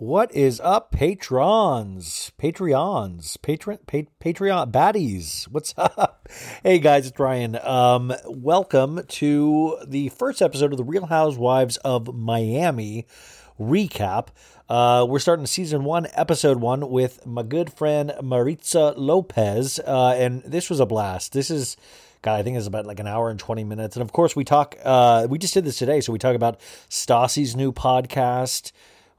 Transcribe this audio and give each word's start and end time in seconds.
What 0.00 0.34
is 0.34 0.60
up, 0.60 0.92
patrons, 0.92 2.32
Patreons, 2.38 3.36
patron, 3.42 3.80
pa- 3.86 4.08
Patreon 4.18 4.72
baddies? 4.72 5.44
What's 5.44 5.74
up? 5.76 6.26
Hey 6.62 6.78
guys, 6.78 7.06
it's 7.06 7.18
Ryan. 7.18 7.58
Um, 7.62 8.10
welcome 8.24 9.04
to 9.06 9.76
the 9.86 10.08
first 10.08 10.40
episode 10.40 10.72
of 10.72 10.78
the 10.78 10.84
Real 10.84 11.04
Housewives 11.04 11.76
of 11.84 12.14
Miami 12.14 13.06
recap. 13.60 14.28
Uh, 14.70 15.04
we're 15.06 15.18
starting 15.18 15.44
season 15.44 15.84
one, 15.84 16.06
episode 16.14 16.62
one, 16.62 16.88
with 16.88 17.26
my 17.26 17.42
good 17.42 17.70
friend 17.70 18.14
Maritza 18.22 18.94
Lopez, 18.96 19.80
uh, 19.80 20.14
and 20.16 20.42
this 20.44 20.70
was 20.70 20.80
a 20.80 20.86
blast. 20.86 21.34
This 21.34 21.50
is. 21.50 21.76
God, 22.22 22.38
I 22.38 22.42
think 22.42 22.56
it's 22.56 22.66
about 22.66 22.86
like 22.86 23.00
an 23.00 23.06
hour 23.06 23.28
and 23.28 23.38
20 23.38 23.64
minutes. 23.64 23.96
And 23.96 24.02
of 24.02 24.12
course, 24.12 24.36
we 24.36 24.44
talk, 24.44 24.76
uh, 24.84 25.26
we 25.30 25.38
just 25.38 25.54
did 25.54 25.64
this 25.64 25.78
today. 25.78 26.02
So 26.02 26.12
we 26.12 26.18
talk 26.18 26.36
about 26.36 26.60
Stassi's 26.90 27.56
new 27.56 27.72
podcast. 27.72 28.72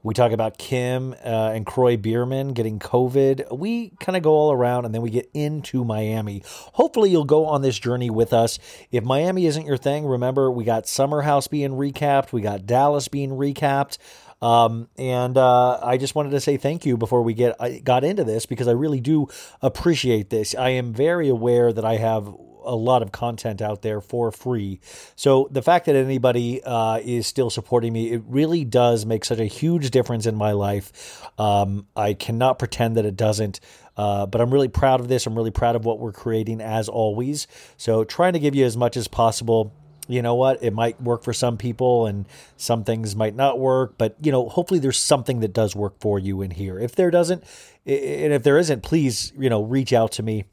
We 0.04 0.14
talk 0.14 0.32
about 0.32 0.58
Kim 0.58 1.12
uh, 1.24 1.52
and 1.54 1.64
Kroy 1.64 1.96
Biermann 1.96 2.54
getting 2.54 2.80
COVID. 2.80 3.56
We 3.56 3.90
kind 4.00 4.16
of 4.16 4.22
go 4.24 4.32
all 4.32 4.50
around 4.50 4.84
and 4.84 4.92
then 4.92 5.00
we 5.00 5.10
get 5.10 5.30
into 5.32 5.84
Miami. 5.84 6.42
Hopefully, 6.72 7.10
you'll 7.10 7.24
go 7.24 7.46
on 7.46 7.62
this 7.62 7.78
journey 7.78 8.10
with 8.10 8.32
us. 8.32 8.58
If 8.90 9.04
Miami 9.04 9.46
isn't 9.46 9.64
your 9.64 9.76
thing, 9.76 10.04
remember 10.04 10.50
we 10.50 10.64
got 10.64 10.88
Summer 10.88 11.22
House 11.22 11.46
being 11.46 11.70
recapped, 11.72 12.32
we 12.32 12.40
got 12.40 12.66
Dallas 12.66 13.06
being 13.06 13.30
recapped. 13.30 13.98
Um, 14.42 14.88
and 14.98 15.38
uh, 15.38 15.78
I 15.82 15.96
just 15.96 16.14
wanted 16.14 16.30
to 16.30 16.40
say 16.40 16.56
thank 16.56 16.84
you 16.84 16.96
before 16.96 17.22
we 17.22 17.32
get 17.32 17.56
I 17.60 17.78
got 17.78 18.04
into 18.04 18.24
this 18.24 18.44
because 18.44 18.68
I 18.68 18.72
really 18.72 19.00
do 19.00 19.28
appreciate 19.62 20.30
this. 20.30 20.54
I 20.54 20.70
am 20.70 20.92
very 20.92 21.28
aware 21.28 21.72
that 21.72 21.84
I 21.84 21.96
have 21.96 22.34
a 22.64 22.74
lot 22.74 23.02
of 23.02 23.12
content 23.12 23.60
out 23.60 23.82
there 23.82 24.00
for 24.00 24.30
free. 24.30 24.80
So 25.16 25.48
the 25.50 25.62
fact 25.62 25.86
that 25.86 25.96
anybody 25.96 26.62
uh, 26.62 27.00
is 27.02 27.26
still 27.26 27.50
supporting 27.50 27.92
me, 27.92 28.12
it 28.12 28.22
really 28.26 28.64
does 28.64 29.04
make 29.06 29.24
such 29.24 29.38
a 29.38 29.46
huge 29.46 29.90
difference 29.90 30.26
in 30.26 30.36
my 30.36 30.52
life. 30.52 31.22
Um, 31.38 31.86
I 31.96 32.14
cannot 32.14 32.58
pretend 32.58 32.96
that 32.96 33.04
it 33.04 33.16
doesn't. 33.16 33.60
Uh, 33.96 34.26
but 34.26 34.40
I'm 34.40 34.50
really 34.50 34.68
proud 34.68 35.00
of 35.00 35.08
this. 35.08 35.26
I'm 35.26 35.34
really 35.34 35.50
proud 35.50 35.76
of 35.76 35.84
what 35.84 35.98
we're 35.98 36.12
creating 36.12 36.60
as 36.60 36.88
always. 36.88 37.46
So 37.76 38.04
trying 38.04 38.32
to 38.32 38.38
give 38.38 38.54
you 38.54 38.64
as 38.64 38.76
much 38.76 38.96
as 38.96 39.06
possible 39.06 39.74
you 40.08 40.20
know 40.20 40.34
what 40.34 40.62
it 40.62 40.72
might 40.72 41.00
work 41.00 41.22
for 41.22 41.32
some 41.32 41.56
people 41.56 42.06
and 42.06 42.26
some 42.56 42.84
things 42.84 43.14
might 43.14 43.36
not 43.36 43.58
work 43.58 43.94
but 43.98 44.16
you 44.20 44.32
know 44.32 44.48
hopefully 44.48 44.80
there's 44.80 44.98
something 44.98 45.40
that 45.40 45.52
does 45.52 45.76
work 45.76 45.94
for 46.00 46.18
you 46.18 46.42
in 46.42 46.50
here 46.50 46.78
if 46.78 46.94
there 46.94 47.10
doesn't 47.10 47.42
and 47.86 48.32
if 48.32 48.42
there 48.42 48.58
isn't 48.58 48.82
please 48.82 49.32
you 49.38 49.48
know 49.48 49.62
reach 49.62 49.92
out 49.92 50.12
to 50.12 50.22
me 50.22 50.44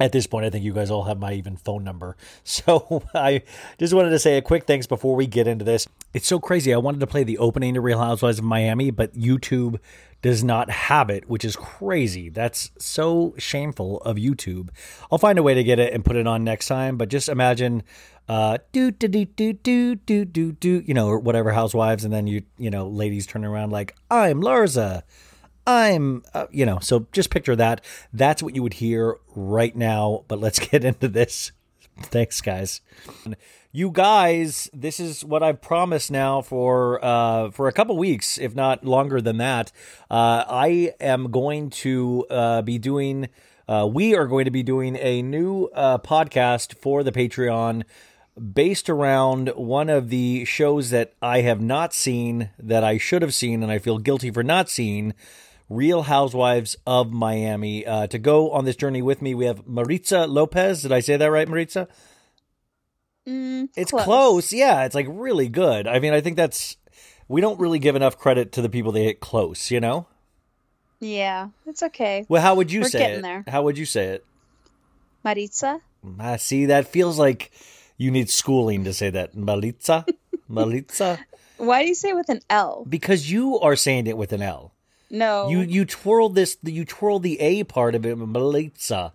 at 0.00 0.12
this 0.12 0.26
point, 0.26 0.46
I 0.46 0.50
think 0.50 0.64
you 0.64 0.72
guys 0.72 0.90
all 0.90 1.04
have 1.04 1.18
my 1.18 1.32
even 1.34 1.56
phone 1.56 1.84
number. 1.84 2.16
So 2.44 3.02
I 3.14 3.42
just 3.78 3.94
wanted 3.94 4.10
to 4.10 4.18
say 4.18 4.36
a 4.36 4.42
quick 4.42 4.64
thanks 4.64 4.86
before 4.86 5.14
we 5.14 5.26
get 5.26 5.46
into 5.46 5.64
this. 5.64 5.86
It's 6.14 6.26
so 6.26 6.40
crazy. 6.40 6.74
I 6.74 6.78
wanted 6.78 7.00
to 7.00 7.06
play 7.06 7.22
the 7.22 7.38
opening 7.38 7.74
to 7.74 7.80
Real 7.80 7.98
Housewives 7.98 8.38
of 8.38 8.44
Miami, 8.44 8.90
but 8.90 9.14
YouTube 9.14 9.78
does 10.22 10.42
not 10.42 10.70
have 10.70 11.10
it, 11.10 11.28
which 11.28 11.44
is 11.44 11.56
crazy. 11.56 12.28
That's 12.30 12.70
so 12.78 13.34
shameful 13.38 13.98
of 13.98 14.16
YouTube. 14.16 14.70
I'll 15.12 15.18
find 15.18 15.38
a 15.38 15.42
way 15.42 15.54
to 15.54 15.62
get 15.62 15.78
it 15.78 15.92
and 15.92 16.04
put 16.04 16.16
it 16.16 16.26
on 16.26 16.42
next 16.42 16.66
time, 16.66 16.96
but 16.96 17.08
just 17.08 17.28
imagine 17.28 17.82
uh 18.28 18.58
do 18.72 18.90
do 18.90 19.08
do 19.08 19.24
do 19.24 19.52
do 19.52 19.94
do 19.94 20.24
do 20.24 20.52
do 20.52 20.82
you 20.86 20.94
know 20.94 21.08
or 21.08 21.18
whatever 21.18 21.52
housewives 21.52 22.04
and 22.04 22.12
then 22.12 22.26
you 22.26 22.42
you 22.58 22.70
know 22.70 22.86
ladies 22.86 23.26
turn 23.26 23.44
around 23.44 23.70
like 23.70 23.94
I'm 24.10 24.40
Larsa, 24.42 25.02
I'm, 25.68 26.22
uh, 26.32 26.46
you 26.50 26.64
know, 26.64 26.78
so 26.80 27.06
just 27.12 27.28
picture 27.28 27.54
that. 27.54 27.84
That's 28.10 28.42
what 28.42 28.56
you 28.56 28.62
would 28.62 28.74
hear 28.74 29.18
right 29.36 29.76
now. 29.76 30.24
But 30.26 30.40
let's 30.40 30.58
get 30.70 30.82
into 30.82 31.08
this. 31.08 31.52
Thanks, 32.00 32.40
guys. 32.40 32.80
You 33.70 33.90
guys, 33.90 34.70
this 34.72 34.98
is 34.98 35.24
what 35.24 35.42
I've 35.42 35.60
promised 35.60 36.10
now 36.10 36.40
for 36.40 37.04
uh, 37.04 37.50
for 37.50 37.68
a 37.68 37.72
couple 37.72 37.98
weeks, 37.98 38.38
if 38.38 38.54
not 38.54 38.84
longer 38.84 39.20
than 39.20 39.36
that. 39.38 39.72
Uh, 40.10 40.44
I 40.48 40.94
am 41.00 41.30
going 41.30 41.68
to 41.70 42.24
uh, 42.30 42.62
be 42.62 42.78
doing. 42.78 43.28
Uh, 43.68 43.86
we 43.92 44.16
are 44.16 44.26
going 44.26 44.46
to 44.46 44.50
be 44.50 44.62
doing 44.62 44.96
a 44.96 45.20
new 45.20 45.66
uh, 45.74 45.98
podcast 45.98 46.78
for 46.78 47.02
the 47.02 47.12
Patreon 47.12 47.82
based 48.38 48.88
around 48.88 49.48
one 49.50 49.88
of 49.88 50.08
the 50.08 50.44
shows 50.44 50.90
that 50.90 51.14
I 51.20 51.40
have 51.42 51.60
not 51.60 51.92
seen 51.92 52.50
that 52.58 52.84
I 52.84 52.98
should 52.98 53.22
have 53.22 53.34
seen 53.34 53.62
and 53.62 53.70
I 53.70 53.78
feel 53.78 53.98
guilty 53.98 54.30
for 54.30 54.42
not 54.42 54.68
seeing. 54.68 55.14
Real 55.70 56.02
Housewives 56.02 56.76
of 56.86 57.12
Miami. 57.12 57.84
Uh, 57.86 58.06
to 58.06 58.18
go 58.18 58.50
on 58.52 58.64
this 58.64 58.76
journey 58.76 59.02
with 59.02 59.20
me, 59.20 59.34
we 59.34 59.44
have 59.44 59.66
Maritza 59.66 60.26
Lopez. 60.26 60.82
Did 60.82 60.92
I 60.92 61.00
say 61.00 61.16
that 61.18 61.30
right, 61.30 61.46
Maritza? 61.46 61.88
Mm, 63.26 63.68
it's 63.76 63.90
close. 63.90 64.04
close. 64.04 64.52
Yeah, 64.52 64.84
it's 64.84 64.94
like 64.94 65.06
really 65.10 65.48
good. 65.48 65.86
I 65.86 65.98
mean, 65.98 66.14
I 66.14 66.22
think 66.22 66.36
that's 66.36 66.78
we 67.28 67.42
don't 67.42 67.60
really 67.60 67.78
give 67.78 67.96
enough 67.96 68.16
credit 68.16 68.52
to 68.52 68.62
the 68.62 68.70
people 68.70 68.92
they 68.92 69.04
hit 69.04 69.20
close. 69.20 69.70
You 69.70 69.80
know? 69.80 70.06
Yeah, 71.00 71.48
it's 71.66 71.82
okay. 71.82 72.24
Well, 72.28 72.40
how 72.40 72.54
would 72.54 72.72
you 72.72 72.80
We're 72.80 72.88
say 72.88 72.98
getting 73.00 73.18
it? 73.18 73.22
there. 73.22 73.44
How 73.46 73.62
would 73.62 73.76
you 73.76 73.84
say 73.84 74.06
it? 74.06 74.24
Maritza? 75.22 75.80
I 76.18 76.36
see, 76.36 76.66
that 76.66 76.88
feels 76.88 77.18
like 77.18 77.50
you 77.98 78.10
need 78.10 78.30
schooling 78.30 78.84
to 78.84 78.94
say 78.94 79.10
that. 79.10 79.34
Maritza, 79.36 80.06
Maritza, 80.48 81.18
Why 81.58 81.82
do 81.82 81.88
you 81.88 81.94
say 81.94 82.10
it 82.10 82.16
with 82.16 82.30
an 82.30 82.40
L? 82.48 82.86
because 82.88 83.30
you 83.30 83.58
are 83.60 83.76
saying 83.76 84.06
it 84.06 84.16
with 84.16 84.32
an 84.32 84.40
L. 84.40 84.72
No. 85.10 85.48
You 85.50 85.60
you 85.60 85.84
twirl 85.84 86.28
this. 86.30 86.56
You 86.62 86.84
twirl 86.84 87.18
the 87.18 87.38
A 87.40 87.64
part 87.64 87.94
of 87.94 88.06
it, 88.06 88.16
Maritza. 88.16 89.12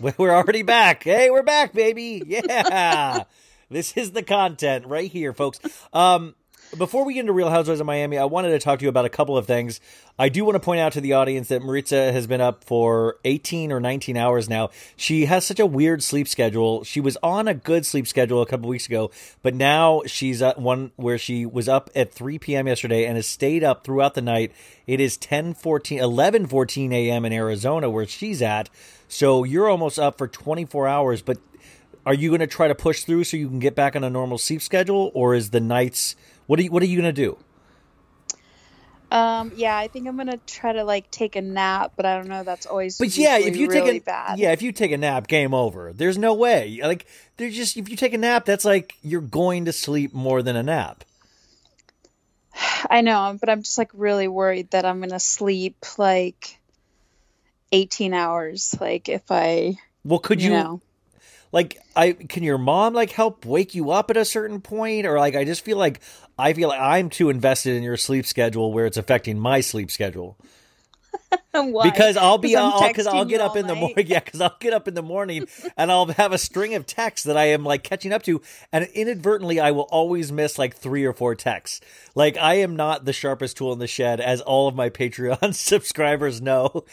We- 0.00 0.12
We're 0.16 0.34
already 0.34 0.62
back. 0.62 1.02
Hey, 1.02 1.30
we're 1.30 1.42
back, 1.42 1.72
baby. 1.72 2.22
Yeah, 2.26 3.24
this 3.70 3.96
is 3.96 4.12
the 4.12 4.22
content 4.22 4.86
right 4.86 5.10
here, 5.10 5.32
folks. 5.32 5.58
Um, 5.92 6.34
before 6.76 7.04
we 7.04 7.14
get 7.14 7.20
into 7.20 7.32
Real 7.32 7.48
Housewives 7.48 7.80
of 7.80 7.86
Miami, 7.86 8.18
I 8.18 8.24
wanted 8.24 8.50
to 8.50 8.58
talk 8.58 8.80
to 8.80 8.84
you 8.84 8.88
about 8.88 9.04
a 9.04 9.10
couple 9.10 9.38
of 9.38 9.46
things. 9.46 9.80
I 10.18 10.28
do 10.28 10.44
want 10.44 10.56
to 10.56 10.60
point 10.60 10.80
out 10.80 10.92
to 10.92 11.00
the 11.00 11.14
audience 11.14 11.48
that 11.48 11.62
Maritza 11.62 12.12
has 12.12 12.26
been 12.26 12.40
up 12.40 12.64
for 12.64 13.18
18 13.24 13.72
or 13.72 13.80
19 13.80 14.16
hours 14.16 14.48
now. 14.48 14.70
She 14.96 15.26
has 15.26 15.46
such 15.46 15.60
a 15.60 15.66
weird 15.66 16.02
sleep 16.02 16.28
schedule. 16.28 16.84
She 16.84 17.00
was 17.00 17.16
on 17.22 17.48
a 17.48 17.54
good 17.54 17.86
sleep 17.86 18.06
schedule 18.06 18.42
a 18.42 18.46
couple 18.46 18.68
weeks 18.68 18.86
ago, 18.86 19.10
but 19.42 19.54
now 19.54 20.02
she's 20.06 20.42
at 20.42 20.60
one 20.60 20.92
where 20.96 21.18
she 21.18 21.46
was 21.46 21.68
up 21.68 21.88
at 21.94 22.12
3 22.12 22.38
p.m. 22.38 22.66
yesterday 22.66 23.06
and 23.06 23.16
has 23.16 23.26
stayed 23.26 23.64
up 23.64 23.84
throughout 23.84 24.14
the 24.14 24.22
night. 24.22 24.52
It 24.86 25.00
is 25.00 25.16
10 25.16 25.54
14, 25.54 25.98
11 25.98 26.46
14 26.46 26.92
a.m. 26.92 27.24
in 27.24 27.32
Arizona 27.32 27.88
where 27.88 28.06
she's 28.06 28.42
at. 28.42 28.68
So 29.08 29.44
you're 29.44 29.68
almost 29.68 29.98
up 29.98 30.18
for 30.18 30.28
24 30.28 30.86
hours, 30.86 31.22
but 31.22 31.38
are 32.04 32.14
you 32.14 32.30
going 32.30 32.40
to 32.40 32.46
try 32.46 32.68
to 32.68 32.74
push 32.74 33.02
through 33.02 33.24
so 33.24 33.36
you 33.36 33.48
can 33.48 33.58
get 33.58 33.74
back 33.74 33.94
on 33.94 34.04
a 34.04 34.10
normal 34.10 34.38
sleep 34.38 34.62
schedule 34.62 35.10
or 35.14 35.34
is 35.34 35.50
the 35.50 35.60
nights 35.60 36.16
what 36.48 36.60
are 36.60 36.64
you 36.64 36.72
what 36.72 36.82
are 36.82 36.86
you 36.86 37.00
going 37.00 37.14
to 37.14 37.22
do? 37.22 37.38
Um, 39.10 39.52
yeah, 39.54 39.76
I 39.76 39.88
think 39.88 40.06
I'm 40.06 40.16
gonna 40.18 40.38
try 40.46 40.72
to 40.74 40.84
like 40.84 41.10
take 41.10 41.36
a 41.36 41.40
nap, 41.42 41.94
but 41.96 42.04
I 42.06 42.16
don't 42.16 42.28
know. 42.28 42.44
That's 42.44 42.66
always 42.66 42.98
But 42.98 43.16
yeah, 43.16 43.38
if 43.38 43.56
you 43.56 43.68
really 43.68 43.68
take 43.68 43.86
a 43.86 44.00
bad. 44.00 44.40
yeah, 44.40 44.52
if 44.52 44.62
you 44.62 44.72
take 44.72 44.92
a 44.92 44.98
nap, 44.98 45.28
game 45.28 45.54
over. 45.54 45.92
There's 45.92 46.18
no 46.18 46.34
way. 46.34 46.80
Like 46.82 47.06
there's 47.36 47.56
just 47.56 47.76
if 47.76 47.88
you 47.88 47.96
take 47.96 48.12
a 48.14 48.18
nap, 48.18 48.44
that's 48.44 48.64
like 48.64 48.96
you're 49.02 49.20
going 49.20 49.64
to 49.66 49.72
sleep 49.72 50.12
more 50.12 50.42
than 50.42 50.56
a 50.56 50.62
nap. 50.62 51.04
I 52.90 53.00
know, 53.02 53.36
but 53.40 53.48
I'm 53.48 53.62
just 53.62 53.78
like 53.78 53.90
really 53.94 54.28
worried 54.28 54.70
that 54.72 54.84
I'm 54.84 55.00
gonna 55.00 55.20
sleep 55.20 55.76
like 55.98 56.60
18 57.72 58.14
hours. 58.14 58.74
Like 58.80 59.08
if 59.08 59.30
I, 59.30 59.78
Well, 60.04 60.18
could 60.18 60.42
you 60.42 60.50
you, 60.50 60.50
know, 60.50 60.82
like 61.52 61.78
I 61.96 62.12
can 62.12 62.42
your 62.42 62.58
mom 62.58 62.94
like 62.94 63.10
help 63.12 63.44
wake 63.44 63.74
you 63.74 63.90
up 63.90 64.10
at 64.10 64.16
a 64.16 64.24
certain 64.24 64.60
point 64.60 65.06
or 65.06 65.18
like 65.18 65.34
I 65.36 65.44
just 65.44 65.64
feel 65.64 65.78
like 65.78 66.00
I 66.38 66.52
feel 66.52 66.68
like 66.68 66.80
I'm 66.80 67.10
too 67.10 67.30
invested 67.30 67.74
in 67.74 67.82
your 67.82 67.96
sleep 67.96 68.24
schedule 68.24 68.72
where 68.72 68.86
it's 68.86 68.96
affecting 68.96 69.38
my 69.38 69.60
sleep 69.60 69.90
schedule. 69.90 70.36
Why? 71.52 71.90
Because 71.90 72.16
I'll 72.16 72.38
be 72.38 72.56
I'm 72.56 72.88
because 72.88 73.06
I'll, 73.06 73.24
get 73.24 73.40
up 73.40 73.50
all 73.50 73.56
in 73.58 73.66
the 73.66 73.74
morning. 73.74 73.94
Yeah, 74.08 74.20
because 74.20 74.40
I'll 74.40 74.56
get 74.60 74.72
up 74.72 74.88
in 74.88 74.94
the 74.94 75.02
morning 75.02 75.46
and 75.76 75.90
I'll 75.90 76.06
have 76.06 76.32
a 76.32 76.38
string 76.38 76.74
of 76.74 76.86
texts 76.86 77.26
that 77.26 77.36
I 77.36 77.46
am 77.46 77.64
like 77.64 77.82
catching 77.82 78.12
up 78.12 78.22
to, 78.24 78.40
and 78.72 78.88
inadvertently 78.94 79.60
I 79.60 79.72
will 79.72 79.88
always 79.90 80.30
miss 80.32 80.58
like 80.58 80.76
three 80.76 81.04
or 81.04 81.12
four 81.12 81.34
texts. 81.34 81.80
Like 82.14 82.36
I 82.36 82.54
am 82.54 82.76
not 82.76 83.04
the 83.04 83.12
sharpest 83.12 83.56
tool 83.56 83.72
in 83.72 83.78
the 83.78 83.86
shed, 83.86 84.20
as 84.20 84.40
all 84.40 84.68
of 84.68 84.74
my 84.74 84.88
Patreon 84.88 85.54
subscribers 85.54 86.40
know. 86.40 86.84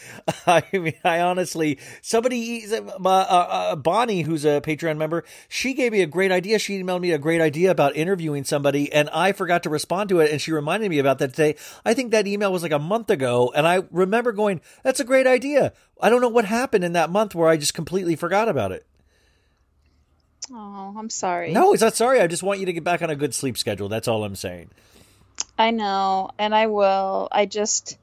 I 0.48 0.64
mean, 0.74 0.96
I 1.04 1.22
honestly 1.22 1.80
somebody 2.02 2.66
uh, 2.72 2.82
uh, 3.06 3.10
uh, 3.10 3.76
Bonnie, 3.76 4.24
who's 4.24 4.46
a 4.46 4.62
Patreon 4.62 4.98
member, 4.98 5.24
she 5.48 5.74
gave 5.74 5.92
me 5.92 6.02
a 6.02 6.08
great 6.08 6.32
idea. 6.32 6.60
She 6.60 6.82
emailed 6.82 7.02
me 7.02 7.12
a 7.12 7.18
great 7.18 7.42
idea 7.42 7.72
about 7.72 7.96
interviewing 7.96 8.44
somebody, 8.44 8.92
and 8.92 9.10
I 9.10 9.32
forgot 9.32 9.64
to 9.64 9.70
respond 9.70 10.10
to 10.10 10.20
it. 10.20 10.32
And 10.32 10.42
she 10.42 10.52
reminded 10.52 10.90
me 10.90 11.00
about 11.00 11.20
that 11.20 11.32
today. 11.32 11.56
I 11.86 11.94
think 11.94 12.12
that 12.12 12.28
email 12.28 12.52
was 12.52 12.64
like 12.64 12.72
a 12.72 12.80
month 12.80 13.10
ago, 13.10 13.52
and 13.56 13.68
I 13.68 13.84
remember 13.92 14.25
going, 14.32 14.62
"That's 14.84 15.00
a 15.00 15.04
great 15.04 15.28
idea." 15.28 15.74
I 16.02 16.10
don't 16.10 16.22
know 16.22 16.30
what 16.30 16.46
happened 16.46 16.84
in 16.84 16.94
that 16.94 17.10
month 17.10 17.36
where 17.36 17.50
I 17.50 17.58
just 17.58 17.74
completely 17.74 18.16
forgot 18.16 18.50
about 18.50 18.72
it. 18.72 18.86
Oh, 20.52 20.96
I'm 20.98 21.10
sorry. 21.10 21.52
No, 21.52 21.74
it's 21.74 21.82
not 21.82 21.96
sorry. 21.96 22.22
I 22.22 22.28
just 22.28 22.44
want 22.44 22.60
you 22.60 22.66
to 22.68 22.74
get 22.74 22.84
back 22.84 23.02
on 23.02 23.10
a 23.10 23.16
good 23.16 23.34
sleep 23.34 23.58
schedule. 23.58 23.90
That's 23.90 24.08
all 24.08 24.24
I'm 24.24 24.36
saying. 24.36 24.70
I 25.58 25.72
know, 25.72 26.32
and 26.38 26.54
I 26.54 26.68
will. 26.68 27.28
I 27.32 27.46
just, 27.46 27.98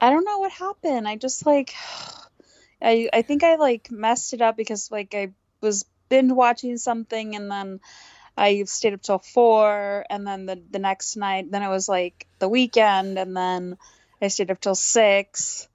I 0.00 0.10
don't 0.10 0.24
know 0.24 0.38
what 0.38 0.52
happened. 0.52 1.06
I 1.06 1.16
just 1.16 1.44
like, 1.44 1.74
I 2.82 3.08
I 3.12 3.22
think 3.22 3.42
I 3.42 3.56
like 3.56 3.90
messed 3.90 4.32
it 4.32 4.42
up 4.42 4.56
because 4.56 4.90
like 4.90 5.14
I 5.14 5.32
was 5.60 5.84
binge 6.08 6.32
watching 6.32 6.76
something 6.78 7.34
and 7.34 7.50
then 7.50 7.80
I 8.36 8.64
stayed 8.64 8.92
up 8.92 9.02
till 9.02 9.18
four, 9.18 10.04
and 10.10 10.26
then 10.26 10.46
the 10.46 10.60
the 10.70 10.78
next 10.78 11.16
night, 11.16 11.50
then 11.50 11.62
it 11.62 11.68
was 11.68 11.88
like 11.88 12.26
the 12.38 12.48
weekend, 12.48 13.18
and 13.18 13.36
then 13.36 13.78
I 14.20 14.28
stayed 14.28 14.50
up 14.50 14.60
till 14.60 14.74
six, 14.74 15.68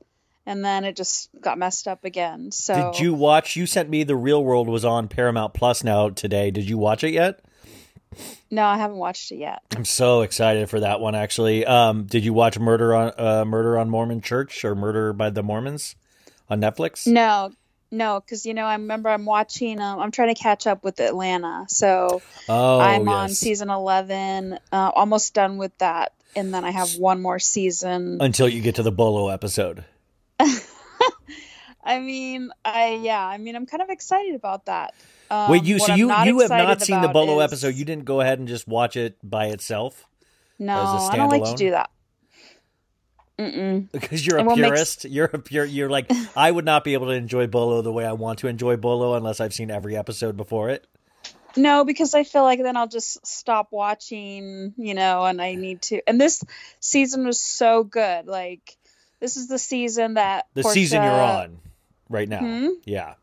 and 0.46 0.64
then 0.66 0.84
it 0.84 0.96
just 0.96 1.30
got 1.40 1.58
messed 1.58 1.88
up 1.88 2.04
again. 2.04 2.52
So 2.52 2.92
Did 2.92 3.02
you 3.02 3.14
watch? 3.14 3.56
You 3.56 3.66
sent 3.66 3.90
me 3.90 4.04
the 4.04 4.16
Real 4.16 4.44
World 4.44 4.68
was 4.68 4.84
on 4.86 5.08
Paramount 5.08 5.54
Plus 5.54 5.84
now 5.84 6.10
today. 6.10 6.52
Did 6.52 6.70
you 6.70 6.78
watch 6.78 7.04
it 7.04 7.12
yet? 7.12 7.42
No, 8.50 8.66
I 8.66 8.78
haven't 8.78 8.98
watched 8.98 9.32
it 9.32 9.38
yet. 9.38 9.62
I'm 9.76 9.86
so 9.86 10.22
excited 10.22 10.70
for 10.70 10.82
that 10.82 11.00
one. 11.00 11.16
Actually, 11.16 11.66
um, 11.66 12.04
did 12.04 12.26
you 12.26 12.34
watch 12.34 12.60
Murder 12.60 12.94
on 12.94 13.14
uh, 13.18 13.46
Murder 13.46 13.78
on 13.78 13.90
Mormon 13.90 14.22
Church 14.22 14.66
or 14.66 14.76
Murder 14.76 15.14
by 15.14 15.30
the 15.30 15.42
Mormons 15.44 15.96
on 16.50 16.60
Netflix? 16.60 17.08
No, 17.08 17.52
no, 17.90 18.20
because 18.20 18.46
you 18.46 18.54
know 18.54 18.66
I 18.66 18.74
remember 18.74 19.08
I'm 19.10 19.26
watching. 19.26 19.80
Um, 19.80 20.00
I'm 20.00 20.12
trying 20.12 20.36
to 20.36 20.42
catch 20.42 20.68
up 20.68 20.84
with 20.84 21.00
Atlanta, 21.00 21.66
so 21.70 22.22
Oh, 22.50 22.80
I'm 22.82 23.08
on 23.08 23.30
season 23.30 23.70
11, 23.70 24.60
uh, 24.74 24.92
almost 24.94 25.34
done 25.34 25.58
with 25.58 25.78
that, 25.78 26.12
and 26.36 26.54
then 26.54 26.64
I 26.64 26.72
have 26.72 26.96
one 26.96 27.22
more 27.22 27.40
season. 27.40 28.18
Until 28.22 28.48
you 28.50 28.62
get 28.62 28.76
to 28.76 28.84
the 28.84 28.92
Bolo 28.92 29.30
episode. 29.30 29.84
I 31.84 32.00
mean, 32.00 32.52
I 32.64 33.00
yeah, 33.02 33.26
I 33.26 33.38
mean, 33.38 33.56
I'm 33.56 33.66
kind 33.66 33.82
of 33.82 33.90
excited 33.90 34.36
about 34.36 34.66
that. 34.66 34.94
Um, 35.32 35.50
Wait, 35.52 35.64
you 35.64 35.80
so 35.80 35.96
you 35.96 36.08
you 36.26 36.40
have 36.40 36.50
not 36.50 36.82
seen 36.82 37.02
the 37.02 37.08
Bolo 37.08 37.40
is- 37.40 37.46
episode? 37.46 37.76
You 37.76 37.86
didn't 37.86 38.06
go 38.06 38.22
ahead 38.22 38.40
and 38.40 38.48
just 38.48 38.68
watch 38.68 38.96
it 38.96 39.18
by 39.24 39.48
itself 39.48 40.06
No, 40.60 40.76
I 40.76 41.16
don't 41.16 41.30
like 41.30 41.44
to 41.46 41.56
do 41.56 41.72
that. 41.72 41.90
Mm-mm. 43.40 43.92
because 43.92 44.26
you're 44.28 44.38
a 44.38 44.44
what 44.44 44.58
makes- 44.60 44.68
purist. 44.70 45.06
You're 45.06 45.26
a 45.26 45.40
pure. 45.40 45.66
You're 45.66 45.90
like 45.90 46.12
I 46.36 46.52
would 46.52 46.66
not 46.66 46.84
be 46.84 46.94
able 46.94 47.08
to 47.08 47.14
enjoy 47.14 47.48
Bolo 47.48 47.82
the 47.82 47.92
way 47.92 48.06
I 48.06 48.12
want 48.14 48.40
to 48.40 48.48
enjoy 48.48 48.76
Bolo 48.78 49.16
unless 49.16 49.40
I've 49.40 49.54
seen 49.54 49.72
every 49.72 49.98
episode 49.98 50.38
before 50.38 50.70
it. 50.70 50.86
No, 51.56 51.84
because 51.84 52.14
I 52.14 52.24
feel 52.24 52.44
like 52.44 52.62
then 52.62 52.78
I'll 52.78 52.88
just 52.88 53.26
stop 53.26 53.68
watching, 53.72 54.74
you 54.78 54.94
know, 54.94 55.26
and 55.26 55.42
I 55.42 55.56
need 55.56 55.82
to. 55.84 56.02
And 56.08 56.20
this 56.20 56.44
season 56.80 57.26
was 57.26 57.40
so 57.40 57.84
good. 57.84 58.28
Like, 58.28 58.78
this 59.20 59.38
is 59.38 59.48
the 59.48 59.60
season 59.60 60.16
that 60.16 60.48
The 60.54 60.64
season 60.64 61.04
you're 61.04 61.12
on 61.12 61.60
right 62.10 62.28
now. 62.28 62.40
Hmm? 62.40 62.68
Yeah. 62.86 63.16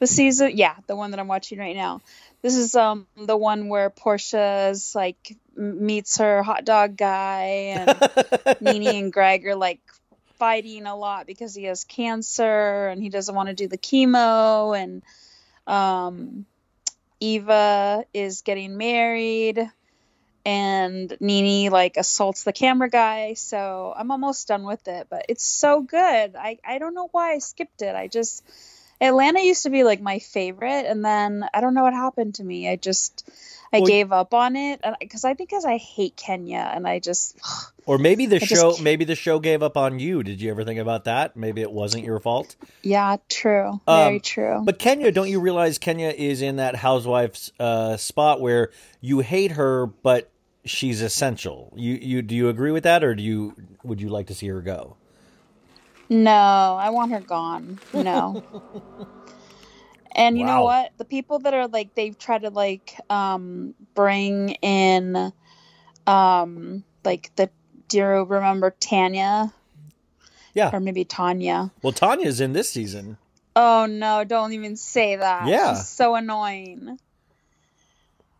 The 0.00 0.06
season, 0.06 0.52
yeah, 0.56 0.74
the 0.86 0.96
one 0.96 1.12
that 1.12 1.20
I'm 1.20 1.28
watching 1.28 1.58
right 1.58 1.76
now. 1.76 2.02
This 2.42 2.56
is 2.56 2.74
um 2.74 3.06
the 3.16 3.36
one 3.36 3.68
where 3.68 3.88
Porsha's 3.88 4.94
like 4.94 5.36
meets 5.56 6.18
her 6.18 6.42
hot 6.42 6.64
dog 6.66 6.96
guy, 6.96 7.72
and 7.74 8.60
Nene 8.60 8.96
and 8.96 9.12
Greg 9.12 9.46
are 9.46 9.56
like 9.56 9.80
fighting 10.38 10.84
a 10.84 10.96
lot 10.96 11.26
because 11.26 11.54
he 11.54 11.64
has 11.64 11.84
cancer 11.84 12.88
and 12.88 13.02
he 13.02 13.08
doesn't 13.08 13.34
want 13.34 13.48
to 13.48 13.54
do 13.54 13.66
the 13.66 13.78
chemo, 13.78 14.78
and 14.78 15.02
um, 15.66 16.44
Eva 17.24 18.04
is 18.12 18.42
getting 18.42 18.76
married, 18.76 19.58
and 20.44 21.16
Nene 21.20 21.72
like 21.72 21.96
assaults 21.96 22.44
the 22.44 22.52
camera 22.52 22.90
guy. 22.90 23.34
So 23.34 23.94
I'm 23.96 24.10
almost 24.10 24.48
done 24.48 24.64
with 24.64 24.86
it, 24.88 25.06
but 25.08 25.26
it's 25.30 25.44
so 25.44 25.80
good. 25.80 26.36
I 26.36 26.58
I 26.64 26.78
don't 26.78 26.94
know 26.94 27.08
why 27.12 27.32
I 27.32 27.38
skipped 27.38 27.80
it. 27.80 27.94
I 27.94 28.08
just 28.08 28.44
Atlanta 29.00 29.40
used 29.40 29.62
to 29.62 29.70
be 29.70 29.84
like 29.84 30.02
my 30.02 30.18
favorite, 30.18 30.84
and 30.86 31.04
then 31.04 31.48
I 31.54 31.60
don't 31.60 31.74
know 31.74 31.82
what 31.84 31.94
happened 31.94 32.34
to 32.36 32.44
me. 32.44 32.68
I 32.68 32.76
just 32.76 33.28
I 33.74 33.78
Well, 33.80 33.86
gave 33.86 34.12
up 34.12 34.32
on 34.32 34.56
it 34.56 34.80
because 35.00 35.24
I 35.24 35.34
think 35.34 35.50
because 35.50 35.64
I 35.64 35.76
hate 35.76 36.16
Kenya, 36.16 36.70
and 36.74 36.86
I 36.86 36.98
just 37.00 37.36
Or 37.86 37.98
maybe 37.98 38.24
the 38.26 38.36
I 38.36 38.46
show 38.46 38.70
can't- 38.72 38.82
maybe 38.82 39.04
the 39.04 39.14
show 39.14 39.38
gave 39.40 39.62
up 39.62 39.76
on 39.76 39.98
you. 39.98 40.22
Did 40.22 40.40
you 40.40 40.50
ever 40.50 40.64
think 40.64 40.80
about 40.80 41.04
that? 41.04 41.36
Maybe 41.36 41.60
it 41.60 41.70
wasn't 41.70 42.04
your 42.04 42.18
fault. 42.20 42.56
yeah, 42.82 43.16
true, 43.28 43.80
very 43.86 44.14
Um, 44.16 44.20
true. 44.20 44.62
But 44.64 44.78
Kenya, 44.78 45.12
don't 45.12 45.28
you 45.28 45.40
realize 45.40 45.76
Kenya 45.78 46.08
is 46.08 46.40
in 46.40 46.56
that 46.56 46.76
housewife's 46.76 47.52
uh, 47.60 47.96
spot 47.98 48.40
where 48.40 48.70
you 49.02 49.20
hate 49.20 49.50
her, 49.52 49.86
but 49.86 50.30
she's 50.64 51.02
essential. 51.02 51.72
You 51.76 51.94
you 52.00 52.22
do 52.22 52.34
you 52.34 52.48
agree 52.48 52.70
with 52.70 52.84
that, 52.84 53.04
or 53.04 53.14
do 53.14 53.22
you 53.22 53.54
would 53.82 54.00
you 54.00 54.08
like 54.08 54.28
to 54.28 54.34
see 54.34 54.46
her 54.48 54.62
go? 54.62 54.96
No, 56.08 56.30
I 56.80 56.90
want 56.90 57.12
her 57.12 57.20
gone. 57.20 57.78
No. 57.92 58.42
and 60.14 60.38
you 60.38 60.44
know 60.44 60.62
what? 60.64 60.92
The 60.98 61.04
people 61.04 61.40
that 61.40 61.54
are 61.54 61.68
like 61.68 61.94
they've 61.94 62.16
tried 62.18 62.42
to 62.42 62.50
like 62.50 62.98
um 63.10 63.74
bring 63.94 64.50
in 64.62 65.32
um 66.06 66.84
like 67.04 67.30
the 67.36 67.50
do 67.88 67.98
you 67.98 68.04
remember 68.04 68.74
Tanya 68.78 69.52
Yeah. 70.54 70.70
or 70.72 70.80
maybe 70.80 71.04
Tanya? 71.04 71.70
Well, 71.82 71.92
Tanya's 71.92 72.40
in 72.40 72.52
this 72.52 72.70
season. 72.70 73.18
Oh 73.56 73.86
no, 73.86 74.24
don't 74.24 74.52
even 74.52 74.76
say 74.76 75.16
that. 75.16 75.46
Yeah. 75.46 75.74
She's 75.74 75.88
so 75.88 76.14
annoying. 76.14 76.98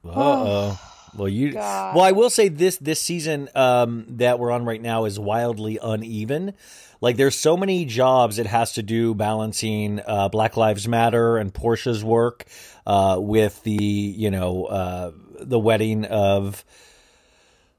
Uh 0.05 0.11
oh. 0.15 0.81
Well, 1.16 1.28
you. 1.28 1.52
God. 1.52 1.94
Well, 1.94 2.05
I 2.05 2.12
will 2.12 2.31
say 2.31 2.49
this: 2.49 2.76
this 2.76 3.00
season 3.00 3.49
um, 3.55 4.06
that 4.08 4.38
we're 4.38 4.50
on 4.50 4.64
right 4.64 4.81
now 4.81 5.05
is 5.05 5.18
wildly 5.18 5.78
uneven. 5.83 6.54
Like, 7.00 7.16
there's 7.16 7.37
so 7.37 7.56
many 7.56 7.85
jobs 7.85 8.38
it 8.38 8.47
has 8.47 8.73
to 8.73 8.83
do 8.83 9.14
balancing 9.14 10.00
uh, 10.06 10.28
Black 10.28 10.56
Lives 10.56 10.88
Matter 10.88 11.37
and 11.37 11.52
Porsha's 11.52 12.02
work 12.02 12.47
uh, 12.87 13.18
with 13.21 13.62
the, 13.62 13.75
you 13.75 14.30
know, 14.30 14.64
uh, 14.64 15.12
the 15.40 15.59
wedding 15.59 16.04
of 16.06 16.64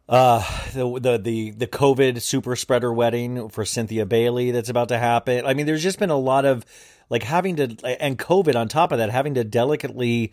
uh 0.08 0.44
the, 0.74 1.00
the 1.00 1.18
the 1.18 1.52
the 1.52 1.66
covid 1.66 2.22
super 2.22 2.56
spreader 2.56 2.94
wedding 2.94 3.50
for 3.50 3.66
cynthia 3.66 4.06
bailey 4.06 4.52
that's 4.52 4.70
about 4.70 4.90
to 4.90 5.00
happen 5.00 5.44
i 5.48 5.56
mean 5.56 5.66
there's 5.66 5.82
just 5.82 5.98
been 5.98 6.12
a 6.12 6.18
lot 6.18 6.46
of 6.46 6.64
like 7.10 7.24
having 7.24 7.56
to 7.56 7.76
and 8.00 8.20
covid 8.20 8.56
on 8.56 8.68
top 8.68 8.92
of 8.92 9.00
that 9.00 9.10
having 9.10 9.34
to 9.34 9.44
delicately 9.44 10.32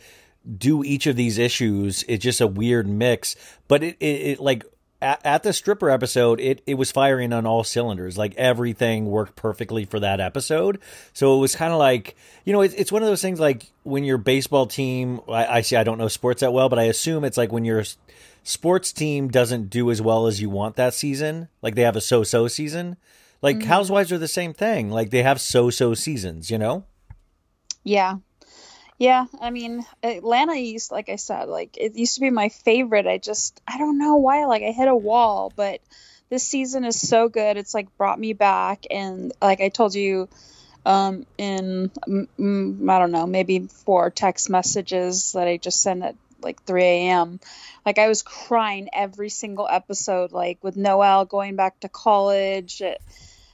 do 0.58 0.82
each 0.82 1.06
of 1.06 1.16
these 1.16 1.38
issues 1.38 2.04
it's 2.08 2.22
just 2.22 2.40
a 2.40 2.46
weird 2.46 2.86
mix. 2.86 3.36
But 3.68 3.82
it, 3.82 3.96
it, 4.00 4.04
it 4.04 4.40
like 4.40 4.64
at, 5.00 5.20
at 5.24 5.42
the 5.42 5.52
stripper 5.52 5.90
episode 5.90 6.40
it 6.40 6.62
it 6.66 6.74
was 6.74 6.90
firing 6.90 7.32
on 7.32 7.46
all 7.46 7.64
cylinders. 7.64 8.16
Like 8.16 8.34
everything 8.36 9.06
worked 9.06 9.36
perfectly 9.36 9.84
for 9.84 10.00
that 10.00 10.20
episode. 10.20 10.78
So 11.12 11.36
it 11.36 11.40
was 11.40 11.54
kind 11.54 11.72
of 11.72 11.78
like 11.78 12.16
you 12.44 12.52
know 12.52 12.62
it, 12.62 12.74
it's 12.76 12.92
one 12.92 13.02
of 13.02 13.08
those 13.08 13.22
things 13.22 13.40
like 13.40 13.66
when 13.82 14.04
your 14.04 14.18
baseball 14.18 14.66
team 14.66 15.20
I, 15.28 15.46
I 15.46 15.60
see 15.62 15.76
i 15.76 15.84
don't 15.84 15.98
know 15.98 16.08
sports 16.08 16.40
that 16.40 16.52
well 16.52 16.68
but 16.68 16.78
i 16.78 16.84
assume 16.84 17.24
it's 17.24 17.36
like 17.36 17.50
when 17.52 17.64
your 17.64 17.84
sports 18.44 18.92
team 18.92 19.28
doesn't 19.28 19.70
do 19.70 19.90
as 19.90 20.00
well 20.00 20.26
as 20.26 20.40
you 20.40 20.50
want 20.50 20.76
that 20.76 20.94
season 20.94 21.48
like 21.62 21.74
they 21.74 21.82
have 21.82 21.96
a 21.96 22.00
so-so 22.00 22.48
season. 22.48 22.96
Like 23.40 23.58
mm-hmm. 23.58 23.68
housewives 23.68 24.12
are 24.12 24.18
the 24.18 24.28
same 24.28 24.52
thing. 24.52 24.90
Like 24.90 25.10
they 25.10 25.22
have 25.22 25.40
so-so 25.40 25.94
seasons 25.94 26.50
you 26.50 26.58
know? 26.58 26.84
Yeah. 27.84 28.18
Yeah, 29.02 29.26
I 29.40 29.50
mean, 29.50 29.84
Atlanta 30.04 30.54
used 30.54 30.92
like 30.92 31.08
I 31.08 31.16
said, 31.16 31.48
like 31.48 31.76
it 31.76 31.96
used 31.96 32.14
to 32.14 32.20
be 32.20 32.30
my 32.30 32.50
favorite. 32.50 33.08
I 33.08 33.18
just 33.18 33.60
I 33.66 33.76
don't 33.76 33.98
know 33.98 34.14
why 34.14 34.44
like 34.46 34.62
I 34.62 34.70
hit 34.70 34.86
a 34.86 34.94
wall, 34.94 35.52
but 35.56 35.80
this 36.30 36.46
season 36.46 36.84
is 36.84 37.00
so 37.00 37.28
good. 37.28 37.56
It's 37.56 37.74
like 37.74 37.96
brought 37.96 38.20
me 38.20 38.32
back 38.32 38.86
and 38.92 39.32
like 39.42 39.60
I 39.60 39.70
told 39.70 39.96
you 39.96 40.28
um 40.86 41.26
in 41.36 41.90
I 42.06 42.98
don't 43.00 43.10
know, 43.10 43.26
maybe 43.26 43.66
four 43.66 44.10
text 44.10 44.48
messages 44.48 45.32
that 45.32 45.48
I 45.48 45.56
just 45.56 45.82
sent 45.82 46.04
at 46.04 46.14
like 46.40 46.62
3 46.62 46.84
a.m. 46.84 47.40
Like 47.84 47.98
I 47.98 48.06
was 48.06 48.22
crying 48.22 48.88
every 48.92 49.30
single 49.30 49.66
episode 49.68 50.30
like 50.30 50.62
with 50.62 50.76
Noelle 50.76 51.24
going 51.24 51.56
back 51.56 51.80
to 51.80 51.88
college 51.88 52.80
at 52.82 53.00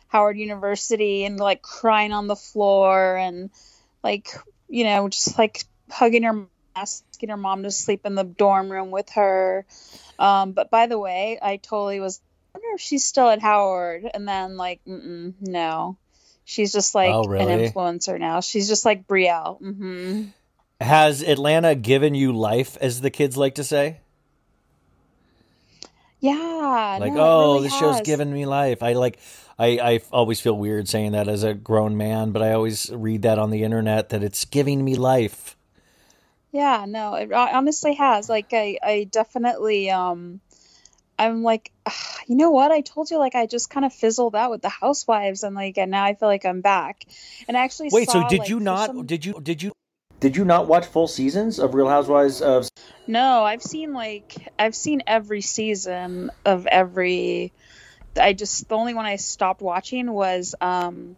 Howard 0.09 0.37
University 0.37 1.25
and 1.25 1.41
like 1.41 1.63
crying 1.63 2.13
on 2.13 2.27
the 2.27 2.37
floor 2.37 3.17
and 3.17 3.49
like 4.05 4.29
you 4.69 4.85
know 4.85 5.09
just 5.09 5.39
like 5.39 5.65
hugging 5.91 6.23
her 6.25 6.47
asking 6.77 7.29
her 7.31 7.37
mom 7.37 7.65
to 7.65 7.71
sleep 7.71 8.07
in 8.07 8.15
the 8.15 8.25
dorm 8.25 8.71
room 8.71 8.91
with 8.91 9.11
her. 9.11 9.67
Um, 10.19 10.53
but 10.53 10.71
by 10.71 10.87
the 10.87 10.99
way, 10.99 11.39
I 11.41 11.57
totally 11.57 12.01
was. 12.01 12.21
I 12.55 12.59
wonder 12.59 12.75
if 12.75 12.81
she's 12.81 13.05
still 13.05 13.29
at 13.29 13.41
Howard, 13.43 14.09
and 14.15 14.27
then 14.27 14.57
like, 14.57 14.81
no, 14.87 15.97
she's 16.45 16.73
just 16.73 16.95
like 16.95 17.11
Oh, 17.13 17.25
really? 17.25 17.53
an 17.53 17.61
influencer 17.61 18.19
now. 18.19 18.41
She's 18.41 18.69
just 18.69 18.85
like 18.85 19.07
Brielle. 19.07 19.59
hmm 19.59 20.25
Has 20.81 21.23
Atlanta 21.23 21.75
given 21.75 22.15
you 22.15 22.33
life, 22.33 22.77
as 22.81 23.01
the 23.01 23.11
kids 23.11 23.37
like 23.37 23.57
to 23.57 23.65
say? 23.65 24.01
Yeah, 26.21 26.99
Like, 27.01 27.13
no, 27.13 27.21
oh, 27.21 27.55
really 27.55 27.69
this 27.69 27.77
show's 27.79 28.01
given 28.01 28.33
me 28.33 28.45
life. 28.47 28.83
I 28.83 28.95
like, 28.95 29.19
I, 29.59 29.67
I 29.83 30.01
always 30.13 30.41
feel 30.41 30.57
weird 30.57 30.89
saying 30.89 31.13
that 31.13 31.27
as 31.27 31.43
a 31.43 31.53
grown 31.53 31.97
man, 31.97 32.31
but 32.31 32.43
I 32.43 32.53
always 32.53 32.91
read 32.93 33.23
that 33.23 33.39
on 33.39 33.51
the 33.51 33.65
internet 33.65 34.11
that 34.11 34.23
it's 34.23 34.45
giving 34.45 34.85
me 34.85 34.95
life. 34.95 35.57
Yeah, 36.53 36.87
no, 36.89 37.15
it 37.15 37.33
honestly 37.33 37.95
has. 37.95 38.29
Like, 38.29 38.53
I, 38.53 38.79
I 38.83 39.09
definitely, 39.11 39.91
um, 39.91 40.41
I'm 41.19 41.43
like, 41.43 41.73
you 42.27 42.37
know 42.37 42.51
what? 42.51 42.71
I 42.71 42.83
told 42.83 43.11
you, 43.11 43.19
like, 43.19 43.35
I 43.35 43.47
just 43.47 43.69
kind 43.69 43.85
of 43.85 43.93
fizzled 43.93 44.37
out 44.37 44.51
with 44.51 44.63
the 44.63 44.69
Housewives, 44.69 45.43
and 45.43 45.57
like, 45.57 45.77
and 45.77 45.91
now 45.91 46.05
I 46.05 46.15
feel 46.15 46.29
like 46.29 46.47
I'm 46.47 46.61
back. 46.61 47.05
And 47.49 47.57
I 47.57 47.65
actually 47.65 47.91
Wait, 47.93 48.09
so 48.09 48.27
did 48.29 48.41
like, 48.41 48.49
you 48.49 48.61
not? 48.61 48.87
some- 48.87 49.07
Did 49.07 49.25
you? 49.25 49.41
Did 49.41 49.63
you? 49.63 49.73
Did 50.21 50.37
you 50.37 50.45
not 50.45 50.67
watch 50.67 50.87
full 50.87 51.07
seasons 51.07 51.61
of 51.61 51.75
Real 51.75 51.89
Housewives 51.89 52.41
of? 52.43 52.69
No, 53.07 53.45
I've 53.45 53.63
seen 53.63 53.93
like 53.93 54.35
I've 54.59 54.75
seen 54.75 55.03
every 55.07 55.41
season 55.43 56.31
of 56.45 56.67
every. 56.67 57.53
I 58.19 58.33
just 58.33 58.69
the 58.69 58.77
only 58.77 58.95
one 58.95 59.07
I 59.07 59.17
stopped 59.17 59.61
watching 59.61 60.11
was 60.11 60.55
um, 60.61 61.17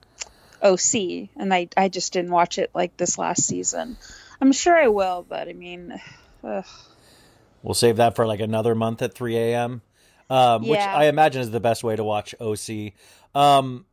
OC, 0.62 1.28
and 1.36 1.52
I 1.52 1.68
I 1.76 1.88
just 1.88 2.12
didn't 2.12 2.30
watch 2.30 2.58
it 2.58 2.70
like 2.74 2.96
this 2.96 3.18
last 3.18 3.46
season. 3.46 3.96
I'm 4.40 4.52
sure 4.52 4.76
I 4.76 4.88
will, 4.88 5.24
but 5.28 5.48
I 5.48 5.52
mean, 5.52 6.00
ugh. 6.42 6.64
We'll 7.62 7.74
save 7.74 7.96
that 7.96 8.16
for 8.16 8.26
like 8.26 8.40
another 8.40 8.74
month 8.74 9.02
at 9.02 9.14
3 9.14 9.36
a.m. 9.36 9.82
Um, 10.30 10.66
which 10.66 10.78
I 10.78 11.06
imagine 11.06 11.42
is 11.42 11.50
the 11.50 11.60
best 11.60 11.84
way 11.84 11.96
to 11.96 12.04
watch 12.04 12.34
OC. 12.40 12.92
Um, 13.34 13.84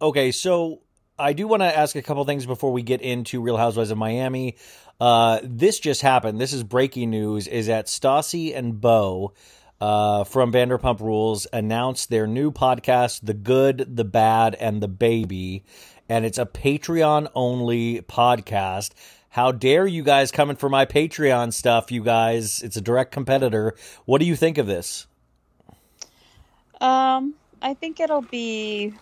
okay, 0.00 0.30
so 0.30 0.82
I 1.18 1.32
do 1.32 1.48
want 1.48 1.62
to 1.62 1.76
ask 1.76 1.96
a 1.96 2.02
couple 2.02 2.24
things 2.24 2.46
before 2.46 2.72
we 2.72 2.82
get 2.82 3.00
into 3.00 3.40
Real 3.40 3.56
Housewives 3.56 3.90
of 3.90 3.98
Miami. 3.98 4.56
Uh, 5.00 5.40
this 5.42 5.80
just 5.80 6.02
happened. 6.02 6.40
This 6.40 6.52
is 6.52 6.62
breaking 6.62 7.10
news. 7.10 7.46
Is 7.48 7.66
that 7.66 7.86
Stassi 7.86 8.56
and 8.56 8.80
Bo 8.80 9.32
uh, 9.80 10.24
from 10.24 10.52
Vanderpump 10.52 11.00
Rules 11.00 11.46
announced 11.52 12.10
their 12.10 12.26
new 12.26 12.50
podcast, 12.50 13.20
The 13.22 13.34
Good, 13.34 13.96
the 13.96 14.04
Bad, 14.04 14.54
and 14.56 14.82
the 14.82 14.88
Baby, 14.88 15.64
and 16.08 16.24
it's 16.24 16.38
a 16.38 16.46
Patreon 16.46 17.30
only 17.34 18.00
podcast. 18.02 18.90
How 19.30 19.52
dare 19.52 19.86
you 19.86 20.02
guys 20.02 20.30
coming 20.30 20.56
for 20.56 20.68
my 20.68 20.86
Patreon 20.86 21.52
stuff, 21.52 21.92
you 21.92 22.02
guys? 22.02 22.62
It's 22.62 22.76
a 22.76 22.80
direct 22.80 23.12
competitor. 23.12 23.74
What 24.04 24.18
do 24.18 24.26
you 24.26 24.36
think 24.36 24.58
of 24.58 24.66
this? 24.66 25.06
um, 26.80 27.34
I 27.60 27.74
think 27.74 28.00
it'll 28.00 28.22
be 28.22 28.94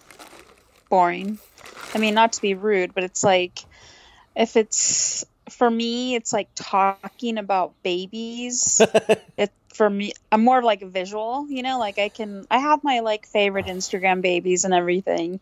boring. 0.88 1.38
I 1.94 1.98
mean, 1.98 2.14
not 2.14 2.32
to 2.34 2.42
be 2.42 2.54
rude, 2.54 2.94
but 2.94 3.04
it's 3.04 3.22
like 3.22 3.60
if 4.34 4.56
it's 4.56 5.24
for 5.50 5.70
me, 5.70 6.14
it's 6.14 6.32
like 6.32 6.48
talking 6.54 7.38
about 7.38 7.74
babies. 7.82 8.80
it 9.36 9.52
for 9.76 9.88
me, 9.88 10.12
I'm 10.32 10.42
more 10.42 10.58
of 10.58 10.64
like 10.64 10.82
a 10.82 10.88
visual, 10.88 11.46
you 11.48 11.62
know, 11.62 11.78
like 11.78 11.98
I 11.98 12.08
can 12.08 12.46
I 12.50 12.58
have 12.58 12.82
my 12.82 13.00
like 13.00 13.26
favorite 13.26 13.66
Instagram 13.66 14.22
babies 14.22 14.64
and 14.64 14.74
everything, 14.74 15.40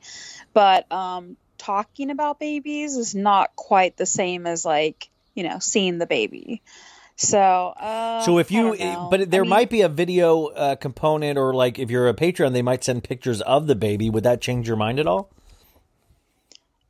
but 0.52 0.90
um 0.92 1.36
talking 1.56 2.10
about 2.10 2.38
babies 2.38 2.96
is 2.96 3.14
not 3.14 3.56
quite 3.56 3.96
the 3.96 4.06
same 4.06 4.46
as 4.46 4.64
like, 4.64 5.08
you 5.34 5.44
know, 5.44 5.58
seeing 5.60 5.98
the 5.98 6.06
baby. 6.06 6.60
So, 7.16 7.38
uh, 7.38 8.22
So 8.22 8.38
if 8.38 8.50
you, 8.50 8.74
but 8.76 9.20
I 9.20 9.24
there 9.26 9.42
mean, 9.42 9.50
might 9.50 9.70
be 9.70 9.82
a 9.82 9.88
video 9.88 10.46
uh, 10.46 10.74
component, 10.74 11.38
or 11.38 11.54
like 11.54 11.78
if 11.78 11.88
you're 11.88 12.08
a 12.08 12.14
Patreon, 12.14 12.52
they 12.52 12.62
might 12.62 12.82
send 12.82 13.04
pictures 13.04 13.40
of 13.42 13.68
the 13.68 13.76
baby. 13.76 14.10
Would 14.10 14.24
that 14.24 14.40
change 14.40 14.66
your 14.66 14.76
mind 14.76 14.98
at 14.98 15.06
all? 15.06 15.30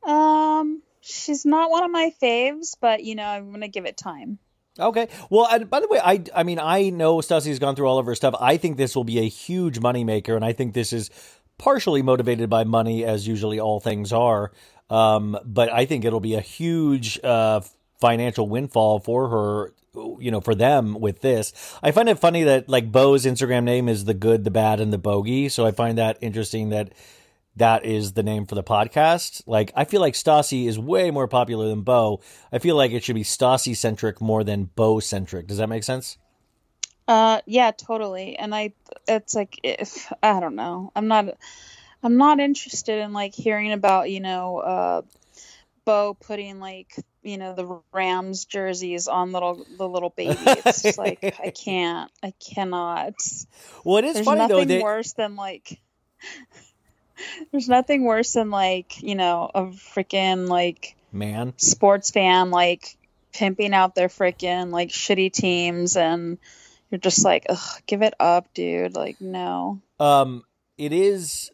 um 0.03 0.81
she's 1.01 1.45
not 1.45 1.69
one 1.69 1.83
of 1.83 1.91
my 1.91 2.11
faves, 2.21 2.75
but 2.79 3.03
you 3.03 3.15
know, 3.15 3.25
I'm 3.25 3.53
to 3.61 3.67
give 3.67 3.85
it 3.85 3.97
time. 3.97 4.39
Okay. 4.79 5.07
Well, 5.29 5.47
and 5.49 5.69
by 5.69 5.79
the 5.79 5.87
way, 5.87 5.99
I 6.03 6.23
I 6.35 6.43
mean 6.43 6.59
I 6.59 6.89
know 6.89 7.17
Stassi's 7.17 7.59
gone 7.59 7.75
through 7.75 7.87
all 7.87 7.97
of 7.97 8.05
her 8.05 8.15
stuff. 8.15 8.35
I 8.39 8.57
think 8.57 8.77
this 8.77 8.95
will 8.95 9.05
be 9.05 9.19
a 9.19 9.27
huge 9.27 9.79
moneymaker, 9.79 10.35
and 10.35 10.43
I 10.43 10.51
think 10.53 10.73
this 10.73 10.91
is 10.91 11.09
partially 11.57 12.01
motivated 12.01 12.49
by 12.49 12.65
money, 12.65 13.05
as 13.05 13.27
usually 13.27 13.59
all 13.59 13.79
things 13.79 14.11
are. 14.11 14.51
Um, 14.89 15.37
but 15.45 15.71
I 15.71 15.85
think 15.85 16.03
it'll 16.03 16.19
be 16.19 16.35
a 16.35 16.41
huge 16.41 17.19
uh, 17.23 17.61
financial 17.99 18.49
windfall 18.49 18.99
for 18.99 19.29
her. 19.29 19.73
You 20.19 20.29
know, 20.29 20.41
for 20.41 20.53
them 20.53 20.99
with 20.99 21.21
this, 21.21 21.53
I 21.81 21.91
find 21.91 22.09
it 22.09 22.19
funny 22.19 22.43
that 22.43 22.67
like 22.67 22.91
Bo's 22.91 23.25
Instagram 23.25 23.63
name 23.63 23.87
is 23.87 24.03
the 24.03 24.13
good, 24.13 24.43
the 24.43 24.51
bad, 24.51 24.81
and 24.81 24.91
the 24.91 24.97
bogey. 24.97 25.47
So 25.47 25.65
I 25.65 25.71
find 25.71 25.97
that 25.97 26.17
interesting 26.19 26.67
that 26.69 26.91
that 27.55 27.85
is 27.85 28.13
the 28.13 28.23
name 28.23 28.45
for 28.45 28.55
the 28.55 28.63
podcast. 28.63 29.41
Like, 29.45 29.71
I 29.75 29.85
feel 29.85 30.01
like 30.01 30.13
Stassi 30.13 30.67
is 30.67 30.77
way 30.77 31.11
more 31.11 31.27
popular 31.27 31.67
than 31.67 31.81
Bo. 31.81 32.21
I 32.51 32.59
feel 32.59 32.75
like 32.75 32.91
it 32.91 33.03
should 33.03 33.15
be 33.15 33.23
Stassi 33.23 33.75
centric 33.75 34.19
more 34.19 34.43
than 34.43 34.65
Bo 34.75 34.99
centric. 34.99 35.47
Does 35.47 35.57
that 35.57 35.69
make 35.69 35.83
sense? 35.83 36.17
Uh, 37.07 37.39
yeah, 37.45 37.71
totally. 37.71 38.37
And 38.37 38.53
I, 38.53 38.73
it's 39.07 39.35
like 39.35 39.59
if 39.63 40.11
I 40.23 40.39
don't 40.39 40.55
know, 40.55 40.91
I'm 40.95 41.07
not, 41.07 41.37
I'm 42.03 42.17
not 42.17 42.39
interested 42.39 42.99
in 42.99 43.13
like 43.13 43.33
hearing 43.33 43.71
about 43.71 44.09
you 44.09 44.19
know, 44.19 44.57
uh, 44.57 45.01
Bo 45.85 46.15
putting 46.15 46.59
like 46.59 46.95
you 47.21 47.37
know 47.37 47.53
the 47.53 47.79
Rams 47.93 48.45
jerseys 48.45 49.07
on 49.07 49.31
little 49.31 49.65
the 49.77 49.87
little 49.87 50.09
baby. 50.09 50.37
It's 50.39 50.81
just 50.83 50.97
like 50.97 51.23
I 51.23 51.51
can't, 51.51 52.11
I 52.23 52.33
cannot. 52.39 53.13
Well, 53.83 53.97
it 53.97 54.05
is 54.05 54.13
There's 54.15 54.25
funny 54.25 54.39
nothing 54.39 54.57
though 54.57 54.65
that 54.65 54.83
worse 54.83 55.13
than 55.13 55.35
like. 55.35 55.79
There's 57.51 57.69
nothing 57.69 58.03
worse 58.03 58.33
than 58.33 58.49
like 58.49 59.01
you 59.01 59.15
know 59.15 59.49
a 59.53 59.63
freaking 59.63 60.47
like 60.47 60.95
man. 61.11 61.53
sports 61.57 62.11
fan 62.11 62.51
like 62.51 62.97
pimping 63.33 63.73
out 63.73 63.95
their 63.95 64.07
freaking 64.07 64.71
like 64.71 64.89
shitty 64.89 65.31
teams 65.31 65.97
and 65.97 66.37
you're 66.89 66.99
just 66.99 67.25
like 67.25 67.45
ugh 67.49 67.81
give 67.85 68.01
it 68.01 68.13
up 68.19 68.53
dude 68.53 68.95
like 68.95 69.19
no 69.19 69.81
Um, 69.99 70.43
it 70.77 70.93
is. 70.93 71.51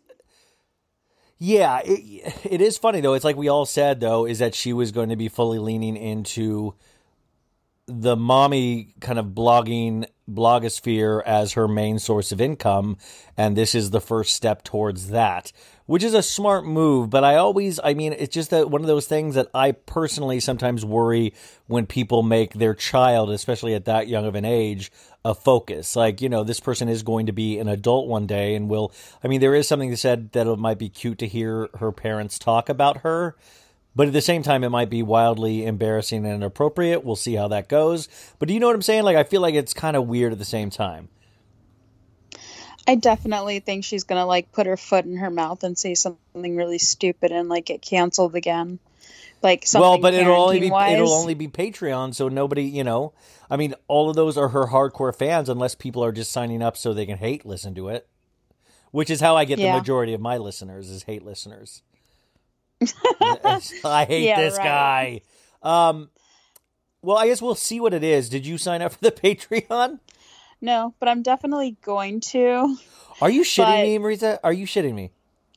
Yeah, 1.43 1.81
it, 1.83 2.35
it 2.45 2.61
is 2.61 2.77
funny 2.77 3.01
though. 3.01 3.13
It's 3.13 3.25
like 3.25 3.35
we 3.35 3.49
all 3.49 3.65
said 3.65 3.99
though, 3.99 4.25
is 4.27 4.39
that 4.39 4.53
she 4.53 4.73
was 4.73 4.91
going 4.91 5.09
to 5.09 5.15
be 5.15 5.27
fully 5.27 5.57
leaning 5.57 5.97
into 5.97 6.75
the 7.87 8.15
mommy 8.15 8.93
kind 8.99 9.17
of 9.17 9.27
blogging 9.27 10.05
blogosphere 10.35 11.21
as 11.25 11.53
her 11.53 11.67
main 11.67 11.99
source 11.99 12.31
of 12.31 12.41
income 12.41 12.97
and 13.37 13.55
this 13.55 13.75
is 13.75 13.91
the 13.91 14.01
first 14.01 14.35
step 14.35 14.63
towards 14.63 15.09
that 15.09 15.51
which 15.85 16.03
is 16.03 16.13
a 16.13 16.23
smart 16.23 16.65
move 16.65 17.09
but 17.09 17.23
i 17.23 17.35
always 17.35 17.79
i 17.83 17.93
mean 17.93 18.13
it's 18.13 18.33
just 18.33 18.49
that 18.49 18.69
one 18.69 18.81
of 18.81 18.87
those 18.87 19.07
things 19.07 19.35
that 19.35 19.47
i 19.53 19.71
personally 19.71 20.39
sometimes 20.39 20.85
worry 20.85 21.33
when 21.67 21.85
people 21.85 22.23
make 22.23 22.53
their 22.53 22.73
child 22.73 23.29
especially 23.29 23.73
at 23.73 23.85
that 23.85 24.07
young 24.07 24.25
of 24.25 24.35
an 24.35 24.45
age 24.45 24.91
a 25.23 25.35
focus. 25.35 25.95
Like 25.95 26.21
you 26.21 26.29
know 26.29 26.43
this 26.43 26.59
person 26.59 26.89
is 26.89 27.03
going 27.03 27.27
to 27.27 27.31
be 27.31 27.59
an 27.59 27.67
adult 27.67 28.07
one 28.07 28.25
day 28.25 28.55
and 28.55 28.69
will 28.69 28.91
i 29.23 29.27
mean 29.27 29.41
there 29.41 29.55
is 29.55 29.67
something 29.67 29.95
said 29.95 30.31
that 30.31 30.47
it 30.47 30.57
might 30.57 30.79
be 30.79 30.89
cute 30.89 31.19
to 31.19 31.27
hear 31.27 31.69
her 31.75 31.91
parents 31.91 32.39
talk 32.39 32.69
about 32.69 32.97
her 32.97 33.35
but 33.95 34.07
at 34.07 34.13
the 34.13 34.21
same 34.21 34.43
time, 34.43 34.63
it 34.63 34.69
might 34.69 34.89
be 34.89 35.03
wildly 35.03 35.65
embarrassing 35.65 36.25
and 36.25 36.35
inappropriate. 36.35 37.03
We'll 37.03 37.15
see 37.15 37.35
how 37.35 37.47
that 37.49 37.67
goes. 37.67 38.07
But 38.39 38.47
do 38.47 38.53
you 38.53 38.59
know 38.59 38.67
what 38.67 38.75
I'm 38.75 38.81
saying? 38.81 39.03
Like, 39.03 39.17
I 39.17 39.23
feel 39.23 39.41
like 39.41 39.55
it's 39.55 39.73
kind 39.73 39.95
of 39.95 40.07
weird 40.07 40.31
at 40.31 40.39
the 40.39 40.45
same 40.45 40.69
time. 40.69 41.09
i 42.87 42.95
definitely 42.95 43.59
think 43.59 43.83
she's 43.85 44.03
gonna 44.03 44.25
like 44.25 44.51
put 44.51 44.65
her 44.65 44.77
foot 44.77 45.05
in 45.05 45.17
her 45.17 45.29
mouth 45.29 45.63
and 45.63 45.77
say 45.77 45.93
something 45.93 46.55
really 46.55 46.79
stupid 46.79 47.31
and 47.31 47.47
like 47.47 47.65
get 47.65 47.81
canceled 47.81 48.35
again 48.35 48.79
like 49.43 49.65
something 49.65 49.89
well, 49.89 49.97
but 49.97 50.13
it'll 50.13 50.35
only 50.35 50.59
be 50.59 50.69
parenting-wise. 50.69 50.93
it'll 50.93 51.13
only 51.13 51.33
be 51.33 51.47
Patreon, 51.47 52.13
so 52.13 52.27
nobody, 52.27 52.63
you 52.63 52.83
know. 52.83 53.13
I 53.49 53.57
mean, 53.57 53.73
all 53.87 54.09
of 54.09 54.15
those 54.15 54.37
are 54.37 54.49
her 54.49 54.67
hardcore 54.67 55.15
fans, 55.15 55.49
unless 55.49 55.73
people 55.75 56.03
are 56.03 56.11
just 56.11 56.31
signing 56.31 56.61
up 56.61 56.77
so 56.77 56.93
they 56.93 57.05
can 57.05 57.17
hate 57.17 57.45
listen 57.45 57.73
to 57.75 57.89
it. 57.89 58.07
Which 58.91 59.09
is 59.09 59.19
how 59.21 59.35
I 59.35 59.45
get 59.45 59.57
Yeah. 59.57 59.71
the 59.71 59.79
majority 59.79 60.13
of 60.13 60.21
my 60.21 60.37
listeners 60.37 60.89
is 60.89 61.03
hate 61.03 61.23
listeners. 61.25 61.81
I 63.85 64.05
hate 64.07 64.23
Yeah, 64.25 64.39
this 64.39 64.57
right. 64.57 65.21
guy. 65.63 65.89
Um, 65.89 66.09
well, 67.01 67.17
I 67.17 67.27
guess 67.27 67.41
we'll 67.41 67.55
see 67.55 67.79
what 67.79 67.93
it 67.93 68.03
is. 68.03 68.29
Did 68.29 68.45
you 68.45 68.57
sign 68.57 68.81
up 68.81 68.93
for 68.93 68.99
the 69.01 69.11
Patreon? 69.23 69.99
no 70.63 70.93
but 70.99 71.09
i'm 71.09 71.23
definitely 71.23 71.75
going 71.81 72.19
to 72.19 72.77
Are 73.19 73.31
you 73.31 73.41
shitting 73.41 73.65
But- 73.65 73.81
me, 73.83 73.97
Marisa? 73.97 74.37
Are 74.43 74.53
you 74.53 74.67
shitting 74.67 74.93
me? 74.93 75.09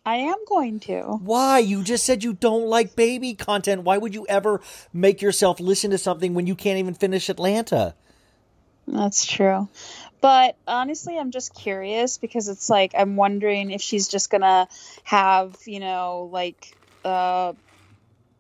i 0.07 0.17
am 0.17 0.37
going 0.49 0.81
to 0.81 1.01
Why? 1.03 1.59
You 1.59 1.83
just 1.83 2.05
said 2.05 2.25
you 2.25 2.33
don't 2.35 2.67
like 2.69 2.95
baby 2.97 3.35
content. 3.35 3.83
Why 3.85 3.97
would 3.99 4.15
you 4.15 4.27
ever 4.29 4.61
make 4.93 5.21
yourself 5.23 5.61
listen 5.61 5.91
to 5.93 5.99
something 5.99 6.33
when 6.35 6.47
you 6.47 6.55
can't 6.55 6.79
even 6.79 6.93
finish 6.95 7.29
Atlanta? 7.31 7.95
That's 8.87 9.25
true. 9.27 9.69
But 10.21 10.57
honestly, 10.67 11.19
I'm 11.19 11.31
just 11.31 11.55
curious 11.55 12.17
because 12.19 12.49
it's 12.49 12.69
like 12.71 12.93
I'm 12.97 13.17
wondering 13.17 13.71
if 13.71 13.81
she's 13.83 14.09
just 14.09 14.29
gonna 14.31 14.69
have, 15.05 15.57
you 15.67 15.81
know, 15.81 16.29
like 16.33 16.75
uh 17.05 17.53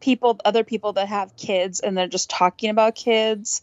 people 0.01 0.39
other 0.45 0.65
people 0.65 0.93
that 0.95 1.09
have 1.09 1.37
kids 1.37 1.81
and 1.81 1.97
they're 1.97 2.07
just 2.07 2.29
talking 2.29 2.71
about 2.71 2.95
kids 2.95 3.63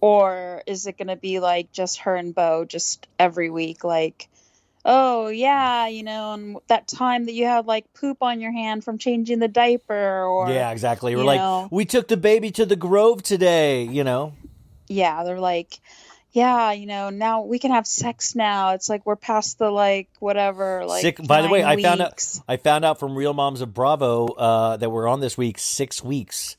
or 0.00 0.62
is 0.66 0.86
it 0.86 0.96
going 0.96 1.08
to 1.08 1.16
be 1.16 1.38
like 1.38 1.70
just 1.72 2.00
her 2.00 2.16
and 2.16 2.34
Bo 2.34 2.64
just 2.64 3.06
every 3.18 3.50
week 3.50 3.84
like 3.84 4.28
oh 4.84 5.28
yeah 5.28 5.86
you 5.88 6.02
know 6.02 6.32
and 6.32 6.56
that 6.68 6.88
time 6.88 7.26
that 7.26 7.34
you 7.34 7.44
had 7.44 7.66
like 7.66 7.92
poop 7.92 8.22
on 8.22 8.40
your 8.40 8.52
hand 8.52 8.82
from 8.82 8.96
changing 8.96 9.38
the 9.38 9.48
diaper 9.48 10.24
or 10.24 10.48
yeah, 10.48 10.70
exactly. 10.70 11.14
We're 11.14 11.24
like, 11.24 11.40
know. 11.40 11.68
we 11.70 11.84
took 11.84 12.08
the 12.08 12.16
baby 12.16 12.50
to 12.52 12.64
the 12.64 12.74
grove 12.74 13.22
today, 13.22 13.84
you 13.84 14.02
know? 14.02 14.32
yeah 14.92 15.24
they're 15.24 15.40
like 15.40 15.80
yeah 16.32 16.72
you 16.72 16.86
know 16.86 17.10
now 17.10 17.42
we 17.42 17.58
can 17.58 17.70
have 17.70 17.86
sex 17.86 18.34
now 18.34 18.70
it's 18.70 18.88
like 18.88 19.04
we're 19.04 19.16
past 19.16 19.58
the 19.58 19.70
like 19.70 20.08
whatever 20.18 20.84
like 20.86 21.02
Sick. 21.02 21.18
By 21.26 21.42
the 21.42 21.48
way, 21.48 21.62
nine 21.62 21.78
I 21.78 21.82
found 21.82 22.00
out. 22.00 22.24
I 22.48 22.56
found 22.56 22.84
out 22.84 22.98
from 22.98 23.14
Real 23.16 23.34
Moms 23.34 23.60
of 23.60 23.74
Bravo 23.74 24.26
uh, 24.28 24.76
that 24.78 24.90
we're 24.90 25.06
on 25.08 25.20
this 25.20 25.36
week. 25.36 25.58
Six 25.58 26.02
weeks 26.02 26.56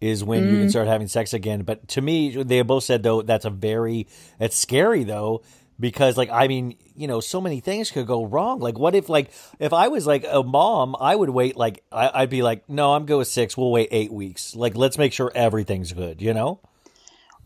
is 0.00 0.22
when 0.22 0.44
you 0.48 0.56
Mm. 0.56 0.60
can 0.60 0.68
start 0.70 0.86
having 0.88 1.08
sex 1.08 1.32
again. 1.32 1.62
But 1.62 1.88
to 1.88 2.00
me, 2.00 2.42
they 2.42 2.62
both 2.62 2.84
said 2.84 3.02
though 3.02 3.22
that's 3.22 3.44
a 3.44 3.50
very 3.50 4.06
it's 4.38 4.56
scary 4.56 5.04
though 5.04 5.42
because 5.80 6.16
like 6.16 6.30
I 6.30 6.46
mean 6.48 6.76
you 6.94 7.06
know 7.08 7.20
so 7.20 7.40
many 7.40 7.60
things 7.60 7.90
could 7.90 8.06
go 8.06 8.24
wrong. 8.26 8.60
Like 8.60 8.78
what 8.78 8.94
if 8.94 9.08
like 9.08 9.30
if 9.58 9.72
I 9.72 9.88
was 9.88 10.06
like 10.06 10.24
a 10.28 10.42
mom, 10.42 10.94
I 11.00 11.16
would 11.16 11.30
wait 11.30 11.56
like 11.56 11.82
I, 11.90 12.10
I'd 12.22 12.30
be 12.30 12.42
like 12.42 12.68
no, 12.68 12.92
I'm 12.92 13.06
good 13.06 13.18
with 13.18 13.28
six. 13.28 13.56
We'll 13.56 13.72
wait 13.72 13.88
eight 13.90 14.12
weeks. 14.12 14.54
Like 14.54 14.76
let's 14.76 14.98
make 14.98 15.12
sure 15.12 15.32
everything's 15.34 15.92
good. 15.92 16.20
You 16.20 16.34
know. 16.34 16.60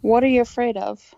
what 0.01 0.25
are 0.25 0.29
you 0.29 0.41
afraid 0.41 0.77
of 0.77 1.15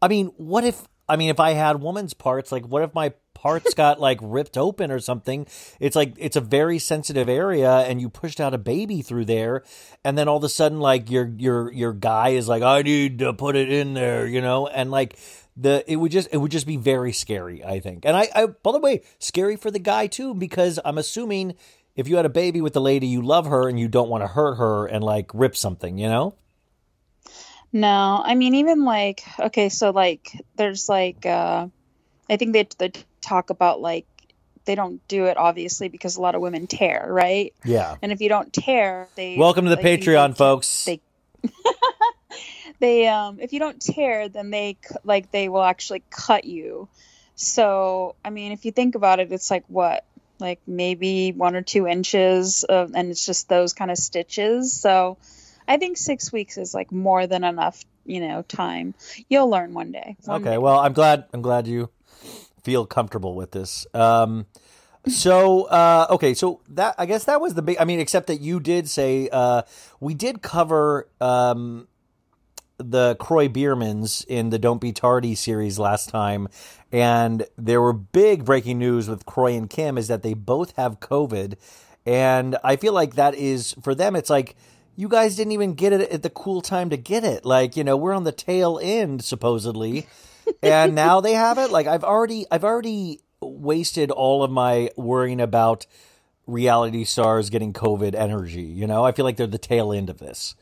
I 0.00 0.08
mean, 0.08 0.28
what 0.36 0.64
if 0.64 0.86
I 1.08 1.16
mean 1.16 1.30
if 1.30 1.40
I 1.40 1.52
had 1.52 1.80
woman's 1.80 2.14
parts, 2.14 2.52
like 2.52 2.66
what 2.66 2.82
if 2.82 2.94
my 2.94 3.12
parts 3.34 3.74
got 3.74 4.00
like 4.08 4.18
ripped 4.22 4.56
open 4.56 4.90
or 4.90 5.00
something? 5.00 5.46
It's 5.80 5.96
like 5.96 6.14
it's 6.18 6.36
a 6.36 6.40
very 6.40 6.78
sensitive 6.78 7.28
area 7.28 7.70
and 7.70 8.00
you 8.00 8.08
pushed 8.08 8.40
out 8.40 8.54
a 8.54 8.58
baby 8.58 9.02
through 9.02 9.24
there 9.24 9.64
and 10.04 10.16
then 10.16 10.28
all 10.28 10.36
of 10.36 10.44
a 10.44 10.48
sudden 10.48 10.80
like 10.80 11.10
your 11.10 11.32
your 11.38 11.72
your 11.72 11.92
guy 11.92 12.30
is 12.30 12.48
like 12.48 12.62
I 12.62 12.82
need 12.82 13.18
to 13.20 13.32
put 13.32 13.56
it 13.56 13.70
in 13.72 13.94
there, 13.94 14.26
you 14.26 14.40
know? 14.40 14.66
And 14.66 14.90
like 14.90 15.18
the 15.56 15.84
it 15.90 15.96
would 15.96 16.12
just 16.12 16.28
it 16.32 16.36
would 16.36 16.52
just 16.52 16.66
be 16.66 16.76
very 16.76 17.12
scary, 17.12 17.64
I 17.64 17.80
think. 17.80 18.04
And 18.04 18.16
I, 18.16 18.28
I 18.34 18.46
by 18.46 18.72
the 18.72 18.78
way, 18.78 19.02
scary 19.18 19.56
for 19.56 19.70
the 19.70 19.80
guy 19.80 20.06
too 20.06 20.34
because 20.34 20.78
I'm 20.84 20.98
assuming 20.98 21.54
if 21.96 22.06
you 22.06 22.14
had 22.14 22.26
a 22.26 22.30
baby 22.30 22.60
with 22.60 22.74
the 22.74 22.80
lady 22.80 23.08
you 23.08 23.22
love 23.22 23.46
her 23.46 23.68
and 23.68 23.80
you 23.80 23.88
don't 23.88 24.08
want 24.08 24.22
to 24.22 24.28
hurt 24.28 24.54
her 24.54 24.86
and 24.86 25.02
like 25.02 25.32
rip 25.34 25.56
something, 25.56 25.98
you 25.98 26.08
know? 26.08 26.36
No, 27.72 28.22
I 28.24 28.34
mean 28.34 28.54
even 28.56 28.84
like 28.84 29.22
okay, 29.38 29.68
so 29.68 29.90
like 29.90 30.32
there's 30.56 30.88
like 30.88 31.26
uh 31.26 31.68
I 32.30 32.36
think 32.36 32.52
they 32.52 32.68
they 32.78 32.92
talk 33.20 33.50
about 33.50 33.80
like 33.80 34.06
they 34.64 34.74
don't 34.74 35.06
do 35.08 35.26
it 35.26 35.36
obviously 35.36 35.88
because 35.88 36.16
a 36.16 36.20
lot 36.20 36.34
of 36.34 36.40
women 36.40 36.66
tear, 36.66 37.06
right? 37.08 37.54
Yeah. 37.64 37.96
And 38.02 38.12
if 38.12 38.20
you 38.20 38.28
don't 38.28 38.52
tear, 38.52 39.08
they 39.16 39.36
Welcome 39.36 39.64
to 39.64 39.70
the 39.70 39.76
like, 39.76 39.84
Patreon, 39.84 40.28
they- 40.30 40.34
folks. 40.34 40.84
they- 40.84 41.00
They 42.80 43.08
um 43.08 43.40
if 43.40 43.52
you 43.52 43.58
don't 43.58 43.80
tear, 43.80 44.28
then 44.28 44.50
they 44.50 44.78
like 45.04 45.30
they 45.32 45.48
will 45.48 45.62
actually 45.62 46.02
cut 46.10 46.44
you. 46.44 46.88
So, 47.34 48.14
I 48.24 48.30
mean, 48.30 48.52
if 48.52 48.64
you 48.64 48.72
think 48.72 48.94
about 48.94 49.20
it, 49.20 49.32
it's 49.32 49.50
like 49.50 49.64
what? 49.68 50.04
Like 50.40 50.60
maybe 50.66 51.32
1 51.32 51.56
or 51.56 51.62
2 51.62 51.86
inches 51.88 52.64
of 52.64 52.92
and 52.94 53.10
it's 53.10 53.26
just 53.26 53.48
those 53.48 53.72
kind 53.72 53.90
of 53.90 53.98
stitches. 53.98 54.72
So, 54.72 55.18
I 55.68 55.76
think 55.76 55.98
6 55.98 56.32
weeks 56.32 56.56
is 56.58 56.74
like 56.74 56.90
more 56.90 57.26
than 57.26 57.44
enough, 57.44 57.84
you 58.04 58.20
know, 58.20 58.42
time. 58.42 58.94
You'll 59.28 59.50
learn 59.50 59.74
one 59.74 59.92
day. 59.92 60.16
One 60.24 60.40
Okay, 60.40 60.52
day. 60.52 60.58
well, 60.58 60.78
I'm 60.80 60.94
glad. 60.94 61.24
I'm 61.32 61.42
glad 61.42 61.66
you 61.66 61.90
feel 62.64 62.86
comfortable 62.86 63.34
with 63.34 63.52
this. 63.52 63.86
Um, 63.94 64.46
so 65.06 65.64
uh, 65.64 66.06
okay, 66.10 66.34
so 66.34 66.60
that 66.70 66.94
I 66.98 67.06
guess 67.06 67.24
that 67.24 67.40
was 67.40 67.54
the 67.54 67.62
big. 67.62 67.76
I 67.78 67.84
mean, 67.84 68.00
except 68.00 68.26
that 68.26 68.40
you 68.40 68.60
did 68.60 68.88
say 68.88 69.28
uh, 69.30 69.62
we 70.00 70.14
did 70.14 70.42
cover 70.42 71.08
um, 71.20 71.86
the 72.78 73.16
Kroy 73.16 73.48
Biermanns 73.48 74.24
in 74.26 74.50
the 74.50 74.58
Don't 74.58 74.80
Be 74.80 74.92
Tardy 74.92 75.34
series 75.34 75.78
last 75.78 76.08
time, 76.08 76.48
and 76.92 77.46
there 77.56 77.80
were 77.80 77.92
big 77.92 78.44
breaking 78.44 78.78
news 78.78 79.08
with 79.08 79.24
Kroy 79.26 79.54
and 79.54 79.68
Kim 79.70 79.96
is 79.98 80.08
that 80.08 80.22
they 80.22 80.34
both 80.34 80.76
have 80.76 81.00
COVID, 81.00 81.54
and 82.04 82.56
I 82.62 82.76
feel 82.76 82.92
like 82.92 83.14
that 83.14 83.34
is 83.34 83.74
for 83.82 83.94
them. 83.94 84.14
It's 84.14 84.30
like 84.30 84.56
you 84.98 85.06
guys 85.08 85.36
didn't 85.36 85.52
even 85.52 85.74
get 85.74 85.92
it 85.92 86.10
at 86.10 86.24
the 86.24 86.28
cool 86.28 86.60
time 86.60 86.90
to 86.90 86.96
get 86.96 87.22
it. 87.22 87.44
Like 87.44 87.76
you 87.76 87.84
know, 87.84 87.96
we're 87.96 88.12
on 88.12 88.24
the 88.24 88.32
tail 88.32 88.80
end 88.82 89.22
supposedly, 89.22 90.08
and 90.60 90.96
now 90.96 91.20
they 91.20 91.34
have 91.34 91.56
it. 91.56 91.70
Like 91.70 91.86
I've 91.86 92.02
already, 92.02 92.46
I've 92.50 92.64
already 92.64 93.20
wasted 93.40 94.10
all 94.10 94.42
of 94.42 94.50
my 94.50 94.90
worrying 94.96 95.40
about 95.40 95.86
reality 96.48 97.04
stars 97.04 97.48
getting 97.48 97.72
COVID 97.72 98.16
energy. 98.16 98.62
You 98.62 98.88
know, 98.88 99.04
I 99.04 99.12
feel 99.12 99.24
like 99.24 99.36
they're 99.36 99.46
the 99.46 99.56
tail 99.56 99.92
end 99.92 100.10
of 100.10 100.18
this. 100.18 100.56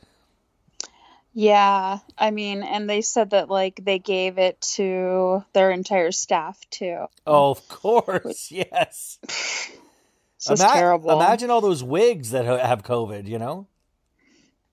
Yeah, 1.32 2.00
I 2.18 2.30
mean, 2.30 2.62
and 2.62 2.90
they 2.90 3.00
said 3.00 3.30
that 3.30 3.48
like 3.48 3.80
they 3.82 3.98
gave 3.98 4.36
it 4.36 4.60
to 4.74 5.46
their 5.54 5.70
entire 5.70 6.12
staff 6.12 6.60
too. 6.68 7.06
Oh, 7.26 7.52
of 7.52 7.66
course, 7.68 8.50
yes. 8.52 9.18
It's 9.22 10.60
Ima- 10.60 10.72
terrible. 10.74 11.10
Imagine 11.10 11.48
all 11.48 11.62
those 11.62 11.82
wigs 11.82 12.32
that 12.32 12.44
have 12.44 12.82
COVID. 12.82 13.26
You 13.26 13.38
know. 13.38 13.66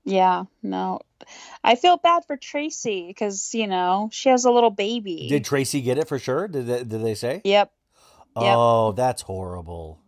Yeah, 0.06 0.44
no. 0.62 1.00
I 1.64 1.76
feel 1.76 1.98
bad 1.98 2.26
for 2.26 2.36
Tracy 2.36 3.06
because, 3.08 3.54
you 3.54 3.68
know, 3.68 4.10
she 4.12 4.30
has 4.30 4.44
a 4.46 4.52
little 4.52 4.70
baby. 4.70 5.28
Did 5.30 5.46
Tracy 5.46 5.82
get 5.82 5.98
it 5.98 6.08
for 6.08 6.20
sure? 6.20 6.48
Did 6.48 6.68
they, 6.68 6.84
did 6.84 7.04
they 7.04 7.16
say? 7.16 7.42
Yep. 7.44 7.72
Yep. 8.36 8.56
Oh, 8.58 8.92
that's 8.92 9.22
horrible. 9.22 10.00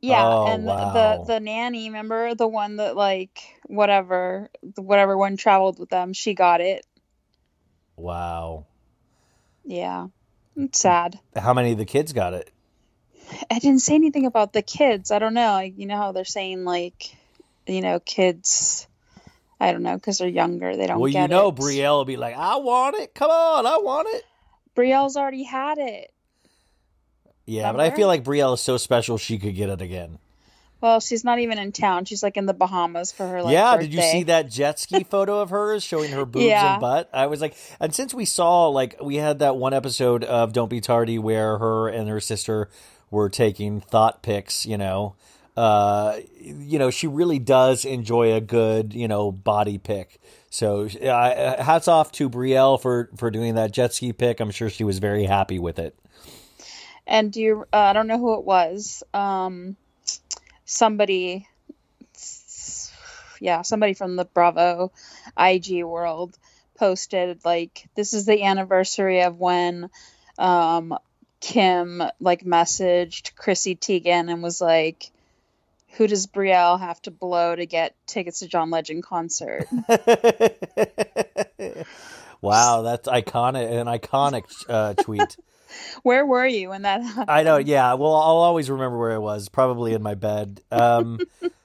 Yeah, 0.00 0.26
Oh, 0.26 0.46
and 0.48 0.64
wow. 0.64 0.92
the 1.24 1.34
the 1.34 1.40
nanny, 1.40 1.88
remember 1.88 2.34
the 2.34 2.48
one 2.48 2.76
that 2.76 2.96
like 2.96 3.40
whatever, 3.66 4.50
whatever 4.74 5.16
one 5.16 5.36
traveled 5.36 5.78
with 5.78 5.90
them, 5.90 6.12
she 6.12 6.34
got 6.34 6.60
it. 6.60 6.84
Wow. 7.96 8.66
Yeah. 9.64 10.08
It's 10.56 10.80
sad. 10.80 11.18
How 11.36 11.54
many 11.54 11.72
of 11.72 11.78
the 11.78 11.84
kids 11.84 12.12
got 12.12 12.34
it? 12.34 12.50
I 13.50 13.60
didn't 13.60 13.78
say 13.80 13.94
anything 13.94 14.26
about 14.26 14.52
the 14.52 14.62
kids. 14.62 15.10
I 15.12 15.20
don't 15.20 15.34
know. 15.34 15.60
You 15.60 15.86
know 15.86 15.96
how 15.96 16.10
they're 16.12 16.24
saying 16.24 16.64
like, 16.64 17.16
you 17.66 17.80
know, 17.80 18.00
kids 18.00 18.86
I 19.60 19.70
don't 19.72 19.82
know 19.82 19.94
because 19.94 20.18
they're 20.18 20.28
younger. 20.28 20.76
They 20.76 20.86
don't 20.88 20.98
well, 20.98 21.08
you 21.08 21.28
know, 21.28 21.48
it. 21.48 21.54
Brielle 21.56 21.98
will 21.98 22.04
be 22.04 22.16
like, 22.16 22.36
"I 22.36 22.56
want 22.56 22.96
it. 22.96 23.14
Come 23.14 23.30
on, 23.30 23.64
I 23.66 23.78
want 23.78 24.08
it." 24.10 24.24
Brielle's 24.74 25.16
already 25.16 25.44
had 25.44 25.78
it. 25.78 26.10
Yeah, 27.46 27.72
but 27.72 27.80
I 27.80 27.90
feel 27.90 28.08
like 28.08 28.24
Brielle 28.24 28.54
is 28.54 28.60
so 28.60 28.76
special 28.76 29.18
she 29.18 29.38
could 29.38 29.54
get 29.54 29.68
it 29.68 29.80
again. 29.80 30.18
Well, 30.80 30.98
she's 30.98 31.22
not 31.22 31.38
even 31.38 31.58
in 31.58 31.70
town. 31.70 32.06
She's 32.06 32.24
like 32.24 32.36
in 32.36 32.46
the 32.46 32.54
Bahamas 32.54 33.12
for 33.12 33.26
her 33.26 33.42
like 33.42 33.52
yeah, 33.52 33.76
birthday. 33.76 33.86
did 33.86 33.94
you 33.94 34.02
see 34.02 34.22
that 34.24 34.50
jet 34.50 34.80
ski 34.80 35.04
photo 35.10 35.40
of 35.40 35.50
hers 35.50 35.84
showing 35.84 36.10
her 36.10 36.24
boobs 36.24 36.46
Yeah. 36.46 36.72
and 36.72 36.80
butt? 36.80 37.08
I 37.12 37.26
was 37.28 37.40
like, 37.40 37.54
and 37.78 37.94
since 37.94 38.12
we 38.12 38.24
saw 38.24 38.66
like 38.68 38.96
we 39.00 39.16
had 39.16 39.38
that 39.38 39.56
one 39.56 39.74
episode 39.74 40.24
of 40.24 40.52
Don't 40.52 40.68
Be 40.68 40.80
Tardy 40.80 41.20
where 41.20 41.58
her 41.58 41.88
and 41.88 42.08
her 42.08 42.18
sister 42.18 42.68
were 43.12 43.28
taking 43.28 43.80
thought 43.80 44.22
pics, 44.24 44.66
you 44.66 44.76
know, 44.76 45.14
uh, 45.56 46.18
you 46.40 46.78
know, 46.78 46.90
she 46.90 47.06
really 47.06 47.38
does 47.38 47.84
enjoy 47.84 48.32
a 48.34 48.40
good, 48.40 48.94
you 48.94 49.08
know, 49.08 49.30
body 49.30 49.78
pick. 49.78 50.20
So 50.50 50.86
uh, 50.86 51.62
hats 51.62 51.88
off 51.88 52.12
to 52.12 52.28
Brielle 52.28 52.80
for 52.80 53.10
for 53.16 53.30
doing 53.30 53.54
that 53.54 53.72
jet 53.72 53.94
ski 53.94 54.12
pick. 54.12 54.40
I'm 54.40 54.50
sure 54.50 54.68
she 54.68 54.84
was 54.84 54.98
very 54.98 55.24
happy 55.24 55.58
with 55.58 55.78
it. 55.78 55.96
And 57.06 57.32
do 57.32 57.40
you? 57.40 57.64
Uh, 57.72 57.76
I 57.76 57.92
don't 57.92 58.06
know 58.06 58.18
who 58.18 58.34
it 58.34 58.44
was. 58.44 59.02
Um, 59.12 59.76
somebody, 60.64 61.48
yeah, 63.40 63.62
somebody 63.62 63.94
from 63.94 64.16
the 64.16 64.24
Bravo 64.24 64.92
IG 65.38 65.84
world 65.84 66.36
posted 66.76 67.44
like 67.44 67.88
this 67.94 68.12
is 68.12 68.26
the 68.26 68.42
anniversary 68.42 69.22
of 69.22 69.38
when 69.38 69.88
um, 70.38 70.98
Kim 71.40 72.02
like 72.20 72.44
messaged 72.44 73.36
Chrissy 73.36 73.76
Teigen 73.76 74.30
and 74.30 74.42
was 74.42 74.60
like, 74.60 75.11
"Who 75.96 76.06
does 76.06 76.26
Brielle 76.26 76.78
have 76.80 77.00
to 77.02 77.10
blow 77.10 77.54
to 77.54 77.66
get 77.66 77.94
tickets 78.06 78.40
to 78.40 78.48
John 78.48 78.70
Legend 78.70 79.02
concert?" 79.02 79.66
wow, 82.40 82.82
that's 82.82 83.08
iconic, 83.08 83.70
an 83.70 83.86
iconic 83.86 84.44
uh, 84.68 84.94
tweet. 84.94 85.36
Where 86.02 86.26
were 86.26 86.46
you 86.46 86.70
when 86.70 86.82
that 86.82 87.02
happened? 87.02 87.30
I 87.30 87.42
know, 87.42 87.56
yeah. 87.56 87.94
Well, 87.94 88.14
I'll 88.14 88.36
always 88.36 88.70
remember 88.70 88.98
where 88.98 89.12
I 89.12 89.18
was, 89.18 89.48
probably 89.48 89.94
in 89.94 90.02
my 90.02 90.14
bed. 90.14 90.60
Um, 90.70 91.18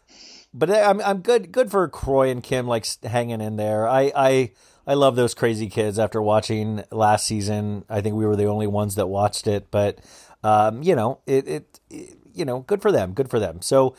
but 0.54 0.70
I'm 0.72 1.02
I'm 1.02 1.22
good 1.22 1.52
good 1.52 1.72
for 1.72 1.88
Kroy 1.90 2.30
and 2.30 2.44
Kim 2.44 2.68
like 2.68 2.86
hanging 3.04 3.42
in 3.42 3.58
there. 3.58 3.88
I 3.88 4.12
I 4.16 4.52
I 4.86 4.94
love 4.94 5.16
those 5.16 5.34
crazy 5.34 5.68
kids. 5.70 6.00
After 6.00 6.22
watching 6.22 6.84
last 6.92 7.26
season, 7.26 7.86
I 7.90 8.02
think 8.02 8.16
we 8.16 8.26
were 8.26 8.36
the 8.36 8.46
only 8.46 8.68
ones 8.68 8.96
that 8.96 9.08
watched 9.08 9.48
it. 9.48 9.70
But 9.72 10.00
um, 10.44 10.84
you 10.84 10.96
know, 10.96 11.20
it, 11.26 11.48
it 11.48 11.80
it 11.90 12.18
you 12.34 12.46
know, 12.46 12.60
good 12.60 12.82
for 12.82 12.92
them. 12.92 13.14
Good 13.14 13.30
for 13.30 13.40
them. 13.40 13.62
So. 13.62 13.96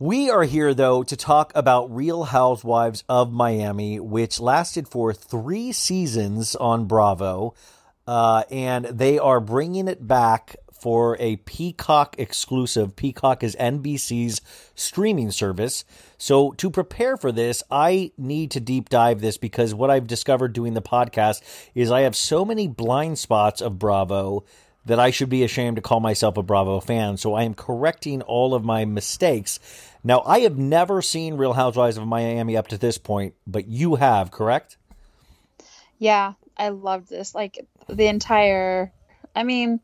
We 0.00 0.30
are 0.30 0.44
here, 0.44 0.74
though, 0.74 1.02
to 1.02 1.16
talk 1.16 1.50
about 1.56 1.92
Real 1.92 2.22
Housewives 2.22 3.02
of 3.08 3.32
Miami, 3.32 3.98
which 3.98 4.38
lasted 4.38 4.86
for 4.86 5.12
three 5.12 5.72
seasons 5.72 6.54
on 6.54 6.84
Bravo. 6.84 7.54
Uh, 8.06 8.44
and 8.48 8.84
they 8.84 9.18
are 9.18 9.40
bringing 9.40 9.88
it 9.88 10.06
back 10.06 10.54
for 10.70 11.16
a 11.18 11.34
Peacock 11.38 12.14
exclusive. 12.16 12.94
Peacock 12.94 13.42
is 13.42 13.56
NBC's 13.56 14.40
streaming 14.76 15.32
service. 15.32 15.84
So, 16.16 16.52
to 16.52 16.70
prepare 16.70 17.16
for 17.16 17.32
this, 17.32 17.64
I 17.68 18.12
need 18.16 18.52
to 18.52 18.60
deep 18.60 18.90
dive 18.90 19.20
this 19.20 19.36
because 19.36 19.74
what 19.74 19.90
I've 19.90 20.06
discovered 20.06 20.52
doing 20.52 20.74
the 20.74 20.80
podcast 20.80 21.42
is 21.74 21.90
I 21.90 22.02
have 22.02 22.14
so 22.14 22.44
many 22.44 22.68
blind 22.68 23.18
spots 23.18 23.60
of 23.60 23.80
Bravo 23.80 24.44
that 24.88 24.98
I 24.98 25.10
should 25.10 25.28
be 25.28 25.44
ashamed 25.44 25.76
to 25.76 25.82
call 25.82 26.00
myself 26.00 26.36
a 26.36 26.42
Bravo 26.42 26.80
fan. 26.80 27.16
So, 27.16 27.34
I 27.34 27.44
am 27.44 27.54
correcting 27.54 28.22
all 28.22 28.54
of 28.54 28.64
my 28.64 28.84
mistakes. 28.84 29.60
Now, 30.04 30.22
I 30.24 30.40
have 30.40 30.58
never 30.58 31.02
seen 31.02 31.36
Real 31.36 31.52
Housewives 31.52 31.96
of 31.96 32.06
Miami 32.06 32.56
up 32.56 32.68
to 32.68 32.78
this 32.78 32.98
point, 32.98 33.34
but 33.46 33.66
you 33.66 33.96
have, 33.96 34.30
correct? 34.30 34.76
Yeah, 35.98 36.34
I 36.56 36.70
loved 36.70 37.08
this. 37.08 37.34
Like 37.34 37.66
the 37.88 38.06
entire. 38.06 38.92
I 39.34 39.42
mean, 39.42 39.80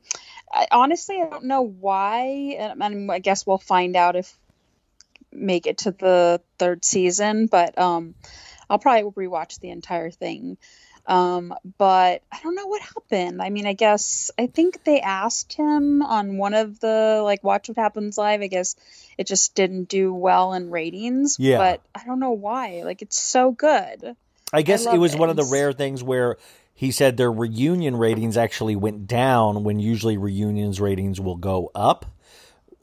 I, 0.51 0.67
honestly, 0.71 1.21
I 1.21 1.29
don't 1.29 1.45
know 1.45 1.63
why. 1.63 2.57
And, 2.59 2.83
and 2.83 3.11
I 3.11 3.19
guess 3.19 3.47
we'll 3.47 3.59
find 3.59 3.97
out 3.97 4.17
if 4.17 4.37
make 5.33 5.67
it 5.67 5.79
to 5.79 5.91
the 5.91 6.41
third 6.59 6.85
season. 6.85 7.47
But 7.47 7.77
um, 7.79 8.15
I'll 8.71 8.79
probably 8.79 9.27
rewatch 9.27 9.61
the 9.61 9.71
entire 9.71 10.11
thing. 10.11 10.57
Um, 11.07 11.55
but 11.77 12.23
I 12.33 12.39
don't 12.43 12.55
know 12.55 12.67
what 12.67 12.81
happened. 12.81 13.43
I 13.43 13.51
mean, 13.51 13.67
I 13.67 13.75
guess 13.75 14.31
I 14.39 14.47
think 14.47 14.85
they 14.85 15.01
asked 15.01 15.53
him 15.53 16.03
on 16.03 16.39
one 16.39 16.55
of 16.55 16.81
the 16.81 17.21
like 17.23 17.45
Watch 17.45 17.69
What 17.69 17.77
Happens 17.77 18.17
Live. 18.17 18.41
I 18.41 18.47
guess 18.47 18.75
it 19.19 19.27
just 19.27 19.55
didn't 19.55 19.85
do 19.89 20.15
well 20.15 20.55
in 20.55 20.71
ratings. 20.71 21.37
Yeah. 21.39 21.59
But 21.59 21.83
I 21.95 22.07
don't 22.07 22.21
know 22.21 22.33
why. 22.33 22.83
Like 22.85 23.03
it's 23.03 23.21
so 23.21 23.53
good. 23.53 24.17
I 24.53 24.63
guess 24.63 24.87
love 24.87 24.95
it 24.95 24.99
was 24.99 25.15
it. 25.15 25.21
one 25.21 25.31
of 25.31 25.37
the 25.37 25.45
rare 25.45 25.73
things 25.73 26.03
where 26.03 26.39
he 26.75 26.91
said 26.91 27.17
their 27.17 27.31
reunion 27.31 27.97
ratings 27.97 28.37
actually 28.37 28.77
went 28.77 29.07
down 29.07 29.63
when 29.63 29.79
usually 29.79 30.17
reunions 30.17 30.81
ratings 30.81 31.21
will 31.21 31.37
go 31.37 31.71
up. 31.75 32.07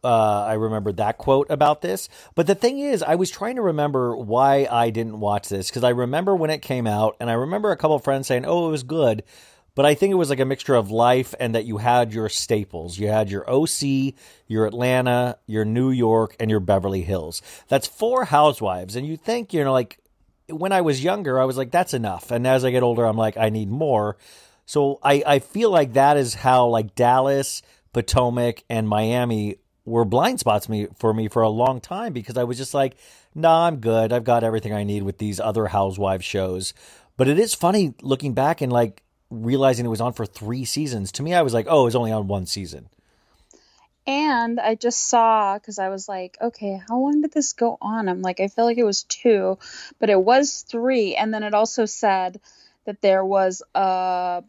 Uh, 0.04 0.46
I 0.48 0.54
remember 0.54 0.92
that 0.94 1.18
quote 1.18 1.48
about 1.50 1.82
this. 1.82 2.10
But 2.34 2.48
the 2.48 2.56
thing 2.56 2.80
is, 2.80 3.04
I 3.04 3.16
was 3.16 3.30
trying 3.30 3.56
to 3.58 3.62
remember 3.62 4.16
why 4.16 4.68
I 4.70 4.90
didn't 4.90 5.20
watch 5.20 5.50
this 5.50 5.70
because 5.70 5.84
I 5.84 5.90
remember 5.90 6.36
when 6.36 6.50
it 6.50 6.62
came 6.62 6.88
out, 6.88 7.16
and 7.20 7.30
I 7.30 7.34
remember 7.34 7.72
a 7.72 7.78
couple 7.78 8.00
friends 8.00 8.28
saying, 8.28 8.46
"Oh, 8.46 8.68
it 8.68 8.72
was 8.72 8.84
good," 8.84 9.24
but 9.76 9.86
I 9.86 9.94
think 9.94 10.12
it 10.12 10.16
was 10.16 10.30
like 10.30 10.40
a 10.40 10.46
mixture 10.46 10.76
of 10.76 10.90
life 10.90 11.36
and 11.40 11.54
that 11.54 11.66
you 11.66 11.78
had 11.78 12.14
your 12.14 12.30
staples. 12.30 12.98
You 12.98 13.10
had 13.10 13.30
your 13.30 13.48
OC, 13.48 14.16
your 14.48 14.66
Atlanta, 14.66 15.38
your 15.46 15.66
New 15.66 15.92
York, 15.92 16.36
and 16.40 16.50
your 16.50 16.60
Beverly 16.60 17.04
Hills. 17.04 17.42
That's 17.68 17.88
four 17.88 18.26
housewives, 18.26 18.96
and 18.96 19.06
you 19.06 19.18
think 19.18 19.54
you 19.54 19.64
know, 19.64 19.72
like 19.72 20.00
when 20.50 20.72
I 20.72 20.82
was 20.82 21.04
younger, 21.04 21.40
I 21.40 21.46
was 21.46 21.58
like, 21.58 21.72
"That's 21.72 21.94
enough," 21.94 22.32
and 22.32 22.48
as 22.48 22.66
I 22.66 22.72
get 22.72 22.82
older, 22.84 23.06
I'm 23.06 23.18
like, 23.18 23.38
"I 23.38 23.50
need 23.50 23.70
more." 23.70 24.18
So 24.66 25.00
I, 25.04 25.22
I 25.26 25.40
feel 25.40 25.70
like 25.70 25.94
that 25.94 26.18
is 26.18 26.34
how 26.34 26.68
like 26.68 26.96
Dallas, 26.96 27.62
Potomac, 27.94 28.64
and 28.70 28.88
Miami 28.88 29.58
were 29.86 30.06
blind 30.06 30.40
spots 30.40 30.70
me 30.70 30.88
for 30.98 31.14
me 31.14 31.28
for 31.28 31.42
a 31.42 31.50
long 31.50 31.82
time 31.82 32.14
because 32.14 32.38
I 32.38 32.44
was 32.44 32.58
just 32.58 32.74
like, 32.74 32.96
nah, 33.34 33.66
I'm 33.66 33.78
good. 33.78 34.14
I've 34.14 34.24
got 34.24 34.44
everything 34.44 34.74
I 34.74 34.84
need 34.84 35.04
with 35.04 35.18
these 35.18 35.40
other 35.40 35.68
housewife 35.68 36.24
shows. 36.24 36.74
But 37.18 37.28
it 37.28 37.40
is 37.40 37.54
funny 37.54 37.94
looking 38.02 38.34
back 38.34 38.62
and 38.62 38.72
like 38.72 39.04
realizing 39.30 39.86
it 39.86 39.90
was 39.90 40.02
on 40.02 40.14
for 40.14 40.26
three 40.26 40.66
seasons. 40.66 41.12
To 41.14 41.24
me, 41.24 41.34
I 41.34 41.42
was 41.42 41.54
like, 41.54 41.68
oh, 41.70 41.82
it 41.82 41.86
was 41.86 41.96
only 41.96 42.12
on 42.12 42.28
one 42.28 42.46
season. 42.46 42.90
And 44.08 44.60
I 44.60 44.76
just 44.76 45.08
saw 45.08 45.56
because 45.58 45.78
I 45.78 45.90
was 45.90 46.10
like, 46.10 46.38
okay, 46.42 46.82
how 46.88 47.00
long 47.00 47.22
did 47.22 47.32
this 47.32 47.54
go 47.54 47.78
on? 47.82 48.10
I'm 48.10 48.22
like, 48.22 48.40
I 48.40 48.48
feel 48.48 48.66
like 48.66 48.80
it 48.80 48.84
was 48.84 49.04
two, 49.04 49.60
but 50.00 50.10
it 50.10 50.22
was 50.22 50.64
three. 50.68 51.16
And 51.16 51.34
then 51.34 51.44
it 51.44 51.54
also 51.54 51.86
said 51.86 52.40
that 52.86 53.02
there 53.02 53.24
was 53.24 53.62
a 53.76 54.44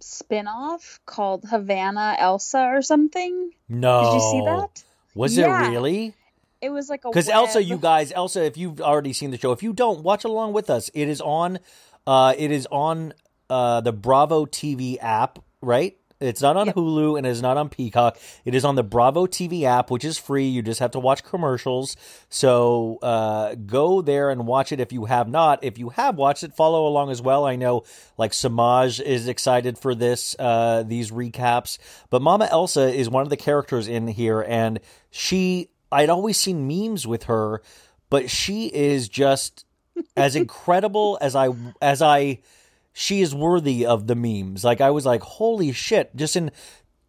spin-off 0.00 1.00
called 1.06 1.44
Havana 1.48 2.16
Elsa 2.18 2.60
or 2.72 2.82
something. 2.82 3.50
No. 3.68 4.02
Did 4.04 4.14
you 4.14 4.20
see 4.20 4.42
that? 4.44 4.82
Was 5.14 5.36
Yeah. 5.36 5.66
it 5.66 5.70
really? 5.70 6.14
It 6.60 6.70
was 6.70 6.88
like 6.88 7.04
a 7.04 7.08
Because 7.10 7.28
Elsa, 7.28 7.62
you 7.62 7.76
guys, 7.76 8.10
Elsa, 8.12 8.44
if 8.44 8.56
you've 8.56 8.80
already 8.80 9.12
seen 9.12 9.30
the 9.30 9.38
show, 9.38 9.52
if 9.52 9.62
you 9.62 9.72
don't, 9.72 10.02
watch 10.02 10.24
along 10.24 10.52
with 10.54 10.70
us. 10.70 10.90
It 10.94 11.08
is 11.08 11.20
on, 11.20 11.58
uh, 12.06 12.34
it 12.36 12.50
is 12.50 12.66
on 12.72 13.14
uh, 13.50 13.80
the 13.80 13.92
Bravo 13.92 14.44
TV 14.46 14.96
app, 15.00 15.38
right? 15.60 15.96
It's 16.20 16.42
not 16.42 16.56
on 16.56 16.66
Yep. 16.66 16.74
Hulu 16.74 17.16
and 17.16 17.26
it 17.26 17.30
is 17.30 17.40
not 17.42 17.56
on 17.56 17.68
Peacock. 17.68 18.18
It 18.44 18.54
is 18.54 18.64
on 18.64 18.74
the 18.74 18.82
Bravo 18.82 19.26
TV 19.26 19.62
app, 19.62 19.90
which 19.90 20.04
is 20.04 20.18
free. 20.18 20.46
You 20.46 20.62
just 20.62 20.80
have 20.80 20.90
to 20.92 20.98
watch 20.98 21.22
commercials. 21.22 21.96
So 22.28 22.98
uh, 23.02 23.54
go 23.54 24.02
there 24.02 24.30
and 24.30 24.46
watch 24.46 24.72
it 24.72 24.80
if 24.80 24.92
you 24.92 25.04
have 25.04 25.28
not. 25.28 25.62
If 25.62 25.78
you 25.78 25.90
have 25.90 26.16
watched 26.16 26.42
it, 26.42 26.54
follow 26.54 26.88
along 26.88 27.10
as 27.10 27.22
well. 27.22 27.44
I 27.44 27.54
know 27.56 27.84
like 28.16 28.34
Samaj 28.34 29.00
is 29.00 29.28
excited 29.28 29.78
for 29.78 29.94
this 29.94 30.34
uh, 30.38 30.82
these 30.82 31.10
recaps, 31.12 31.78
but 32.10 32.20
Mama 32.20 32.48
Elsa 32.50 32.92
is 32.92 33.08
one 33.08 33.22
of 33.22 33.30
the 33.30 33.36
characters 33.36 33.86
in 33.86 34.08
here, 34.08 34.40
and 34.40 34.80
she 35.10 35.70
I'd 35.92 36.10
always 36.10 36.38
seen 36.38 36.66
memes 36.66 37.06
with 37.06 37.24
her, 37.24 37.62
but 38.10 38.28
she 38.28 38.66
is 38.66 39.08
just 39.08 39.64
as 40.16 40.34
incredible 40.34 41.16
as 41.20 41.36
I 41.36 41.50
as 41.80 42.02
I 42.02 42.40
she 42.98 43.20
is 43.20 43.32
worthy 43.32 43.86
of 43.86 44.08
the 44.08 44.16
memes. 44.16 44.64
Like 44.64 44.80
I 44.80 44.90
was 44.90 45.06
like, 45.06 45.22
holy 45.22 45.70
shit! 45.70 46.14
Just 46.16 46.34
in 46.34 46.50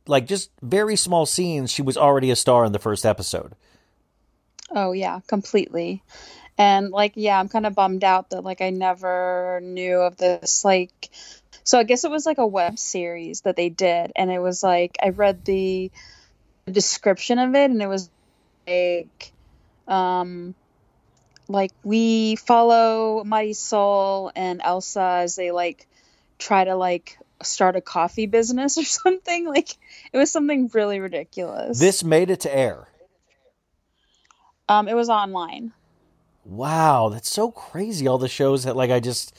like 0.06 0.28
just 0.28 0.52
very 0.62 0.96
small 0.96 1.26
scenes, 1.26 1.72
she 1.72 1.82
was 1.82 1.98
already 1.98 2.30
a 2.30 2.36
star 2.36 2.64
in 2.64 2.74
the 2.74 2.80
first 2.80 3.08
episode. 3.08 3.54
Oh 4.70 4.92
yeah, 4.92 5.22
completely. 5.26 6.04
And 6.60 6.92
like 6.92 7.14
yeah, 7.16 7.40
I'm 7.40 7.50
kind 7.50 7.66
of 7.66 7.74
bummed 7.74 8.04
out 8.04 8.30
that 8.30 8.44
like 8.44 8.62
I 8.62 8.70
never 8.70 9.62
knew 9.64 9.98
of 9.98 10.16
this 10.16 10.64
like 10.64 11.10
so 11.64 11.80
I 11.80 11.84
guess 11.84 12.04
it 12.04 12.12
was 12.12 12.28
like 12.28 12.38
a 12.38 12.46
web 12.46 12.78
series 12.78 13.42
that 13.42 13.56
they 13.56 13.70
did 13.70 14.12
and 14.16 14.30
it 14.30 14.40
was 14.40 14.62
like 14.62 14.96
I 15.02 15.10
read 15.10 15.44
the 15.44 15.92
description 16.72 17.40
of 17.40 17.56
it 17.56 17.72
and 17.72 17.82
it 17.82 17.88
was 17.88 18.12
like 18.68 19.34
um 19.88 20.54
like 21.50 21.72
we 21.84 22.36
follow 22.36 23.24
Marysol 23.26 24.32
and 24.36 24.62
Elsa 24.64 25.22
as 25.24 25.36
they 25.36 25.52
like 25.52 25.88
try 26.38 26.64
to 26.64 26.76
like 26.76 27.18
start 27.42 27.76
a 27.76 27.82
coffee 27.82 28.28
business 28.28 28.78
or 28.78 28.84
something 28.86 29.48
like 29.48 29.70
it 30.14 30.18
was 30.18 30.32
something 30.32 30.70
really 30.74 31.00
ridiculous. 31.00 31.80
This 31.80 32.04
made 32.04 32.30
it 32.30 32.42
to 32.42 32.56
air. 32.56 32.88
um 34.70 34.88
it 34.88 34.96
was 34.96 35.10
online. 35.10 35.74
Wow, 36.46 37.10
that's 37.10 37.30
so 37.32 37.52
crazy. 37.52 38.08
All 38.08 38.18
the 38.18 38.30
shows 38.30 38.64
that 38.64 38.76
like 38.76 38.92
I 38.92 39.00
just 39.00 39.36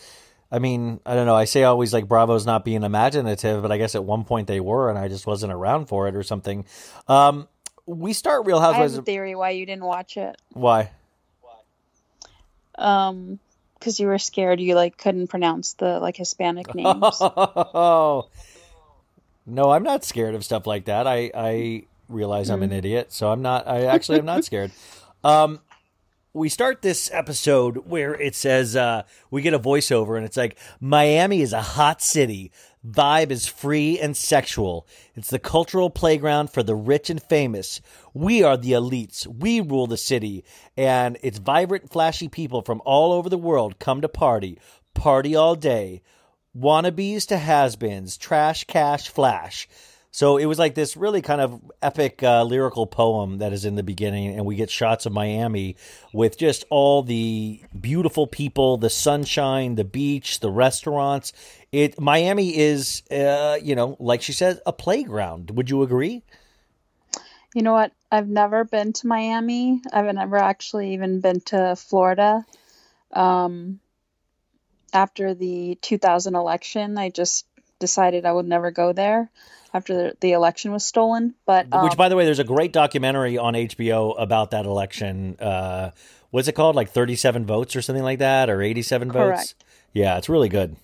I 0.53 0.59
mean, 0.59 0.99
I 1.07 1.15
don't 1.15 1.27
know. 1.27 1.37
I 1.37 1.45
say 1.45 1.63
always 1.63 1.93
like 1.95 2.09
Bravo's 2.09 2.45
not 2.45 2.65
being 2.65 2.83
imaginative, 2.83 3.63
but 3.63 3.71
I 3.71 3.79
guess 3.79 3.95
at 3.95 4.05
one 4.05 4.25
point 4.25 4.49
they 4.49 4.59
were 4.59 4.91
and 4.91 4.99
I 4.99 5.07
just 5.07 5.27
wasn't 5.27 5.53
around 5.53 5.87
for 5.87 6.09
it 6.09 6.17
or 6.17 6.25
something. 6.25 6.65
Um 7.07 7.47
we 7.87 8.13
start 8.13 8.47
Real 8.47 8.61
Housewives. 8.61 8.95
I 8.95 8.97
have 8.97 9.03
a 9.03 9.07
theory 9.07 9.35
why 9.37 9.51
you 9.51 9.65
didn't 9.65 9.85
watch 9.85 10.17
it. 10.17 10.37
why? 10.53 10.91
Um, 12.81 13.39
because 13.79 13.99
you 13.99 14.09
were 14.09 14.19
scared 14.19 14.61
you 14.61 14.75
like 14.75 14.99
couldn't 14.99 15.29
pronounce 15.29 15.73
the 15.75 15.99
like 16.01 16.17
Hispanic 16.17 16.75
names. 16.75 17.17
Oh. 17.21 18.29
No, 19.47 19.71
I'm 19.71 19.83
not 19.83 20.05
scared 20.05 20.35
of 20.35 20.45
stuff 20.45 20.67
like 20.67 20.85
that. 20.85 21.07
I 21.07 21.31
I 21.35 21.85
realize 22.09 22.51
I'm 22.51 22.63
an 22.63 22.73
idiot, 22.73 23.13
so 23.13 23.33
I'm 23.33 23.43
not 23.43 23.67
I 23.67 23.87
actually 23.87 24.19
am 24.19 24.27
not 24.27 24.45
scared. 24.45 24.71
Um 25.25 25.61
we 26.33 26.49
start 26.49 26.81
this 26.81 27.11
episode 27.13 27.89
where 27.89 28.15
it 28.15 28.37
says 28.37 28.77
uh, 28.77 29.03
we 29.31 29.43
get 29.43 29.55
a 29.55 29.59
voiceover 29.59 30.17
and 30.17 30.25
it's 30.25 30.37
like 30.37 30.57
Miami 30.81 31.41
is 31.41 31.53
a 31.53 31.61
hot 31.61 32.01
city. 32.01 32.53
Vibe 32.89 33.31
is 33.31 33.47
free 33.47 33.99
and 33.99 34.17
sexual. 34.17 34.87
It's 35.15 35.31
the 35.31 35.41
cultural 35.41 35.91
playground 35.91 36.51
for 36.51 36.63
the 36.63 36.77
rich 36.77 37.11
and 37.11 37.21
famous. 37.21 37.81
We 38.15 38.43
are 38.43 38.57
the 38.57 38.73
elites. 38.73 39.27
We 39.27 39.61
rule 39.61 39.89
the 39.89 39.97
city. 39.97 40.45
And 40.77 41.19
it's 41.23 41.39
vibrant, 41.39 41.91
flashy 41.91 42.29
people 42.29 42.63
from 42.63 42.81
all 42.85 43.13
over 43.13 43.29
the 43.29 43.37
world 43.37 43.79
come 43.81 44.01
to 44.01 44.09
party. 44.09 44.59
Party 44.95 45.35
all 45.35 45.57
day. 45.57 46.01
Wannabes 46.57 47.27
to 47.27 47.39
has 47.39 47.77
beens. 47.77 48.17
Trash, 48.17 48.65
cash, 48.65 49.09
flash. 49.09 49.69
So 50.13 50.39
it 50.39 50.47
was 50.47 50.59
like 50.59 50.75
this 50.75 50.97
really 50.97 51.23
kind 51.23 51.41
of 51.41 51.61
epic 51.81 52.23
uh, 52.23 52.43
lyrical 52.43 52.87
poem 52.87 53.39
that 53.39 53.53
is 53.53 53.65
in 53.65 53.77
the 53.77 53.85
beginning, 53.85 54.35
and 54.35 54.45
we 54.45 54.57
get 54.57 54.69
shots 54.69 55.07
of 55.07 55.13
Miami 55.13 55.77
with 56.13 56.37
just 56.37 56.65
all 56.69 57.03
the 57.03 57.63
beautiful 57.81 58.27
people, 58.27 58.77
the 58.77 58.91
sunshine, 58.91 59.77
the 59.77 59.85
beach, 59.85 60.41
the 60.41 60.51
restaurants. 60.51 61.33
It 61.71 62.01
Miami 62.01 62.59
is, 62.59 63.03
uh, 63.11 63.59
you 63.63 63.77
know, 63.77 63.97
like 64.01 64.21
she 64.21 64.33
said, 64.33 64.61
a 64.67 64.73
playground. 64.73 65.53
Would 65.53 65.71
you 65.71 65.83
agree? 65.83 66.25
You 67.55 67.63
know 67.63 67.73
what? 67.73 67.93
I've 68.11 68.29
never 68.29 68.65
been 68.65 68.93
to 68.95 69.07
Miami. 69.07 69.81
I've 69.93 70.13
never 70.13 70.37
actually 70.37 70.95
even 70.95 71.21
been 71.21 71.41
to 71.43 71.77
Florida. 71.77 72.45
Um, 73.13 73.79
after 74.93 75.35
the 75.35 75.79
2000 75.83 76.35
election, 76.35 76.99
I 76.99 77.11
just 77.11 77.47
decided 77.79 78.27
I 78.27 78.33
would 78.33 78.47
never 78.47 78.73
go 78.73 78.93
there 78.93 79.31
after 79.73 79.95
the, 79.95 80.17
the 80.21 80.33
election 80.33 80.73
was 80.73 80.85
stolen. 80.85 81.35
But 81.47 81.67
um, 81.73 81.85
Which, 81.85 81.97
by 81.97 82.09
the 82.09 82.17
way, 82.17 82.25
there's 82.25 82.39
a 82.39 82.45
great 82.45 82.73
documentary 82.73 83.39
on 83.39 83.55
HBO 83.55 84.15
about 84.19 84.53
that 84.53 84.67
election. 84.67 85.37
Uh, 85.39 85.91
what's 86.31 86.49
it 86.49 86.53
called? 86.53 86.77
Like 86.77 86.91
37 86.91 87.47
votes 87.47 87.77
or 87.77 87.83
something 87.83 88.05
like 88.05 88.19
that, 88.21 88.51
or 88.51 88.63
87 88.63 89.13
votes? 89.13 89.55
Yeah, 89.93 90.19
it's 90.19 90.29
really 90.29 90.49
good. 90.49 90.77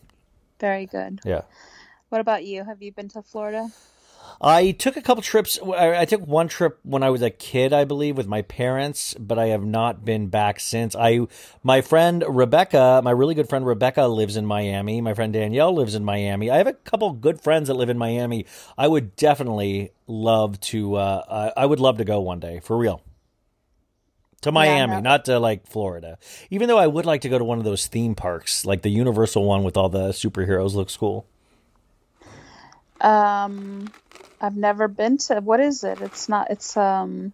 very 0.59 0.87
good. 0.87 1.21
Yeah. 1.25 1.43
What 2.09 2.21
about 2.21 2.45
you? 2.45 2.65
Have 2.65 2.83
you 2.83 2.93
been 2.93 3.09
to 3.11 3.23
Florida? 3.23 3.69
I 4.41 4.73
took 4.73 4.97
a 4.97 5.03
couple 5.03 5.23
trips. 5.23 5.59
I, 5.61 6.05
took 6.05 6.27
one 6.27 6.49
trip 6.49 6.79
when 6.83 7.03
I 7.03 7.11
was 7.11 7.23
a 7.23 7.31
kid, 7.31 7.73
I 7.73 7.85
believe, 7.85 8.17
with 8.17 8.27
my 8.27 8.43
parents, 8.43 9.15
but 9.19 9.39
I 9.39 9.47
have 9.47 9.65
not 9.65 10.05
been 10.05 10.29
back 10.29 10.61
since. 10.61 10.95
I, 10.95 11.27
my 11.63 11.81
friend 11.81 12.25
Rebecca, 12.29 13.01
my 13.03 13.11
really 13.11 13.35
good 13.35 13.49
friend 13.49 13.67
Rebecca, 13.67 14.07
lives 14.07 14.37
in 14.37 14.47
Miami. 14.47 15.01
My 15.01 15.15
friend 15.15 15.33
Danielle 15.33 15.75
lives 15.75 15.95
in 15.95 16.05
Miami. 16.05 16.51
I 16.51 16.59
have 16.59 16.67
a 16.67 16.75
couple 16.75 17.11
good 17.13 17.41
friends 17.41 17.69
that 17.69 17.75
live 17.75 17.89
in 17.89 17.99
Miami. 17.99 18.47
I 18.77 18.89
would 18.89 19.17
definitely 19.17 19.93
love 20.07 20.61
to. 20.61 20.97
Uh, 20.97 21.53
I, 21.57 21.63
I 21.63 21.67
would 21.67 21.81
love 21.81 21.99
to 21.99 22.05
go 22.05 22.21
one 22.21 22.41
day 22.41 22.61
for 22.61 22.77
real 22.77 23.03
to 24.43 24.53
Miami, 24.53 24.93
yeah, 24.95 25.01
not 25.01 25.25
to 25.27 25.39
like 25.39 25.67
Florida. 25.67 26.19
Even 26.51 26.69
though 26.69 26.79
I 26.79 26.87
would 26.87 27.07
like 27.07 27.23
to 27.23 27.29
go 27.29 27.39
to 27.39 27.45
one 27.45 27.59
of 27.59 27.65
those 27.65 27.87
theme 27.87 28.15
parks, 28.15 28.65
like 28.65 28.83
the 28.83 28.91
Universal 28.91 29.45
one 29.45 29.65
with 29.65 29.77
all 29.77 29.89
the 29.89 30.11
superheroes, 30.11 30.75
looks 30.75 30.97
cool. 30.97 31.27
Um, 33.01 33.91
I've 34.41 34.57
never 34.57 34.89
been 34.89 35.19
to. 35.19 35.41
What 35.41 35.61
is 35.61 35.85
it? 35.85 36.01
It's 36.01 36.29
not. 36.29 36.51
It's 36.51 36.77
um. 36.77 37.33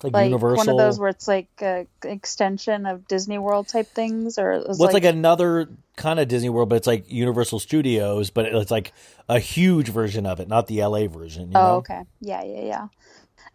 Like, 0.00 0.12
like 0.12 0.24
Universal. 0.26 0.56
one 0.58 0.68
of 0.68 0.78
those 0.78 1.00
where 1.00 1.08
it's 1.08 1.26
like 1.26 1.48
a 1.60 1.88
extension 2.04 2.86
of 2.86 3.08
Disney 3.08 3.36
World 3.38 3.66
type 3.66 3.88
things, 3.88 4.38
or 4.38 4.62
well, 4.64 4.76
like... 4.78 4.92
like 4.92 5.04
another 5.04 5.68
kind 5.96 6.20
of 6.20 6.28
Disney 6.28 6.50
World, 6.50 6.68
but 6.68 6.76
it's 6.76 6.86
like 6.86 7.10
Universal 7.10 7.58
Studios, 7.58 8.30
but 8.30 8.46
it's 8.46 8.70
like 8.70 8.92
a 9.28 9.40
huge 9.40 9.88
version 9.88 10.24
of 10.24 10.38
it, 10.38 10.46
not 10.46 10.68
the 10.68 10.84
LA 10.84 11.08
version. 11.08 11.50
oh, 11.56 11.60
know? 11.60 11.74
okay, 11.78 12.02
yeah, 12.20 12.44
yeah, 12.44 12.60
yeah. 12.60 12.88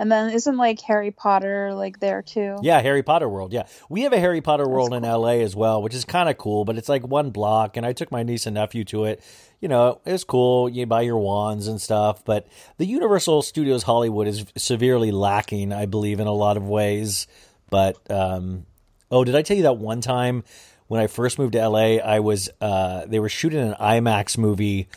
And 0.04 0.12
then 0.12 0.32
isn't 0.32 0.58
like 0.58 0.82
Harry 0.82 1.12
Potter 1.12 1.74
like 1.74 2.02
there 2.02 2.22
too? 2.22 2.58
Yeah, 2.62 2.82
Harry 2.82 3.04
Potter 3.04 3.30
World. 3.30 3.54
Yeah, 3.54 3.68
we 3.88 4.02
have 4.02 4.12
a 4.12 4.20
Harry 4.20 4.42
Potter 4.42 4.68
World 4.68 4.90
cool. 4.90 4.98
in 4.98 5.04
LA 5.04 5.42
as 5.42 5.56
well, 5.56 5.82
which 5.82 5.96
is 5.96 6.04
kind 6.04 6.28
of 6.28 6.38
cool. 6.38 6.66
But 6.66 6.78
it's 6.78 6.90
like 6.90 7.08
one 7.08 7.30
block, 7.30 7.78
and 7.78 7.86
I 7.86 7.94
took 7.94 8.12
my 8.12 8.22
niece 8.22 8.46
and 8.46 8.56
nephew 8.56 8.84
to 8.84 9.06
it. 9.06 9.24
You 9.62 9.70
know, 9.70 10.02
it's 10.06 10.26
cool. 10.26 10.68
You 10.68 10.86
buy 10.86 11.04
your 11.04 11.20
wands 11.20 11.70
and 11.70 11.80
stuff, 11.80 12.26
but 12.26 12.48
the 12.76 12.86
Universal 12.86 13.44
Studios 13.44 13.84
Hollywood 13.84 14.28
is 14.28 14.44
severely 14.58 15.12
lacking, 15.12 15.72
I 15.72 15.86
believe, 15.86 16.20
in 16.20 16.28
a 16.28 16.34
lot 16.34 16.58
of 16.58 16.68
ways. 16.68 17.26
But 17.70 17.96
um, 18.12 18.66
oh, 19.10 19.24
did 19.24 19.36
I 19.36 19.42
tell 19.42 19.56
you 19.56 19.64
that 19.64 19.78
one 19.78 20.02
time 20.02 20.44
when 20.88 21.00
I 21.00 21.08
first 21.08 21.40
moved 21.40 21.54
to 21.54 21.66
LA, 21.66 22.00
I 22.04 22.20
was 22.20 22.50
uh, 22.60 23.06
they 23.06 23.20
were 23.20 23.30
shooting 23.30 23.62
an 23.62 23.76
IMAX 23.80 24.38
movie 24.38 24.90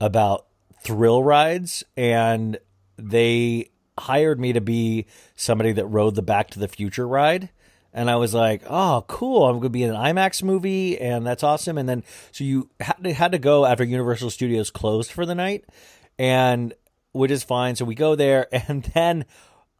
about 0.00 0.46
thrill 0.82 1.22
rides, 1.22 1.84
and 1.98 2.56
they 2.96 3.68
hired 3.98 4.40
me 4.40 4.52
to 4.52 4.60
be 4.60 5.06
somebody 5.36 5.72
that 5.72 5.86
rode 5.86 6.14
the 6.14 6.22
Back 6.22 6.50
to 6.50 6.58
the 6.58 6.68
Future 6.68 7.06
ride. 7.06 7.50
And 7.92 8.10
I 8.10 8.16
was 8.16 8.34
like, 8.34 8.62
oh, 8.68 9.04
cool. 9.06 9.46
I'm 9.46 9.54
going 9.54 9.62
to 9.62 9.68
be 9.70 9.84
in 9.84 9.90
an 9.90 9.96
IMAX 9.96 10.42
movie, 10.42 11.00
and 11.00 11.24
that's 11.24 11.44
awesome. 11.44 11.78
And 11.78 11.88
then, 11.88 12.02
so 12.32 12.42
you 12.42 12.68
had 12.80 12.96
to, 13.04 13.12
had 13.12 13.32
to 13.32 13.38
go 13.38 13.64
after 13.64 13.84
Universal 13.84 14.30
Studios 14.30 14.70
closed 14.70 15.12
for 15.12 15.24
the 15.24 15.34
night, 15.34 15.64
and 16.18 16.74
which 17.12 17.30
is 17.30 17.44
fine. 17.44 17.76
So 17.76 17.84
we 17.84 17.94
go 17.94 18.16
there, 18.16 18.48
and 18.68 18.82
then 18.94 19.24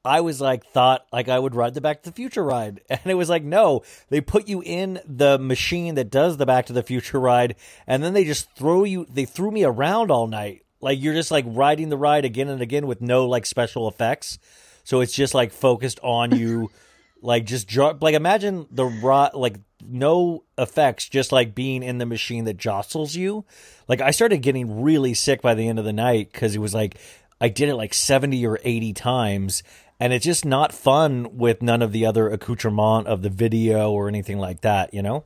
I 0.05 0.21
was 0.21 0.41
like, 0.41 0.67
thought 0.67 1.07
like 1.13 1.29
I 1.29 1.39
would 1.39 1.55
ride 1.57 1.75
the 1.75 1.81
Back 1.81 2.03
to 2.03 2.11
the 2.11 2.15
Future 2.15 2.45
ride. 2.45 2.83
And 2.91 3.01
it 3.07 3.15
was 3.15 3.29
like, 3.29 3.43
no, 3.43 3.83
they 4.11 4.21
put 4.21 4.49
you 4.49 4.63
in 4.63 5.01
the 5.07 5.39
machine 5.39 5.97
that 5.97 6.11
does 6.11 6.37
the 6.37 6.47
Back 6.47 6.67
to 6.67 6.73
the 6.73 6.83
Future 6.83 7.19
ride, 7.19 7.57
and 7.87 8.03
then 8.03 8.13
they 8.13 8.25
just 8.25 8.51
throw 8.55 8.85
you, 8.85 9.07
they 9.13 9.25
threw 9.25 9.51
me 9.51 9.65
around 9.65 10.11
all 10.11 10.29
night. 10.29 10.64
Like 10.85 11.03
you're 11.03 11.15
just 11.15 11.31
like 11.31 11.47
riding 11.49 11.89
the 11.89 11.97
ride 11.97 12.27
again 12.27 12.51
and 12.51 12.61
again 12.61 12.87
with 12.87 13.01
no 13.01 13.27
like 13.27 13.47
special 13.47 13.89
effects. 13.89 14.39
So 14.85 15.01
it's 15.01 15.15
just 15.15 15.33
like 15.33 15.51
focused 15.51 15.99
on 16.03 16.37
you, 16.37 16.71
like 17.23 17.47
just 17.47 17.67
draw. 17.67 17.95
Like 17.99 18.15
imagine 18.15 18.67
the 18.71 18.85
ride, 18.85 19.33
like 19.33 19.57
no 19.83 20.45
effects, 20.59 21.09
just 21.09 21.33
like 21.33 21.55
being 21.55 21.83
in 21.83 21.97
the 21.97 22.05
machine 22.05 22.45
that 22.45 22.59
jostles 22.59 23.17
you. 23.17 23.47
Like 23.89 24.03
I 24.03 24.11
started 24.11 24.43
getting 24.43 24.83
really 24.83 25.15
sick 25.15 25.41
by 25.41 25.55
the 25.55 25.67
end 25.67 25.79
of 25.79 25.87
the 25.87 25.93
night 25.95 26.31
because 26.31 26.55
it 26.55 26.59
was 26.61 26.75
like 26.75 26.99
I 27.41 27.49
did 27.49 27.71
it 27.71 27.77
like 27.77 27.95
seventy 27.95 28.47
or 28.47 28.61
eighty 28.63 28.93
times, 28.93 29.63
and 29.99 30.13
it's 30.13 30.27
just 30.27 30.45
not 30.45 30.71
fun 30.71 31.39
with 31.39 31.63
none 31.63 31.81
of 31.81 31.93
the 31.93 32.05
other 32.05 32.29
accoutrement 32.29 33.07
of 33.07 33.23
the 33.23 33.31
video 33.31 33.91
or 33.91 34.07
anything 34.07 34.39
like 34.39 34.61
that. 34.61 34.93
You 34.93 35.01
know. 35.01 35.25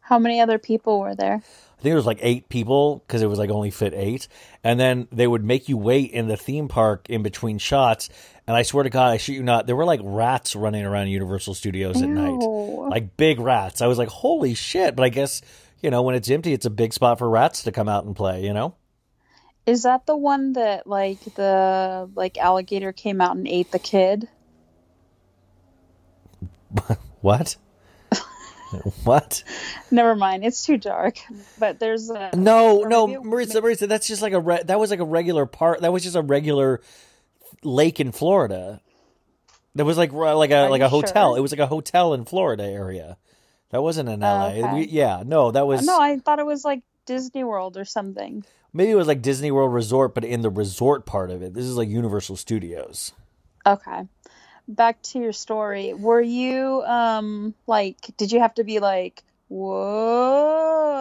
How 0.00 0.18
many 0.18 0.40
other 0.40 0.58
people 0.58 1.00
were 1.00 1.14
there? 1.14 1.42
I 1.78 1.82
think 1.82 1.92
it 1.92 1.96
was 1.96 2.06
like 2.06 2.18
eight 2.22 2.48
people 2.48 3.04
because 3.06 3.22
it 3.22 3.26
was 3.26 3.38
like 3.38 3.50
only 3.50 3.70
fit 3.70 3.94
eight. 3.94 4.26
And 4.64 4.80
then 4.80 5.06
they 5.12 5.28
would 5.28 5.44
make 5.44 5.68
you 5.68 5.76
wait 5.76 6.10
in 6.10 6.26
the 6.26 6.36
theme 6.36 6.66
park 6.66 7.08
in 7.08 7.22
between 7.22 7.58
shots. 7.58 8.08
And 8.48 8.56
I 8.56 8.62
swear 8.62 8.82
to 8.82 8.90
God, 8.90 9.12
I 9.12 9.16
shoot 9.16 9.34
you 9.34 9.42
not, 9.44 9.66
there 9.66 9.76
were 9.76 9.84
like 9.84 10.00
rats 10.02 10.56
running 10.56 10.84
around 10.84 11.08
Universal 11.08 11.54
Studios 11.54 12.02
at 12.02 12.08
night, 12.08 12.38
like 12.90 13.16
big 13.16 13.38
rats. 13.38 13.80
I 13.80 13.86
was 13.86 13.98
like, 13.98 14.08
holy 14.08 14.54
shit! 14.54 14.96
But 14.96 15.04
I 15.04 15.08
guess 15.10 15.42
you 15.82 15.90
know 15.90 16.02
when 16.02 16.14
it's 16.14 16.30
empty, 16.30 16.52
it's 16.52 16.66
a 16.66 16.70
big 16.70 16.92
spot 16.92 17.18
for 17.18 17.28
rats 17.28 17.62
to 17.64 17.72
come 17.72 17.88
out 17.88 18.04
and 18.04 18.16
play. 18.16 18.44
You 18.44 18.54
know. 18.54 18.74
Is 19.66 19.82
that 19.82 20.06
the 20.06 20.16
one 20.16 20.54
that 20.54 20.86
like 20.86 21.20
the 21.34 22.08
like 22.14 22.38
alligator 22.38 22.90
came 22.90 23.20
out 23.20 23.36
and 23.36 23.46
ate 23.46 23.70
the 23.70 23.78
kid? 23.78 24.28
what? 27.20 27.56
what? 29.04 29.42
Never 29.90 30.14
mind. 30.14 30.44
It's 30.44 30.64
too 30.64 30.76
dark. 30.76 31.18
But 31.58 31.78
there's 31.78 32.10
a 32.10 32.30
no, 32.34 32.82
no, 32.82 33.06
Maritza, 33.22 33.60
Maritza. 33.60 33.86
That's 33.86 34.06
just 34.06 34.22
like 34.22 34.32
a 34.32 34.40
re- 34.40 34.62
that 34.64 34.78
was 34.78 34.90
like 34.90 35.00
a 35.00 35.04
regular 35.04 35.46
part. 35.46 35.80
That 35.80 35.92
was 35.92 36.02
just 36.02 36.16
a 36.16 36.22
regular 36.22 36.80
lake 37.62 38.00
in 38.00 38.12
Florida. 38.12 38.80
That 39.74 39.84
was 39.84 39.96
like 39.96 40.12
uh, 40.12 40.36
like 40.36 40.50
a 40.50 40.64
Are 40.64 40.70
like 40.70 40.82
a 40.82 40.88
hotel. 40.88 41.32
Sure? 41.32 41.38
It 41.38 41.40
was 41.40 41.52
like 41.52 41.60
a 41.60 41.66
hotel 41.66 42.14
in 42.14 42.24
Florida 42.24 42.64
area. 42.64 43.16
That 43.70 43.82
wasn't 43.82 44.08
in 44.08 44.20
LA. 44.20 44.48
Okay. 44.48 44.74
We, 44.74 44.86
yeah, 44.86 45.22
no, 45.24 45.50
that 45.50 45.66
was 45.66 45.84
no. 45.84 46.00
I 46.00 46.18
thought 46.18 46.38
it 46.38 46.46
was 46.46 46.64
like 46.64 46.82
Disney 47.06 47.44
World 47.44 47.76
or 47.76 47.84
something. 47.84 48.44
Maybe 48.72 48.90
it 48.90 48.96
was 48.96 49.08
like 49.08 49.22
Disney 49.22 49.50
World 49.50 49.72
Resort, 49.72 50.14
but 50.14 50.24
in 50.24 50.42
the 50.42 50.50
resort 50.50 51.06
part 51.06 51.30
of 51.30 51.42
it. 51.42 51.54
This 51.54 51.64
is 51.64 51.76
like 51.76 51.88
Universal 51.88 52.36
Studios. 52.36 53.12
Okay 53.66 54.08
back 54.68 55.02
to 55.02 55.18
your 55.18 55.32
story, 55.32 55.94
were 55.94 56.20
you 56.20 56.82
um 56.82 57.54
like 57.66 57.96
did 58.16 58.30
you 58.30 58.40
have 58.40 58.54
to 58.54 58.64
be 58.64 58.78
like 58.78 59.22
whoa 59.48 60.92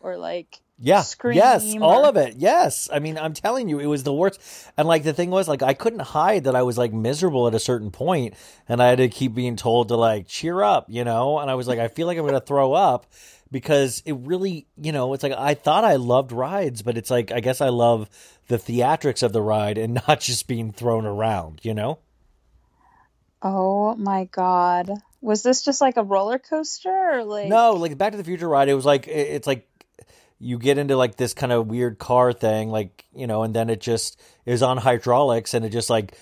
or 0.00 0.16
like 0.16 0.60
yeah 0.78 1.04
yes 1.32 1.74
or... 1.76 1.82
all 1.82 2.04
of 2.04 2.16
it. 2.16 2.36
Yes. 2.38 2.88
I 2.92 2.98
mean 3.00 3.18
i'm 3.18 3.34
telling 3.34 3.68
you 3.68 3.78
it 3.80 3.86
was 3.86 4.04
the 4.04 4.12
worst. 4.12 4.40
And 4.76 4.88
like 4.88 5.02
the 5.02 5.12
thing 5.12 5.30
was 5.30 5.48
like 5.48 5.62
i 5.62 5.74
couldn't 5.74 6.00
hide 6.02 6.44
that 6.44 6.56
i 6.56 6.62
was 6.62 6.78
like 6.78 6.92
miserable 6.92 7.46
at 7.48 7.54
a 7.54 7.60
certain 7.60 7.90
point 7.90 8.34
and 8.68 8.82
i 8.82 8.88
had 8.88 8.98
to 8.98 9.08
keep 9.08 9.34
being 9.34 9.56
told 9.56 9.88
to 9.88 9.96
like 9.96 10.26
cheer 10.28 10.62
up 10.62 10.86
you 10.88 11.04
know? 11.04 11.38
And 11.38 11.50
i 11.50 11.54
was 11.54 11.68
like 11.68 11.78
i 11.78 11.88
feel 11.88 12.06
like 12.06 12.18
i'm 12.18 12.24
gonna 12.24 12.40
throw 12.40 12.72
up 12.72 13.06
because 13.52 14.02
it 14.06 14.14
really 14.14 14.66
you 14.80 14.90
know 14.90 15.12
it's 15.14 15.22
like 15.22 15.32
i 15.32 15.54
thought 15.54 15.84
i 15.84 15.96
loved 15.96 16.32
rides 16.32 16.82
but 16.82 16.96
it's 16.96 17.10
like 17.10 17.30
i 17.30 17.38
guess 17.40 17.60
i 17.60 17.68
love 17.68 18.08
the 18.48 18.56
theatrics 18.56 19.22
of 19.22 19.32
the 19.32 19.42
ride 19.42 19.78
and 19.78 19.94
not 20.08 20.20
just 20.20 20.48
being 20.48 20.72
thrown 20.72 21.06
around 21.06 21.60
you 21.62 21.74
know 21.74 21.98
Oh 23.42 23.94
my 23.96 24.24
god. 24.24 24.90
Was 25.20 25.42
this 25.42 25.62
just 25.62 25.80
like 25.80 25.96
a 25.96 26.02
roller 26.02 26.38
coaster 26.38 26.90
or 26.90 27.24
like 27.24 27.48
No, 27.48 27.72
like 27.72 27.96
Back 27.98 28.12
to 28.12 28.18
the 28.18 28.24
Future 28.24 28.48
ride, 28.48 28.68
it 28.68 28.74
was 28.74 28.84
like 28.84 29.08
it's 29.08 29.46
like 29.46 29.68
you 30.38 30.58
get 30.58 30.78
into 30.78 30.96
like 30.96 31.16
this 31.16 31.34
kind 31.34 31.52
of 31.52 31.68
weird 31.68 31.98
car 31.98 32.32
thing 32.32 32.68
like, 32.68 33.04
you 33.14 33.26
know, 33.26 33.42
and 33.42 33.54
then 33.54 33.70
it 33.70 33.80
just 33.80 34.20
is 34.44 34.62
on 34.62 34.76
hydraulics 34.76 35.54
and 35.54 35.64
it 35.64 35.70
just 35.70 35.90
like 35.90 36.16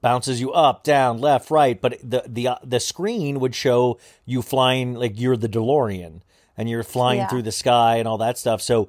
bounces 0.00 0.40
you 0.40 0.52
up, 0.52 0.84
down, 0.84 1.18
left, 1.18 1.50
right, 1.50 1.80
but 1.80 1.98
the 2.02 2.22
the 2.26 2.48
uh, 2.48 2.56
the 2.64 2.80
screen 2.80 3.40
would 3.40 3.54
show 3.54 3.98
you 4.24 4.42
flying 4.42 4.94
like 4.94 5.18
you're 5.18 5.36
the 5.36 5.48
DeLorean 5.48 6.20
and 6.56 6.68
you're 6.68 6.82
flying 6.82 7.20
yeah. 7.20 7.28
through 7.28 7.42
the 7.42 7.52
sky 7.52 7.96
and 7.96 8.08
all 8.08 8.18
that 8.18 8.36
stuff. 8.36 8.60
So 8.60 8.88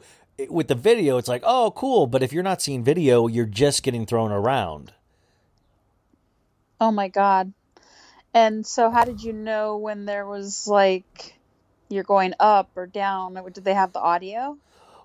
with 0.49 0.67
the 0.67 0.75
video, 0.75 1.17
it's 1.17 1.27
like, 1.27 1.43
oh, 1.45 1.71
cool. 1.75 2.07
But 2.07 2.23
if 2.23 2.33
you're 2.33 2.43
not 2.43 2.61
seeing 2.61 2.83
video, 2.83 3.27
you're 3.27 3.45
just 3.45 3.83
getting 3.83 4.05
thrown 4.05 4.31
around. 4.31 4.93
Oh 6.79 6.91
my 6.91 7.07
god. 7.07 7.53
And 8.33 8.65
so 8.65 8.89
how 8.89 9.05
did 9.05 9.23
you 9.23 9.33
know 9.33 9.77
when 9.77 10.05
there 10.05 10.25
was 10.25 10.67
like 10.67 11.35
you're 11.89 12.03
going 12.03 12.33
up 12.39 12.69
or 12.75 12.85
down? 12.85 13.33
Did 13.51 13.65
they 13.65 13.73
have 13.73 13.93
the 13.93 13.99
audio? 13.99 14.57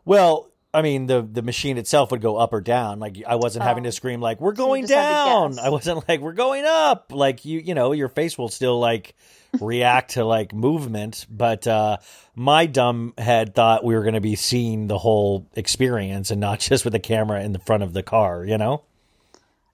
Well, 0.05 0.51
I 0.75 0.83
mean, 0.83 1.07
the 1.07 1.23
the 1.23 1.41
machine 1.41 1.79
itself 1.79 2.11
would 2.11 2.21
go 2.21 2.37
up 2.37 2.53
or 2.53 2.61
down. 2.61 2.99
Like 2.99 3.23
I 3.27 3.37
wasn't 3.37 3.65
oh. 3.65 3.69
having 3.69 3.85
to 3.85 3.93
scream 3.93 4.21
like 4.21 4.41
"We're 4.41 4.53
going 4.53 4.87
so 4.87 4.95
down." 4.95 5.59
I 5.59 5.71
wasn't 5.71 6.07
like 6.09 6.21
"We're 6.21 6.33
going 6.33 6.65
up." 6.67 7.13
Like 7.13 7.45
you, 7.45 7.61
you 7.61 7.75
know, 7.75 7.93
your 7.93 8.09
face 8.09 8.37
will 8.37 8.49
still 8.49 8.81
like 8.81 9.15
react 9.61 10.13
to 10.13 10.25
like 10.25 10.53
movement. 10.53 11.27
But 11.31 11.67
uh, 11.69 11.99
my 12.35 12.67
dumb 12.67 13.15
head 13.17 13.55
thought 13.55 13.85
we 13.85 13.95
were 13.95 14.03
going 14.03 14.15
to 14.15 14.21
be 14.21 14.35
seeing 14.35 14.89
the 14.89 14.99
whole 14.99 15.47
experience 15.55 16.33
and 16.33 16.41
not 16.41 16.59
just 16.69 16.85
with 16.85 16.93
the 16.93 17.01
camera 17.01 17.43
in 17.43 17.53
the 17.53 17.61
front 17.61 17.85
of 17.85 17.93
the 17.93 18.03
car. 18.03 18.45
You 18.45 18.59
know? 18.59 18.83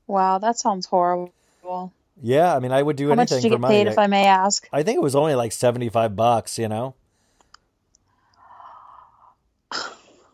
Wow, 0.06 0.38
that 0.38 0.58
sounds 0.58 0.86
horrible. 0.86 1.32
Yeah, 2.22 2.54
I 2.54 2.58
mean, 2.58 2.72
I 2.72 2.82
would 2.82 2.96
do 2.96 3.06
How 3.06 3.12
anything 3.12 3.36
much 3.36 3.42
did 3.42 3.50
you 3.50 3.58
get 3.58 3.68
paid, 3.68 3.86
if 3.86 3.98
I 3.98 4.06
may 4.06 4.26
ask? 4.26 4.68
I 4.72 4.82
think 4.82 4.96
it 4.96 5.02
was 5.02 5.16
only 5.16 5.34
like 5.34 5.52
seventy-five 5.52 6.14
bucks. 6.16 6.58
You 6.58 6.68
know. 6.68 6.94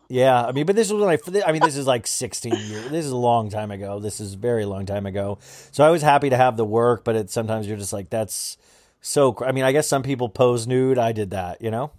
Yeah, 0.09 0.45
I 0.45 0.53
mean, 0.53 0.65
but 0.65 0.75
this 0.75 0.91
was 0.91 1.01
when 1.03 1.09
I. 1.09 1.45
I 1.45 1.51
mean, 1.51 1.61
this 1.61 1.75
is 1.75 1.85
like 1.85 2.07
sixteen 2.07 2.55
years. 2.55 2.89
This 2.89 3.05
is 3.05 3.11
a 3.11 3.17
long 3.17 3.49
time 3.49 3.71
ago. 3.71 3.99
This 3.99 4.19
is 4.19 4.33
a 4.35 4.37
very 4.37 4.65
long 4.65 4.85
time 4.85 5.05
ago. 5.05 5.37
So 5.71 5.83
I 5.83 5.89
was 5.89 6.01
happy 6.01 6.29
to 6.29 6.37
have 6.37 6.55
the 6.55 6.65
work, 6.65 7.03
but 7.03 7.15
it 7.15 7.29
sometimes 7.29 7.67
you're 7.67 7.77
just 7.77 7.93
like, 7.93 8.09
that's 8.09 8.57
so. 9.01 9.37
I 9.45 9.51
mean, 9.51 9.65
I 9.65 9.73
guess 9.73 9.87
some 9.87 10.03
people 10.03 10.29
pose 10.29 10.65
nude. 10.65 10.97
I 10.97 11.11
did 11.11 11.31
that. 11.31 11.61
You 11.61 11.71
know. 11.71 11.91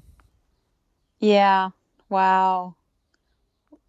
Yeah. 1.18 1.70
Wow. 2.08 2.76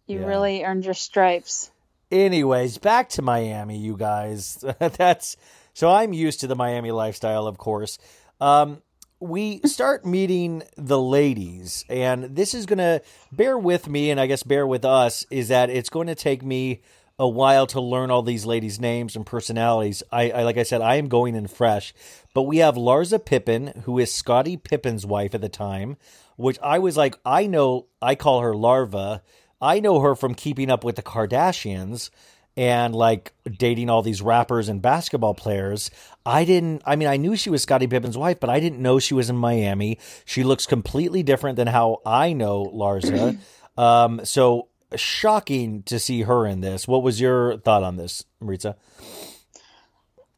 You 0.06 0.20
yeah. 0.20 0.26
really 0.26 0.64
earned 0.64 0.84
your 0.84 0.94
stripes. 0.94 1.70
Anyways, 2.10 2.78
back 2.78 3.08
to 3.10 3.22
Miami, 3.22 3.78
you 3.78 3.96
guys. 3.96 4.64
That's 4.78 5.36
so 5.74 5.90
I'm 5.90 6.12
used 6.12 6.40
to 6.40 6.46
the 6.46 6.56
Miami 6.56 6.90
lifestyle, 6.90 7.46
of 7.46 7.56
course. 7.56 7.98
Um, 8.40 8.82
we 9.20 9.60
start 9.66 10.04
meeting 10.04 10.62
the 10.76 11.00
ladies, 11.00 11.84
and 11.88 12.24
this 12.24 12.54
is 12.54 12.66
going 12.66 12.78
to 12.78 13.02
bear 13.30 13.56
with 13.56 13.88
me, 13.88 14.10
and 14.10 14.18
I 14.18 14.26
guess 14.26 14.42
bear 14.42 14.66
with 14.66 14.84
us, 14.84 15.26
is 15.30 15.48
that 15.48 15.70
it's 15.70 15.90
going 15.90 16.06
to 16.08 16.14
take 16.14 16.42
me 16.42 16.80
a 17.18 17.28
while 17.28 17.66
to 17.66 17.80
learn 17.80 18.10
all 18.10 18.22
these 18.22 18.46
ladies' 18.46 18.80
names 18.80 19.14
and 19.14 19.26
personalities. 19.26 20.02
I, 20.10 20.30
I 20.30 20.42
like 20.42 20.56
I 20.56 20.62
said, 20.62 20.80
I 20.80 20.96
am 20.96 21.08
going 21.08 21.36
in 21.36 21.46
fresh, 21.48 21.92
but 22.34 22.42
we 22.42 22.56
have 22.58 22.76
Larsa 22.76 23.22
Pippen, 23.24 23.82
who 23.84 23.98
is 23.98 24.12
Scottie 24.12 24.56
Pippen's 24.56 25.04
wife 25.04 25.34
at 25.34 25.42
the 25.42 25.48
time, 25.50 25.98
which 26.36 26.58
I 26.62 26.78
was 26.78 26.96
like, 26.96 27.18
I 27.24 27.46
know, 27.46 27.86
I 28.00 28.14
call 28.14 28.40
her 28.40 28.54
Larva. 28.54 29.22
I 29.60 29.80
know 29.80 30.00
her 30.00 30.14
from 30.14 30.34
Keeping 30.34 30.70
Up 30.70 30.84
with 30.84 30.96
the 30.96 31.02
Kardashians 31.02 32.10
and 32.56 32.94
like 32.94 33.32
dating 33.58 33.88
all 33.88 34.02
these 34.02 34.22
rappers 34.22 34.68
and 34.68 34.82
basketball 34.82 35.34
players. 35.34 35.90
I 36.26 36.44
didn't, 36.44 36.82
I 36.84 36.96
mean, 36.96 37.08
I 37.08 37.16
knew 37.16 37.36
she 37.36 37.50
was 37.50 37.62
Scottie 37.62 37.86
Pippen's 37.86 38.18
wife, 38.18 38.40
but 38.40 38.50
I 38.50 38.60
didn't 38.60 38.80
know 38.80 38.98
she 38.98 39.14
was 39.14 39.30
in 39.30 39.36
Miami. 39.36 39.98
She 40.24 40.44
looks 40.44 40.66
completely 40.66 41.22
different 41.22 41.56
than 41.56 41.68
how 41.68 42.00
I 42.04 42.32
know 42.32 42.64
Larsa. 42.66 43.38
um, 43.78 44.24
so 44.24 44.68
shocking 44.96 45.82
to 45.84 45.98
see 45.98 46.22
her 46.22 46.46
in 46.46 46.60
this. 46.60 46.88
What 46.88 47.02
was 47.02 47.20
your 47.20 47.58
thought 47.58 47.82
on 47.82 47.96
this, 47.96 48.24
Maritza? 48.40 48.76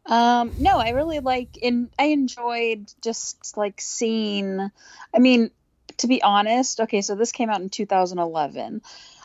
Um, 0.05 0.53
no, 0.59 0.79
I 0.79 0.91
really 0.91 1.21
like 1.21 1.57
in 1.57 1.89
I 1.99 2.07
enjoyed 2.07 2.93
just 3.03 3.57
like 3.57 3.81
seeing 3.81 4.71
I 5.15 5.19
mean, 5.19 5.51
to 5.99 6.07
be 6.07 6.23
honest, 6.23 6.81
okay, 6.81 7.03
so 7.03 7.15
this 7.15 7.33
came 7.33 7.51
out 7.51 7.61
in 7.61 7.69
2011. 7.69 8.83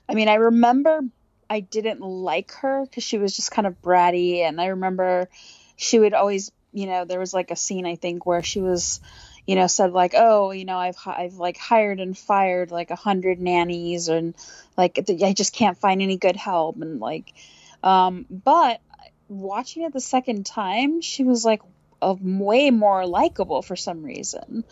I 0.10 0.14
mean, 0.14 0.28
I 0.28 0.36
remember 0.36 1.02
I 1.50 1.60
didn't 1.62 2.02
like 2.02 2.52
her 2.54 2.86
cuz 2.88 3.04
she 3.04 3.18
was 3.18 3.36
just 3.36 3.52
kind 3.52 3.68
of 3.68 3.82
bratty 3.82 4.40
and 4.40 4.60
I 4.60 4.68
remember 4.68 5.30
she 5.76 6.00
would 6.00 6.14
always, 6.14 6.52
you 6.74 6.88
know, 6.88 7.06
there 7.06 7.20
was 7.20 7.34
like 7.34 7.52
a 7.52 7.56
scene 7.56 7.86
I 7.86 7.96
think 7.96 8.26
where 8.26 8.44
she 8.44 8.62
was 8.62 9.00
you 9.48 9.56
know 9.56 9.66
said 9.66 9.94
like 9.94 10.14
oh 10.16 10.52
you 10.52 10.66
know 10.66 10.78
i've 10.78 10.98
i've 11.06 11.36
like 11.36 11.58
hired 11.58 12.00
and 12.00 12.16
fired 12.16 12.70
like 12.70 12.92
a 12.92 12.96
hundred 12.96 13.40
nannies 13.40 14.10
and 14.10 14.36
like 14.76 15.00
i 15.10 15.34
just 15.34 15.54
can't 15.54 15.78
find 15.78 16.02
any 16.02 16.18
good 16.18 16.36
help 16.36 16.80
and 16.82 17.00
like 17.00 17.34
um 17.82 18.26
but 18.30 18.82
watching 19.30 19.84
it 19.84 19.94
the 19.94 20.02
second 20.02 20.46
time 20.46 21.02
she 21.02 21.24
was 21.24 21.44
like 21.44 21.62
a 22.02 22.14
way 22.22 22.72
more 22.72 23.06
likable 23.06 23.62
for 23.62 23.76
some 23.76 24.04
reason 24.04 24.64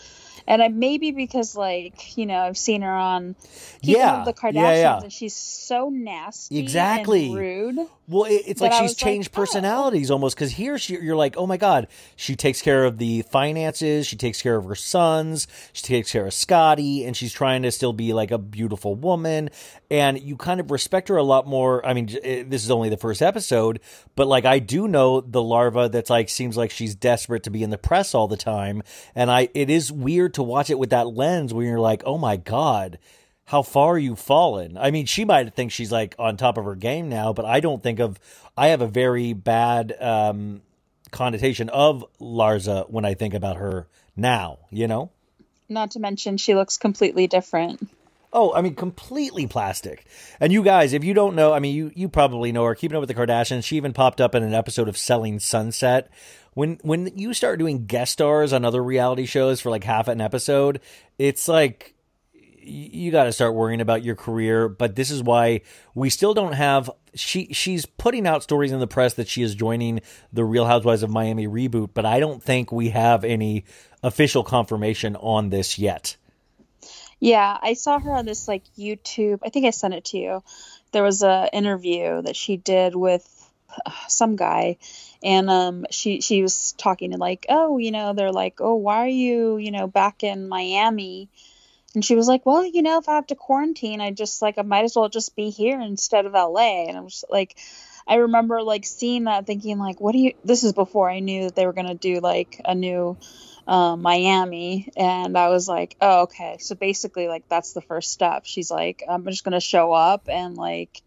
and 0.47 0.61
I, 0.61 0.67
maybe 0.67 1.11
because 1.11 1.55
like 1.55 2.17
you 2.17 2.25
know 2.25 2.39
I've 2.39 2.57
seen 2.57 2.81
her 2.81 2.91
on 2.91 3.35
Yeah, 3.81 4.23
the 4.25 4.33
Kardashians 4.33 4.53
yeah, 4.53 4.73
yeah. 4.75 5.01
and 5.01 5.11
she's 5.11 5.35
so 5.35 5.89
nasty 5.89 6.59
Exactly. 6.59 7.27
and 7.27 7.35
rude 7.35 7.87
Well, 8.07 8.25
it, 8.25 8.43
it's 8.45 8.61
like 8.61 8.73
she's 8.73 8.81
was 8.81 8.91
like, 8.91 8.97
changed 8.97 9.31
oh. 9.33 9.37
personalities 9.37 10.11
almost 10.11 10.35
because 10.35 10.51
here 10.51 10.77
she, 10.77 10.99
you're 10.99 11.15
like, 11.15 11.35
oh 11.37 11.47
my 11.47 11.57
god, 11.57 11.87
she 12.15 12.35
takes 12.35 12.61
care 12.61 12.85
of 12.85 12.97
the 12.97 13.23
finances, 13.23 14.07
she 14.07 14.15
takes 14.15 14.41
care 14.41 14.55
of 14.55 14.65
her 14.65 14.75
sons, 14.75 15.47
she 15.73 15.81
takes 15.81 16.11
care 16.11 16.25
of 16.27 16.33
Scottie, 16.33 17.05
and 17.05 17.17
she's 17.17 17.33
trying 17.33 17.63
to 17.63 17.71
still 17.71 17.93
be 17.93 18.13
like 18.13 18.31
a 18.31 18.37
beautiful 18.37 18.95
woman, 18.95 19.49
and 19.89 20.21
you 20.21 20.35
kind 20.35 20.59
of 20.59 20.71
respect 20.71 21.07
her 21.07 21.17
a 21.17 21.23
lot 21.23 21.47
more. 21.47 21.85
I 21.85 21.93
mean, 21.93 22.09
eh, 22.23 22.43
this 22.47 22.63
is 22.63 22.71
only 22.71 22.89
the 22.89 22.97
first 22.97 23.21
episode, 23.21 23.79
but 24.15 24.27
like 24.27 24.45
I 24.45 24.59
do 24.59 24.87
know 24.87 25.21
the 25.21 25.41
Larsa 25.41 25.91
that's 25.91 26.09
like 26.09 26.29
seems 26.29 26.55
like 26.57 26.71
she's 26.71 26.95
desperate 27.15 27.43
to 27.43 27.49
be 27.49 27.63
in 27.63 27.69
the 27.69 27.77
press 27.77 28.13
all 28.13 28.27
the 28.27 28.37
time, 28.37 28.83
and 29.15 29.31
I 29.31 29.47
it 29.53 29.69
is 29.69 29.91
weird 29.91 30.33
to 30.33 30.43
watch 30.43 30.69
it 30.69 30.77
with 30.77 30.89
that 30.89 31.07
lens 31.07 31.53
where 31.53 31.65
you're 31.65 31.79
like, 31.79 32.03
oh 32.05 32.17
my 32.17 32.35
god 32.37 32.99
how 33.45 33.61
far 33.61 33.97
you've 33.97 34.19
fallen. 34.19 34.77
I 34.77 34.91
mean, 34.91 35.05
she 35.05 35.23
might 35.23 35.53
think 35.53 35.71
she's 35.71 35.91
like 35.91 36.15
on 36.17 36.35
top 36.35 36.57
of 36.57 36.65
her 36.65 36.75
game 36.75 37.09
now, 37.09 37.31
but 37.31 37.45
I 37.45 37.59
don't 37.59 37.81
think 37.81 37.99
of. 37.99 38.19
I 38.57 38.69
have 38.69 38.81
a 38.81 38.87
very 38.87 39.33
bad 39.33 39.95
um, 40.01 40.61
connotation 41.11 41.69
of 41.69 42.03
Larsa 42.19 42.89
when 42.89 43.05
I 43.05 43.13
think 43.13 43.33
about 43.33 43.57
her 43.57 43.87
now. 44.15 44.59
You 44.71 44.87
know. 44.87 45.11
not 45.69 45.91
to 45.91 45.99
mention 45.99 46.37
she 46.37 46.55
looks 46.55 46.77
completely 46.77 47.27
different 47.27 47.87
Oh, 48.37 48.53
I 48.53 48.61
mean, 48.61 48.75
completely 48.75 49.47
plastic. 49.47 50.05
And 50.41 50.51
you 50.51 50.61
guys, 50.61 50.91
if 50.91 51.05
you 51.05 51.13
don't 51.13 51.35
know, 51.35 51.53
I 51.53 51.59
mean, 51.59 51.73
you 51.73 51.91
you 51.95 52.09
probably 52.09 52.51
know 52.51 52.65
her. 52.65 52.75
Keeping 52.75 52.97
up 52.97 52.99
with 52.99 53.07
the 53.07 53.15
Kardashians, 53.15 53.63
she 53.63 53.77
even 53.77 53.93
popped 53.93 54.19
up 54.19 54.35
in 54.35 54.43
an 54.43 54.53
episode 54.53 54.89
of 54.89 54.97
Selling 54.97 55.39
Sunset. 55.39 56.09
When 56.53 56.77
when 56.83 57.17
you 57.17 57.33
start 57.33 57.59
doing 57.59 57.85
guest 57.85 58.11
stars 58.11 58.51
on 58.51 58.65
other 58.65 58.83
reality 58.83 59.25
shows 59.25 59.61
for 59.61 59.69
like 59.69 59.85
half 59.85 60.09
an 60.09 60.19
episode, 60.19 60.81
it's 61.17 61.47
like 61.47 61.95
you 62.61 63.09
got 63.09 63.23
to 63.23 63.31
start 63.31 63.55
worrying 63.55 63.79
about 63.79 64.03
your 64.03 64.15
career. 64.15 64.67
But 64.67 64.97
this 64.97 65.11
is 65.11 65.23
why 65.23 65.61
we 65.93 66.09
still 66.09 66.33
don't 66.33 66.53
have. 66.53 66.91
She 67.13 67.53
she's 67.53 67.85
putting 67.85 68.27
out 68.27 68.43
stories 68.43 68.73
in 68.73 68.81
the 68.81 68.87
press 68.87 69.13
that 69.13 69.29
she 69.29 69.43
is 69.43 69.55
joining 69.55 70.01
the 70.33 70.43
Real 70.43 70.65
Housewives 70.65 71.03
of 71.03 71.09
Miami 71.09 71.47
reboot, 71.47 71.91
but 71.93 72.05
I 72.05 72.19
don't 72.19 72.43
think 72.43 72.69
we 72.69 72.89
have 72.89 73.23
any 73.23 73.63
official 74.03 74.43
confirmation 74.43 75.15
on 75.15 75.51
this 75.51 75.79
yet. 75.79 76.17
Yeah, 77.19 77.57
I 77.61 77.73
saw 77.73 77.99
her 77.99 78.11
on 78.11 78.25
this 78.25 78.47
like 78.47 78.63
YouTube. 78.77 79.39
I 79.43 79.49
think 79.49 79.65
I 79.65 79.71
sent 79.71 79.93
it 79.93 80.05
to 80.05 80.17
you. 80.17 80.43
There 80.91 81.03
was 81.03 81.23
a 81.23 81.49
interview 81.51 82.21
that 82.21 82.35
she 82.35 82.57
did 82.57 82.95
with 82.95 83.25
uh, 83.85 83.91
some 84.07 84.35
guy 84.35 84.77
and 85.23 85.49
um 85.49 85.85
she 85.89 86.21
she 86.21 86.41
was 86.41 86.73
talking 86.73 87.11
to 87.11 87.17
like, 87.17 87.45
"Oh, 87.49 87.77
you 87.77 87.91
know, 87.91 88.13
they're 88.13 88.31
like, 88.31 88.61
"Oh, 88.61 88.75
why 88.75 88.97
are 89.05 89.07
you, 89.07 89.57
you 89.57 89.71
know, 89.71 89.87
back 89.87 90.23
in 90.23 90.47
Miami?" 90.47 91.29
And 91.95 92.05
she 92.05 92.15
was 92.15 92.27
like, 92.27 92.45
"Well, 92.45 92.65
you 92.65 92.81
know, 92.83 92.99
if 92.99 93.09
I 93.09 93.15
have 93.15 93.27
to 93.27 93.35
quarantine, 93.35 94.01
I 94.01 94.11
just 94.11 94.41
like 94.41 94.57
I 94.57 94.63
might 94.63 94.85
as 94.85 94.95
well 94.95 95.09
just 95.09 95.35
be 95.35 95.49
here 95.51 95.79
instead 95.81 96.25
of 96.25 96.35
LA." 96.35 96.87
And 96.87 96.97
I 96.97 97.01
was 97.01 97.25
like 97.29 97.57
I 98.07 98.15
remember 98.17 98.61
like 98.63 98.85
seeing 98.85 99.25
that 99.25 99.45
thinking 99.47 99.79
like, 99.79 100.01
"What 100.01 100.13
do 100.13 100.19
you 100.19 100.33
this 100.43 100.63
is 100.63 100.73
before 100.73 101.09
I 101.09 101.19
knew 101.19 101.45
that 101.45 101.55
they 101.55 101.65
were 101.65 101.73
going 101.73 101.87
to 101.87 101.95
do 101.95 102.19
like 102.21 102.61
a 102.65 102.75
new 102.75 103.17
uh, 103.67 103.95
Miami, 103.95 104.91
and 104.95 105.37
I 105.37 105.49
was 105.49 105.67
like, 105.67 105.95
oh, 106.01 106.23
okay. 106.23 106.57
So 106.59 106.75
basically, 106.75 107.27
like, 107.27 107.47
that's 107.49 107.73
the 107.73 107.81
first 107.81 108.11
step. 108.11 108.43
She's 108.45 108.69
like, 108.69 109.03
I'm 109.09 109.25
just 109.25 109.43
gonna 109.43 109.59
show 109.61 109.91
up, 109.91 110.29
and 110.29 110.55
like, 110.55 111.01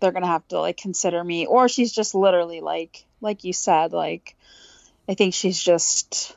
they're 0.00 0.12
gonna 0.12 0.26
have 0.26 0.46
to 0.48 0.60
like 0.60 0.76
consider 0.76 1.22
me, 1.22 1.46
or 1.46 1.68
she's 1.68 1.92
just 1.92 2.14
literally 2.14 2.60
like, 2.60 3.04
like 3.20 3.44
you 3.44 3.52
said, 3.52 3.92
like, 3.92 4.36
I 5.08 5.14
think 5.14 5.34
she's 5.34 5.60
just 5.60 6.36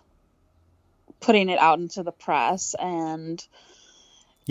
putting 1.20 1.50
it 1.50 1.60
out 1.60 1.80
into 1.80 2.04
the 2.04 2.12
press, 2.12 2.76
and 2.80 3.46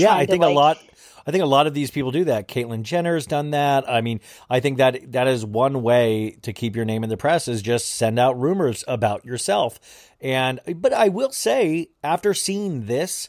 Yeah, 0.00 0.14
I 0.14 0.26
think 0.26 0.42
a 0.42 0.48
lot. 0.48 0.78
I 1.26 1.32
think 1.32 1.42
a 1.42 1.46
lot 1.46 1.66
of 1.66 1.74
these 1.74 1.90
people 1.90 2.10
do 2.10 2.24
that. 2.24 2.48
Caitlyn 2.48 2.82
Jenner's 2.82 3.26
done 3.26 3.50
that. 3.50 3.88
I 3.88 4.00
mean, 4.00 4.20
I 4.48 4.60
think 4.60 4.78
that 4.78 5.12
that 5.12 5.28
is 5.28 5.44
one 5.44 5.82
way 5.82 6.38
to 6.42 6.52
keep 6.52 6.74
your 6.74 6.84
name 6.84 7.04
in 7.04 7.10
the 7.10 7.16
press 7.16 7.46
is 7.46 7.62
just 7.62 7.86
send 7.94 8.18
out 8.18 8.40
rumors 8.40 8.84
about 8.88 9.24
yourself. 9.24 9.78
And 10.20 10.60
but 10.76 10.92
I 10.92 11.08
will 11.08 11.32
say, 11.32 11.90
after 12.02 12.34
seeing 12.34 12.86
this, 12.86 13.28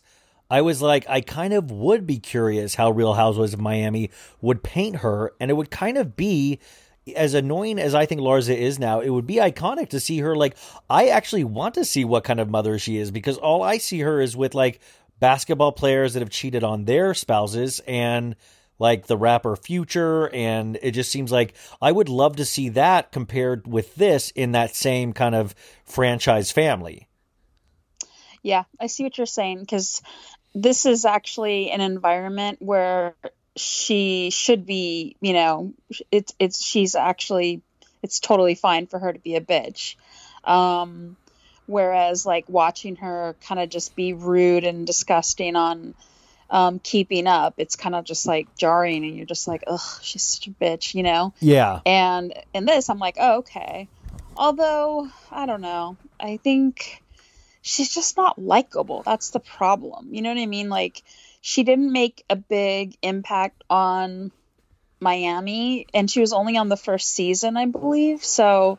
I 0.50 0.62
was 0.62 0.82
like, 0.82 1.06
I 1.08 1.22
kind 1.22 1.54
of 1.54 1.72
would 1.72 2.08
be 2.08 2.20
curious 2.20 2.76
how 2.76 2.92
Real 2.92 3.14
Housewives 3.14 3.54
of 3.54 3.62
Miami 3.62 4.10
would 4.42 4.64
paint 4.64 4.98
her, 4.98 5.34
and 5.40 5.52
it 5.52 5.54
would 5.54 5.72
kind 5.72 5.98
of 5.98 6.16
be 6.16 6.60
as 7.16 7.34
annoying 7.34 7.80
as 7.80 7.96
I 7.96 8.06
think 8.06 8.22
Larsa 8.22 8.56
is 8.56 8.78
now, 8.78 9.00
it 9.00 9.10
would 9.10 9.26
be 9.26 9.36
iconic 9.36 9.90
to 9.90 10.00
see 10.00 10.20
her 10.20 10.36
like 10.36 10.56
I 10.90 11.08
actually 11.08 11.44
want 11.44 11.76
to 11.76 11.86
see 11.86 12.06
what 12.06 12.24
kind 12.24 12.40
of 12.40 12.50
mother 12.50 12.78
she 12.78 12.98
is 12.98 13.12
because 13.12 13.38
all 13.38 13.64
I 13.64 13.78
see 13.80 14.00
her 14.02 14.22
is 14.22 14.38
with 14.38 14.54
like 14.54 14.80
basketball 15.22 15.72
players 15.72 16.14
that 16.14 16.20
have 16.20 16.30
cheated 16.30 16.66
on 16.66 16.84
their 16.84 17.14
spouses 17.14 17.80
and 17.88 18.36
like 18.80 19.06
the 19.06 19.16
rapper 19.16 19.56
Future 19.56 20.28
and 20.34 20.78
it 20.82 20.92
just 20.92 21.12
seems 21.12 21.32
like 21.32 21.54
I 21.82 21.92
would 21.92 22.10
love 22.10 22.36
to 22.38 22.46
see 22.46 22.70
that 22.70 23.12
compared 23.12 23.68
with 23.68 23.96
this 23.96 24.32
in 24.32 24.52
that 24.54 24.76
same 24.76 25.14
kind 25.14 25.36
of 25.36 25.56
franchise 25.86 26.52
family. 26.52 27.08
Yeah, 28.42 28.64
I 28.80 28.88
see 28.88 29.04
what 29.04 29.18
you're 29.20 29.28
saying 29.28 29.60
because 29.60 30.02
this 30.56 30.88
is 30.88 31.06
actually 31.06 31.70
an 31.70 31.80
environment 31.80 32.58
where 32.60 33.14
she 33.56 34.32
should 34.32 34.66
be, 34.66 35.16
you 35.22 35.34
know, 35.34 35.74
it's 36.10 36.34
it's 36.40 36.66
she's 36.66 36.96
actually 36.96 37.62
it's 38.02 38.20
totally 38.20 38.56
fine 38.56 38.88
for 38.88 38.98
her 38.98 39.14
to 39.14 39.20
be 39.20 39.36
a 39.36 39.42
bitch. 39.42 39.96
Um 40.44 41.18
whereas 41.72 42.26
like 42.26 42.46
watching 42.48 42.98
her 42.98 43.36
kind 43.48 43.60
of 43.60 43.70
just 43.70 43.96
be 43.96 44.14
rude 44.14 44.64
and 44.64 44.86
disgusting 44.86 45.56
on 45.56 45.96
um 46.50 46.80
keeping 46.80 47.28
up, 47.28 47.56
it's 47.58 47.76
kind 47.76 47.96
of 47.96 48.04
just 48.04 48.28
like 48.28 48.56
jarring 48.58 49.06
and 49.06 49.16
you're 49.16 49.26
just 49.26 49.48
like, 49.48 49.64
"Ugh, 49.68 49.80
she's 50.02 50.24
such 50.24 50.48
a 50.48 50.52
bitch," 50.52 50.94
you 50.94 51.04
know? 51.04 51.34
Yeah. 51.40 51.80
And 51.86 52.34
in 52.54 52.66
this, 52.66 52.90
I'm 52.90 53.00
like, 53.00 53.16
oh, 53.20 53.40
okay. 53.40 53.88
Although, 54.36 55.10
I 55.32 55.46
don't 55.46 55.62
know. 55.62 55.98
I 56.20 56.38
think 56.38 57.02
she's 57.62 57.94
just 57.94 58.18
not 58.18 58.40
likable. 58.40 59.04
That's 59.04 59.30
the 59.32 59.40
problem. 59.40 60.10
You 60.14 60.22
know 60.22 60.30
what 60.30 60.42
I 60.42 60.46
mean? 60.46 60.70
Like, 60.70 61.04
she 61.42 61.64
didn't 61.64 61.92
make 61.92 62.24
a 62.30 62.36
big 62.36 62.96
impact 63.02 63.64
on 63.70 64.32
Miami, 65.00 65.88
and 65.94 66.10
she 66.10 66.22
was 66.22 66.34
only 66.34 66.58
on 66.58 66.70
the 66.70 66.78
first 66.78 67.10
season, 67.10 67.58
I 67.58 67.66
believe. 67.66 68.24
So 68.24 68.78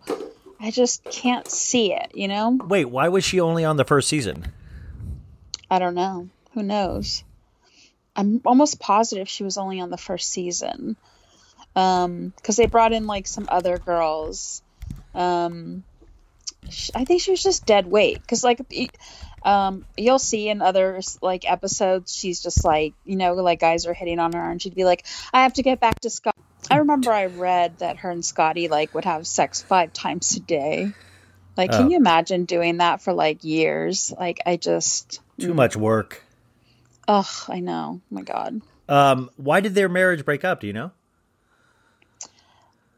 I 0.63 0.71
just 0.71 1.03
can't 1.03 1.51
see 1.51 1.93
it, 1.93 2.13
you 2.15 2.29
know? 2.29 2.57
Wait, 2.69 2.85
why 2.85 3.09
was 3.09 3.25
she 3.25 3.41
only 3.41 3.65
on 3.65 3.77
the 3.77 3.85
first 3.85 4.09
season? 4.09 4.53
I 5.69 5.81
don't 5.81 5.97
know. 5.97 6.29
Who 6.55 6.63
knows? 6.63 7.25
I'm 8.15 8.41
almost 8.47 8.79
positive 8.79 9.29
she 9.29 9.43
was 9.43 9.59
only 9.59 9.81
on 9.81 9.91
the 9.91 9.97
first 9.97 10.31
season. 10.31 10.97
Um, 11.75 12.33
because 12.37 12.55
they 12.57 12.67
brought 12.67 12.93
in 12.93 13.09
like 13.09 13.27
some 13.27 13.47
other 13.49 13.77
girls. 13.77 14.63
Um, 15.17 15.83
I 16.95 17.07
think 17.07 17.23
she 17.23 17.33
was 17.33 17.43
just 17.43 17.67
dead 17.67 17.87
weight. 17.87 18.21
Because 18.21 18.45
like, 18.45 18.61
um, 19.43 19.85
you'll 19.97 20.21
see 20.21 20.49
in 20.49 20.63
other 20.63 21.01
like 21.21 21.51
episodes, 21.51 22.15
she's 22.15 22.41
just 22.41 22.65
like 22.65 22.95
you 23.05 23.17
know 23.17 23.35
like 23.35 23.59
guys 23.59 23.87
are 23.87 23.95
hitting 23.95 24.21
on 24.21 24.33
her, 24.35 24.51
and 24.51 24.63
she'd 24.63 24.75
be 24.75 24.85
like, 24.85 25.07
"I 25.33 25.43
have 25.43 25.55
to 25.55 25.63
get 25.63 25.81
back 25.81 25.99
to 26.01 26.11
Scott." 26.11 26.37
I 26.73 26.77
remember 26.79 27.13
I 27.13 27.27
read 27.27 27.79
that 27.79 27.99
her 27.99 28.11
and 28.11 28.25
Scottie 28.25 28.69
like 28.69 28.95
would 28.95 29.05
have 29.05 29.27
sex 29.27 29.63
five 29.63 29.93
times 29.93 30.35
a 30.37 30.41
day. 30.41 30.93
Like, 31.57 31.73
Oh. 31.73 31.79
can 31.79 31.91
you 31.91 31.99
imagine 31.99 32.47
doing 32.47 32.79
that 32.79 33.03
for 33.03 33.13
like 33.13 33.45
years? 33.45 34.13
Like, 34.19 34.41
I 34.47 34.57
just, 34.57 35.21
Too 35.39 35.55
much 35.55 35.77
work. 35.77 36.23
Ugh, 37.09 37.27
I 37.49 37.61
know. 37.61 38.01
Oh 38.01 38.15
my 38.15 38.23
God. 38.23 38.63
Um, 38.89 39.31
why 39.37 39.61
did 39.61 39.75
their 39.75 39.89
marriage 39.89 40.25
break 40.25 40.45
up? 40.45 40.61
Do 40.61 40.67
you 40.67 40.73
know? 40.73 40.93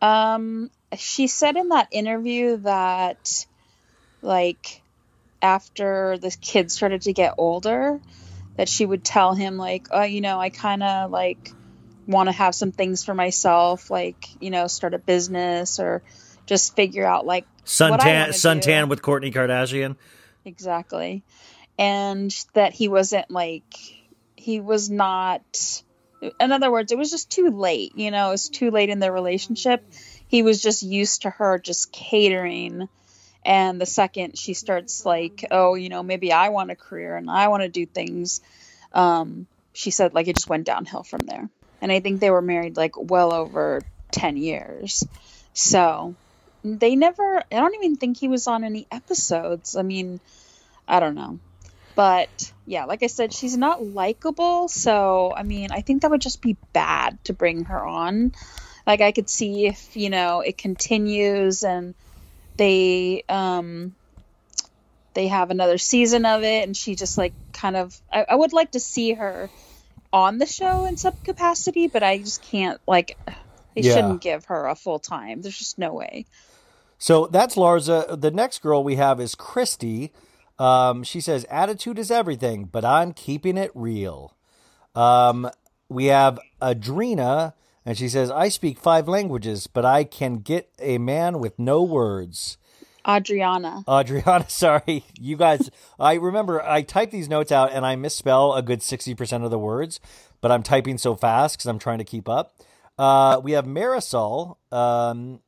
Um, 0.01 0.71
she 0.97 1.27
said 1.27 1.57
in 1.57 1.71
that 1.71 1.89
interview 1.91 2.59
that, 2.59 3.47
like, 4.23 4.83
after 5.41 6.19
the 6.19 6.31
kids 6.41 6.75
started 6.75 7.03
to 7.03 7.13
get 7.13 7.35
older, 7.39 8.01
that 8.57 8.69
she 8.69 8.85
would 8.87 9.03
tell 9.03 9.35
him, 9.35 9.57
like, 9.57 9.89
oh, 9.91 10.03
you 10.03 10.21
know, 10.21 10.39
I 10.39 10.51
kind 10.51 10.83
of 10.83 11.11
like 11.11 11.53
want 12.07 12.29
to 12.29 12.33
have 12.33 12.55
some 12.55 12.73
things 12.73 13.05
for 13.05 13.15
myself, 13.15 13.91
like, 13.91 14.29
you 14.41 14.51
know, 14.51 14.67
start 14.67 14.95
a 14.95 14.99
business 14.99 15.79
or 15.79 16.03
just 16.47 16.77
figure 16.77 17.07
out 17.07 17.27
like 17.27 17.47
Suntan, 17.65 18.27
do. 18.27 18.33
suntan 18.33 18.89
with 18.89 19.03
Kourtney 19.03 19.33
Kardashian. 19.33 19.97
exactly 20.45 21.23
and 21.79 22.35
that 22.53 22.73
he 22.73 22.89
wasn't 22.89 23.31
like 23.31 23.75
he 24.37 24.61
was 24.61 24.91
not 24.91 25.43
in 26.41 26.53
other 26.53 26.71
words 26.71 26.93
it 26.93 26.99
was 26.99 27.11
just 27.11 27.31
too 27.31 27.51
late 27.51 27.93
you 27.97 28.11
know 28.11 28.29
it 28.29 28.33
was 28.33 28.49
too 28.49 28.71
late 28.71 28.91
in 28.91 28.99
their 28.99 29.13
relationship 29.13 29.85
he 30.29 30.43
was 30.43 30.63
just 30.63 30.83
used 30.83 31.23
to 31.23 31.31
her 31.31 31.59
just 31.59 31.93
catering 31.93 32.89
and 33.45 33.81
the 33.81 33.87
second 33.87 34.39
she 34.39 34.55
starts 34.55 35.05
like 35.05 35.45
oh 35.51 35.75
you 35.75 35.89
know 35.89 36.03
maybe 36.03 36.33
i 36.33 36.51
want 36.51 36.71
a 36.71 36.77
career 36.77 37.17
and 37.17 37.31
i 37.31 37.49
want 37.49 37.63
to 37.63 37.69
do 37.69 37.87
things 37.87 38.41
um 38.93 39.47
she 39.73 39.91
said 39.91 40.15
like 40.15 40.29
it 40.29 40.37
just 40.37 40.49
went 40.49 40.65
downhill 40.65 41.03
from 41.03 41.21
there 41.27 41.49
and 41.85 41.93
i 41.93 42.01
think 42.01 42.19
they 42.19 42.31
were 42.31 42.43
married 42.43 42.79
like 42.79 42.95
well 42.97 43.33
over 43.33 43.83
10 44.11 44.37
years. 44.39 45.05
So 45.53 46.17
they 46.65 46.97
never 46.97 47.43
i 47.53 47.57
don't 47.57 47.75
even 47.75 47.97
think 47.97 48.17
he 48.17 48.29
was 48.29 48.47
on 48.47 48.65
any 48.65 48.87
episodes. 48.91 49.77
I 49.77 49.83
mean 49.83 50.21
i 50.89 50.99
don't 50.99 51.15
know. 51.15 51.39
But 51.95 52.53
yeah 52.67 52.87
like 52.87 53.03
i 53.03 53.07
said 53.09 53.35
she's 53.35 53.57
not 53.57 53.85
likable. 53.85 54.69
So 54.69 55.35
i 55.37 55.43
mean 55.43 55.71
i 55.73 55.83
think 55.83 56.03
that 56.03 56.11
would 56.11 56.23
just 56.23 56.41
be 56.41 56.57
bad 56.73 57.23
to 57.25 57.35
bring 57.35 57.67
her 57.67 57.85
on. 57.85 58.33
Like 58.87 59.03
i 59.03 59.13
could 59.13 59.29
see 59.29 59.67
if 59.67 59.95
you 59.95 60.09
know 60.09 60.41
it 60.41 60.57
continues 60.57 61.65
and 61.65 61.95
they 62.57 63.25
um 63.29 63.95
they 65.13 65.29
have 65.29 65.51
another 65.51 65.79
season 65.79 66.25
of 66.25 66.43
it 66.43 66.65
and 66.65 66.77
she 66.77 66.95
just 66.95 67.19
like 67.19 67.35
kind 67.53 67.77
of 67.77 68.01
i, 68.11 68.25
I 68.31 68.35
would 68.35 68.53
like 68.55 68.73
to 68.73 68.81
see 68.81 69.13
her 69.13 69.51
on 70.15 70.39
the 70.39 70.47
show 70.47 70.87
in 70.87 70.97
some 70.99 71.15
capacity 71.25 71.89
but 71.89 72.05
i 72.05 72.19
just 72.19 72.43
can't 72.43 72.81
like 72.89 73.19
they 73.77 73.83
Yeah. 73.83 73.85
shouldn't 73.85 74.23
give 74.23 74.47
her 74.47 74.69
a 74.69 74.77
full 74.77 75.01
time 75.01 75.43
there's 75.43 75.59
just 75.59 75.79
no 75.79 75.95
way 75.95 76.27
So 76.99 77.29
that's 77.29 77.57
Larsa. 77.57 78.21
The 78.21 78.33
next 78.33 78.63
girl 78.63 78.85
we 78.85 78.97
have 78.97 79.21
is 79.21 79.35
Christy. 79.35 80.13
Um, 80.59 81.05
she 81.05 81.21
says, 81.21 81.47
Attitude 81.51 81.99
is 81.99 82.11
everything, 82.11 82.67
but 82.67 82.85
I'm 82.85 83.13
keeping 83.13 83.59
it 83.59 83.73
real. 83.75 84.37
Um, 84.95 85.51
we 85.89 86.07
have 86.07 86.39
Adrena, 86.63 87.55
and 87.87 87.99
she 87.99 88.09
says, 88.09 88.31
I 88.31 88.49
speak 88.51 88.79
five 88.79 89.09
languages, 89.09 89.67
but 89.67 89.85
I 89.85 90.05
can 90.05 90.39
get 90.39 90.71
a 90.81 90.99
man 90.99 91.41
with 91.41 91.59
no 91.59 91.83
words. 91.83 92.59
Adriana 93.09 93.85
Adriana, 93.89 94.47
sorry. 94.49 95.05
You 95.19 95.37
guys, 95.37 95.71
I 95.99 96.15
remember 96.15 96.63
I 96.63 96.83
type 96.83 97.11
these 97.11 97.29
notes 97.29 97.53
out 97.53 97.73
and 97.73 97.85
I 97.85 97.97
misspell 97.97 98.55
a 98.55 98.63
good 98.63 98.81
60% 98.81 99.45
of 99.45 99.51
the 99.51 99.59
words, 99.59 100.01
but 100.41 100.51
I'm 100.51 100.63
typing 100.63 100.99
so 100.99 101.15
fast 101.15 101.57
because 101.59 101.67
I'm 101.67 101.79
trying 101.79 101.99
to 101.99 102.05
keep 102.05 102.29
up. 102.29 102.55
Uh, 102.99 103.41
we 103.43 103.53
have 103.53 103.65
Marysol. 103.67 104.57
Um, 104.73 105.41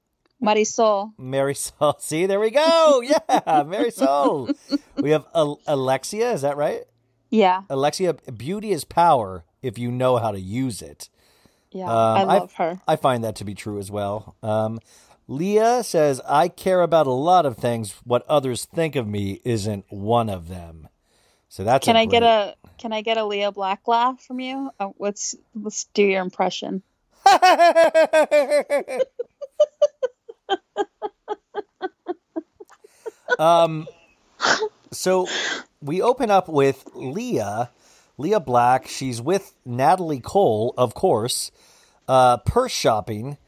marysol 0.43 1.13
Marysol. 1.19 2.01
See, 2.01 2.27
there 2.27 2.41
we 2.41 2.51
go. 2.51 3.01
Yeah, 3.03 3.21
Marysol. 3.65 4.55
we 4.97 5.11
have 5.11 5.25
Al- 5.35 5.61
Alexia. 5.67 6.33
Is 6.33 6.43
that 6.43 6.57
right? 6.57 6.85
yeah 7.31 7.63
Alexia, 7.69 8.13
beauty 8.37 8.71
is 8.71 8.85
power 8.85 9.45
if 9.61 9.79
you 9.79 9.91
know 9.91 10.17
how 10.17 10.31
to 10.31 10.39
use 10.41 10.81
it. 10.81 11.09
yeah 11.73 11.87
Um, 11.87 12.17
i 12.19 12.23
love 12.39 12.53
her 12.55 12.81
I 12.87 12.95
find 12.97 13.25
that 13.25 13.35
to 13.37 13.45
be 13.45 13.55
true 13.55 13.79
as 13.81 13.91
well. 13.91 14.37
Um, 14.43 14.79
Lea 15.29 15.83
says, 15.83 16.21
I 16.27 16.49
care 16.49 16.83
about 16.83 17.07
a 17.07 17.13
lot 17.13 17.47
of 17.47 17.57
things. 17.57 17.95
What 18.05 18.25
others 18.29 18.65
think 18.65 18.95
of 18.97 19.09
me 19.09 19.41
isn't 19.45 19.85
one 19.89 20.29
of 20.29 20.49
them. 20.49 20.89
So 21.49 21.65
that's 21.65 21.85
can 21.85 21.97
I 21.97 22.01
I 22.01 22.05
get 22.07 22.23
a 22.23 22.55
can 22.79 22.93
I 22.93 23.01
get 23.01 23.17
a 23.17 23.25
Lea 23.25 23.51
Black 23.51 23.89
laugh 23.89 24.21
from 24.23 24.41
you? 24.41 24.71
Oh, 24.79 24.95
let's 24.99 25.35
let's 25.55 25.85
do 25.95 26.03
your 26.03 26.21
impression. 26.21 26.83
um, 33.39 33.89
so 34.93 35.27
we 35.81 36.03
open 36.03 36.31
up 36.31 36.49
with 36.49 36.87
Lea, 36.95 37.69
Lea 38.19 38.39
Black. 38.39 38.87
She's 38.87 39.23
with 39.23 39.55
Natalie 39.65 40.21
Cole, 40.21 40.75
of 40.77 40.95
course, 40.95 41.51
uh, 42.07 42.37
purse 42.39 42.73
shopping, 42.73 43.39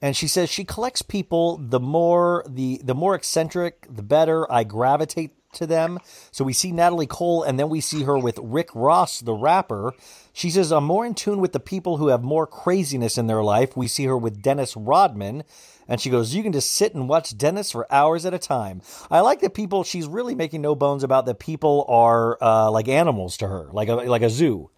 and 0.00 0.16
she 0.16 0.28
says 0.28 0.50
she 0.50 0.64
collects 0.64 1.02
people. 1.02 1.58
The 1.58 1.80
more 1.80 2.44
the 2.48 2.80
the 2.82 2.94
more 2.94 3.14
eccentric, 3.14 3.86
the 3.90 4.02
better. 4.02 4.50
I 4.52 4.64
gravitate 4.64 5.32
to 5.56 5.66
them. 5.66 5.98
So 6.30 6.44
we 6.44 6.52
see 6.52 6.70
Natalie 6.72 7.06
Cole, 7.06 7.42
and 7.42 7.58
then 7.58 7.68
we 7.68 7.80
see 7.80 8.04
her 8.04 8.18
with 8.18 8.38
Rick 8.42 8.70
Ross, 8.74 9.20
the 9.20 9.34
rapper. 9.34 9.94
She 10.32 10.50
says, 10.50 10.70
I'm 10.70 10.84
more 10.84 11.04
in 11.04 11.14
tune 11.14 11.40
with 11.40 11.52
the 11.52 11.60
people 11.60 11.96
who 11.96 12.08
have 12.08 12.22
more 12.22 12.46
craziness 12.46 13.18
in 13.18 13.26
their 13.26 13.42
life. 13.42 13.76
We 13.76 13.88
see 13.88 14.04
her 14.04 14.16
with 14.16 14.42
Dennis 14.42 14.76
Rodman. 14.76 15.44
And 15.88 16.00
she 16.00 16.10
goes, 16.10 16.34
You 16.34 16.42
can 16.42 16.52
just 16.52 16.72
sit 16.72 16.94
and 16.94 17.08
watch 17.08 17.36
Dennis 17.36 17.72
for 17.72 17.90
hours 17.92 18.26
at 18.26 18.34
a 18.34 18.38
time. 18.38 18.82
I 19.10 19.20
like 19.20 19.40
that 19.40 19.54
people, 19.54 19.84
she's 19.84 20.06
really 20.06 20.34
making 20.34 20.60
no 20.60 20.74
bones 20.74 21.04
about 21.04 21.26
that 21.26 21.38
people 21.38 21.84
are 21.88 22.36
uh, 22.42 22.70
like 22.70 22.88
animals 22.88 23.36
to 23.38 23.48
her, 23.48 23.68
like 23.72 23.88
a, 23.88 23.94
like 23.94 24.22
a 24.22 24.30
zoo. 24.30 24.70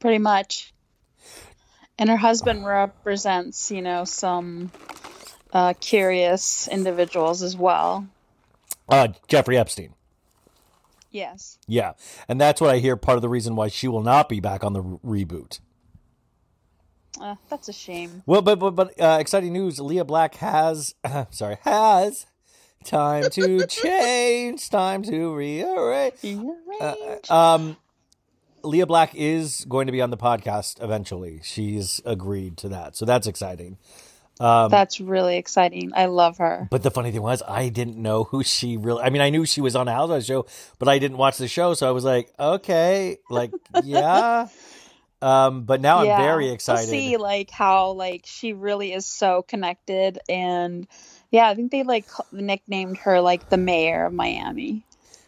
Pretty 0.00 0.18
much. 0.18 0.72
And 1.98 2.10
her 2.10 2.16
husband 2.16 2.66
represents, 2.66 3.70
you 3.70 3.80
know, 3.82 4.04
some 4.04 4.70
uh, 5.52 5.74
curious 5.80 6.68
individuals 6.68 7.42
as 7.42 7.56
well. 7.56 8.06
Uh, 8.88 9.08
Jeffrey 9.28 9.56
Epstein. 9.56 9.94
Yes. 11.10 11.58
Yeah. 11.66 11.92
And 12.28 12.40
that's 12.40 12.60
what 12.60 12.70
I 12.70 12.78
hear 12.78 12.96
part 12.96 13.16
of 13.16 13.22
the 13.22 13.28
reason 13.28 13.56
why 13.56 13.68
she 13.68 13.88
will 13.88 14.02
not 14.02 14.28
be 14.28 14.40
back 14.40 14.62
on 14.62 14.74
the 14.74 14.82
re- 14.82 15.24
reboot. 15.24 15.60
Uh, 17.18 17.36
that's 17.48 17.68
a 17.68 17.72
shame. 17.72 18.22
Well, 18.26 18.42
but 18.42 18.58
but 18.58 18.72
but 18.72 19.00
uh, 19.00 19.16
exciting 19.18 19.54
news: 19.54 19.80
Lea 19.80 20.02
Black 20.02 20.34
has, 20.34 20.94
sorry, 21.30 21.56
has 21.62 22.26
time 22.84 23.30
to 23.30 23.66
change, 23.68 24.68
time 24.68 25.02
to 25.04 25.34
rearrange. 25.34 26.14
Rearrange. 26.22 27.30
Um, 27.30 27.78
Lea 28.62 28.84
Black 28.84 29.14
is 29.14 29.64
going 29.68 29.86
to 29.86 29.92
be 29.92 30.00
on 30.00 30.10
the 30.10 30.16
podcast 30.16 30.82
eventually. 30.82 31.40
She's 31.42 32.00
agreed 32.04 32.56
to 32.58 32.68
that, 32.70 32.96
so 32.96 33.04
that's 33.04 33.26
exciting. 33.26 33.78
Um, 34.38 34.70
that's 34.70 35.00
really 35.00 35.38
exciting. 35.38 35.92
I 35.94 36.06
love 36.06 36.38
her. 36.38 36.68
But 36.70 36.82
the 36.82 36.90
funny 36.90 37.10
thing 37.10 37.22
was, 37.22 37.42
I 37.46 37.70
didn't 37.70 37.96
know 37.96 38.24
who 38.24 38.42
she 38.42 38.76
really. 38.76 39.02
I 39.02 39.10
mean, 39.10 39.22
I 39.22 39.30
knew 39.30 39.46
she 39.46 39.60
was 39.60 39.74
on 39.74 39.88
a 39.88 39.92
Housewives 39.92 40.26
show, 40.26 40.46
but 40.78 40.88
I 40.88 40.98
didn't 40.98 41.16
watch 41.16 41.38
the 41.38 41.48
show, 41.48 41.74
so 41.74 41.88
I 41.88 41.92
was 41.92 42.04
like, 42.04 42.32
okay, 42.38 43.18
like 43.30 43.52
yeah. 43.82 44.48
Um, 45.22 45.62
but 45.62 45.80
now 45.80 46.00
I'm 46.00 46.22
very 46.22 46.50
excited. 46.50 46.88
see 46.88 47.16
like 47.16 47.50
how 47.50 47.92
like 47.92 48.24
she 48.26 48.52
really 48.52 48.92
is 48.92 49.06
so 49.06 49.40
connected 49.42 50.18
and 50.28 50.86
yeah, 51.30 51.48
I 51.48 51.54
think 51.54 51.72
they 51.72 51.82
like 51.84 52.06
nicknamed 52.32 52.98
her 52.98 53.20
like 53.20 53.48
the 53.48 53.56
mayor 53.56 54.04
of 54.04 54.12
Miami. 54.12 54.84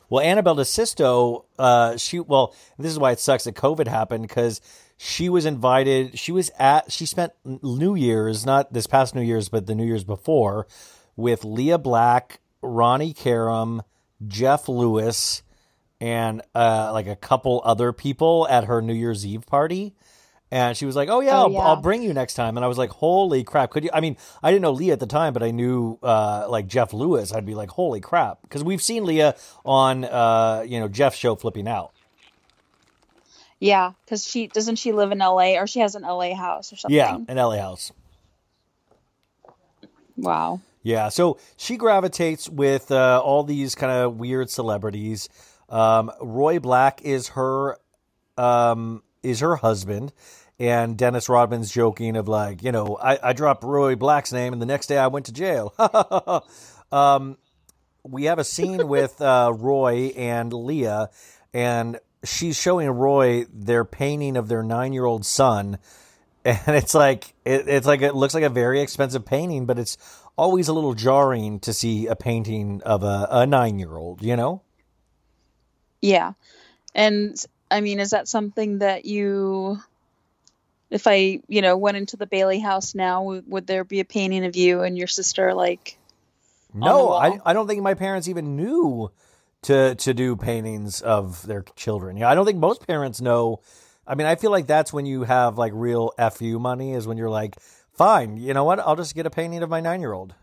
Well, 0.09 0.22
Annabelle 0.24 0.56
DeSisto, 0.56 1.44
uh, 1.59 1.96
she 1.96 2.20
well, 2.20 2.54
this 2.78 2.90
is 2.90 2.98
why 2.98 3.12
it 3.12 3.20
sucks 3.20 3.44
that 3.44 3.54
COVID 3.54 3.86
happened 3.86 4.22
because 4.22 4.61
she 4.96 5.28
was 5.28 5.44
invited. 5.44 6.18
She 6.18 6.32
was 6.32 6.50
at. 6.59 6.90
She 6.90 7.06
spent 7.06 7.32
New 7.44 7.94
Year's, 7.94 8.46
not 8.46 8.72
this 8.72 8.86
past 8.86 9.14
New 9.14 9.22
Year's, 9.22 9.48
but 9.48 9.66
the 9.66 9.74
New 9.74 9.84
Year's 9.84 10.04
before, 10.04 10.66
with 11.16 11.44
Lea 11.44 11.76
Black, 11.76 12.40
Ronnie 12.62 13.12
Karam, 13.12 13.82
Jeff 14.26 14.68
Lewis, 14.68 15.42
and 16.00 16.42
uh, 16.54 16.90
like 16.92 17.06
a 17.06 17.16
couple 17.16 17.61
other 17.64 17.92
people 17.92 18.46
at 18.48 18.64
her 18.64 18.80
New 18.80 18.94
Year's 18.94 19.26
Eve 19.26 19.46
party. 19.46 19.94
And 20.51 20.76
she 20.76 20.86
was 20.86 20.96
like, 20.96 21.09
"Oh 21.11 21.20
yeah, 21.20 21.36
Oh, 21.38 21.42
I'll, 21.42 21.51
yeah. 21.53 21.59
I'll 21.61 21.80
bring 21.80 22.03
you 22.03 22.14
next 22.14 22.34
time." 22.34 22.57
And 22.57 22.64
I 22.64 22.68
was 22.68 22.78
like, 22.78 22.90
"Holy 22.90 23.44
crap!" 23.44 23.70
Could 23.70 23.84
you? 23.84 23.90
I 23.92 24.01
mean, 24.01 24.16
I 24.42 24.51
didn't 24.51 24.62
know 24.62 24.72
Lea 24.72 24.92
at 24.92 25.01
the 25.01 25.07
time, 25.07 25.34
but 25.34 25.42
I 25.42 25.51
knew 25.51 25.99
uh, 26.03 26.46
like 26.49 26.66
Jeff 26.66 26.92
Lewis. 26.94 27.32
I'd 27.32 27.44
be 27.44 27.55
like, 27.55 27.68
"Holy 27.68 28.01
crap!" 28.01 28.40
Because 28.42 28.64
we've 28.64 28.80
seen 28.82 29.05
Lea 29.05 29.32
on 29.66 30.05
uh, 30.05 30.64
you 30.66 30.80
know 30.80 30.88
Jeff's 30.88 31.18
show, 31.18 31.36
Flipping 31.36 31.68
Out. 31.68 31.92
Yeah, 33.61 33.92
because 34.05 34.26
she 34.26 34.46
doesn't 34.46 34.76
she 34.76 34.92
live 34.92 35.11
in 35.12 35.18
LA 35.18 35.59
or 35.59 35.66
she 35.66 35.80
has 35.80 35.94
an 35.96 36.03
LA 36.03 36.34
house 36.34 36.72
or 36.72 36.76
something. 36.76 36.96
Yeah, 36.96 37.18
an 37.28 37.36
LA 37.36 37.59
House. 37.59 37.92
Wow. 40.16 40.61
Yeah, 40.82 41.09
so 41.11 41.38
she 41.57 41.76
gravitates 41.76 42.49
with 42.49 42.90
uh, 42.90 43.20
all 43.22 43.44
these 43.44 43.74
kind 43.74 43.92
of 43.92 44.16
weird 44.18 44.49
celebrities. 44.49 45.28
Um, 45.68 46.11
Roy 46.20 46.61
Black 46.61 47.03
is 47.03 47.28
her 47.28 47.76
um, 48.38 49.03
is 49.28 49.40
her 49.40 49.56
husband, 49.56 50.12
and 50.58 50.96
Dennis 50.96 51.28
Rodman's 51.28 51.70
joking 51.70 52.16
of 52.16 52.28
like, 52.28 52.62
you 52.62 52.72
know, 52.72 52.98
I, 53.00 53.18
I 53.22 53.32
dropped 53.32 53.62
Roy 53.62 53.94
Black's 53.94 54.32
name, 54.32 54.52
and 54.52 54.60
the 54.60 54.66
next 54.66 54.86
day 54.86 54.98
I 54.98 55.06
went 55.08 55.26
to 55.26 55.32
jail. 55.32 55.74
um, 56.92 57.36
we 58.02 58.24
have 58.24 58.38
a 58.38 58.44
scene 58.44 58.88
with 58.88 59.20
uh, 59.20 59.52
Roy 59.54 60.12
and 60.16 60.52
Lea, 60.52 61.06
and 61.52 61.98
she's 62.24 62.58
showing 62.58 62.88
Roy 62.88 63.44
their 63.52 63.84
painting 63.84 64.36
of 64.36 64.48
their 64.48 64.62
nine 64.62 64.92
year 64.92 65.04
old 65.04 65.24
son. 65.24 65.78
And 66.44 66.76
it's 66.76 66.94
like 66.94 67.34
it, 67.44 67.68
it's 67.68 67.86
like 67.86 68.00
it 68.00 68.14
looks 68.14 68.32
like 68.32 68.44
a 68.44 68.48
very 68.48 68.80
expensive 68.80 69.26
painting, 69.26 69.66
but 69.66 69.78
it's 69.78 69.98
always 70.38 70.68
a 70.68 70.72
little 70.72 70.94
jarring 70.94 71.58
to 71.60 71.74
see 71.74 72.06
a 72.06 72.16
painting 72.16 72.80
of 72.84 73.02
a, 73.02 73.28
a 73.30 73.46
nine 73.46 73.78
year 73.78 73.94
old, 73.94 74.22
you 74.22 74.34
know? 74.34 74.62
Yeah. 76.00 76.32
And 76.94 77.36
I 77.70 77.80
mean, 77.80 78.00
is 78.00 78.10
that 78.10 78.28
something 78.28 78.78
that 78.78 79.04
you, 79.04 79.78
if 80.90 81.06
I, 81.06 81.40
you 81.48 81.62
know, 81.62 81.76
went 81.76 81.96
into 81.96 82.16
the 82.16 82.26
Bailey 82.26 82.60
house 82.60 82.94
now, 82.94 83.22
would, 83.24 83.48
would 83.48 83.66
there 83.66 83.84
be 83.84 84.00
a 84.00 84.04
painting 84.04 84.44
of 84.44 84.56
you 84.56 84.82
and 84.82 84.96
your 84.96 85.06
sister 85.06 85.54
like? 85.54 85.98
No, 86.74 87.12
I, 87.12 87.38
I 87.44 87.52
don't 87.52 87.66
think 87.66 87.82
my 87.82 87.94
parents 87.94 88.28
even 88.28 88.56
knew 88.56 89.10
to 89.62 89.94
to 89.96 90.14
do 90.14 90.36
paintings 90.36 91.00
of 91.00 91.46
their 91.46 91.62
children. 91.76 92.16
Yeah, 92.16 92.30
I 92.30 92.34
don't 92.34 92.46
think 92.46 92.58
most 92.58 92.86
parents 92.86 93.20
know. 93.20 93.60
I 94.06 94.14
mean, 94.14 94.26
I 94.26 94.36
feel 94.36 94.50
like 94.50 94.66
that's 94.66 94.92
when 94.92 95.06
you 95.06 95.24
have 95.24 95.58
like 95.58 95.72
real 95.74 96.12
fu 96.32 96.58
money 96.58 96.94
is 96.94 97.06
when 97.06 97.16
you're 97.16 97.30
like, 97.30 97.56
fine, 97.92 98.36
you 98.36 98.54
know 98.54 98.64
what? 98.64 98.78
I'll 98.78 98.96
just 98.96 99.14
get 99.14 99.26
a 99.26 99.30
painting 99.30 99.62
of 99.62 99.68
my 99.68 99.80
nine 99.80 100.00
year 100.00 100.12
old. 100.12 100.34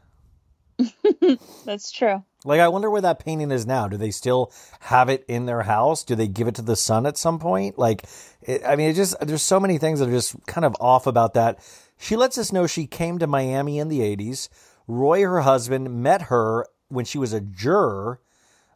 That's 1.66 1.92
true. 1.92 2.24
Like, 2.46 2.60
I 2.60 2.68
wonder 2.68 2.90
where 2.90 3.02
that 3.02 3.24
painting 3.24 3.52
is 3.52 3.66
now. 3.66 3.88
Do 3.88 3.98
they 3.98 4.12
still 4.12 4.52
have 4.82 5.10
it 5.10 5.26
in 5.28 5.46
their 5.46 5.64
house? 5.64 6.04
Do 6.04 6.16
they 6.16 6.28
give 6.28 6.48
it 6.48 6.56
to 6.56 6.62
the 6.62 6.76
son 6.76 7.06
at 7.06 7.18
some 7.18 7.40
point? 7.40 7.78
Like, 7.78 8.06
it, 8.42 8.64
I 8.66 8.76
mean, 8.76 8.90
it 8.90 8.94
just 8.94 9.20
there's 9.20 9.42
so 9.42 9.60
many 9.60 9.78
things 9.78 10.00
that 10.00 10.10
are 10.10 10.14
just 10.14 10.36
kind 10.46 10.66
of 10.66 10.76
off 10.80 11.08
about 11.08 11.34
that. 11.34 11.60
She 11.98 12.16
lets 12.16 12.38
us 12.38 12.52
know 12.52 12.68
she 12.68 12.88
came 12.88 13.20
to 13.20 13.28
Miami 13.28 13.80
in 13.80 13.90
the 13.90 14.00
'80s. 14.00 14.50
Roy, 14.88 15.24
her 15.24 15.42
husband, 15.42 16.04
met 16.04 16.24
her 16.24 16.68
when 16.90 17.06
she 17.06 17.18
was 17.18 17.34
a 17.34 17.42
juror 17.42 18.20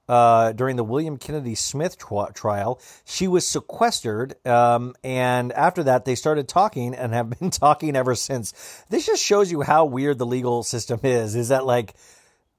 uh, 0.10 0.52
during 0.54 0.76
the 0.76 0.84
William 0.84 1.18
Kennedy 1.18 1.54
Smith 1.54 1.98
tri- 1.98 2.32
trial. 2.34 2.82
She 3.06 3.28
was 3.28 3.48
sequestered, 3.48 4.36
um, 4.46 4.96
and 5.04 5.54
after 5.54 5.84
that, 5.84 6.04
they 6.04 6.16
started 6.16 6.48
talking 6.48 6.96
and 6.96 7.14
have 7.14 7.30
been 7.30 7.52
talking 7.52 7.96
ever 7.96 8.16
since. 8.16 8.84
This 8.90 9.06
just 9.06 9.24
shows 9.24 9.52
you 9.52 9.62
how 9.62 9.86
weird 9.86 10.18
the 10.18 10.26
legal 10.26 10.64
system 10.64 11.00
is. 11.04 11.36
Is 11.36 11.50
that 11.50 11.66
like, 11.66 11.94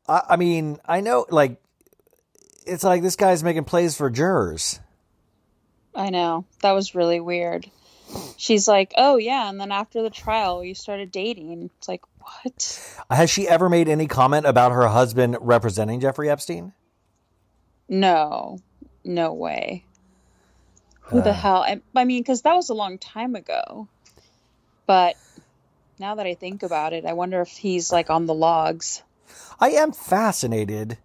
I, 0.09 0.23
I 0.31 0.37
mean, 0.37 0.79
I 0.85 1.01
know, 1.01 1.27
like, 1.31 1.61
it's 2.67 2.85
like 2.85 3.03
this 3.03 3.17
guy's 3.17 3.43
making 3.43 3.65
plays 3.65 3.97
for 3.97 4.11
jurors. 4.11 4.81
I 5.95 6.11
know. 6.11 6.45
That 6.63 6.73
was 6.73 6.95
really 6.95 7.21
weird. 7.21 7.71
She's 8.37 8.67
like, 8.67 8.93
oh, 8.97 9.17
yeah. 9.17 9.49
And 9.49 9.61
then 9.61 9.73
after 9.73 10.03
the 10.03 10.11
trial, 10.11 10.65
you 10.65 10.75
started 10.75 11.13
dating. 11.13 11.71
It's 11.79 11.89
like, 11.89 12.03
what? 12.19 13.05
Has 13.11 13.31
she 13.31 13.49
ever 13.49 13.69
made 13.69 13.89
any 13.89 14.07
comment 14.07 14.47
about 14.47 14.73
her 14.73 14.89
husband 14.89 15.37
representing 15.41 16.01
Jeffrey 16.01 16.29
Epstein? 16.29 16.73
No, 17.89 18.59
no 19.05 19.33
way. 19.33 19.85
Who 21.03 21.19
uh, 21.19 21.23
the 21.23 21.33
hell? 21.33 21.63
I, 21.63 21.81
I 21.95 22.05
mean, 22.05 22.23
because 22.23 22.43
that 22.43 22.55
was 22.55 22.71
a 22.71 22.75
long 22.75 22.99
time 22.99 23.35
ago. 23.35 23.89
But 24.87 25.17
now 25.99 26.17
that 26.17 26.27
I 26.27 26.35
think 26.35 26.63
about 26.63 26.93
it, 26.93 27.05
I 27.05 27.13
wonder 27.13 27.41
if 27.41 27.49
he's 27.49 27.93
like 27.93 28.11
on 28.11 28.27
the 28.27 28.35
logs. 28.35 29.03
I 29.59 29.71
am 29.71 29.93
fascinated 29.93 30.99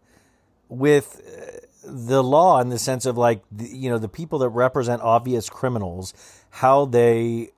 with 0.70 1.22
uh, 1.26 1.60
the 1.84 2.24
law 2.24 2.60
in 2.62 2.70
the 2.70 2.80
sense 2.80 3.06
of 3.06 3.18
like, 3.18 3.44
you 3.58 3.90
know, 3.90 3.98
the 3.98 4.10
people 4.10 4.40
that 4.40 4.50
represent 4.50 5.02
obvious 5.02 5.50
criminals, 5.50 6.14
how 6.50 6.86
they, 6.86 7.50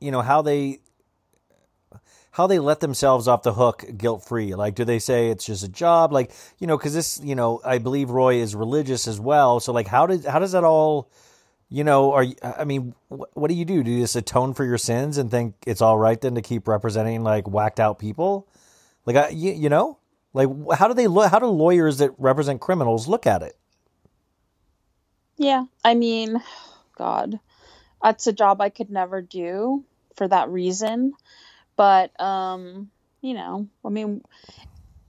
you 0.00 0.10
know, 0.10 0.22
how 0.22 0.42
they 0.42 0.80
how 2.32 2.46
they 2.46 2.58
let 2.58 2.80
themselves 2.80 3.28
off 3.28 3.42
the 3.42 3.52
hook 3.52 3.84
guilt 3.96 4.24
free. 4.24 4.54
Like, 4.54 4.74
do 4.74 4.84
they 4.84 4.98
say 4.98 5.28
it's 5.28 5.44
just 5.44 5.62
a 5.62 5.68
job? 5.68 6.12
Like, 6.12 6.32
you 6.58 6.66
know, 6.66 6.78
because 6.78 6.94
this, 6.94 7.20
you 7.22 7.34
know, 7.34 7.60
I 7.62 7.76
believe 7.78 8.08
Roy 8.10 8.36
is 8.36 8.54
religious 8.54 9.06
as 9.06 9.20
well. 9.20 9.60
So, 9.60 9.72
like, 9.72 9.86
how 9.86 10.06
did 10.06 10.24
how 10.24 10.38
does 10.38 10.52
that 10.52 10.64
all, 10.64 11.10
you 11.68 11.84
know, 11.84 12.12
are 12.12 12.24
I 12.42 12.64
mean, 12.64 12.94
wh- 13.10 13.36
what 13.36 13.48
do 13.48 13.54
you 13.54 13.66
do? 13.66 13.82
Do 13.82 13.90
you 13.90 14.00
just 14.00 14.16
atone 14.16 14.54
for 14.54 14.64
your 14.64 14.78
sins 14.78 15.18
and 15.18 15.30
think 15.30 15.54
it's 15.66 15.82
all 15.82 15.98
right 15.98 16.18
then 16.20 16.34
to 16.34 16.42
keep 16.42 16.66
representing 16.66 17.22
like 17.22 17.46
whacked 17.46 17.78
out 17.78 17.98
people? 17.98 18.48
Like, 19.06 19.16
I, 19.16 19.28
you, 19.30 19.52
you 19.52 19.68
know, 19.68 19.98
like 20.32 20.48
how 20.76 20.88
do 20.88 20.94
they 20.94 21.06
look? 21.06 21.30
How 21.30 21.38
do 21.38 21.46
lawyers 21.46 21.98
that 21.98 22.12
represent 22.18 22.60
criminals 22.60 23.08
look 23.08 23.26
at 23.26 23.42
it? 23.42 23.56
Yeah, 25.36 25.64
I 25.84 25.94
mean, 25.94 26.42
God, 26.96 27.38
that's 28.02 28.26
a 28.26 28.32
job 28.32 28.60
I 28.60 28.68
could 28.68 28.90
never 28.90 29.20
do 29.20 29.84
for 30.16 30.28
that 30.28 30.48
reason. 30.48 31.14
But 31.76 32.18
um, 32.20 32.90
you 33.20 33.34
know, 33.34 33.68
I 33.84 33.88
mean, 33.88 34.22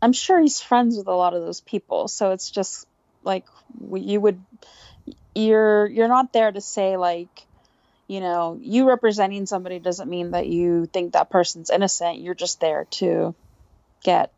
I'm 0.02 0.14
sure 0.14 0.42
he's 0.42 0.60
friends 0.60 0.98
with 0.98 1.08
a 1.08 1.14
lot 1.14 1.34
of 1.34 1.42
those 1.42 1.62
people, 1.62 2.08
so 2.08 2.32
it's 2.32 2.52
just 2.52 2.88
like 3.24 3.46
you 3.94 4.20
would 4.20 4.42
you're 5.36 5.88
you're 5.88 6.08
not 6.08 6.34
there 6.34 6.52
to 6.52 6.62
say 6.62 6.98
like 6.98 7.46
you 8.08 8.20
know 8.20 8.58
you 8.62 8.88
representing 8.88 9.46
somebody 9.46 9.80
doesn't 9.80 10.10
mean 10.10 10.32
that 10.32 10.48
you 10.48 10.86
think 10.86 11.14
that 11.14 11.30
person's 11.30 11.70
innocent 11.70 12.20
you're 12.20 12.36
just 12.36 12.60
there 12.60 12.86
to 12.92 13.34
get 14.04 14.32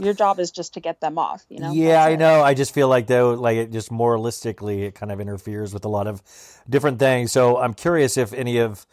your 0.00 0.12
job 0.12 0.40
is 0.40 0.50
just 0.50 0.74
to 0.74 0.80
get 0.80 1.00
them 1.00 1.18
off 1.18 1.44
you 1.48 1.60
know 1.60 1.72
yeah 1.72 2.04
i 2.04 2.16
know 2.16 2.42
i 2.42 2.52
just 2.52 2.74
feel 2.74 2.88
like 2.88 3.06
though 3.06 3.34
like 3.34 3.56
it 3.56 3.70
just 3.70 3.90
moralistically 3.90 4.82
it 4.82 4.94
kind 4.94 5.12
of 5.12 5.20
interferes 5.20 5.72
with 5.72 5.84
a 5.84 5.88
lot 5.88 6.06
of 6.06 6.22
different 6.68 6.98
things 6.98 7.30
so 7.30 7.58
i'm 7.58 7.72
curious 7.74 8.16
if 8.16 8.32
any 8.32 8.58
of 8.58 8.86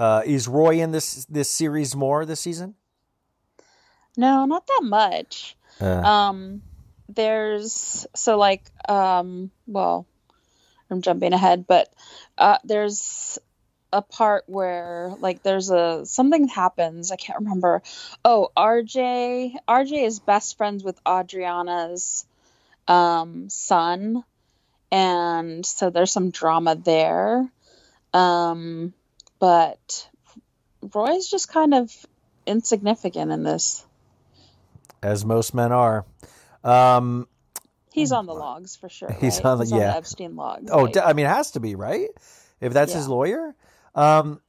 uh, 0.00 0.22
is 0.24 0.48
Roy 0.48 0.80
in 0.80 0.92
this 0.92 1.26
this 1.26 1.50
series 1.50 1.94
more 1.94 2.24
this 2.24 2.40
season? 2.40 2.74
No, 4.16 4.46
not 4.46 4.66
that 4.66 4.80
much. 4.82 5.56
Uh. 5.78 6.00
Um, 6.00 6.62
there's 7.08 8.06
so 8.14 8.38
like 8.38 8.64
um, 8.88 9.50
well, 9.66 10.06
I'm 10.90 11.02
jumping 11.02 11.34
ahead, 11.34 11.66
but 11.66 11.92
uh, 12.38 12.56
there's 12.64 13.38
a 13.92 14.02
part 14.02 14.44
where 14.46 15.12
like 15.20 15.42
there's 15.42 15.70
a 15.70 16.06
something 16.06 16.48
happens. 16.48 17.10
I 17.10 17.16
can't 17.16 17.40
remember. 17.40 17.82
Oh, 18.24 18.50
RJ 18.56 19.54
RJ 19.68 20.06
is 20.06 20.20
best 20.20 20.56
friends 20.56 20.84
with 20.84 20.98
Adriana's 21.06 22.24
um, 22.88 23.48
son, 23.48 24.24
and 24.90 25.64
so 25.64 25.90
there's 25.90 26.12
some 26.12 26.30
drama 26.30 26.76
there. 26.76 27.48
Um, 28.12 28.92
but 29.38 30.08
Roy's 30.94 31.28
just 31.28 31.48
kind 31.48 31.74
of 31.74 31.94
insignificant 32.46 33.30
in 33.32 33.42
this. 33.42 33.84
As 35.02 35.24
most 35.24 35.54
men 35.54 35.72
are. 35.72 36.04
Um, 36.62 37.26
he's 37.92 38.12
on 38.12 38.26
the 38.26 38.34
logs 38.34 38.76
for 38.76 38.88
sure. 38.88 39.10
He's 39.20 39.36
right? 39.36 39.46
on 39.46 39.58
the 39.58 39.64
he's 39.64 39.72
yeah 39.72 39.78
on 39.78 39.82
the 39.82 39.96
Epstein 39.96 40.36
logs. 40.36 40.70
Oh, 40.70 40.84
like, 40.84 40.96
I 40.98 41.12
mean, 41.14 41.26
it 41.26 41.30
has 41.30 41.52
to 41.52 41.60
be 41.60 41.74
right 41.74 42.10
if 42.60 42.72
that's 42.72 42.92
yeah. 42.92 42.98
his 42.98 43.08
lawyer. 43.08 43.54
Um, 43.94 44.40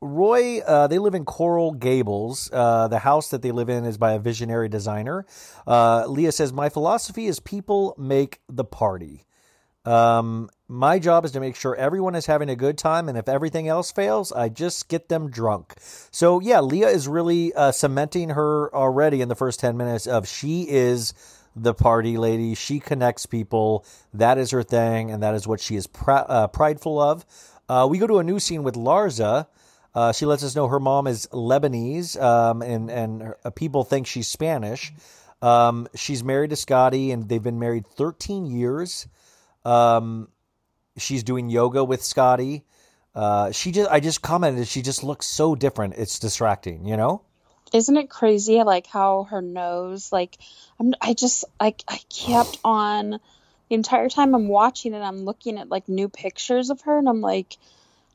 Roy, 0.00 0.60
uh, 0.60 0.86
they 0.88 0.98
live 0.98 1.14
in 1.14 1.24
Coral 1.24 1.72
Gables. 1.72 2.50
Uh, 2.52 2.88
the 2.88 2.98
house 2.98 3.30
that 3.30 3.42
they 3.42 3.50
live 3.50 3.68
in 3.68 3.84
is 3.84 3.96
by 3.96 4.12
a 4.12 4.18
visionary 4.18 4.68
designer. 4.68 5.24
Uh, 5.66 6.06
Lea 6.06 6.30
says, 6.30 6.52
My 6.52 6.68
philosophy 6.68 7.26
is 7.26 7.40
people 7.40 7.94
make 7.98 8.40
the 8.48 8.64
party. 8.64 9.24
Um, 9.86 10.50
my 10.68 10.98
job 10.98 11.24
is 11.24 11.30
to 11.32 11.40
make 11.40 11.54
sure 11.54 11.74
everyone 11.76 12.16
is 12.16 12.26
having 12.26 12.50
a 12.50 12.56
good 12.56 12.76
time, 12.76 13.08
and 13.08 13.16
if 13.16 13.28
everything 13.28 13.68
else 13.68 13.92
fails, 13.92 14.32
I 14.32 14.48
just 14.48 14.88
get 14.88 15.08
them 15.08 15.30
drunk. 15.30 15.74
So 16.10 16.40
yeah, 16.40 16.60
Lea 16.60 16.86
is 16.86 17.06
really 17.06 17.54
uh, 17.54 17.70
cementing 17.70 18.30
her 18.30 18.74
already 18.74 19.20
in 19.20 19.28
the 19.28 19.36
first 19.36 19.60
ten 19.60 19.76
minutes 19.76 20.06
of 20.08 20.26
she 20.26 20.66
is 20.68 21.14
the 21.54 21.72
party 21.72 22.18
lady. 22.18 22.54
She 22.56 22.80
connects 22.80 23.26
people. 23.26 23.86
That 24.12 24.38
is 24.38 24.50
her 24.50 24.64
thing, 24.64 25.12
and 25.12 25.22
that 25.22 25.34
is 25.34 25.46
what 25.46 25.60
she 25.60 25.76
is 25.76 25.86
pr- 25.86 26.10
uh, 26.10 26.48
prideful 26.48 27.00
of. 27.00 27.24
Uh, 27.68 27.86
we 27.90 27.98
go 27.98 28.06
to 28.06 28.18
a 28.18 28.24
new 28.24 28.38
scene 28.38 28.62
with 28.62 28.74
Larsa. 28.74 29.46
Uh, 29.94 30.12
she 30.12 30.26
lets 30.26 30.44
us 30.44 30.54
know 30.54 30.68
her 30.68 30.80
mom 30.80 31.06
is 31.06 31.26
Lebanese, 31.32 32.20
um, 32.20 32.62
and 32.62 32.90
and 32.90 33.22
her, 33.22 33.38
uh, 33.44 33.50
people 33.50 33.82
think 33.82 34.06
she's 34.06 34.28
Spanish. 34.28 34.92
Um, 35.42 35.88
she's 35.94 36.22
married 36.22 36.50
to 36.50 36.56
Scottie, 36.56 37.12
and 37.12 37.28
they've 37.28 37.42
been 37.42 37.58
married 37.58 37.86
13 37.86 38.46
years. 38.46 39.06
Um, 39.64 40.28
she's 40.96 41.22
doing 41.22 41.50
yoga 41.50 41.84
with 41.84 42.02
Scottie. 42.02 42.64
Uh, 43.14 43.50
she 43.50 43.72
just, 43.72 43.90
I 43.90 44.00
just 44.00 44.22
commented, 44.22 44.68
she 44.68 44.82
just 44.82 45.02
looks 45.02 45.26
so 45.26 45.54
different. 45.54 45.94
It's 45.96 46.18
distracting, 46.18 46.86
you 46.86 46.96
know? 46.96 47.22
Isn't 47.72 47.96
it 47.96 48.10
crazy? 48.10 48.62
Like 48.62 48.86
how 48.86 49.24
her 49.24 49.42
nose, 49.42 50.12
like, 50.12 50.36
I'm, 50.78 50.94
I 51.00 51.14
just, 51.14 51.44
I, 51.58 51.74
I 51.88 51.98
kept 52.14 52.58
on 52.62 53.18
the 53.68 53.74
entire 53.74 54.08
time 54.08 54.34
I'm 54.34 54.48
watching 54.48 54.94
it. 54.94 55.00
I'm 55.00 55.24
looking 55.24 55.58
at 55.58 55.68
like 55.68 55.88
new 55.88 56.08
pictures 56.08 56.70
of 56.70 56.82
her, 56.82 56.98
and 56.98 57.08
I'm 57.08 57.20
like, 57.20 57.56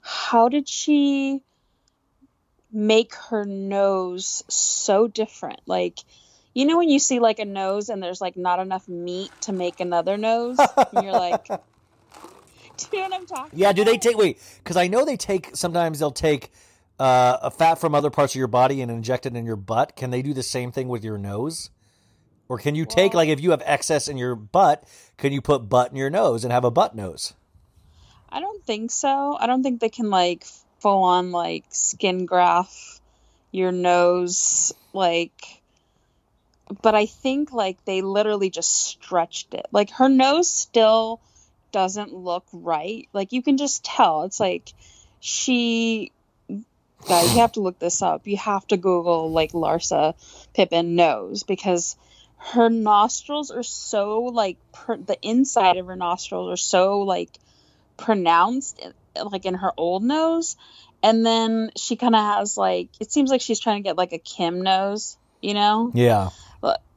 how 0.02 0.50
did 0.50 0.68
she 0.68 1.44
make 2.72 3.16
her 3.30 3.46
nose 3.46 4.44
so 4.48 5.08
different. 5.08 5.60
Like, 5.66 6.00
you 6.54 6.66
know, 6.66 6.78
when 6.78 6.90
you 6.90 7.00
see 7.00 7.20
like 7.20 7.40
a 7.40 7.46
nose 7.46 7.90
and 7.90 8.02
there's 8.02 8.22
like 8.22 8.38
not 8.38 8.60
enough 8.60 8.88
meat 8.88 9.32
to 9.42 9.54
make 9.54 9.80
another 9.80 10.18
nose, 10.18 10.58
and 10.60 11.04
you're 11.04 11.14
like, 11.14 11.48
do 12.78 12.88
you 12.94 13.00
know 13.00 13.10
what 13.10 13.14
I'm 13.14 13.26
talking? 13.26 13.60
Yeah, 13.60 13.74
do 13.74 13.84
they 13.84 13.98
take 13.98 14.18
wait? 14.18 14.40
Because 14.58 14.78
I 14.78 14.88
know 14.88 15.06
they 15.06 15.18
take 15.18 15.52
sometimes 15.54 16.00
they'll 16.00 16.12
take 16.12 16.52
uh, 17.00 17.38
a 17.42 17.52
fat 17.52 17.76
from 17.76 17.96
other 17.96 18.10
parts 18.10 18.34
of 18.34 18.40
your 18.40 18.48
body 18.48 18.82
and 18.82 18.92
inject 18.92 19.26
it 19.26 19.36
in 19.36 19.46
your 19.46 19.56
butt. 19.56 19.96
Can 19.96 20.12
they 20.12 20.22
do 20.22 20.34
the 20.34 20.44
same 20.44 20.72
thing 20.72 20.88
with 20.88 21.04
your 21.04 21.18
nose? 21.18 21.70
Or 22.52 22.58
can 22.58 22.76
you 22.76 22.86
take 22.86 23.14
like 23.14 23.30
if 23.30 23.40
you 23.40 23.52
have 23.52 23.64
excess 23.66 24.10
in 24.10 24.18
your 24.18 24.36
butt, 24.36 24.84
can 25.16 25.32
you 25.32 25.42
put 25.42 25.70
butt 25.70 25.92
in 25.92 25.96
your 25.96 26.10
nose 26.10 26.44
and 26.44 26.52
have 26.52 26.66
a 26.66 26.70
butt 26.70 26.94
nose? 26.94 27.34
I 28.30 28.42
don't 28.42 28.62
think 28.66 28.92
so. 28.92 29.38
I 29.40 29.48
don't 29.48 29.64
think 29.64 29.80
they 29.80 29.88
can 29.88 30.10
like 30.10 30.44
full 30.82 31.04
on 31.04 31.32
like 31.32 31.64
skin 31.70 32.26
graft 32.26 32.76
your 33.54 33.72
nose 33.72 34.74
like 34.92 35.62
but 36.82 36.94
I 36.94 37.06
think 37.06 37.54
like 37.54 37.86
they 37.86 38.02
literally 38.02 38.50
just 38.50 38.70
stretched 38.70 39.54
it. 39.54 39.68
Like 39.72 39.92
her 39.92 40.10
nose 40.10 40.52
still 40.52 41.22
doesn't 41.72 42.14
look 42.14 42.44
right. 42.52 43.08
Like 43.14 43.32
you 43.32 43.42
can 43.42 43.56
just 43.56 43.86
tell. 43.86 44.24
It's 44.24 44.42
like 44.42 44.74
she 45.22 46.12
guys, 47.08 47.34
you 47.34 47.40
have 47.40 47.54
to 47.54 47.62
look 47.62 47.80
this 47.80 48.02
up. 48.02 48.28
You 48.28 48.36
have 48.36 48.68
to 48.68 48.76
Google 48.76 49.32
like 49.32 49.54
Larsa 49.54 50.16
Pippen 50.54 50.98
nose 50.98 51.44
because 51.44 51.96
her 52.50 52.70
nostrils 52.70 53.52
are 53.52 53.64
so 53.64 54.24
like 54.24 54.58
per- 54.74 54.98
the 54.98 55.18
inside 55.22 55.78
of 55.78 55.86
her 55.86 55.96
nostrils 55.96 56.52
are 56.52 56.58
so 56.58 57.02
like 57.02 57.30
pronounced 57.98 58.82
like 59.32 59.46
in 59.46 59.54
her 59.54 59.72
old 59.78 60.04
nose. 60.04 60.56
And 61.04 61.26
then 61.26 61.72
she 61.78 61.96
kind 61.96 62.16
of 62.16 62.22
has 62.22 62.58
like 62.58 62.90
it 63.00 63.12
seems 63.12 63.30
like 63.30 63.42
she's 63.42 63.60
trying 63.60 63.82
to 63.84 63.88
get 63.88 63.98
like 63.98 64.14
a 64.14 64.18
kim 64.18 64.62
nose 64.62 65.18
you 65.42 65.54
know? 65.54 65.92
Yeah. 65.94 66.30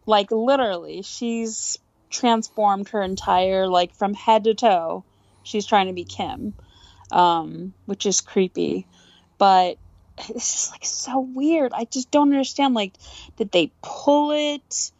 like 0.06 0.30
literally 0.30 1.02
she's 1.02 1.78
transformed 2.10 2.88
her 2.90 3.02
entire 3.02 3.66
like 3.66 3.94
from 3.94 4.12
head 4.14 4.44
to 4.44 4.54
toe 4.54 5.04
she's 5.42 5.66
trying 5.66 5.88
to 5.88 5.92
be 5.92 6.04
kim 6.04 6.54
um 7.12 7.74
which 7.84 8.06
is 8.06 8.22
creepy. 8.22 8.86
But 9.36 9.76
it's 10.28 10.52
just 10.52 10.70
like 10.70 10.84
so 10.84 11.20
weird. 11.20 11.72
I 11.74 11.84
just 11.84 12.10
don't 12.10 12.32
understand 12.32 12.72
like 12.74 12.94
did 13.36 13.52
they 13.52 13.72
pull 13.82 14.30
it 14.30 14.90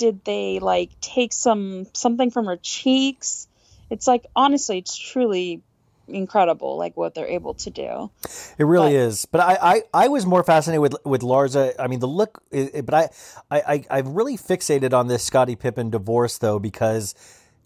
did 0.00 0.24
they 0.24 0.58
like 0.60 0.98
take 1.00 1.32
some 1.32 1.86
something 1.92 2.30
from 2.30 2.46
her 2.46 2.56
cheeks? 2.56 3.46
It's 3.90 4.06
like 4.06 4.24
honestly 4.34 4.78
it's 4.78 4.96
truly 4.96 5.60
incredible 6.08 6.76
like 6.76 6.96
what 6.96 7.14
they're 7.14 7.28
able 7.28 7.54
to 7.54 7.70
do. 7.70 8.10
It 8.58 8.64
really 8.64 8.94
But- 8.94 9.06
is, 9.08 9.26
but 9.26 9.40
I, 9.42 9.58
I, 9.62 9.82
I 10.04 10.08
was 10.08 10.24
more 10.26 10.42
fascinated 10.42 10.80
with 10.80 10.96
with 11.04 11.20
larsa 11.20 11.74
I 11.78 11.86
mean, 11.86 12.00
the 12.00 12.08
look, 12.08 12.42
but 12.50 12.94
I, 12.94 13.08
I, 13.50 13.60
I, 13.74 13.84
I'm 13.98 14.14
really 14.14 14.36
fixated 14.36 14.92
on 14.92 15.06
this 15.06 15.22
Scottie 15.22 15.54
Pippen 15.54 15.90
divorce 15.90 16.38
though 16.38 16.58
because, 16.58 17.14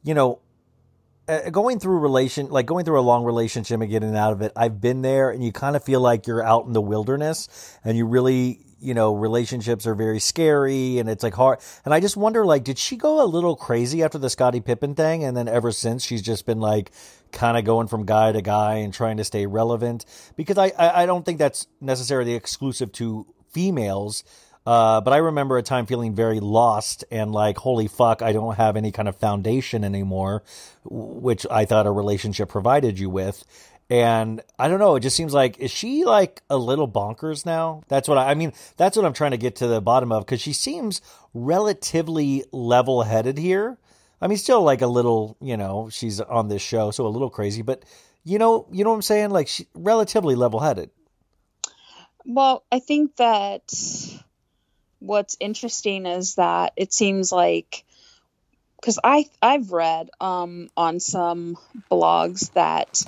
you 0.02 0.12
know, 0.14 0.40
uh, 1.26 1.48
going 1.48 1.78
through 1.80 2.00
relation, 2.00 2.50
like 2.50 2.66
going 2.66 2.84
through 2.84 3.00
a 3.00 3.06
long 3.12 3.24
relationship 3.24 3.80
and 3.80 3.90
getting 3.90 4.14
out 4.14 4.32
of 4.34 4.42
it. 4.42 4.52
I've 4.54 4.78
been 4.80 5.00
there, 5.00 5.30
and 5.30 5.42
you 5.42 5.52
kind 5.52 5.74
of 5.74 5.82
feel 5.82 6.00
like 6.00 6.26
you're 6.26 6.42
out 6.44 6.66
in 6.66 6.74
the 6.74 6.82
wilderness, 6.82 7.48
and 7.82 7.96
you 7.96 8.04
really, 8.04 8.60
you 8.80 8.94
know, 8.94 9.14
relationships 9.14 9.86
are 9.86 9.94
very 9.94 10.20
scary, 10.20 10.98
and 10.98 11.08
it's 11.08 11.22
like 11.22 11.34
hard. 11.34 11.58
And 11.84 11.94
I 11.94 12.00
just 12.00 12.16
wonder, 12.16 12.44
like, 12.44 12.64
did 12.64 12.78
she 12.78 12.96
go 12.96 13.22
a 13.22 13.26
little 13.26 13.56
crazy 13.56 14.02
after 14.02 14.18
the 14.18 14.30
Scottie 14.30 14.60
Pippen 14.60 14.94
thing, 14.94 15.24
and 15.24 15.36
then 15.36 15.48
ever 15.48 15.72
since 15.72 16.04
she's 16.04 16.22
just 16.22 16.46
been 16.46 16.60
like 16.60 16.90
kind 17.32 17.56
of 17.56 17.64
going 17.64 17.88
from 17.88 18.04
guy 18.04 18.32
to 18.32 18.42
guy 18.42 18.76
and 18.76 18.92
trying 18.92 19.16
to 19.18 19.24
stay 19.24 19.46
relevant? 19.46 20.04
Because 20.36 20.58
I, 20.58 20.72
I, 20.78 21.02
I 21.02 21.06
don't 21.06 21.24
think 21.24 21.38
that's 21.38 21.66
necessarily 21.80 22.34
exclusive 22.34 22.92
to 22.92 23.26
females. 23.50 24.24
Uh, 24.66 25.02
but 25.02 25.12
I 25.12 25.18
remember 25.18 25.58
a 25.58 25.62
time 25.62 25.84
feeling 25.84 26.14
very 26.14 26.40
lost 26.40 27.04
and 27.10 27.32
like, 27.32 27.58
holy 27.58 27.86
fuck, 27.86 28.22
I 28.22 28.32
don't 28.32 28.56
have 28.56 28.76
any 28.76 28.92
kind 28.92 29.08
of 29.08 29.16
foundation 29.16 29.84
anymore, 29.84 30.42
which 30.84 31.46
I 31.50 31.66
thought 31.66 31.86
a 31.86 31.90
relationship 31.90 32.48
provided 32.48 32.98
you 32.98 33.10
with. 33.10 33.44
And 33.90 34.40
I 34.58 34.68
don't 34.68 34.78
know, 34.78 34.96
it 34.96 35.00
just 35.00 35.16
seems 35.16 35.34
like, 35.34 35.58
is 35.58 35.70
she 35.70 36.04
like 36.04 36.42
a 36.48 36.56
little 36.56 36.88
bonkers 36.88 37.44
now? 37.44 37.82
That's 37.88 38.08
what 38.08 38.16
I, 38.16 38.30
I 38.30 38.34
mean, 38.34 38.52
that's 38.76 38.96
what 38.96 39.04
I'm 39.04 39.12
trying 39.12 39.32
to 39.32 39.36
get 39.36 39.56
to 39.56 39.66
the 39.66 39.80
bottom 39.80 40.10
of 40.10 40.24
because 40.24 40.40
she 40.40 40.54
seems 40.54 41.02
relatively 41.34 42.44
level 42.50 43.02
headed 43.02 43.36
here. 43.36 43.76
I 44.22 44.26
mean, 44.26 44.38
still 44.38 44.62
like 44.62 44.80
a 44.80 44.86
little, 44.86 45.36
you 45.40 45.56
know, 45.56 45.90
she's 45.90 46.18
on 46.18 46.48
this 46.48 46.62
show, 46.62 46.90
so 46.90 47.06
a 47.06 47.08
little 47.08 47.28
crazy, 47.28 47.60
but 47.60 47.84
you 48.24 48.38
know, 48.38 48.66
you 48.72 48.84
know 48.84 48.90
what 48.90 48.96
I'm 48.96 49.02
saying? 49.02 49.30
Like, 49.30 49.48
she 49.48 49.66
relatively 49.74 50.34
level 50.34 50.60
headed. 50.60 50.90
Well, 52.24 52.64
I 52.72 52.78
think 52.78 53.16
that 53.16 53.70
what's 54.98 55.36
interesting 55.40 56.06
is 56.06 56.36
that 56.36 56.72
it 56.76 56.92
seems 56.94 57.30
like 57.30 57.84
because 58.80 58.98
I 59.04 59.28
I've 59.42 59.72
read 59.72 60.10
um, 60.20 60.68
on 60.76 61.00
some 61.00 61.58
blogs 61.90 62.52
that 62.54 63.02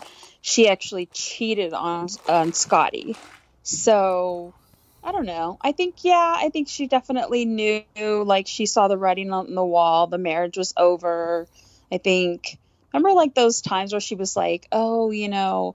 she 0.46 0.68
actually 0.68 1.06
cheated 1.06 1.72
on 1.72 2.06
on 2.28 2.52
Scottie. 2.52 3.16
So 3.64 4.54
I 5.02 5.10
don't 5.10 5.26
know. 5.26 5.58
I 5.60 5.72
think 5.72 5.96
yeah, 6.04 6.34
I 6.36 6.50
think 6.50 6.68
she 6.68 6.86
definitely 6.86 7.44
knew 7.44 7.82
like 8.24 8.46
she 8.46 8.66
saw 8.66 8.86
the 8.86 8.96
writing 8.96 9.32
on 9.32 9.52
the 9.56 9.64
wall. 9.64 10.06
The 10.06 10.18
marriage 10.18 10.56
was 10.56 10.72
over. 10.76 11.48
I 11.90 11.98
think 11.98 12.58
remember 12.94 13.12
like 13.12 13.34
those 13.34 13.60
times 13.60 13.92
where 13.92 14.00
she 14.00 14.14
was 14.14 14.36
like, 14.36 14.68
"Oh, 14.70 15.10
you 15.10 15.28
know, 15.28 15.74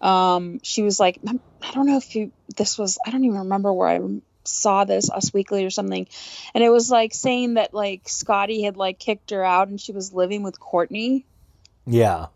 um, 0.00 0.60
she 0.62 0.82
was 0.82 1.00
like, 1.00 1.18
I 1.26 1.72
don't 1.72 1.86
know 1.86 1.96
if 1.96 2.14
you 2.14 2.32
this 2.56 2.78
was 2.78 2.98
I 3.04 3.10
don't 3.10 3.24
even 3.24 3.40
remember 3.40 3.72
where 3.72 3.88
I 3.88 4.00
saw 4.44 4.84
this 4.84 5.10
Us 5.10 5.34
Weekly 5.34 5.64
or 5.64 5.70
something, 5.70 6.06
and 6.54 6.62
it 6.62 6.70
was 6.70 6.90
like 6.90 7.12
saying 7.12 7.54
that 7.54 7.74
like 7.74 8.08
Scottie 8.08 8.62
had 8.62 8.76
like 8.76 9.00
kicked 9.00 9.32
her 9.32 9.44
out 9.44 9.66
and 9.66 9.80
she 9.80 9.90
was 9.90 10.12
living 10.12 10.44
with 10.44 10.60
Kourtney, 10.60 11.24
Yeah. 11.86 12.26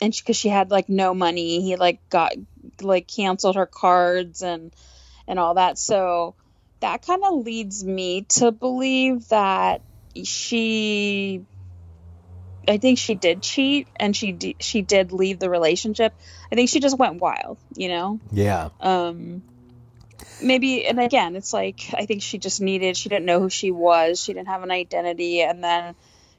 And 0.00 0.14
because 0.14 0.36
she, 0.36 0.48
had 0.48 0.70
like 0.70 0.88
no 0.88 1.14
money, 1.14 1.62
he 1.62 1.76
like 1.76 2.00
got 2.10 2.32
like 2.80 3.08
canceled 3.08 3.56
her 3.56 3.66
cards 3.66 4.42
and 4.42 4.72
and 5.26 5.38
all 5.38 5.54
that. 5.54 5.78
So 5.78 6.34
that 6.80 7.02
kind 7.06 7.22
of 7.24 7.44
leads 7.44 7.84
me 7.84 8.22
to 8.30 8.52
believe 8.52 9.28
that 9.28 9.82
she 10.24 11.44
I 12.68 12.78
think 12.78 12.98
she 12.98 13.14
did 13.14 13.42
cheat 13.42 13.88
and 13.96 14.14
she 14.14 14.32
d- 14.32 14.56
she 14.60 14.82
did 14.82 15.12
leave 15.12 15.38
the 15.38 15.50
relationship. 15.50 16.14
I 16.50 16.56
think 16.56 16.68
she 16.68 16.80
just 16.80 16.98
went 16.98 17.20
wild, 17.20 17.58
you 17.74 17.88
know. 17.88 18.20
Yeah. 18.30 18.70
Um 18.80 19.42
maybe 20.42 20.86
and 20.86 21.00
again, 21.00 21.36
it's 21.36 21.52
like 21.52 21.80
I 21.94 22.06
think 22.06 22.22
she 22.22 22.38
just 22.38 22.60
needed 22.60 22.96
she 22.96 23.08
didn't 23.08 23.26
know 23.26 23.40
who 23.40 23.50
she 23.50 23.70
was. 23.70 24.22
She 24.22 24.32
didn't 24.32 24.48
have 24.48 24.62
an 24.62 24.70
identity 24.70 25.42
and 25.42 25.62
then 25.62 25.94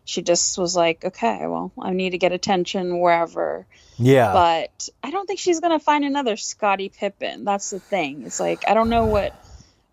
she 0.08 0.22
just 0.22 0.58
was 0.58 0.76
like, 0.76 1.04
"Okay, 1.04 1.46
well, 1.46 1.72
I 1.80 1.92
need 1.94 2.12
to 2.12 2.18
get 2.18 2.32
attention 2.32 3.00
wherever." 3.00 3.68
Yeah. 3.98 4.32
But 4.32 4.90
I 5.04 5.12
don't 5.12 5.28
think 5.28 5.40
she's 5.40 5.60
going 5.60 5.78
to 5.78 5.84
find 5.84 6.06
another 6.06 6.38
Scottie 6.38 6.90
Pippen. 6.90 7.44
That's 7.44 7.72
the 7.72 7.80
thing. 7.80 8.24
It's 8.26 8.40
like 8.40 8.64
I 8.68 8.74
don't 8.74 8.90
know 8.90 9.06
what 9.06 9.34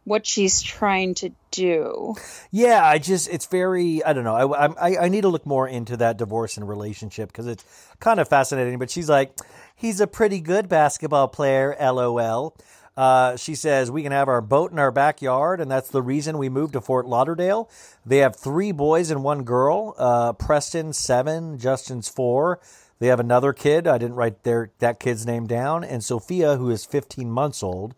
what 0.05 0.27
she's 0.27 0.62
trying 0.62 1.15
to 1.15 1.31
do. 1.51 2.15
Yeah, 2.51 2.87
I 2.87 2.99
just 2.99 3.29
it's 3.29 3.47
very 3.47 4.05
I 4.05 4.12
don't 4.12 4.25
know. 4.25 4.55
I 4.55 4.67
I 4.67 4.97
I 5.05 5.09
need 5.09 5.23
to 5.23 5.29
look 5.29 5.47
more 5.47 5.67
into 5.67 5.97
that 5.97 6.17
divorce 6.17 6.57
and 6.57 6.69
relationship 6.69 7.31
because 7.31 7.47
it's 7.47 7.65
kind 7.99 8.21
of 8.21 8.29
fascinating. 8.29 8.79
But 8.79 8.91
she's 8.91 9.09
like, 9.09 9.33
he's 9.75 10.01
a 10.01 10.07
pretty 10.07 10.41
good 10.41 10.69
basketball 10.69 11.29
player. 11.29 11.77
LOL. 11.81 12.57
Uh, 12.97 13.37
she 13.37 13.55
says 13.55 13.91
we 13.91 14.03
can 14.03 14.13
have 14.13 14.29
our 14.29 14.41
boat 14.41 14.71
in 14.71 14.79
our 14.79 14.93
backyard, 14.93 15.61
and 15.61 15.71
that's 15.71 15.89
the 15.89 16.03
reason 16.03 16.39
we 16.39 16.49
moved 16.49 16.75
to 16.75 16.81
Fort 16.81 17.07
Lauderdale. 17.07 17.69
They 18.07 18.19
have 18.19 18.37
three 18.37 18.73
boys 18.73 19.11
and 19.11 19.25
one 19.25 19.43
girl. 19.43 19.95
Uh, 19.99 20.33
Preston 20.33 20.93
seven, 20.93 21.59
Justin's 21.59 22.09
four. 22.09 22.61
They 23.01 23.09
have 23.09 23.21
another 23.21 23.53
kid. 23.53 23.89
I 23.89 23.99
didn't 23.99 24.17
write 24.17 24.45
their 24.45 24.71
that 24.79 25.01
kid's 25.01 25.27
name 25.27 25.47
down, 25.47 25.83
and 25.83 26.05
Sophia, 26.05 26.57
who 26.57 26.71
is 26.71 26.85
15 26.85 27.31
months 27.31 27.63
old. 27.63 27.95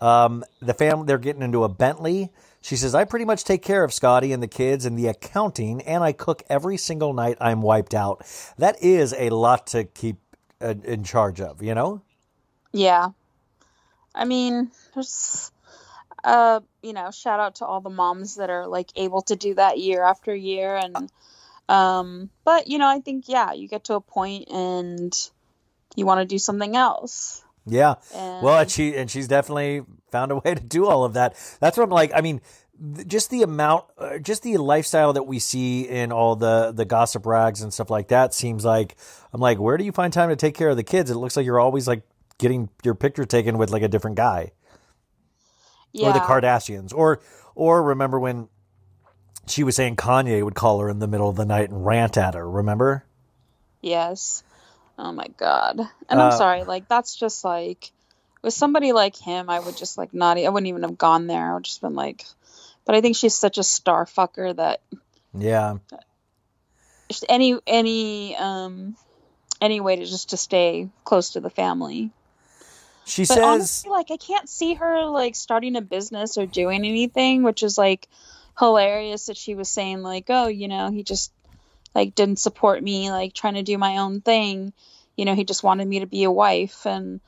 Um, 0.00 0.44
the 0.60 0.74
family 0.74 1.06
they're 1.06 1.18
getting 1.18 1.42
into 1.42 1.62
a 1.62 1.68
Bentley. 1.68 2.30
She 2.60 2.76
says, 2.76 2.94
I 2.94 3.04
pretty 3.04 3.24
much 3.24 3.44
take 3.44 3.62
care 3.62 3.84
of 3.84 3.92
Scottie 3.92 4.32
and 4.32 4.42
the 4.42 4.48
kids 4.48 4.84
and 4.84 4.98
the 4.98 5.08
accounting, 5.08 5.80
and 5.82 6.02
I 6.02 6.12
cook 6.12 6.42
every 6.48 6.76
single 6.76 7.12
night 7.12 7.36
I'm 7.40 7.62
wiped 7.62 7.94
out. 7.94 8.24
That 8.58 8.82
is 8.82 9.14
a 9.16 9.30
lot 9.30 9.66
to 9.68 9.84
keep 9.84 10.16
uh, 10.60 10.74
in 10.84 11.02
charge 11.02 11.40
of, 11.40 11.62
you 11.62 11.74
know? 11.74 12.02
Yeah. 12.72 13.10
I 14.14 14.24
mean, 14.24 14.70
there's 14.94 15.50
uh, 16.24 16.60
you 16.82 16.92
know, 16.92 17.10
shout 17.10 17.40
out 17.40 17.56
to 17.56 17.66
all 17.66 17.80
the 17.80 17.90
moms 17.90 18.36
that 18.36 18.50
are 18.50 18.66
like 18.66 18.90
able 18.96 19.22
to 19.22 19.36
do 19.36 19.54
that 19.54 19.78
year 19.78 20.02
after 20.02 20.34
year 20.34 20.76
and 20.76 21.10
um 21.68 22.30
but 22.44 22.68
you 22.68 22.78
know, 22.78 22.88
I 22.88 23.00
think 23.00 23.28
yeah, 23.28 23.52
you 23.52 23.68
get 23.68 23.84
to 23.84 23.94
a 23.94 24.00
point 24.00 24.48
and 24.50 25.12
you 25.96 26.06
want 26.06 26.20
to 26.20 26.26
do 26.26 26.38
something 26.38 26.76
else. 26.76 27.42
Yeah. 27.66 27.94
And 28.14 28.42
Well, 28.42 28.60
and 28.60 28.70
she 28.70 28.96
and 28.96 29.10
she's 29.10 29.28
definitely 29.28 29.82
found 30.10 30.32
a 30.32 30.36
way 30.44 30.54
to 30.54 30.60
do 30.60 30.86
all 30.86 31.04
of 31.04 31.14
that. 31.14 31.34
That's 31.60 31.76
what 31.76 31.84
I'm 31.84 31.90
like. 31.90 32.12
I 32.14 32.20
mean, 32.20 32.40
just 33.06 33.30
the 33.30 33.42
amount, 33.42 33.84
uh, 33.98 34.18
just 34.18 34.42
the 34.42 34.56
lifestyle 34.56 35.12
that 35.12 35.24
we 35.24 35.38
see 35.38 35.82
in 35.82 36.10
all 36.10 36.36
the 36.36 36.72
the 36.72 36.84
gossip 36.84 37.26
rags 37.26 37.62
and 37.62 37.72
stuff 37.72 37.90
like 37.90 38.08
that 38.08 38.34
seems 38.34 38.64
like 38.64 38.96
I'm 39.32 39.40
like, 39.40 39.58
where 39.58 39.76
do 39.76 39.84
you 39.84 39.92
find 39.92 40.12
time 40.12 40.30
to 40.30 40.36
take 40.36 40.54
care 40.54 40.70
of 40.70 40.76
the 40.76 40.82
kids? 40.82 41.10
It 41.10 41.16
looks 41.16 41.36
like 41.36 41.46
you're 41.46 41.60
always 41.60 41.86
like 41.86 42.02
getting 42.38 42.68
your 42.84 42.94
picture 42.94 43.24
taken 43.24 43.58
with 43.58 43.70
like 43.70 43.82
a 43.82 43.88
different 43.88 44.16
guy. 44.16 44.52
Yeah. 45.92 46.08
or 46.08 46.12
the 46.14 46.20
Kardashians, 46.20 46.94
or 46.94 47.20
or 47.54 47.82
remember 47.82 48.18
when 48.18 48.48
she 49.46 49.62
was 49.62 49.76
saying 49.76 49.96
Kanye 49.96 50.42
would 50.42 50.54
call 50.54 50.80
her 50.80 50.88
in 50.88 51.00
the 51.00 51.06
middle 51.06 51.28
of 51.28 51.36
the 51.36 51.44
night 51.44 51.68
and 51.68 51.84
rant 51.84 52.16
at 52.16 52.32
her. 52.34 52.48
Remember? 52.48 53.04
Yes. 53.82 54.42
Oh 54.98 55.12
my 55.12 55.26
god. 55.36 55.80
And 56.08 56.18
Uh, 56.20 56.24
I'm 56.26 56.32
sorry, 56.32 56.64
like 56.64 56.88
that's 56.88 57.14
just 57.16 57.44
like 57.44 57.92
with 58.40 58.54
somebody 58.54 58.92
like 58.92 59.16
him, 59.16 59.50
I 59.50 59.60
would 59.60 59.76
just 59.76 59.98
like 59.98 60.14
not. 60.14 60.38
I 60.38 60.48
wouldn't 60.48 60.68
even 60.68 60.82
have 60.82 60.96
gone 60.96 61.26
there. 61.26 61.50
I 61.50 61.54
would 61.54 61.64
just 61.64 61.80
been 61.82 61.94
like. 61.94 62.24
But 62.86 62.94
I 62.94 63.00
think 63.02 63.14
she's 63.16 63.34
such 63.34 63.58
a 63.58 63.62
star 63.62 64.06
fucker 64.06 64.56
that 64.56 64.80
Yeah. 65.34 65.76
any 67.28 67.58
any 67.66 68.34
um 68.36 68.96
any 69.60 69.80
way 69.80 69.96
to 69.96 70.04
just 70.06 70.30
to 70.30 70.36
stay 70.36 70.88
close 71.04 71.30
to 71.30 71.40
the 71.40 71.50
family. 71.50 72.10
She 73.04 73.22
But 73.22 73.34
says. 73.34 73.44
honestly, 73.44 73.90
like 73.90 74.10
I 74.10 74.16
can't 74.16 74.48
see 74.48 74.74
her 74.74 75.04
like 75.06 75.34
starting 75.34 75.76
a 75.76 75.80
business 75.80 76.38
or 76.38 76.46
doing 76.46 76.84
anything, 76.84 77.42
which 77.42 77.62
is 77.62 77.76
like 77.76 78.08
hilarious 78.58 79.26
that 79.26 79.36
she 79.36 79.54
was 79.54 79.68
saying 79.68 80.02
like, 80.02 80.26
oh, 80.28 80.46
you 80.46 80.68
know, 80.68 80.90
he 80.90 81.02
just 81.02 81.32
like 81.94 82.14
didn't 82.14 82.38
support 82.38 82.82
me, 82.82 83.10
like 83.10 83.34
trying 83.34 83.54
to 83.54 83.62
do 83.62 83.76
my 83.78 83.98
own 83.98 84.20
thing. 84.20 84.72
You 85.16 85.24
know, 85.24 85.34
he 85.34 85.44
just 85.44 85.62
wanted 85.62 85.86
me 85.86 86.00
to 86.00 86.06
be 86.06 86.24
a 86.24 86.30
wife, 86.30 86.86
and 86.86 87.20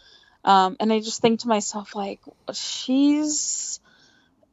um, 0.44 0.76
and 0.80 0.92
I 0.92 1.00
just 1.00 1.20
think 1.20 1.40
to 1.40 1.48
myself 1.48 1.94
like, 1.94 2.20
she's 2.52 3.80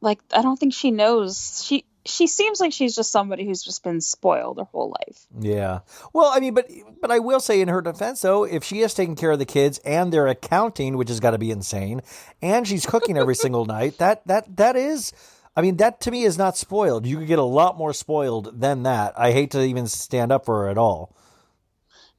like, 0.00 0.20
I 0.32 0.42
don't 0.42 0.58
think 0.58 0.74
she 0.74 0.90
knows 0.90 1.62
she. 1.64 1.84
She 2.04 2.26
seems 2.26 2.58
like 2.58 2.72
she's 2.72 2.96
just 2.96 3.12
somebody 3.12 3.44
who's 3.44 3.62
just 3.62 3.84
been 3.84 4.00
spoiled 4.00 4.58
her 4.58 4.64
whole 4.64 4.94
life. 5.06 5.26
Yeah. 5.38 5.80
Well, 6.12 6.30
I 6.34 6.40
mean, 6.40 6.54
but 6.54 6.68
but 7.00 7.10
I 7.10 7.20
will 7.20 7.40
say 7.40 7.60
in 7.60 7.68
her 7.68 7.80
defense 7.80 8.20
though, 8.22 8.44
if 8.44 8.64
she 8.64 8.80
is 8.80 8.94
taking 8.94 9.14
care 9.14 9.30
of 9.30 9.38
the 9.38 9.44
kids 9.44 9.78
and 9.84 10.12
their 10.12 10.26
accounting, 10.26 10.96
which 10.96 11.08
has 11.08 11.20
got 11.20 11.30
to 11.30 11.38
be 11.38 11.50
insane, 11.50 12.02
and 12.40 12.66
she's 12.66 12.86
cooking 12.86 13.16
every 13.16 13.34
single 13.44 13.66
night, 13.66 13.98
that 13.98 14.26
that 14.26 14.56
that 14.56 14.74
is 14.76 15.12
I 15.54 15.60
mean, 15.60 15.76
that 15.76 16.00
to 16.02 16.10
me 16.10 16.24
is 16.24 16.38
not 16.38 16.56
spoiled. 16.56 17.06
You 17.06 17.18
could 17.18 17.28
get 17.28 17.38
a 17.38 17.44
lot 17.44 17.76
more 17.76 17.92
spoiled 17.92 18.60
than 18.60 18.84
that. 18.84 19.12
I 19.18 19.32
hate 19.32 19.50
to 19.52 19.62
even 19.62 19.86
stand 19.86 20.32
up 20.32 20.46
for 20.46 20.62
her 20.62 20.68
at 20.68 20.78
all. 20.78 21.14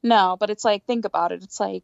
No, 0.02 0.36
but 0.38 0.50
it's 0.50 0.64
like 0.64 0.84
think 0.84 1.04
about 1.04 1.32
it. 1.32 1.42
It's 1.42 1.58
like 1.58 1.82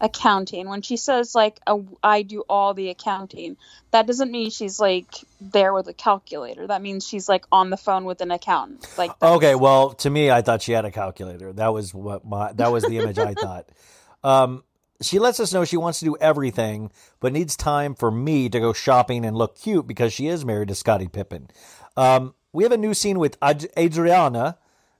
accounting. 0.00 0.68
When 0.68 0.82
she 0.82 0.96
says 0.96 1.34
like 1.34 1.60
a, 1.66 1.78
I 2.02 2.22
do 2.22 2.42
all 2.48 2.74
the 2.74 2.88
accounting, 2.88 3.56
that 3.90 4.06
doesn't 4.06 4.30
mean 4.30 4.50
she's 4.50 4.80
like 4.80 5.14
there 5.40 5.72
with 5.72 5.88
a 5.88 5.94
calculator. 5.94 6.66
That 6.66 6.82
means 6.82 7.06
she's 7.06 7.28
like 7.28 7.44
on 7.52 7.70
the 7.70 7.76
phone 7.76 8.04
with 8.04 8.20
an 8.20 8.30
accountant. 8.30 8.86
Like 8.96 9.10
Okay, 9.22 9.54
well, 9.54 9.92
to 9.94 10.10
me, 10.10 10.30
I 10.30 10.42
thought 10.42 10.62
she 10.62 10.72
had 10.72 10.84
a 10.84 10.90
calculator. 10.90 11.52
That 11.52 11.72
was 11.72 11.94
what 11.94 12.24
my 12.24 12.52
that 12.54 12.72
was 12.72 12.84
the 12.84 12.98
image 12.98 13.18
I 13.18 13.34
thought. 13.34 13.68
Um, 14.22 14.64
she 15.02 15.18
lets 15.18 15.40
us 15.40 15.52
know 15.52 15.64
she 15.64 15.78
wants 15.78 16.00
to 16.00 16.04
do 16.04 16.16
everything, 16.20 16.90
but 17.20 17.32
needs 17.32 17.56
time 17.56 17.94
for 17.94 18.10
me 18.10 18.48
to 18.50 18.60
go 18.60 18.72
shopping 18.72 19.24
and 19.24 19.34
look 19.36 19.56
cute 19.56 19.86
because 19.86 20.12
she 20.12 20.26
is 20.26 20.44
married 20.44 20.68
to 20.68 20.74
Scottie 20.74 21.08
Pippen. 21.08 21.48
Um, 21.96 22.34
we 22.52 22.64
have 22.64 22.72
a 22.72 22.76
new 22.76 22.94
scene 22.94 23.18
with 23.18 23.38
Ad- 23.40 23.70
Adriana, 23.78 24.58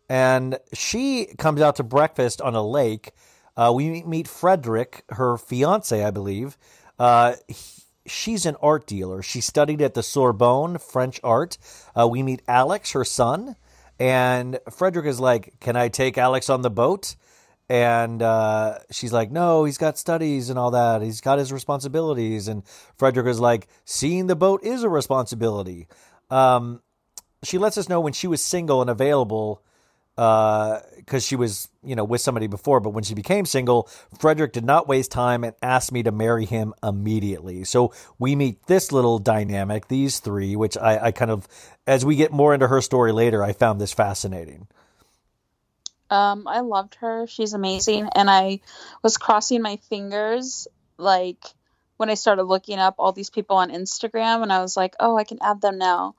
and 0.09 0.59
she 0.73 1.27
comes 1.39 1.61
out 1.61 1.77
to 1.77 1.83
breakfast 1.83 2.41
on 2.41 2.55
a 2.55 2.67
lake. 2.67 3.13
Uh, 3.61 3.71
we 3.71 4.03
meet 4.05 4.27
Frederick, 4.27 5.05
her 5.11 5.37
fiance, 5.37 6.03
I 6.03 6.11
believe. 6.11 6.57
Uh, 6.99 7.35
he- 7.47 7.83
she's 8.07 8.47
an 8.47 8.57
art 8.63 8.87
dealer. 8.87 9.21
She 9.21 9.43
studied 9.43 9.83
at 9.83 9.93
the 9.93 10.03
Sorbonne, 10.03 10.79
French 10.79 11.21
art. 11.23 11.59
Uh, 11.95 12.09
we 12.09 12.23
meet 12.23 12.41
Alex, 12.49 12.93
her 12.93 13.05
son, 13.05 13.57
and 13.99 14.59
Frederick 14.71 15.05
is 15.05 15.21
like, 15.21 15.61
"Can 15.61 15.77
I 15.77 15.89
take 15.89 16.17
Alex 16.17 16.49
on 16.49 16.63
the 16.63 16.71
boat?" 16.71 17.17
And 17.69 18.23
uh, 18.23 18.79
she's 18.91 19.13
like, 19.13 19.31
"No, 19.31 19.65
he's 19.65 19.77
got 19.77 19.99
studies 19.99 20.49
and 20.49 20.59
all 20.59 20.71
that. 20.71 21.03
He's 21.03 21.21
got 21.21 21.39
his 21.39 21.53
responsibilities." 21.53 22.49
And 22.49 22.63
Frederick 22.97 23.27
is 23.27 23.41
like, 23.41 23.69
"Seeing 23.85 24.27
the 24.27 24.37
boat 24.37 24.65
is 24.65 24.83
a 24.83 24.89
responsibility." 24.89 25.87
Um, 26.31 26.81
she 27.43 27.59
lets 27.59 27.77
us 27.77 27.91
know 27.91 28.01
when 28.01 28.15
she 28.15 28.27
was 28.27 28.43
single 28.43 28.81
and 28.81 28.89
available 28.89 29.63
because 30.21 31.25
she 31.25 31.35
was, 31.35 31.69
you 31.83 31.97
know, 31.97 32.05
with 32.05 32.21
somebody 32.21 32.47
before. 32.47 32.79
But 32.79 32.91
when 32.91 33.05
she 33.05 33.15
became 33.15 33.47
single, 33.47 33.89
Frederick 34.19 34.53
did 34.53 34.67
not 34.67 34.87
waste 34.87 35.11
time 35.11 35.45
and 35.45 35.55
asked 35.63 35.93
me 35.93 36.03
to 36.03 36.13
marry 36.13 36.45
him 36.45 36.75
immediately. 36.83 37.65
So 37.65 37.95
we 38.19 38.37
meet 38.37 38.67
this 38.67 38.93
little 38.93 39.19
dynamic, 39.19 39.89
these 39.89 40.19
three, 40.19 40.57
which 40.57 40.77
I, 40.77 41.07
I 41.07 41.13
kind 41.13 41.31
of, 41.31 41.49
as 41.87 42.05
we 42.05 42.17
get 42.17 42.33
more 42.33 42.53
into 42.53 42.69
her 42.69 42.83
story 42.83 43.13
later, 43.13 43.43
I 43.43 43.55
found 43.55 43.81
this 43.81 43.95
fascinating. 43.95 44.69
Um, 46.11 46.47
I 46.47 46.61
loved 46.61 46.97
her. 46.97 47.27
She's 47.27 47.55
amazing. 47.55 48.11
And 48.15 48.29
I 48.29 48.61
was 49.03 49.17
crossing 49.17 49.63
my 49.63 49.77
fingers 49.89 50.69
like 50.99 51.43
when 51.97 52.11
I 52.11 52.15
started 52.15 52.43
looking 52.43 52.79
up 52.79 52.97
all 52.99 53.13
these 53.13 53.31
people 53.31 53.57
on 53.57 53.71
Instagram 53.71 54.43
and 54.43 54.53
I 54.53 54.61
was 54.61 54.77
like, 54.77 54.97
"Oh, 55.01 55.17
I 55.17 55.25
can 55.25 55.39
add 55.41 55.63
them 55.63 55.79
now." 55.79 56.15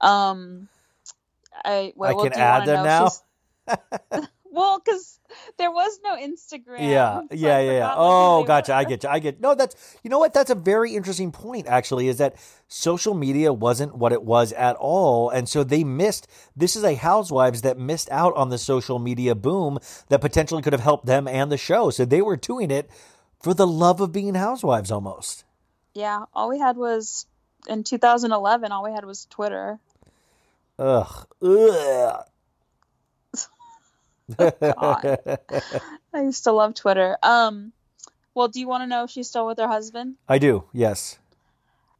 Um 0.00 0.68
I 1.64 1.92
well, 1.96 2.18
I 2.18 2.22
can 2.22 2.32
add 2.32 2.66
them 2.66 2.84
now? 2.84 3.10
well, 4.44 4.80
cuz 4.80 5.20
there 5.58 5.70
was 5.70 5.98
no 6.04 6.16
Instagram. 6.16 6.80
Yeah, 6.80 7.20
so 7.20 7.26
yeah, 7.30 7.60
yeah, 7.60 7.60
yeah. 7.60 7.88
forgot, 7.88 7.88
like, 7.88 7.96
who 7.96 8.02
Oh, 8.02 8.44
gotcha. 8.44 8.74
I 8.74 8.84
get 8.84 9.02
you. 9.02 9.08
I 9.08 9.18
get. 9.18 9.40
No, 9.40 9.54
that's 9.54 9.98
you 10.02 10.10
know 10.10 10.18
what? 10.18 10.32
That's 10.34 10.50
a 10.50 10.54
very 10.54 10.94
interesting 10.94 11.32
point. 11.32 11.66
Actually, 11.66 12.08
is 12.08 12.18
that 12.18 12.36
social 12.68 13.14
media 13.14 13.52
wasn't 13.52 13.96
what 13.96 14.12
it 14.12 14.22
was 14.22 14.52
at 14.52 14.76
all, 14.76 15.30
and 15.30 15.48
so 15.48 15.64
they 15.64 15.84
missed. 15.84 16.26
This 16.56 16.76
is 16.76 16.84
a 16.84 16.94
Housewives 16.94 17.62
that 17.62 17.78
missed 17.78 18.10
out 18.10 18.34
on 18.34 18.50
the 18.50 18.58
social 18.58 18.98
media 18.98 19.34
boom 19.34 19.78
that 20.08 20.20
potentially 20.20 20.62
could 20.62 20.72
have 20.72 20.82
helped 20.82 21.06
them 21.06 21.26
and 21.26 21.50
the 21.50 21.58
show. 21.58 21.90
So 21.90 22.04
they 22.04 22.22
were 22.22 22.36
doing 22.36 22.70
it 22.70 22.90
for 23.40 23.54
the 23.54 23.66
love 23.66 24.00
of 24.00 24.12
being 24.12 24.34
housewives, 24.34 24.90
almost. 24.90 25.44
Yeah, 25.94 26.24
all 26.32 26.48
we 26.48 26.58
had 26.58 26.76
was 26.76 27.26
in 27.68 27.84
2011 27.84 28.72
all 28.72 28.84
we 28.84 28.92
had 28.92 29.04
was 29.04 29.26
Twitter. 29.26 29.78
Ugh. 30.78 31.26
Ugh. 31.42 32.24
God. 34.60 35.18
I 36.14 36.22
used 36.22 36.44
to 36.44 36.52
love 36.52 36.74
Twitter. 36.74 37.16
Um 37.22 37.72
well, 38.34 38.48
do 38.48 38.60
you 38.60 38.68
want 38.68 38.82
to 38.82 38.86
know 38.86 39.04
if 39.04 39.10
she's 39.10 39.28
still 39.28 39.46
with 39.46 39.58
her 39.58 39.68
husband? 39.68 40.16
I 40.28 40.38
do. 40.38 40.64
Yes. 40.72 41.18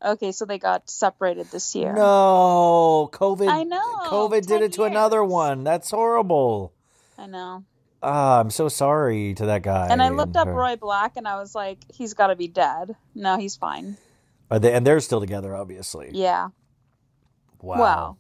Okay, 0.05 0.33
so 0.33 0.45
they 0.45 0.59
got 0.59 0.89
separated 0.91 1.47
this 1.51 1.74
year. 1.74 1.93
No, 1.93 3.09
COVID. 3.12 3.49
I 3.49 3.62
know, 3.62 3.99
COVID 4.07 4.41
did 4.47 4.49
10 4.49 4.62
it 4.64 4.72
to 4.74 4.85
another 4.85 5.22
one. 5.22 5.62
That's 5.62 5.91
horrible. 5.91 6.72
I 7.16 7.26
know. 7.26 7.64
Ah, 8.03 8.41
I'm 8.41 8.51
so 8.51 8.68
sorry 8.68 9.35
to 9.35 9.47
that 9.47 9.62
guy. 9.62 9.89
And 9.89 10.03
I 10.03 10.09
looked 10.09 10.37
up. 10.37 10.49
Roy 10.49 10.74
Black 10.74 11.16
and 11.16 11.28
I 11.28 11.39
was 11.39 11.55
like, 11.55 11.78
he's 11.95 12.14
got 12.14 12.28
to 12.28 12.37
be 12.37 12.49
dead. 12.49 12.97
No, 13.14 13.39
he's 13.39 13.55
fine. 13.55 13.97
Are 14.51 14.59
they, 14.59 14.72
and 14.72 14.85
they're 14.85 14.99
still 15.01 15.20
together, 15.20 15.55
obviously. 15.55 16.11
Yeah. 16.12 16.49
Wow. 17.61 17.78
Wow. 17.78 18.16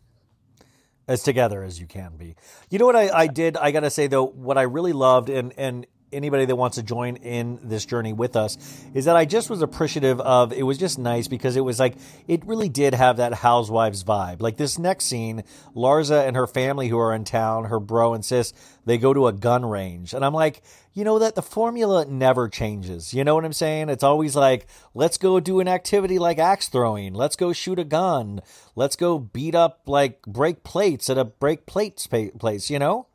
As 1.08 1.22
together 1.22 1.64
as 1.64 1.80
you 1.80 1.86
can 1.86 2.16
be. 2.16 2.36
You 2.70 2.78
know 2.78 2.86
what 2.86 2.96
I, 2.96 3.08
I 3.10 3.26
did? 3.26 3.56
I 3.56 3.72
got 3.72 3.80
to 3.80 3.90
say, 3.90 4.06
though, 4.06 4.24
what 4.24 4.56
I 4.56 4.62
really 4.62 4.92
loved, 4.92 5.28
and, 5.28 5.52
and 5.56 5.86
anybody 6.12 6.44
that 6.44 6.56
wants 6.56 6.76
to 6.76 6.82
join 6.82 7.16
in 7.16 7.58
this 7.62 7.84
journey 7.84 8.12
with 8.12 8.36
us, 8.36 8.58
is 8.94 9.06
that 9.06 9.16
I 9.16 9.24
just 9.24 9.50
was 9.50 9.62
appreciative 9.62 10.20
of 10.20 10.52
it 10.52 10.62
was 10.62 10.78
just 10.78 10.98
nice 10.98 11.28
because 11.28 11.56
it 11.56 11.60
was 11.60 11.80
like, 11.80 11.96
it 12.28 12.46
really 12.46 12.68
did 12.68 12.94
have 12.94 13.16
that 13.16 13.34
housewives 13.34 14.04
vibe. 14.04 14.40
Like 14.40 14.56
this 14.56 14.78
next 14.78 15.04
scene, 15.04 15.44
Larsa 15.74 16.26
and 16.26 16.36
her 16.36 16.46
family 16.46 16.88
who 16.88 16.98
are 16.98 17.14
in 17.14 17.24
town, 17.24 17.64
her 17.64 17.80
bro 17.80 18.14
and 18.14 18.24
sis, 18.24 18.52
they 18.84 18.98
go 18.98 19.14
to 19.14 19.26
a 19.26 19.32
gun 19.32 19.64
range. 19.64 20.12
And 20.12 20.24
I'm 20.24 20.34
like, 20.34 20.62
you 20.94 21.04
know 21.04 21.18
that 21.18 21.34
the 21.34 21.42
formula 21.42 22.04
never 22.04 22.48
changes. 22.48 23.14
You 23.14 23.24
know 23.24 23.34
what 23.34 23.44
I'm 23.44 23.52
saying? 23.52 23.88
It's 23.88 24.02
always 24.02 24.36
like, 24.36 24.66
let's 24.94 25.16
go 25.18 25.40
do 25.40 25.60
an 25.60 25.68
activity 25.68 26.18
like 26.18 26.38
axe 26.38 26.68
throwing. 26.68 27.14
Let's 27.14 27.36
go 27.36 27.52
shoot 27.52 27.78
a 27.78 27.84
gun. 27.84 28.40
Let's 28.76 28.96
go 28.96 29.18
beat 29.18 29.54
up 29.54 29.82
like 29.86 30.22
break 30.22 30.64
plates 30.64 31.08
at 31.08 31.18
a 31.18 31.24
break 31.24 31.66
plate 31.66 31.98
spa- 31.98 32.36
place, 32.38 32.68
you 32.70 32.78
know? 32.78 33.06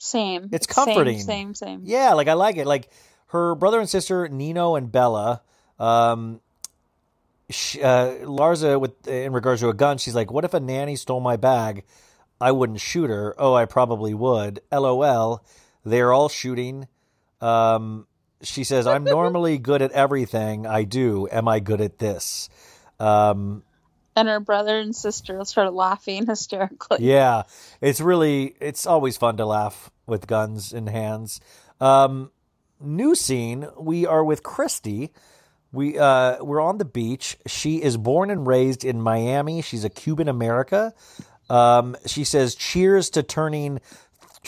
Same. 0.00 0.48
It's 0.50 0.66
Same, 0.66 0.84
comforting. 0.86 1.20
Same, 1.20 1.54
same. 1.54 1.82
Yeah, 1.84 2.14
like 2.14 2.26
I 2.26 2.32
like 2.32 2.56
it. 2.56 2.66
Like 2.66 2.88
her 3.28 3.54
brother 3.54 3.78
and 3.78 3.88
sister, 3.88 4.28
Nino 4.28 4.74
and 4.74 4.90
Bella, 4.90 5.42
um, 5.78 6.40
sh 7.50 7.76
uh, 7.76 8.14
Larsa, 8.22 8.80
with 8.80 9.06
in 9.06 9.34
regards 9.34 9.60
to 9.60 9.68
a 9.68 9.74
gun, 9.74 9.98
she's 9.98 10.14
like, 10.14 10.32
"What 10.32 10.46
if 10.46 10.54
a 10.54 10.60
nanny 10.60 10.96
stole 10.96 11.20
my 11.20 11.36
bag? 11.36 11.84
I 12.40 12.50
wouldn't 12.50 12.80
shoot 12.80 13.10
her. 13.10 13.34
Oh, 13.38 13.52
I 13.52 13.66
probably 13.66 14.14
would. 14.14 14.60
LOL. 14.72 15.44
They're 15.84 16.14
all 16.14 16.30
shooting." 16.30 16.88
Um, 17.42 18.06
she 18.40 18.64
says, 18.64 18.86
"I'm 18.86 19.04
normally 19.04 19.58
good 19.58 19.82
at 19.82 19.92
everything 19.92 20.66
I 20.66 20.84
do. 20.84 21.28
Am 21.30 21.46
I 21.46 21.60
good 21.60 21.82
at 21.82 21.98
this?" 21.98 22.48
Um, 22.98 23.64
And 24.16 24.28
her 24.28 24.40
brother 24.40 24.78
and 24.78 24.94
sister 24.94 25.42
started 25.44 25.70
laughing 25.70 26.26
hysterically. 26.28 26.98
Yeah, 27.00 27.42
it's 27.80 28.00
really 28.00 28.56
it's 28.60 28.86
always 28.86 29.16
fun 29.16 29.36
to 29.36 29.46
laugh 29.46 29.90
with 30.06 30.26
guns 30.26 30.72
in 30.72 30.86
hands. 30.88 31.40
Um, 31.80 32.30
new 32.80 33.14
scene: 33.14 33.68
we 33.78 34.06
are 34.06 34.24
with 34.24 34.42
Christy. 34.42 35.12
We 35.72 35.98
uh, 35.98 36.42
we're 36.42 36.60
on 36.60 36.78
the 36.78 36.84
beach. 36.84 37.36
She 37.46 37.82
is 37.82 37.96
born 37.96 38.30
and 38.30 38.46
raised 38.46 38.84
in 38.84 39.00
Miami. 39.00 39.62
She's 39.62 39.84
a 39.84 39.90
Cuban 39.90 40.28
America. 40.28 40.92
Um, 41.48 41.96
she 42.06 42.24
says, 42.24 42.54
"Cheers 42.54 43.10
to 43.10 43.22
turning." 43.22 43.80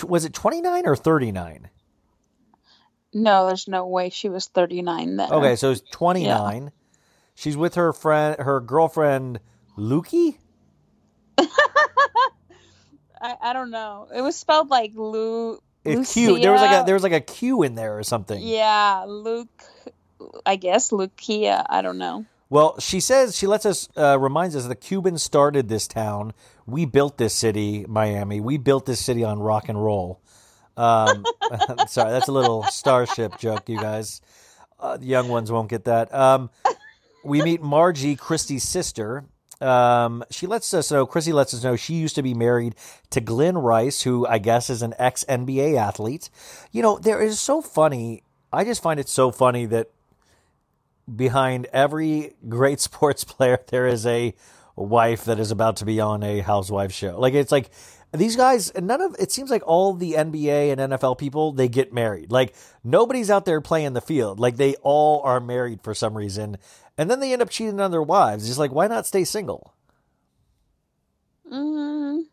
Was 0.02 0.24
it 0.24 0.34
twenty 0.34 0.60
nine 0.60 0.86
or 0.86 0.96
thirty 0.96 1.30
nine? 1.30 1.68
No, 3.14 3.46
there's 3.46 3.68
no 3.68 3.86
way 3.86 4.08
she 4.08 4.28
was 4.28 4.46
39 4.46 5.16
then. 5.16 5.30
Okay, 5.30 5.56
so 5.56 5.70
it's 5.70 5.82
29. 5.90 6.72
She's 7.34 7.56
with 7.56 7.74
her 7.74 7.92
friend, 7.92 8.40
her 8.40 8.60
girlfriend, 8.60 9.40
Lukey. 9.76 10.36
I, 11.38 11.46
I 13.20 13.52
don't 13.52 13.70
know. 13.70 14.08
It 14.14 14.20
was 14.20 14.36
spelled 14.36 14.70
like 14.70 14.92
Lu. 14.94 15.60
It's 15.84 16.12
Q. 16.12 16.38
There 16.40 16.52
was 16.52 16.60
like 16.60 16.82
a 16.82 16.84
there 16.84 16.94
was 16.94 17.02
like 17.02 17.12
a 17.12 17.20
Q 17.20 17.62
in 17.62 17.74
there 17.74 17.98
or 17.98 18.02
something. 18.02 18.40
Yeah, 18.40 19.04
Luke. 19.06 19.62
I 20.46 20.56
guess 20.56 20.92
Lucia. 20.92 21.66
I 21.68 21.82
don't 21.82 21.98
know. 21.98 22.26
Well, 22.52 22.78
she 22.78 23.00
says 23.00 23.36
she 23.36 23.46
lets 23.46 23.64
us 23.64 23.88
uh, 23.96 24.18
reminds 24.18 24.54
us 24.54 24.66
the 24.66 24.74
Cubans 24.76 25.22
started 25.22 25.68
this 25.68 25.88
town. 25.88 26.34
We 26.66 26.84
built 26.84 27.16
this 27.16 27.34
city, 27.34 27.86
Miami. 27.88 28.40
We 28.40 28.58
built 28.58 28.86
this 28.86 29.00
city 29.00 29.24
on 29.24 29.40
rock 29.40 29.68
and 29.68 29.82
roll. 29.82 30.20
Um, 30.76 31.24
sorry, 31.88 32.12
that's 32.12 32.28
a 32.28 32.32
little 32.32 32.62
starship 32.64 33.38
joke, 33.38 33.68
you 33.68 33.78
guys. 33.78 34.20
Uh, 34.78 34.96
the 34.96 35.06
young 35.06 35.28
ones 35.28 35.50
won't 35.50 35.70
get 35.70 35.84
that. 35.84 36.12
Um, 36.14 36.50
we 37.24 37.40
meet 37.40 37.62
Margie, 37.62 38.16
Christie's 38.16 38.64
sister. 38.64 39.24
Um, 39.62 40.24
she 40.30 40.46
lets 40.46 40.74
us 40.74 40.90
know. 40.90 41.06
Chrissy 41.06 41.32
lets 41.32 41.54
us 41.54 41.62
know 41.62 41.76
she 41.76 41.94
used 41.94 42.16
to 42.16 42.22
be 42.22 42.34
married 42.34 42.74
to 43.10 43.20
Glen 43.20 43.56
Rice, 43.56 44.02
who 44.02 44.26
I 44.26 44.38
guess 44.38 44.68
is 44.68 44.82
an 44.82 44.94
ex 44.98 45.24
NBA 45.28 45.78
athlete. 45.78 46.30
You 46.72 46.82
know, 46.82 46.98
there 46.98 47.22
is 47.22 47.38
so 47.38 47.62
funny. 47.62 48.22
I 48.52 48.64
just 48.64 48.82
find 48.82 48.98
it 49.00 49.08
so 49.08 49.30
funny 49.30 49.66
that 49.66 49.90
behind 51.14 51.66
every 51.72 52.34
great 52.48 52.80
sports 52.88 53.24
player 53.24 53.58
there 53.68 53.86
is 53.86 54.06
a 54.06 54.34
wife 54.76 55.24
that 55.26 55.38
is 55.38 55.50
about 55.50 55.76
to 55.76 55.84
be 55.84 56.00
on 56.00 56.22
a 56.22 56.40
housewife 56.40 56.92
show. 56.92 57.18
Like 57.18 57.34
it's 57.34 57.52
like 57.52 57.70
these 58.12 58.36
guys 58.36 58.72
none 58.74 59.00
of 59.00 59.16
it 59.18 59.32
seems 59.32 59.50
like 59.50 59.62
all 59.66 59.94
the 59.94 60.12
NBA 60.12 60.72
and 60.72 60.92
NFL 60.92 61.18
people 61.18 61.52
they 61.52 61.68
get 61.68 61.92
married. 61.92 62.30
Like 62.30 62.54
nobody's 62.82 63.30
out 63.30 63.44
there 63.44 63.60
playing 63.60 63.92
the 63.92 64.00
field. 64.00 64.40
Like 64.40 64.56
they 64.56 64.74
all 64.76 65.22
are 65.22 65.40
married 65.40 65.82
for 65.82 65.94
some 65.94 66.16
reason. 66.16 66.56
And 66.99 67.11
then 67.11 67.20
they 67.20 67.32
end 67.32 67.43
up 67.43 67.51
cheating 67.51 67.80
on 67.80 67.90
their 67.90 68.03
wives. 68.03 68.49
It's 68.49 68.59
like 68.59 68.72
why 68.72 68.86
not 68.86 69.07
stay 69.07 69.24
single? 69.24 69.74
Mm. 71.51 72.24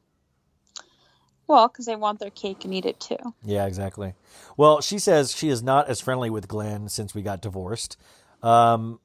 Well, 1.48 1.68
because 1.68 1.86
they 1.86 1.96
want 1.96 2.20
their 2.20 2.30
cake 2.30 2.64
and 2.64 2.74
eat 2.74 2.86
it 2.86 3.00
too. 3.00 3.18
Yeah, 3.44 3.66
exactly. 3.66 4.14
Well, 4.56 4.82
she 4.82 5.00
says 5.00 5.36
she 5.36 5.50
is 5.50 5.64
not 5.64 5.90
as 5.90 6.00
friendly 6.00 6.30
with 6.30 6.48
Glen 6.48 6.90
since 6.90 7.16
we 7.16 7.22
got 7.22 7.42
divorced. 7.42 7.98
Um, 8.44 9.00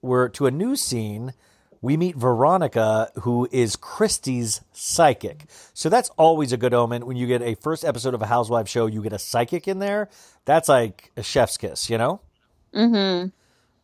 we're 0.00 0.28
to 0.30 0.46
a 0.46 0.50
new 0.50 0.76
scene. 0.76 1.34
We 1.80 1.96
meet 1.96 2.16
Veronica, 2.16 3.10
who 3.22 3.48
is 3.52 3.76
Christie's 3.76 4.62
psychic. 4.72 5.46
So 5.74 5.88
that's 5.88 6.10
always 6.10 6.52
a 6.52 6.56
good 6.56 6.74
omen 6.74 7.06
when 7.06 7.16
you 7.16 7.26
get 7.26 7.42
a 7.42 7.54
first 7.54 7.84
episode 7.84 8.14
of 8.14 8.22
a 8.22 8.26
housewife 8.26 8.68
show. 8.68 8.86
You 8.86 9.02
get 9.02 9.12
a 9.12 9.18
psychic 9.18 9.68
in 9.68 9.78
there. 9.78 10.08
That's 10.44 10.68
like 10.68 11.12
a 11.16 11.22
chef's 11.22 11.56
kiss, 11.56 11.88
you 11.88 11.98
know. 11.98 12.20
Mm-hmm. 12.74 13.28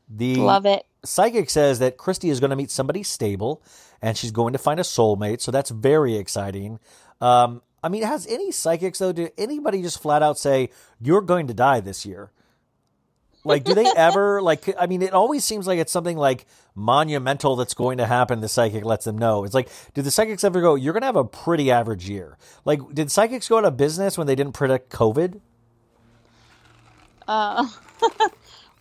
The 0.09 0.36
Love 0.36 0.66
it. 0.66 0.86
psychic 1.05 1.50
says 1.50 1.78
that 1.78 1.96
Christy 1.96 2.30
is 2.30 2.40
going 2.40 2.50
to 2.50 2.57
meet 2.57 2.70
somebody 2.70 3.02
stable 3.02 3.62
and 4.02 4.16
she's 4.16 4.30
going 4.30 4.52
to 4.52 4.59
find 4.59 4.78
a 4.78 4.82
soulmate. 4.82 5.40
So 5.40 5.50
that's 5.50 5.70
very 5.70 6.16
exciting. 6.16 6.78
Um, 7.20 7.62
I 7.82 7.88
mean, 7.88 8.02
has 8.02 8.26
any 8.26 8.50
psychics 8.50 8.98
though? 8.98 9.12
Do 9.12 9.28
anybody 9.38 9.82
just 9.82 10.00
flat 10.00 10.22
out 10.22 10.38
say 10.38 10.70
you're 11.00 11.22
going 11.22 11.46
to 11.48 11.55
die 11.55 11.80
this 11.80 12.05
year? 12.05 12.30
Like, 13.44 13.64
do 13.64 13.74
they 13.74 13.86
ever 13.96 14.40
like? 14.40 14.74
I 14.78 14.86
mean, 14.86 15.02
it 15.02 15.12
always 15.12 15.44
seems 15.44 15.66
like 15.66 15.78
it's 15.78 15.92
something 15.92 16.16
like 16.16 16.46
monumental 16.74 17.57
that's 17.57 17.74
going 17.74 17.98
to 17.98 18.07
happen. 18.07 18.40
The 18.40 18.48
psychic 18.48 18.84
lets 18.84 19.05
them 19.05 19.18
know. 19.18 19.44
It's 19.44 19.55
like, 19.55 19.68
do 19.92 20.02
the 20.02 20.11
psychics 20.11 20.44
ever 20.44 20.61
go? 20.61 20.74
You're 20.74 20.94
going 20.94 21.02
to 21.02 21.07
have 21.07 21.16
a 21.16 21.24
pretty 21.24 21.70
average 21.70 22.09
year. 22.09 22.38
Like, 22.64 22.80
did 22.94 23.11
psychics 23.11 23.48
go 23.48 23.59
out 23.59 23.64
of 23.64 23.76
business 23.76 24.16
when 24.16 24.26
they 24.26 24.34
didn't 24.34 24.55
predict 24.55 24.90
COVID? 24.90 25.40
Uh, 27.28 27.68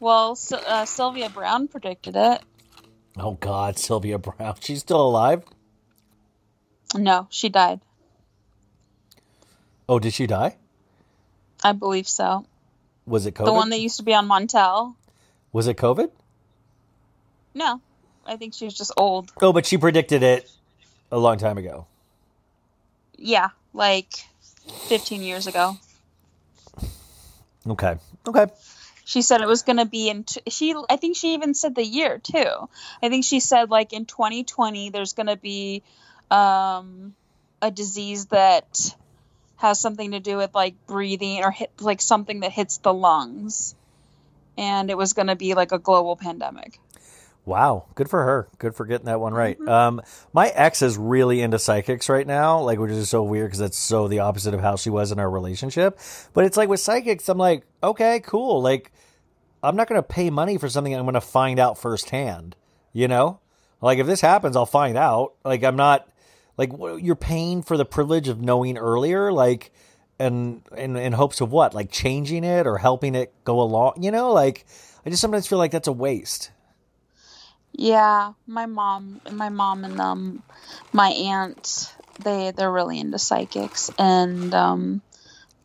well, 0.04 0.38
uh, 0.51 0.86
Sylvia 0.86 1.30
Browne 1.30 1.68
predicted 1.68 2.16
it. 2.16 2.41
Oh 3.18 3.38
God, 3.39 3.80
Sylvia 3.80 4.20
Browne. 4.20 4.56
She's 4.60 4.82
still 4.82 5.01
alive. 5.01 5.43
No, 6.95 7.28
she 7.30 7.49
died. 7.49 7.80
Oh, 9.88 9.99
did 9.99 10.14
she 10.14 10.28
die? 10.28 10.58
I 11.64 11.72
believe 11.72 12.08
so. 12.08 12.45
Was 13.06 13.26
it 13.26 13.34
COVID? 13.34 13.45
The 13.45 13.54
one 13.54 13.70
that 13.70 13.80
used 13.80 13.97
to 13.97 14.04
be 14.04 14.14
on 14.14 14.28
Montel. 14.28 14.95
Was 15.51 15.68
it 15.68 15.78
COVID? 15.78 16.12
No, 17.54 17.82
I 18.26 18.36
think 18.36 18.54
she 18.54 18.66
was 18.66 18.74
just 18.74 18.91
old. 18.97 19.32
Oh, 19.41 19.54
but 19.54 19.66
she 19.66 19.78
predicted 19.78 20.22
it 20.24 20.49
a 21.12 21.18
long 21.18 21.38
time 21.38 21.58
ago. 21.58 21.88
Yeah, 23.18 23.49
like 23.74 24.12
15 24.88 25.22
years 25.22 25.47
ago. 25.47 25.78
Okay. 27.68 27.95
Okay. 28.28 28.47
She 29.06 29.22
said 29.22 29.41
it 29.41 29.47
was 29.47 29.64
going 29.64 29.78
to 29.78 29.86
be 29.86 30.10
in. 30.10 30.24
T- 30.24 30.41
she, 30.49 30.76
I 30.89 30.95
think 30.95 31.18
she 31.18 31.34
even 31.34 31.54
said 31.54 31.76
the 31.76 31.86
year 31.86 32.20
too. 32.20 32.70
I 33.01 33.10
think 33.10 33.26
she 33.26 33.39
said 33.39 33.70
like 33.70 33.93
in 33.93 34.06
2020 34.06 34.89
there's 34.89 35.14
going 35.14 35.28
to 35.28 35.36
be 35.36 35.84
um, 36.32 37.16
a 37.62 37.70
disease 37.70 38.28
that 38.28 38.95
has 39.58 39.80
something 39.80 40.12
to 40.12 40.20
do 40.20 40.38
with 40.38 40.54
like 40.54 40.76
breathing 40.88 41.43
or 41.43 41.51
hit 41.51 41.72
like 41.80 42.01
something 42.01 42.41
that 42.41 42.51
hits 42.51 42.78
the 42.78 42.93
lungs, 42.93 43.76
and 44.58 44.89
it 44.89 44.97
was 44.97 45.14
going 45.14 45.28
to 45.28 45.36
be 45.36 45.54
like 45.54 45.72
a 45.72 45.80
global 45.80 46.16
pandemic. 46.16 46.80
Wow. 47.45 47.87
Good 47.95 48.09
for 48.09 48.23
her. 48.23 48.47
Good 48.57 48.73
for 48.73 48.85
getting 48.85 49.07
that 49.07 49.19
one 49.19 49.33
right. 49.33 49.59
Um, 49.67 50.01
my 50.31 50.47
ex 50.47 50.81
is 50.81 50.97
really 50.97 51.41
into 51.41 51.59
psychics 51.59 52.07
right 52.07 52.25
now, 52.25 52.61
like, 52.61 52.79
which 52.79 52.91
is 52.91 53.09
so 53.09 53.23
weird 53.23 53.47
because 53.47 53.59
that's 53.59 53.77
so 53.77 54.07
the 54.07 54.19
opposite 54.19 54.53
of 54.53 54.61
how 54.61 54.77
she 54.77 54.89
was 54.89 55.11
in 55.11 55.19
our 55.19 55.29
relationship. 55.29 55.99
But 56.33 56.45
it's 56.45 56.55
like 56.55 56.69
with 56.69 56.79
psychics, 56.79 57.27
I'm 57.27 57.37
like, 57.37 57.65
okay, 57.83 58.21
cool. 58.21 58.61
Like, 58.61 58.93
I'm 59.61 59.75
not 59.75 59.87
going 59.87 59.99
to 59.99 60.07
pay 60.07 60.29
money 60.29 60.57
for 60.57 60.69
something 60.69 60.95
I'm 60.95 61.03
going 61.03 61.15
to 61.15 61.21
find 61.21 61.59
out 61.59 61.77
firsthand. 61.77 62.55
You 62.93 63.07
know, 63.07 63.39
like 63.81 63.97
if 63.99 64.07
this 64.07 64.21
happens, 64.21 64.55
I'll 64.55 64.65
find 64.65 64.97
out. 64.97 65.33
Like, 65.43 65.63
I'm 65.63 65.75
not 65.75 66.07
like 66.57 66.71
you're 67.01 67.15
paying 67.15 67.61
for 67.61 67.75
the 67.75 67.85
privilege 67.85 68.27
of 68.27 68.39
knowing 68.39 68.77
earlier, 68.77 69.31
like, 69.33 69.71
and 70.19 70.61
in 70.77 70.95
in 70.95 71.11
hopes 71.11 71.41
of 71.41 71.51
what, 71.51 71.73
like 71.73 71.91
changing 71.91 72.43
it 72.43 72.67
or 72.67 72.77
helping 72.77 73.15
it 73.15 73.33
go 73.43 73.61
along. 73.61 74.01
You 74.01 74.11
know, 74.11 74.31
like 74.31 74.65
I 75.05 75.09
just 75.09 75.21
sometimes 75.21 75.47
feel 75.47 75.57
like 75.57 75.71
that's 75.71 75.87
a 75.87 75.91
waste. 75.93 76.51
Yeah, 77.74 78.34
my 78.45 78.65
mom, 78.67 79.19
my 79.32 79.49
mom 79.49 79.84
and 79.84 79.99
um, 79.99 80.43
my 80.91 81.09
aunt, 81.09 81.95
they 82.19 82.51
they're 82.51 82.71
really 82.71 82.99
into 82.99 83.17
psychics, 83.17 83.89
and 83.97 84.53
um, 84.53 85.01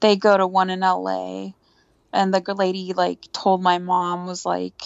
they 0.00 0.16
go 0.16 0.36
to 0.36 0.46
one 0.46 0.70
in 0.70 0.82
L.A. 0.82 1.54
And 2.12 2.32
the 2.34 2.54
lady 2.54 2.94
like 2.94 3.20
told 3.32 3.62
my 3.62 3.78
mom 3.78 4.26
was 4.26 4.46
like, 4.46 4.82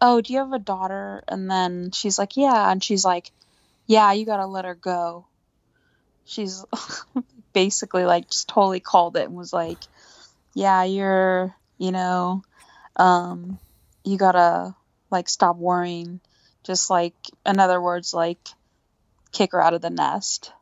"Oh, 0.00 0.20
do 0.20 0.32
you 0.32 0.40
have 0.40 0.52
a 0.52 0.58
daughter?" 0.58 1.22
And 1.28 1.50
then 1.50 1.90
she's 1.92 2.18
like, 2.18 2.36
"Yeah," 2.36 2.70
and 2.70 2.82
she's 2.84 3.04
like, 3.04 3.32
"Yeah, 3.86 4.12
you 4.12 4.26
gotta 4.26 4.46
let 4.46 4.64
her 4.66 4.74
go." 4.76 5.26
She's 6.24 6.64
basically 7.54 8.04
like 8.04 8.30
just 8.30 8.48
totally 8.48 8.80
called 8.80 9.16
it 9.16 9.26
and 9.28 9.36
was 9.36 9.52
like, 9.52 9.86
"Yeah, 10.54 10.84
you're, 10.84 11.56
you 11.78 11.92
know, 11.92 12.42
um, 12.96 13.60
you 14.04 14.18
gotta." 14.18 14.76
Like 15.10 15.28
stop 15.28 15.56
worrying 15.56 16.20
just 16.64 16.90
like 16.90 17.14
in 17.46 17.58
other 17.58 17.80
words 17.80 18.12
like 18.12 18.38
kick 19.32 19.52
her 19.52 19.62
out 19.62 19.74
of 19.74 19.80
the 19.82 19.90
nest 19.90 20.52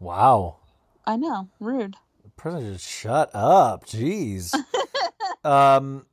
Wow. 0.00 0.56
i 1.06 1.16
know 1.16 1.48
rude 1.60 1.96
the 2.22 2.30
President, 2.36 2.74
just 2.74 2.88
shut 2.88 3.30
up. 3.34 3.86
Jeez. 3.86 4.54
um, 5.44 6.06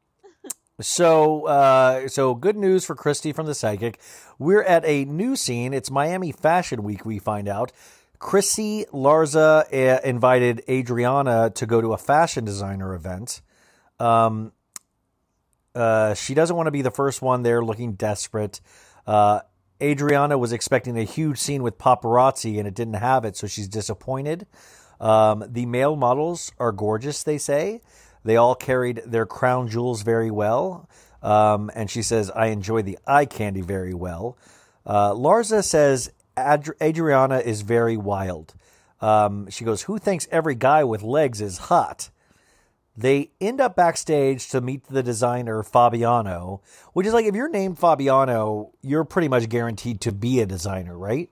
so, 0.80 1.46
uh, 1.46 2.08
so 2.08 2.34
good 2.36 2.56
news 2.58 2.86
for 2.86 2.96
Christy 2.96 3.34
from 3.34 3.46
the 3.46 3.54
psychic. 3.56 4.00
We're 4.40 4.64
at 4.64 4.84
a 4.86 5.06
new 5.06 5.36
scene. 5.36 5.74
It's 5.74 5.92
Miami 5.92 6.32
Fashion 6.32 6.84
Week. 6.84 7.06
We 7.06 7.20
find 7.20 7.48
out. 7.48 7.72
Chrissy 8.20 8.86
Larsa 8.94 9.66
uh, 9.74 10.02
invited 10.04 10.64
Adriana 10.70 11.50
to 11.56 11.66
go 11.66 11.82
to 11.82 11.94
a 11.94 11.98
fashion 11.98 12.46
designer 12.46 12.94
event. 12.94 13.42
Um, 14.00 14.52
uh, 15.76 16.14
she 16.14 16.34
doesn't 16.34 16.56
want 16.56 16.68
to 16.68 16.72
be 16.72 16.82
the 16.82 16.92
first 16.92 17.22
one 17.22 17.44
there 17.44 17.64
looking 17.64 17.94
desperate. 17.94 18.62
Uh, 19.06 19.42
Adriana 19.82 20.38
was 20.38 20.52
expecting 20.52 20.98
a 20.98 21.04
huge 21.04 21.38
scene 21.38 21.64
with 21.64 21.78
paparazzi 21.78 22.60
and 22.60 22.68
it 22.68 22.76
didn't 22.76 22.96
have 22.96 23.26
it, 23.26 23.36
so 23.36 23.48
she's 23.48 23.68
disappointed. 23.68 24.46
Um, 25.00 25.44
the 25.48 25.66
male 25.66 25.96
models 25.96 26.52
are 26.60 26.72
gorgeous, 26.72 27.24
they 27.24 27.40
say. 27.40 27.82
They 28.24 28.38
all 28.38 28.54
carried 28.54 29.02
their 29.06 29.26
crown 29.26 29.68
jewels 29.68 30.04
very 30.04 30.30
well. 30.30 30.88
Um, 31.24 31.72
and 31.74 31.90
she 31.90 32.04
says, 32.04 32.30
I 32.32 32.48
enjoy 32.48 32.84
the 32.84 33.00
eye 33.08 33.26
candy 33.26 33.62
very 33.62 33.94
well. 33.94 34.38
Uh, 34.86 35.12
Larsa 35.12 35.64
says 35.64 36.12
Ad- 36.38 36.70
Adriana 36.82 37.40
is 37.40 37.62
very 37.62 37.98
wild. 37.98 38.54
Um, 39.00 39.50
she 39.50 39.66
goes, 39.66 39.84
Who 39.84 39.98
thinks 39.98 40.28
every 40.32 40.56
guy 40.56 40.84
with 40.84 41.02
legs 41.02 41.42
is 41.42 41.58
hot? 41.58 42.10
They 43.02 43.32
end 43.42 43.60
up 43.60 43.76
backstage 43.76 44.48
to 44.50 44.62
meet 44.62 44.86
the 44.86 45.04
designer 45.04 45.64
Fabiano, 45.64 46.62
which 46.94 47.08
is 47.08 47.14
like 47.14 47.26
if 47.26 47.36
you're 47.36 47.50
named 47.50 47.80
Fabiano, 47.80 48.72
you're 48.82 49.04
pretty 49.04 49.28
much 49.28 49.50
guaranteed 49.50 50.02
to 50.02 50.12
be 50.12 50.40
a 50.40 50.46
designer, 50.46 50.98
right? 50.98 51.30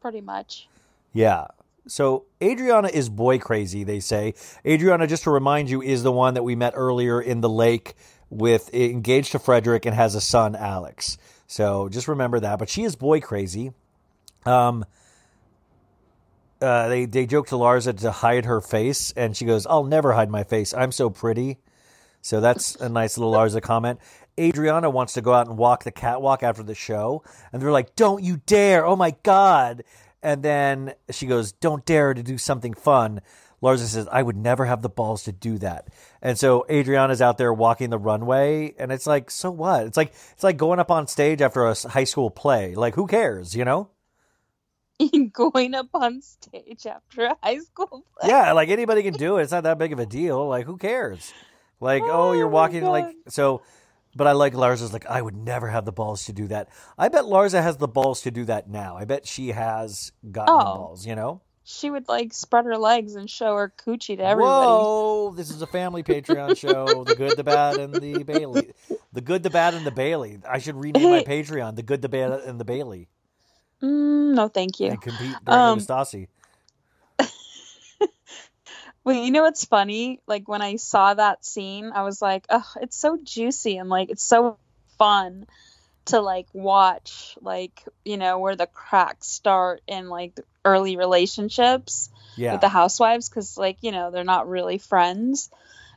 pretty 0.00 0.20
much 0.20 0.68
Yeah. 1.14 1.46
So 1.86 2.24
Adriana 2.42 2.88
is 2.88 3.08
boy 3.08 3.38
crazy, 3.38 3.84
they 3.84 4.00
say. 4.00 4.34
Adriana, 4.66 5.06
just 5.06 5.24
to 5.24 5.30
remind 5.30 5.68
you, 5.70 5.82
is 5.82 6.02
the 6.02 6.12
one 6.12 6.34
that 6.34 6.42
we 6.42 6.56
met 6.56 6.72
earlier 6.76 7.20
in 7.20 7.40
the 7.40 7.48
lake 7.48 7.94
with 8.30 8.72
engaged 8.74 9.32
to 9.32 9.38
Frederick 9.38 9.86
and 9.86 9.94
has 9.94 10.14
a 10.14 10.20
son, 10.20 10.56
Alex. 10.56 11.18
So 11.46 11.88
just 11.88 12.08
remember 12.08 12.40
that. 12.40 12.58
But 12.58 12.68
she 12.68 12.84
is 12.84 12.96
boy 12.96 13.20
crazy. 13.20 13.72
Um, 14.46 14.84
uh, 16.60 16.88
they 16.88 17.06
they 17.06 17.26
joke 17.26 17.48
to 17.48 17.56
Larsa 17.56 17.98
to 18.00 18.10
hide 18.10 18.44
her 18.44 18.60
face, 18.60 19.12
and 19.12 19.36
she 19.36 19.44
goes, 19.44 19.66
"I'll 19.66 19.84
never 19.84 20.12
hide 20.12 20.30
my 20.30 20.44
face. 20.44 20.74
I'm 20.74 20.92
so 20.92 21.10
pretty." 21.10 21.58
So 22.22 22.40
that's 22.40 22.74
a 22.76 22.88
nice 22.88 23.18
little 23.18 23.32
Larsa 23.32 23.60
comment. 23.60 24.00
Adriana 24.38 24.90
wants 24.90 25.12
to 25.12 25.20
go 25.20 25.34
out 25.34 25.46
and 25.46 25.58
walk 25.58 25.84
the 25.84 25.92
catwalk 25.92 26.42
after 26.42 26.62
the 26.62 26.74
show, 26.74 27.22
and 27.52 27.60
they're 27.60 27.70
like, 27.70 27.94
"Don't 27.96 28.22
you 28.22 28.38
dare! 28.46 28.86
Oh 28.86 28.96
my 28.96 29.14
god!" 29.22 29.84
And 30.22 30.42
then 30.42 30.94
she 31.10 31.26
goes, 31.26 31.52
"Don't 31.52 31.84
dare 31.84 32.14
to 32.14 32.22
do 32.22 32.38
something 32.38 32.74
fun." 32.74 33.20
Larsa 33.62 33.86
says, 33.86 34.08
"I 34.10 34.22
would 34.22 34.36
never 34.36 34.64
have 34.64 34.82
the 34.82 34.88
balls 34.88 35.24
to 35.24 35.32
do 35.32 35.58
that." 35.58 35.88
And 36.22 36.38
so 36.38 36.66
Adriana's 36.70 37.22
out 37.22 37.38
there 37.38 37.52
walking 37.52 37.90
the 37.90 37.98
runway, 37.98 38.74
and 38.78 38.90
it's 38.90 39.06
like, 39.06 39.30
so 39.30 39.50
what? 39.50 39.86
It's 39.86 39.96
like 39.96 40.14
it's 40.32 40.44
like 40.44 40.56
going 40.56 40.80
up 40.80 40.90
on 40.90 41.06
stage 41.06 41.40
after 41.42 41.66
a 41.66 41.74
high 41.88 42.04
school 42.04 42.30
play. 42.30 42.74
Like, 42.74 42.94
who 42.94 43.06
cares? 43.06 43.54
You 43.54 43.64
know? 43.64 43.88
Going 45.32 45.74
up 45.74 45.88
on 45.94 46.22
stage 46.22 46.86
after 46.86 47.24
a 47.26 47.36
high 47.42 47.58
school 47.58 48.04
play. 48.18 48.30
Yeah, 48.30 48.52
like 48.52 48.68
anybody 48.68 49.02
can 49.02 49.14
do 49.14 49.38
it. 49.38 49.42
It's 49.42 49.52
not 49.52 49.64
that 49.64 49.78
big 49.78 49.92
of 49.92 49.98
a 49.98 50.06
deal. 50.06 50.46
Like, 50.48 50.66
who 50.66 50.76
cares? 50.76 51.32
Like, 51.80 52.02
oh, 52.04 52.30
Oh 52.30 52.32
you're 52.32 52.48
walking 52.48 52.84
like 52.84 53.14
so. 53.28 53.62
But 54.16 54.28
I 54.28 54.32
like 54.32 54.54
Larsa's 54.54 54.92
like 54.92 55.06
I 55.06 55.20
would 55.20 55.36
never 55.36 55.68
have 55.68 55.84
the 55.84 55.92
balls 55.92 56.26
to 56.26 56.32
do 56.32 56.46
that. 56.46 56.68
I 56.96 57.08
bet 57.08 57.24
Larsa 57.24 57.60
has 57.60 57.78
the 57.78 57.88
balls 57.88 58.22
to 58.22 58.30
do 58.30 58.44
that 58.44 58.68
now. 58.70 58.96
I 58.96 59.04
bet 59.04 59.26
she 59.26 59.48
has 59.48 60.12
gotten 60.30 60.54
the 60.56 60.62
Oh. 60.62 60.74
balls. 60.76 61.06
You 61.06 61.16
know. 61.16 61.40
She 61.66 61.90
would 61.90 62.08
like 62.08 62.32
spread 62.34 62.66
her 62.66 62.76
legs 62.76 63.14
and 63.16 63.28
show 63.28 63.56
her 63.56 63.72
coochie 63.76 64.18
to 64.18 64.22
everybody. 64.22 64.66
Whoa! 64.66 65.32
This 65.34 65.50
is 65.50 65.62
a 65.62 65.66
family 65.66 66.02
Patreon 66.02 66.56
show. 66.58 67.04
The 67.04 67.14
good, 67.16 67.36
the 67.38 67.42
bad, 67.42 67.76
and 67.78 67.94
the 67.94 68.22
Bailey. 68.22 68.72
The 69.14 69.22
good, 69.22 69.42
the 69.42 69.48
bad, 69.50 69.72
and 69.72 69.86
the 69.86 69.90
Bailey. 69.90 70.38
I 70.48 70.58
should 70.58 70.76
rename 70.76 71.10
my 71.10 71.22
Patreon. 71.26 71.74
The 71.76 71.82
good, 71.82 72.02
the 72.02 72.08
bad, 72.10 72.32
and 72.32 72.60
the 72.60 72.66
Bailey. 72.66 73.08
Mm, 73.84 74.34
no, 74.34 74.48
thank 74.48 74.80
you. 74.80 74.88
And 74.88 75.00
compete 75.00 75.32
directly 75.44 75.54
Um, 75.54 75.74
with 75.76 75.86
Stassi. 75.86 76.28
Well, 79.04 79.22
you 79.22 79.30
know 79.30 79.42
what's 79.42 79.66
funny? 79.66 80.20
Like 80.26 80.48
when 80.48 80.62
I 80.62 80.76
saw 80.76 81.12
that 81.12 81.44
scene, 81.44 81.92
I 81.94 82.04
was 82.04 82.22
like, 82.22 82.46
"Oh, 82.48 82.64
it's 82.80 82.96
so 82.96 83.18
juicy 83.22 83.76
and 83.76 83.90
like 83.90 84.08
it's 84.08 84.24
so 84.24 84.56
fun 84.98 85.46
to 86.06 86.20
like 86.20 86.46
watch 86.54 87.36
like, 87.42 87.82
you 88.06 88.16
know, 88.16 88.38
where 88.38 88.56
the 88.56 88.66
cracks 88.66 89.26
start 89.28 89.82
in 89.86 90.08
like 90.08 90.40
early 90.64 90.96
relationships 90.96 92.08
Yeah. 92.36 92.52
with 92.52 92.62
the 92.62 92.68
housewives 92.70 93.28
cuz 93.28 93.58
like, 93.58 93.76
you 93.82 93.92
know, 93.92 94.10
they're 94.10 94.24
not 94.24 94.48
really 94.48 94.78
friends 94.78 95.50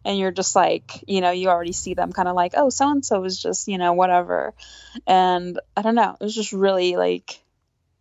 and 0.03 0.17
you're 0.19 0.31
just 0.31 0.53
like, 0.53 1.01
you 1.07 1.21
know, 1.21 1.31
you 1.31 1.47
already 1.47 1.71
see 1.73 1.93
them 1.93 2.11
kind 2.11 2.27
of 2.27 2.35
like, 2.35 2.53
"Oh, 2.57 2.69
so 2.69 2.89
and 2.91 3.05
so 3.05 3.23
is 3.23 3.41
just, 3.41 3.69
you 3.69 3.77
know, 3.77 3.93
whatever." 3.93 4.53
And 5.05 5.57
I 5.77 5.81
don't 5.81 5.95
know, 5.95 6.17
it 6.19 6.23
was 6.23 6.35
just 6.35 6.51
really 6.51 6.97
like 6.97 7.39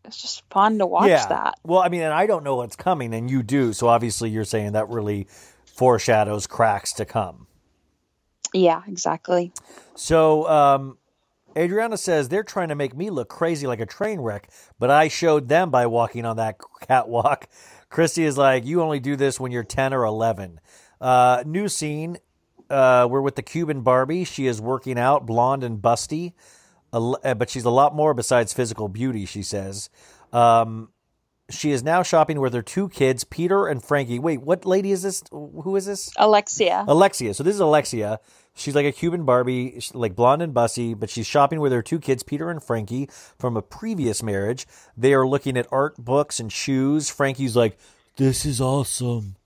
it's 0.06 0.20
just 0.20 0.42
fun 0.50 0.78
to 0.78 0.86
watch 0.86 1.08
yeah. 1.08 1.26
that. 1.26 1.54
Well, 1.64 1.80
I 1.80 1.88
mean, 1.88 2.02
and 2.02 2.12
I 2.12 2.26
don't 2.26 2.44
know 2.44 2.56
what's 2.56 2.76
coming, 2.76 3.12
and 3.14 3.30
you 3.30 3.42
do. 3.42 3.72
So 3.72 3.88
obviously, 3.88 4.30
you're 4.30 4.44
saying 4.44 4.72
that 4.72 4.88
really 4.88 5.26
foreshadows 5.64 6.46
cracks 6.46 6.92
to 6.94 7.04
come. 7.04 7.46
Yeah, 8.52 8.82
exactly. 8.86 9.52
So 9.94 10.48
um, 10.48 10.98
Adriana 11.56 11.96
says 11.96 12.28
they're 12.28 12.42
trying 12.42 12.68
to 12.68 12.74
make 12.74 12.94
me 12.94 13.10
look 13.10 13.28
crazy 13.28 13.66
like 13.66 13.80
a 13.80 13.86
train 13.86 14.20
wreck, 14.20 14.50
but 14.78 14.90
I 14.90 15.08
showed 15.08 15.48
them 15.48 15.70
by 15.70 15.86
walking 15.86 16.24
on 16.24 16.36
that 16.36 16.56
catwalk. 16.80 17.48
Cristy 17.90 18.24
is 18.24 18.36
like, 18.36 18.66
you 18.66 18.82
only 18.82 19.00
do 19.00 19.16
this 19.16 19.40
when 19.40 19.52
you're 19.52 19.64
10 19.64 19.94
or 19.94 20.04
11. 20.04 20.60
Uh, 21.00 21.42
new 21.46 21.68
scene. 21.68 22.18
Uh, 22.68 23.06
we're 23.08 23.20
with 23.20 23.36
the 23.36 23.42
Cuban 23.42 23.82
Barbie. 23.82 24.24
She 24.24 24.46
is 24.46 24.60
working 24.60 24.98
out, 24.98 25.24
blonde 25.24 25.62
and 25.62 25.80
busty, 25.80 26.32
but 26.98 27.50
she's 27.50 27.64
a 27.64 27.70
lot 27.70 27.94
more 27.94 28.14
besides 28.14 28.52
physical 28.52 28.88
beauty, 28.88 29.26
she 29.26 29.42
says. 29.42 29.90
Um, 30.32 30.90
she 31.48 31.70
is 31.70 31.82
now 31.82 32.02
shopping 32.02 32.40
with 32.40 32.52
her 32.54 32.62
two 32.62 32.88
kids, 32.88 33.24
Peter 33.24 33.66
and 33.66 33.82
Frankie. 33.82 34.18
Wait, 34.18 34.42
what 34.42 34.64
lady 34.64 34.90
is 34.90 35.02
this? 35.02 35.22
Who 35.30 35.76
is 35.76 35.86
this? 35.86 36.12
Alexia. 36.16 36.84
Alexia. 36.88 37.34
So 37.34 37.44
this 37.44 37.54
is 37.54 37.60
Alexia. 37.60 38.18
She's 38.54 38.74
like 38.74 38.86
a 38.86 38.92
Cuban 38.92 39.24
Barbie, 39.24 39.80
like 39.92 40.16
blonde 40.16 40.42
and 40.42 40.54
bussy, 40.54 40.94
but 40.94 41.10
she's 41.10 41.26
shopping 41.26 41.60
with 41.60 41.72
her 41.72 41.82
two 41.82 42.00
kids, 42.00 42.22
Peter 42.22 42.50
and 42.50 42.62
Frankie, 42.62 43.08
from 43.38 43.56
a 43.56 43.62
previous 43.62 44.22
marriage. 44.22 44.66
They 44.96 45.12
are 45.14 45.26
looking 45.26 45.56
at 45.56 45.68
art 45.70 45.96
books 45.98 46.40
and 46.40 46.50
shoes. 46.50 47.10
Frankie's 47.10 47.54
like, 47.54 47.78
"This 48.16 48.44
is 48.44 48.60
awesome." 48.60 49.36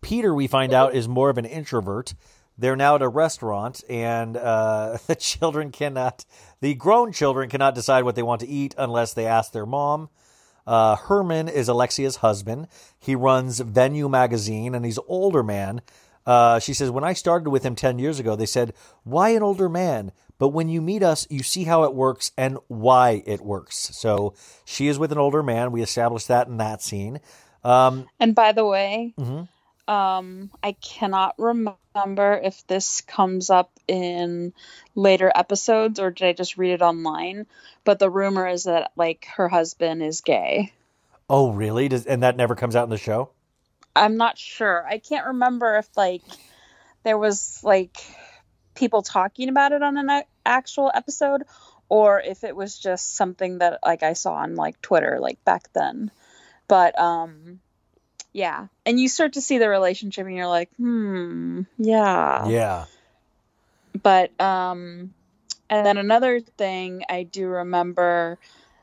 Peter, 0.00 0.32
we 0.32 0.46
find 0.46 0.72
out, 0.72 0.94
is 0.94 1.08
more 1.08 1.30
of 1.30 1.38
an 1.38 1.44
introvert. 1.44 2.14
They're 2.58 2.76
now 2.76 2.96
at 2.96 3.02
a 3.02 3.08
restaurant, 3.08 3.82
and 3.88 4.36
uh, 4.36 4.98
the 5.06 5.14
children 5.14 5.70
cannot, 5.70 6.24
the 6.60 6.74
grown 6.74 7.12
children 7.12 7.48
cannot 7.48 7.74
decide 7.74 8.04
what 8.04 8.16
they 8.16 8.22
want 8.22 8.40
to 8.40 8.48
eat 8.48 8.74
unless 8.76 9.14
they 9.14 9.26
ask 9.26 9.52
their 9.52 9.66
mom. 9.66 10.08
Uh, 10.66 10.96
Herman 10.96 11.48
is 11.48 11.68
Alexia's 11.68 12.16
husband. 12.16 12.68
He 12.98 13.14
runs 13.14 13.60
Venue 13.60 14.08
magazine, 14.08 14.74
and 14.74 14.84
he's 14.84 14.98
an 14.98 15.04
older 15.08 15.42
man. 15.42 15.80
Uh, 16.26 16.58
she 16.58 16.74
says, 16.74 16.90
When 16.90 17.04
I 17.04 17.14
started 17.14 17.48
with 17.48 17.62
him 17.64 17.74
10 17.74 17.98
years 17.98 18.18
ago, 18.20 18.36
they 18.36 18.44
said, 18.44 18.74
Why 19.04 19.30
an 19.30 19.42
older 19.42 19.68
man? 19.70 20.12
But 20.38 20.48
when 20.48 20.68
you 20.68 20.82
meet 20.82 21.02
us, 21.02 21.26
you 21.30 21.42
see 21.42 21.64
how 21.64 21.84
it 21.84 21.94
works 21.94 22.32
and 22.36 22.58
why 22.68 23.22
it 23.26 23.40
works. 23.40 23.96
So 23.96 24.34
she 24.64 24.88
is 24.88 24.98
with 24.98 25.10
an 25.10 25.18
older 25.18 25.42
man. 25.42 25.72
We 25.72 25.80
established 25.82 26.28
that 26.28 26.46
in 26.48 26.58
that 26.58 26.82
scene. 26.82 27.20
Um, 27.64 28.06
And 28.20 28.34
by 28.34 28.52
the 28.52 28.64
way, 28.64 29.14
Mhm. 29.18 29.48
Um, 29.88 30.50
I 30.62 30.72
cannot 30.72 31.34
remember 31.38 32.38
if 32.42 32.64
this 32.66 33.00
comes 33.00 33.48
up 33.48 33.70
in 33.88 34.52
later 34.94 35.32
episodes 35.34 35.98
or 35.98 36.10
did 36.10 36.28
I 36.28 36.32
just 36.34 36.58
read 36.58 36.72
it 36.72 36.82
online. 36.82 37.46
But 37.84 37.98
the 37.98 38.10
rumor 38.10 38.46
is 38.46 38.64
that 38.64 38.92
like 38.96 39.26
her 39.36 39.48
husband 39.48 40.02
is 40.02 40.20
gay. 40.20 40.72
oh, 41.30 41.52
really? 41.52 41.88
Does, 41.88 42.04
and 42.04 42.22
that 42.22 42.36
never 42.36 42.54
comes 42.54 42.76
out 42.76 42.84
in 42.84 42.90
the 42.90 42.98
show? 42.98 43.30
I'm 43.96 44.18
not 44.18 44.38
sure. 44.38 44.86
I 44.86 44.98
can't 44.98 45.28
remember 45.28 45.76
if 45.76 45.88
like 45.96 46.22
there 47.02 47.18
was 47.18 47.60
like 47.64 47.96
people 48.74 49.02
talking 49.02 49.48
about 49.48 49.72
it 49.72 49.82
on 49.82 49.96
an 49.96 50.22
actual 50.44 50.90
episode 50.94 51.44
or 51.88 52.20
if 52.20 52.44
it 52.44 52.54
was 52.54 52.78
just 52.78 53.16
something 53.16 53.58
that 53.58 53.80
like 53.84 54.02
I 54.02 54.12
saw 54.12 54.34
on 54.34 54.54
like 54.54 54.80
Twitter 54.82 55.18
like 55.18 55.42
back 55.44 55.72
then. 55.72 56.10
But 56.68 56.98
um 56.98 57.60
yeah. 58.38 58.68
And 58.86 59.00
you 59.00 59.08
start 59.08 59.32
to 59.32 59.40
see 59.40 59.58
the 59.58 59.68
relationship 59.68 60.24
and 60.26 60.36
you're 60.36 60.46
like, 60.46 60.70
"Hmm, 60.76 61.62
yeah." 61.76 62.48
Yeah. 62.48 62.84
But 64.00 64.30
um 64.40 65.12
and 65.68 65.84
then 65.84 65.98
another 65.98 66.40
thing 66.40 67.02
I 67.08 67.24
do 67.24 67.48
remember 67.48 68.38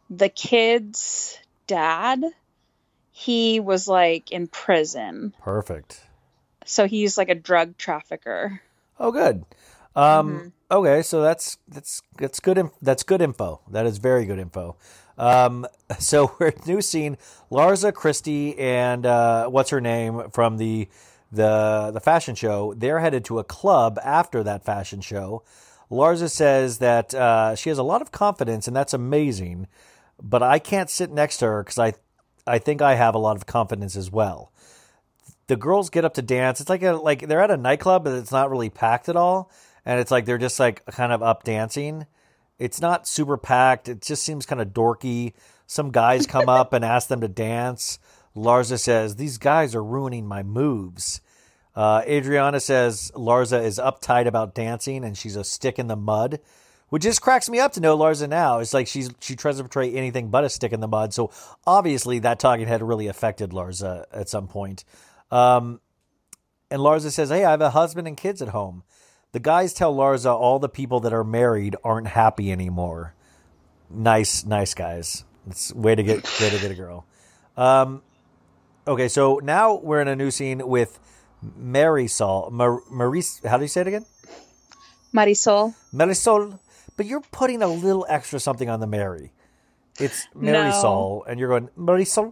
the 0.10 0.30
kid's 0.30 1.40
dad, 1.68 2.24
he 3.12 3.60
was 3.60 3.88
like 3.88 4.32
in 4.32 4.48
prison. 4.48 5.34
Perfect. 5.42 6.04
So 6.66 6.86
he's 6.86 7.18
like 7.18 7.30
a 7.30 7.36
drug 7.36 7.78
trafficker. 7.78 8.62
Oh, 9.00 9.12
good. 9.12 9.46
Um, 9.96 10.30
Mm-hmm. 10.30 10.48
Okay, 10.72 11.02
so 11.04 11.22
that's 11.22 11.58
that's 11.68 12.02
that's 12.18 12.40
good. 12.40 12.58
Inf- 12.58 12.80
that's 12.82 13.04
good 13.04 13.22
info. 13.22 13.62
That 13.70 13.86
is 13.86 14.00
very 14.00 14.26
good 14.26 14.40
info. 14.40 14.76
Um, 15.18 15.66
so 16.00 16.36
we're 16.40 16.54
new 16.66 16.82
scene. 16.82 17.18
Larsa 17.52 17.92
Cristy, 17.92 18.60
and 18.60 19.06
uh, 19.06 19.48
what's 19.48 19.70
her 19.70 19.82
name 19.82 20.30
from 20.32 20.58
the 20.58 20.88
the 21.32 21.92
the 21.94 22.00
fashion 22.00 22.36
show? 22.36 22.74
They're 22.74 23.00
headed 23.00 23.26
to 23.26 23.40
a 23.40 23.44
club 23.44 24.00
after 24.04 24.44
that 24.44 24.64
fashion 24.64 25.02
show. 25.02 25.44
Larsa 25.92 26.30
says 26.30 26.80
that 26.80 27.14
uh, 27.14 27.56
she 27.56 27.70
has 27.70 27.78
a 27.78 27.84
lot 27.84 28.02
of 28.02 28.12
confidence, 28.12 28.68
and 28.68 28.76
that's 28.76 28.94
amazing. 28.94 29.68
But 30.22 30.42
I 30.42 30.60
can't 30.60 30.90
sit 30.90 31.12
next 31.12 31.38
to 31.38 31.46
her 31.46 31.64
because 31.64 31.80
I 31.80 31.94
I 32.48 32.60
think 32.60 32.82
I 32.82 32.96
have 32.96 33.16
a 33.16 33.20
lot 33.20 33.36
of 33.36 33.46
confidence 33.46 33.96
as 33.96 34.12
well 34.12 34.52
the 35.48 35.56
girls 35.56 35.90
get 35.90 36.06
up 36.06 36.14
to 36.16 36.22
dance. 36.22 36.60
It's 36.60 36.70
like 36.70 36.84
a 36.84 36.94
like 36.94 37.28
they're 37.28 37.42
at 37.42 37.52
a 37.52 37.58
nightclub, 37.58 38.04
but 38.04 38.14
it's 38.14 38.32
not 38.32 38.50
really 38.50 38.70
packed 38.70 39.10
at 39.10 39.16
all, 39.16 39.52
and 39.86 40.00
it's 40.00 40.12
like 40.12 40.26
they're 40.26 40.38
just 40.38 40.60
like 40.60 40.86
kind 40.88 41.12
of 41.12 41.22
up 41.22 41.44
dancing. 41.44 42.06
It's 42.58 42.80
not 42.80 43.08
super 43.08 43.38
packed. 43.38 43.90
It 43.90 44.02
just 44.02 44.24
seems 44.24 44.46
kind 44.46 44.62
of 44.62 44.70
dorky. 44.70 45.34
Some 45.68 45.92
guys 45.92 46.26
come 46.26 46.50
up 46.50 46.74
and 46.74 46.86
ask 46.86 47.08
them 47.08 47.22
to 47.22 47.28
dance. 47.28 48.00
Larsa 48.36 48.80
says 48.80 49.16
these 49.16 49.38
guys 49.38 49.76
are 49.76 49.84
ruining 49.84 50.26
my 50.26 50.44
moves. 50.44 51.22
Uh, 51.76 52.02
Adriana 52.08 52.60
says 52.60 53.12
Larsa 53.16 53.64
is 53.64 53.80
uptight 53.80 54.28
about 54.28 54.56
dancing 54.56 55.04
and 55.04 55.18
she's 55.18 55.36
a 55.36 55.44
stick 55.44 55.78
in 55.78 55.88
the 55.88 55.96
mud, 55.96 56.40
which 56.90 57.04
just 57.04 57.22
cracks 57.22 57.50
me 57.50 57.60
up 57.60 57.74
to 57.74 57.82
know 57.82 57.98
Larsa 57.98 58.30
now. 58.30 58.60
It's 58.60 58.74
like 58.74 58.88
she's 58.88 59.10
she 59.20 59.36
tries 59.36 59.58
to 59.58 59.64
portray 59.64 59.94
anything 59.94 60.30
but 60.30 60.46
a 60.46 60.50
stick 60.50 60.72
in 60.72 60.80
the 60.80 60.88
mud. 60.88 61.14
So 61.14 61.32
obviously 61.68 62.20
that 62.20 62.40
talking 62.40 62.68
head 62.68 62.82
really 62.82 63.08
affected 63.08 63.52
Larsa 63.52 64.06
at 64.14 64.30
some 64.30 64.48
point. 64.48 64.86
Um, 65.32 65.82
and 66.72 66.82
Larsa 66.82 67.12
says, 67.12 67.30
"Hey, 67.30 67.44
I 67.44 67.52
have 67.52 67.62
a 67.62 67.72
husband 67.72 68.08
and 68.08 68.16
kids 68.16 68.42
at 68.42 68.50
home." 68.50 68.84
The 69.36 69.42
guys 69.42 69.74
tell 69.74 69.94
Larsa 69.94 70.34
all 70.34 70.60
the 70.60 70.70
people 70.70 71.02
that 71.02 71.12
are 71.12 71.26
married 71.26 71.76
aren't 71.84 72.08
happy 72.08 72.54
anymore. 72.54 73.16
Nice, 73.90 74.46
nice 74.46 74.74
guys. 74.74 75.26
It's 75.50 75.74
way 75.74 75.94
to 75.94 76.02
get 76.02 76.24
way 76.40 76.50
to 76.52 76.58
get 76.58 76.72
a 76.72 76.74
girl. 76.74 77.06
Um, 77.58 78.02
okay, 78.88 79.10
so 79.10 79.42
now 79.44 79.76
we're 79.76 80.00
in 80.00 80.08
a 80.08 80.16
new 80.16 80.32
scene 80.32 80.66
with 80.66 80.98
Marysol. 81.44 82.50
Mar- 82.50 82.80
Maris, 82.90 83.42
how 83.44 83.58
do 83.58 83.66
you 83.66 83.68
say 83.68 83.82
it 83.82 83.88
again? 83.88 84.06
Marysol. 85.14 85.76
Marysol. 85.94 86.58
but 86.96 87.06
you're 87.06 87.20
putting 87.20 87.62
a 87.62 87.68
little 87.68 88.06
extra 88.08 88.40
something 88.40 88.70
on 88.70 88.80
the 88.80 88.88
Mary. 88.88 89.34
It's 90.00 90.30
No. 90.34 90.54
Marysol, 90.54 91.28
and 91.28 91.42
you're 91.42 91.50
going 91.50 91.68
Marysol, 91.78 92.32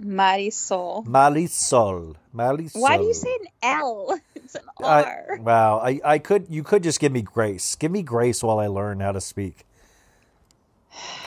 Marysol. 0.00 1.04
Marysol, 1.06 2.14
Marysol. 2.34 2.80
Why 2.80 2.96
do 2.98 3.04
you 3.04 3.14
say 3.14 3.34
an 3.40 3.46
L? 3.62 4.20
It's 4.48 4.54
an 4.54 4.62
I- 4.82 5.02
R. 5.02 5.38
wow, 5.42 5.78
I, 5.78 6.00
I 6.02 6.18
could 6.18 6.46
you 6.48 6.62
could 6.62 6.82
just 6.82 7.00
give 7.00 7.12
me 7.12 7.20
grace. 7.20 7.74
Give 7.74 7.90
me 7.92 8.02
grace 8.02 8.42
while 8.42 8.58
I 8.58 8.68
learn 8.68 9.00
how 9.00 9.12
to 9.12 9.20
speak. 9.20 9.66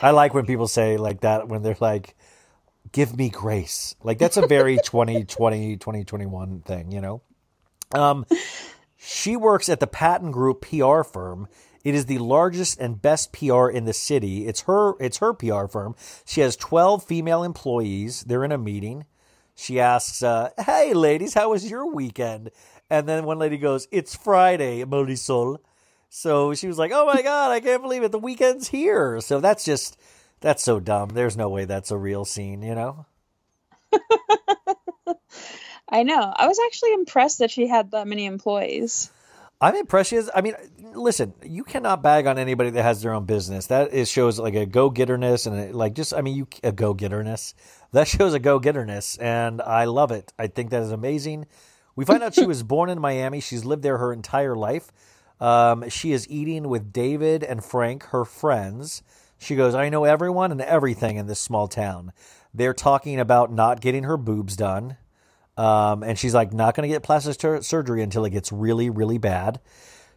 I 0.01 0.09
like 0.09 0.34
when 0.34 0.45
people 0.47 0.67
say 0.67 0.97
like 0.97 1.22
that 1.22 1.47
when 1.47 1.61
they're 1.61 1.78
like, 1.80 2.15
"Give 2.91 3.15
me 3.15 3.30
grace." 3.30 3.93
Like 4.03 4.17
that's 4.17 4.38
a 4.38 4.47
very 4.47 4.78
2020 4.84 5.78
2021 5.78 6.61
thing, 6.61 6.91
you 6.91 6.99
know. 6.99 7.22
Um, 7.93 8.26
she 8.97 9.36
works 9.36 9.69
at 9.69 9.80
the 9.80 9.88
Patton 9.88 10.32
Group 10.32 10.61
PR 10.61 11.03
firm. 11.03 11.47
It 11.84 11.95
is 11.95 12.05
the 12.05 12.19
largest 12.19 12.79
and 12.79 13.01
best 13.01 13.34
PR 13.34 13.69
in 13.69 13.86
the 13.86 13.93
city. 13.93 14.47
It's 14.47 14.61
her 14.61 14.93
it's 14.99 15.17
her 15.17 15.34
PR 15.34 15.67
firm. 15.67 15.95
She 16.25 16.41
has 16.41 16.55
12 16.55 17.03
female 17.03 17.43
employees. 17.43 18.23
They're 18.23 18.45
in 18.45 18.51
a 18.51 18.57
meeting. 18.57 19.05
She 19.55 19.79
asks, 19.79 20.23
uh, 20.23 20.49
"Hey 20.59 20.93
ladies, 20.93 21.34
how 21.34 21.49
was 21.51 21.69
your 21.69 21.86
weekend?" 21.91 22.51
And 22.89 23.07
then 23.07 23.25
one 23.25 23.39
lady 23.39 23.57
goes, 23.57 23.88
"It's 23.91 24.15
Friday, 24.15 24.84
Marysol." 24.84 25.57
So 26.09 26.53
she 26.53 26.67
was 26.67 26.77
like, 26.77 26.91
"Oh 26.93 27.05
my 27.05 27.21
god, 27.21 27.51
I 27.51 27.59
can't 27.59 27.82
believe 27.82 28.03
it. 28.03 28.11
The 28.11 28.19
weekend's 28.19 28.67
here." 28.69 29.21
So 29.21 29.39
that's 29.39 29.63
just 29.65 29.97
that's 30.41 30.63
so 30.63 30.79
dumb. 30.79 31.09
There's 31.09 31.38
no 31.38 31.49
way 31.49 31.65
that's 31.65 31.91
a 31.91 31.97
real 31.97 32.25
scene, 32.25 32.63
you 32.63 32.75
know? 32.75 33.05
I 35.89 36.03
know. 36.03 36.34
I 36.36 36.47
was 36.47 36.59
actually 36.65 36.93
impressed 36.93 37.39
that 37.39 37.51
she 37.51 37.67
had 37.67 37.91
that 37.91 38.07
many 38.07 38.25
employees. 38.25 39.11
I'm 39.62 39.76
impressed. 39.76 40.14
I 40.34 40.41
mean, 40.41 40.55
listen, 40.95 41.34
you 41.43 41.64
cannot 41.64 42.01
bag 42.01 42.26
on 42.26 42.39
anybody 42.39 42.72
that 42.72 42.82
has 42.82 43.03
their 43.03 43.14
own 43.14 43.26
business. 43.26 43.68
That 43.68 43.93
is 43.93 44.09
shows 44.09 44.39
like 44.39 44.55
a 44.55 44.66
go 44.66 44.89
getterness 44.89 45.45
and 45.45 45.55
a, 45.55 45.78
like 45.78 45.93
just. 45.93 46.14
I 46.16 46.22
mean, 46.22 46.36
you 46.36 46.47
a 46.64 46.72
go 46.72 46.95
getterness. 46.95 47.53
That 47.91 48.07
shows 48.07 48.34
a 48.34 48.39
go 48.39 48.59
getterness, 48.59 49.18
and 49.20 49.62
I 49.62 49.86
love 49.86 50.12
it. 50.12 50.34
I 50.39 50.47
think 50.47 50.72
that 50.72 50.82
is 50.82 50.91
amazing. 50.91 51.45
We 51.95 52.05
find 52.05 52.24
out 52.24 52.34
she 52.34 52.45
was 52.45 52.64
born 52.64 52.89
in 52.89 52.99
Miami. 52.99 53.39
She's 53.39 53.64
lived 53.64 53.84
there 53.84 53.99
her 53.99 54.12
entire 54.12 54.55
life. 54.55 54.91
Um, 55.39 55.89
she 55.89 56.12
is 56.12 56.28
eating 56.30 56.70
with 56.70 56.93
David 56.93 57.43
and 57.43 57.64
Frank, 57.64 58.05
her 58.05 58.26
friends. 58.26 59.03
She 59.38 59.55
goes, 59.55 59.76
I 59.76 59.89
know 59.89 60.05
everyone 60.05 60.51
and 60.51 60.62
everything 60.62 61.18
in 61.18 61.28
this 61.28 61.39
small 61.39 61.68
town. 61.68 62.14
They're 62.53 62.74
talking 62.74 63.20
about 63.20 63.51
not 63.51 63.82
getting 63.82 64.03
her 64.03 64.18
boobs 64.18 64.55
done. 64.55 64.97
Um, 65.57 66.03
and 66.03 66.17
she's 66.17 66.33
like, 66.33 66.53
not 66.53 66.75
going 66.75 66.87
to 66.87 66.93
get 66.93 67.03
plastic 67.03 67.39
sur- 67.39 67.61
surgery 67.61 68.01
until 68.01 68.25
it 68.25 68.31
gets 68.31 68.51
really, 68.51 68.89
really 68.89 69.17
bad. 69.17 69.59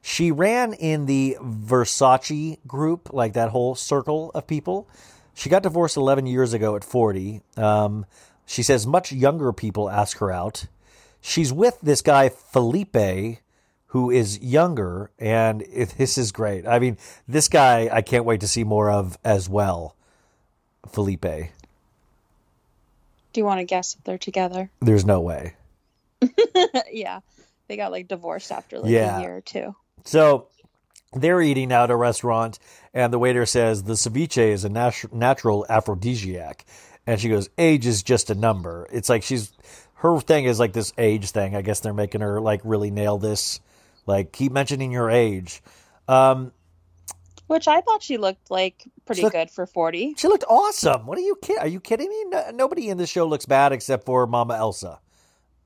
She 0.01 0.31
ran 0.31 0.75
in 0.75 1.07
the 1.07 1.37
Versace 1.41 2.59
group, 2.67 3.13
like 3.13 3.33
that 3.33 3.51
whole 3.51 3.75
circle 3.75 4.31
of 4.35 4.47
people. 4.47 4.89
She 5.35 5.49
got 5.49 5.63
divorced 5.63 5.97
11 5.97 6.27
years 6.27 6.53
ago 6.53 6.77
at 6.77 6.85
40. 6.85 7.41
Um, 7.57 8.07
she 8.47 8.63
says 8.63 8.87
much 8.87 9.13
younger 9.13 9.53
people 9.53 9.91
ask 9.91 10.19
her 10.19 10.31
out. 10.31 10.67
She's 11.21 11.53
with 11.53 11.79
this 11.83 12.03
guy, 12.03 12.29
Felipe, 12.29 13.39
who 13.87 14.11
is 14.11 14.41
younger, 14.41 15.11
and 15.19 15.61
this 15.97 16.19
is 16.19 16.33
great. 16.33 16.67
I 16.67 16.79
mean, 16.79 16.99
this 17.27 17.49
guy 17.49 17.89
I 17.91 18.03
can't 18.03 18.27
wait 18.27 18.41
to 18.41 18.49
see 18.49 18.63
more 18.63 18.91
of 18.91 19.17
as 19.25 19.49
well. 19.49 19.97
Felipe. 20.87 21.25
Do 23.35 23.41
you 23.41 23.45
want 23.45 23.59
to 23.61 23.65
guess 23.65 23.95
if 23.97 24.05
they're 24.05 24.17
together? 24.17 24.71
There's 24.81 25.05
no 25.05 25.21
way. 25.21 25.55
yeah. 26.91 27.21
They 27.69 27.77
got 27.77 27.93
like 27.93 28.09
divorced 28.09 28.51
after 28.53 28.79
like 28.79 28.91
Yeah. 28.91 29.19
a 29.19 29.21
year 29.21 29.37
or 29.37 29.41
two. 29.43 29.75
So 30.05 30.49
they're 31.13 31.41
eating 31.43 31.73
out 31.73 31.85
at 31.85 31.91
a 31.91 31.97
restaurant, 31.97 32.59
and 32.93 33.13
the 33.13 33.19
waiter 33.19 33.47
says 33.47 33.83
the 33.83 33.93
ceviche 33.95 34.39
is 34.53 34.65
a 34.65 34.69
nat- 34.69 35.13
natural 35.13 35.65
aphrodisiac. 35.69 36.65
And 37.07 37.21
she 37.21 37.29
goes, 37.29 37.51
age 37.59 37.87
is 37.87 38.03
just 38.03 38.31
a 38.31 38.35
number. 38.35 38.89
It's 38.91 39.09
like 39.11 39.23
she's, 39.23 39.53
her 39.97 40.19
thing 40.21 40.45
is 40.47 40.59
like 40.59 40.73
this 40.73 40.93
age 40.97 41.31
thing. 41.31 41.55
I 41.55 41.61
guess 41.63 41.81
they're 41.81 41.93
making 41.93 42.23
her 42.23 42.41
like 42.41 42.61
really 42.65 42.91
nail 42.91 43.19
this. 43.19 43.61
Like, 44.07 44.33
keep 44.33 44.53
mentioning 44.53 44.91
your 44.93 45.11
age. 45.11 45.63
Um, 46.09 46.53
Which 47.47 47.69
I 47.69 47.81
thought 47.83 48.03
she 48.03 48.17
looked 48.17 48.51
like 48.51 48.85
pretty 49.05 49.23
looked- 49.23 49.35
good 49.35 49.51
for 49.51 49.67
40. 49.67 50.15
she 50.17 50.29
looked 50.29 50.45
awesome. 50.49 51.07
What 51.07 51.19
are 51.19 51.23
you 51.23 51.37
kidding? 51.43 51.61
Are 51.61 51.69
you 51.69 51.81
kidding 51.81 52.09
me? 52.09 52.25
No, 52.29 52.51
nobody 52.55 52.89
in 52.89 52.97
this 52.97 53.11
show 53.11 53.27
looks 53.27 53.45
bad 53.47 53.73
except 53.73 54.07
for 54.07 54.27
Mama 54.27 54.55
Elsa. 54.57 55.01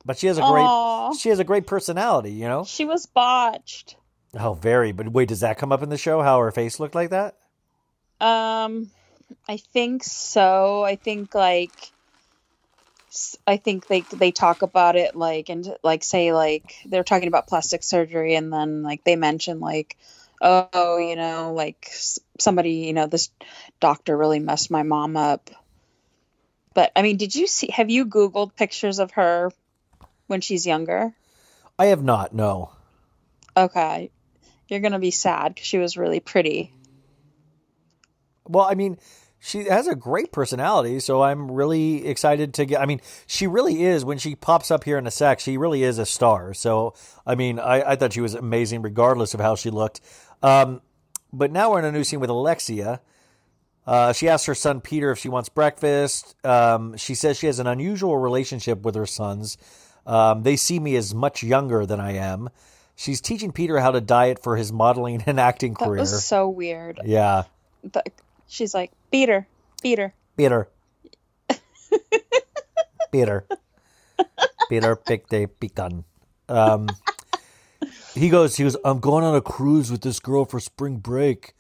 But 0.05 0.19
she 0.19 0.27
has 0.27 0.39
a 0.39 0.43
great, 0.43 0.63
Aw. 0.63 1.13
she 1.15 1.29
has 1.29 1.39
a 1.39 1.45
great 1.45 1.67
personality, 1.67 2.33
you 2.33 2.49
know? 2.49 2.65
She 2.65 2.85
was 2.85 3.07
botched. 3.07 3.97
Oh, 4.39 4.55
very. 4.55 4.93
But 4.93 5.13
wait, 5.13 5.29
does 5.29 5.41
that 5.41 5.59
come 5.59 5.71
up 5.73 5.83
in 5.83 5.89
the 5.89 5.99
show? 5.99 6.23
How 6.23 6.39
her 6.41 6.51
face 6.51 6.81
looked 6.81 6.95
like 6.95 7.11
that? 7.11 7.37
Um, 8.21 8.91
I 9.49 9.57
think 9.59 10.03
so. 10.05 10.83
I 10.83 10.97
think 10.97 11.35
like 11.35 11.73
I 13.47 13.57
think 13.57 13.87
they 13.87 14.01
they 14.01 14.33
talk 14.33 14.63
about 14.63 14.97
it 14.97 15.15
like 15.17 15.49
and 15.49 15.75
like 15.83 16.05
say 16.05 16.33
like 16.33 16.75
they're 16.85 17.05
talking 17.05 17.29
about 17.29 17.47
plastic 17.47 17.83
surgery 17.83 18.35
and 18.35 18.53
then 18.53 18.83
like 18.83 19.05
they 19.05 19.17
mention 19.17 19.61
like 19.61 19.97
oh 20.41 20.99
you 20.99 21.17
know 21.17 21.53
like 21.53 21.91
somebody 22.39 22.73
you 22.73 22.93
know 22.93 23.07
this 23.07 23.31
doctor 23.81 24.17
really 24.17 24.39
messed 24.39 24.71
my 24.71 24.83
mom 24.83 25.17
up. 25.17 25.51
But 26.75 26.93
I 26.95 27.03
mean, 27.03 27.17
did 27.17 27.35
you 27.35 27.47
see? 27.47 27.71
Have 27.73 27.91
you 27.91 28.07
Googled 28.07 28.55
pictures 28.55 28.99
of 28.99 29.13
her 29.13 29.51
when 30.27 30.41
she's 30.41 30.67
younger? 30.67 31.13
I 31.79 31.87
have 31.87 32.03
not. 32.03 32.33
No. 32.35 32.71
Okay, 33.57 34.11
you're 34.69 34.81
gonna 34.81 34.99
be 34.99 35.11
sad 35.11 35.55
because 35.55 35.67
she 35.67 35.79
was 35.79 35.97
really 35.97 36.21
pretty. 36.21 36.73
Well, 38.47 38.65
I 38.65 38.75
mean, 38.75 38.99
she 39.41 39.65
has 39.65 39.87
a 39.87 39.95
great 39.95 40.33
personality, 40.33 40.99
so 41.01 41.23
I'm 41.23 41.51
really 41.51 42.07
excited 42.07 42.55
to 42.55 42.65
get. 42.65 42.81
I 42.81 42.87
mean, 42.87 43.01
she 43.27 43.47
really 43.47 43.85
is 43.85 44.05
when 44.05 44.19
she 44.19 44.35
pops 44.35 44.71
up 44.71 44.85
here 44.85 44.99
in 44.99 45.07
a 45.07 45.11
sec. 45.11 45.41
She 45.41 45.57
really 45.57 45.83
is 45.85 45.99
a 45.99 46.07
star. 46.07 46.55
So, 46.55 46.95
I 47.27 47.35
mean, 47.35 47.59
I, 47.59 47.93
I 47.93 47.97
thought 47.97 48.13
she 48.13 48.21
was 48.21 48.35
amazing, 48.35 48.83
regardless 48.83 49.35
of 49.35 49.41
how 49.41 49.55
she 49.55 49.71
looked. 49.71 50.01
Um, 50.43 50.83
but 51.33 51.53
now 51.53 51.71
we're 51.71 51.79
in 51.81 51.85
a 51.85 51.93
new 51.93 52.05
scene 52.05 52.21
with 52.21 52.31
Alexia. 52.31 53.01
Uh, 53.87 54.13
she 54.13 54.29
asks 54.29 54.47
her 54.47 54.55
son 54.55 54.81
Peter 54.81 55.11
if 55.13 55.19
she 55.19 55.29
wants 55.29 55.49
breakfast. 55.49 56.35
Um, 56.45 56.97
she 56.97 57.15
says 57.15 57.39
she 57.39 57.47
has 57.47 57.59
an 57.59 57.67
unusual 57.67 58.19
relationship 58.19 58.83
with 58.83 58.95
her 58.97 59.07
sons. 59.07 59.57
Um, 60.07 60.43
they 60.43 60.57
see 60.57 60.79
me 60.81 60.97
as 60.97 61.15
much 61.15 61.43
younger 61.43 61.87
than 61.87 62.01
I 62.01 62.13
am. 62.15 62.51
She's 62.97 63.21
teaching 63.21 63.53
Peter 63.53 63.79
how 63.79 63.93
to 63.93 64.01
diet 64.01 64.43
for 64.43 64.57
his 64.57 64.73
modeling 64.73 65.23
and 65.27 65.39
acting 65.39 65.75
That 65.75 65.85
career. 65.85 66.01
was 66.01 66.25
so 66.25 66.49
weird. 66.49 67.01
yeah. 67.05 67.45
But 67.85 68.09
she's 68.49 68.75
like, 68.75 68.91
Peter, 69.11 69.47
Peter. 69.83 70.15
Peter. 70.37 70.69
Peter. 73.13 73.47
Peter 74.69 74.97
picked 74.97 75.33
a 75.33 75.47
pecan. 75.47 76.05
Um, 76.49 76.89
he 78.15 78.29
goes, 78.29 78.57
he 78.57 78.65
goes, 78.65 78.77
I'm 78.85 79.01
going 79.01 79.25
on 79.25 79.35
a 79.35 79.41
cruise 79.41 79.91
with 79.91 80.03
this 80.03 80.21
girl 80.21 80.45
for 80.45 80.61
spring 80.61 80.97
break. 80.97 81.55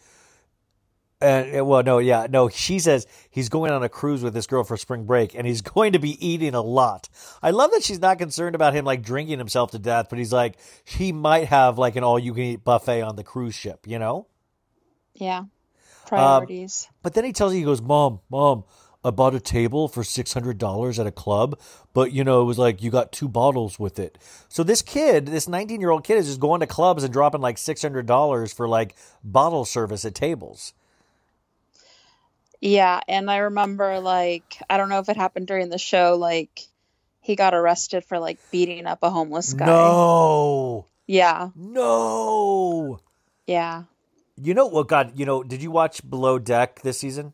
And 1.20 1.48
and, 1.50 1.66
well, 1.66 1.82
no, 1.82 1.98
yeah, 1.98 2.28
no. 2.30 2.48
She 2.48 2.78
says 2.78 3.06
he's 3.28 3.48
going 3.48 3.72
on 3.72 3.82
a 3.82 3.88
cruise 3.88 4.22
with 4.22 4.34
this 4.34 4.46
girl 4.46 4.62
for 4.62 4.76
spring 4.76 5.04
break, 5.04 5.34
and 5.34 5.46
he's 5.46 5.60
going 5.74 5.92
to 5.92 5.98
be 5.98 6.24
eating 6.24 6.54
a 6.54 6.60
lot. 6.60 7.08
I 7.42 7.50
love 7.50 7.72
that 7.72 7.82
she's 7.82 7.98
not 7.98 8.18
concerned 8.18 8.54
about 8.54 8.74
him 8.74 8.84
like 8.84 9.02
drinking 9.02 9.38
himself 9.38 9.72
to 9.72 9.78
death, 9.78 10.06
but 10.10 10.18
he's 10.18 10.32
like 10.32 10.58
he 10.84 11.12
might 11.12 11.48
have 11.48 11.76
like 11.76 11.96
an 11.96 12.04
all-you-can-eat 12.04 12.62
buffet 12.62 13.02
on 13.02 13.16
the 13.16 13.24
cruise 13.24 13.54
ship, 13.54 13.86
you 13.86 13.98
know. 13.98 14.26
Yeah. 15.14 15.44
Um, 16.12 16.18
priorities. 16.18 16.88
But 17.02 17.14
then 17.14 17.24
he 17.24 17.32
tells 17.32 17.52
you, 17.52 17.60
he 17.60 17.64
goes, 17.64 17.82
Mom, 17.82 18.20
Mom, 18.30 18.64
I 19.04 19.10
bought 19.10 19.34
a 19.34 19.40
table 19.40 19.88
for 19.88 20.02
$600 20.02 20.98
at 20.98 21.06
a 21.06 21.12
club, 21.12 21.58
but 21.94 22.12
you 22.12 22.24
know, 22.24 22.42
it 22.42 22.44
was 22.46 22.58
like 22.58 22.82
you 22.82 22.90
got 22.90 23.12
two 23.12 23.28
bottles 23.28 23.78
with 23.78 23.98
it. 23.98 24.18
So 24.48 24.62
this 24.64 24.82
kid, 24.82 25.26
this 25.26 25.48
19 25.48 25.80
year 25.80 25.90
old 25.90 26.04
kid, 26.04 26.18
is 26.18 26.26
just 26.26 26.40
going 26.40 26.60
to 26.60 26.66
clubs 26.66 27.04
and 27.04 27.12
dropping 27.12 27.40
like 27.40 27.56
$600 27.56 28.54
for 28.54 28.68
like 28.68 28.96
bottle 29.22 29.64
service 29.64 30.04
at 30.04 30.14
tables. 30.14 30.74
yeah. 32.60 33.00
And 33.08 33.30
I 33.30 33.38
remember, 33.38 34.00
like, 34.00 34.60
I 34.68 34.76
don't 34.76 34.88
know 34.88 34.98
if 34.98 35.08
it 35.08 35.16
happened 35.16 35.46
during 35.46 35.68
the 35.70 35.78
show, 35.78 36.16
like, 36.16 36.62
he 37.20 37.36
got 37.36 37.54
arrested 37.54 38.04
for, 38.04 38.18
like, 38.18 38.38
beating 38.50 38.86
up 38.86 39.00
a 39.02 39.10
homeless 39.10 39.52
guy. 39.54 39.66
No, 39.66 40.86
Yeah. 41.06 41.50
no. 41.54 43.00
Yeah. 43.46 43.84
You 44.40 44.54
know 44.54 44.66
what, 44.66 44.88
God, 44.88 45.12
you 45.18 45.26
know, 45.26 45.42
did 45.42 45.62
you 45.62 45.70
watch 45.70 46.08
Below 46.08 46.38
Deck 46.38 46.80
this 46.82 46.98
season? 46.98 47.32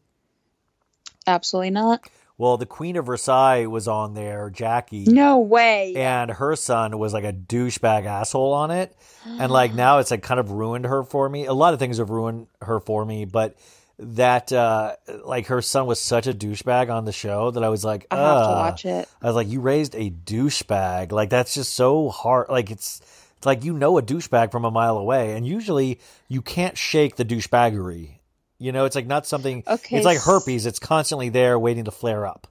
Absolutely 1.27 1.71
not. 1.71 2.09
Well, 2.37 2.57
the 2.57 2.67
Queen 2.67 2.97
of 2.97 3.07
Versailles 3.07 3.67
was 3.67 3.87
on 3.87 4.15
there, 4.15 4.51
Jackie. 4.51 5.05
No 5.05 5.39
way. 5.39 5.95
and 5.97 6.31
her 6.33 6.57
son 6.57 6.99
was 6.99 7.13
like 7.15 7.25
a 7.25 7.33
douchebag 7.33 8.07
asshole 8.07 8.53
on 8.53 8.71
it. 8.73 8.97
And 9.25 9.53
like 9.53 9.73
now 9.75 9.99
it's 9.99 10.11
like 10.11 10.23
kind 10.23 10.41
of 10.41 10.51
ruined 10.51 10.85
her 10.87 11.05
for 11.05 11.29
me. 11.29 11.47
A 11.47 11.53
lot 11.53 11.75
of 11.75 11.79
things 11.79 11.99
have 11.99 12.11
ruined 12.11 12.49
her 12.63 12.81
for 12.81 13.05
me, 13.05 13.25
but 13.25 13.57
that 14.01 14.53
uh 14.53 14.97
like 15.25 15.47
her 15.47 15.63
son 15.63 15.87
was 15.87 16.01
such 16.01 16.27
a 16.27 16.35
douchebag 16.35 16.93
on 16.93 17.05
the 17.05 17.13
show 17.13 17.53
that 17.53 17.63
I 17.63 17.69
was 17.69 17.85
like, 17.85 18.09
I 18.11 18.17
have 18.17 18.47
to 18.47 18.51
watch 18.51 18.85
it. 18.85 19.09
I 19.23 19.27
was 19.27 19.37
like, 19.37 19.49
you 19.49 19.61
raised 19.61 19.95
a 19.95 20.11
douchebag. 20.11 21.13
Like 21.13 21.31
that's 21.31 21.55
just 21.55 21.75
so 21.75 22.09
hard. 22.09 22.49
Like 22.49 22.73
it's 22.73 23.01
It's 23.45 23.47
like 23.47 23.63
you 23.63 23.75
know 23.75 23.99
a 23.99 24.03
douchebag 24.03 24.53
from 24.53 24.65
a 24.65 24.71
mile 24.71 24.97
away, 24.97 25.37
and 25.37 25.47
usually 25.47 26.01
you 26.29 26.41
can't 26.41 26.79
shake 26.79 27.17
the 27.17 27.27
douchebaggery. 27.27 28.21
You 28.59 28.73
know, 28.73 28.87
it's 28.87 28.97
like 28.97 29.07
not 29.07 29.27
something. 29.27 29.63
Okay, 29.69 29.99
It's 29.99 30.07
like 30.07 30.17
herpes; 30.17 30.65
it's 30.65 30.79
constantly 30.79 31.29
there, 31.29 31.59
waiting 31.59 31.85
to 31.85 31.91
flare 31.91 32.27
up. 32.27 32.47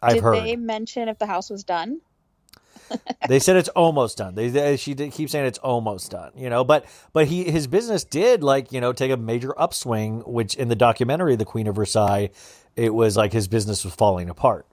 I've 0.00 0.14
Did 0.14 0.22
heard. 0.22 0.36
they 0.36 0.56
mention 0.56 1.10
if 1.10 1.18
the 1.18 1.26
house 1.26 1.50
was 1.50 1.64
done? 1.64 2.00
they 3.28 3.38
said 3.38 3.56
it's 3.56 3.68
almost 3.68 4.16
done. 4.16 4.36
They, 4.36 4.48
they 4.48 4.78
she 4.78 4.94
did 4.94 5.12
keep 5.12 5.28
saying 5.28 5.44
it's 5.44 5.58
almost 5.58 6.10
done. 6.12 6.32
You 6.34 6.48
know, 6.48 6.64
but 6.64 6.86
but 7.12 7.26
he 7.26 7.44
his 7.44 7.66
business 7.66 8.04
did 8.04 8.42
like 8.42 8.72
you 8.72 8.80
know 8.80 8.94
take 8.94 9.10
a 9.10 9.18
major 9.18 9.52
upswing, 9.60 10.20
which 10.20 10.54
in 10.54 10.68
the 10.68 10.76
documentary 10.76 11.36
The 11.36 11.44
Queen 11.44 11.66
of 11.66 11.76
Versailles, 11.76 12.30
it 12.74 12.94
was 12.94 13.18
like 13.18 13.34
his 13.34 13.48
business 13.48 13.84
was 13.84 13.94
falling 13.94 14.30
apart. 14.30 14.66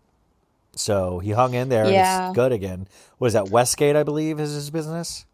So 0.78 1.20
he 1.20 1.32
hung 1.32 1.54
in 1.54 1.70
there. 1.70 1.92
Yeah. 1.92 2.32
good 2.34 2.52
again. 2.52 2.88
Was 3.20 3.34
that 3.34 3.50
Westgate? 3.50 3.96
I 3.96 4.04
believe 4.04 4.40
is 4.40 4.54
his 4.54 4.70
business. 4.70 5.26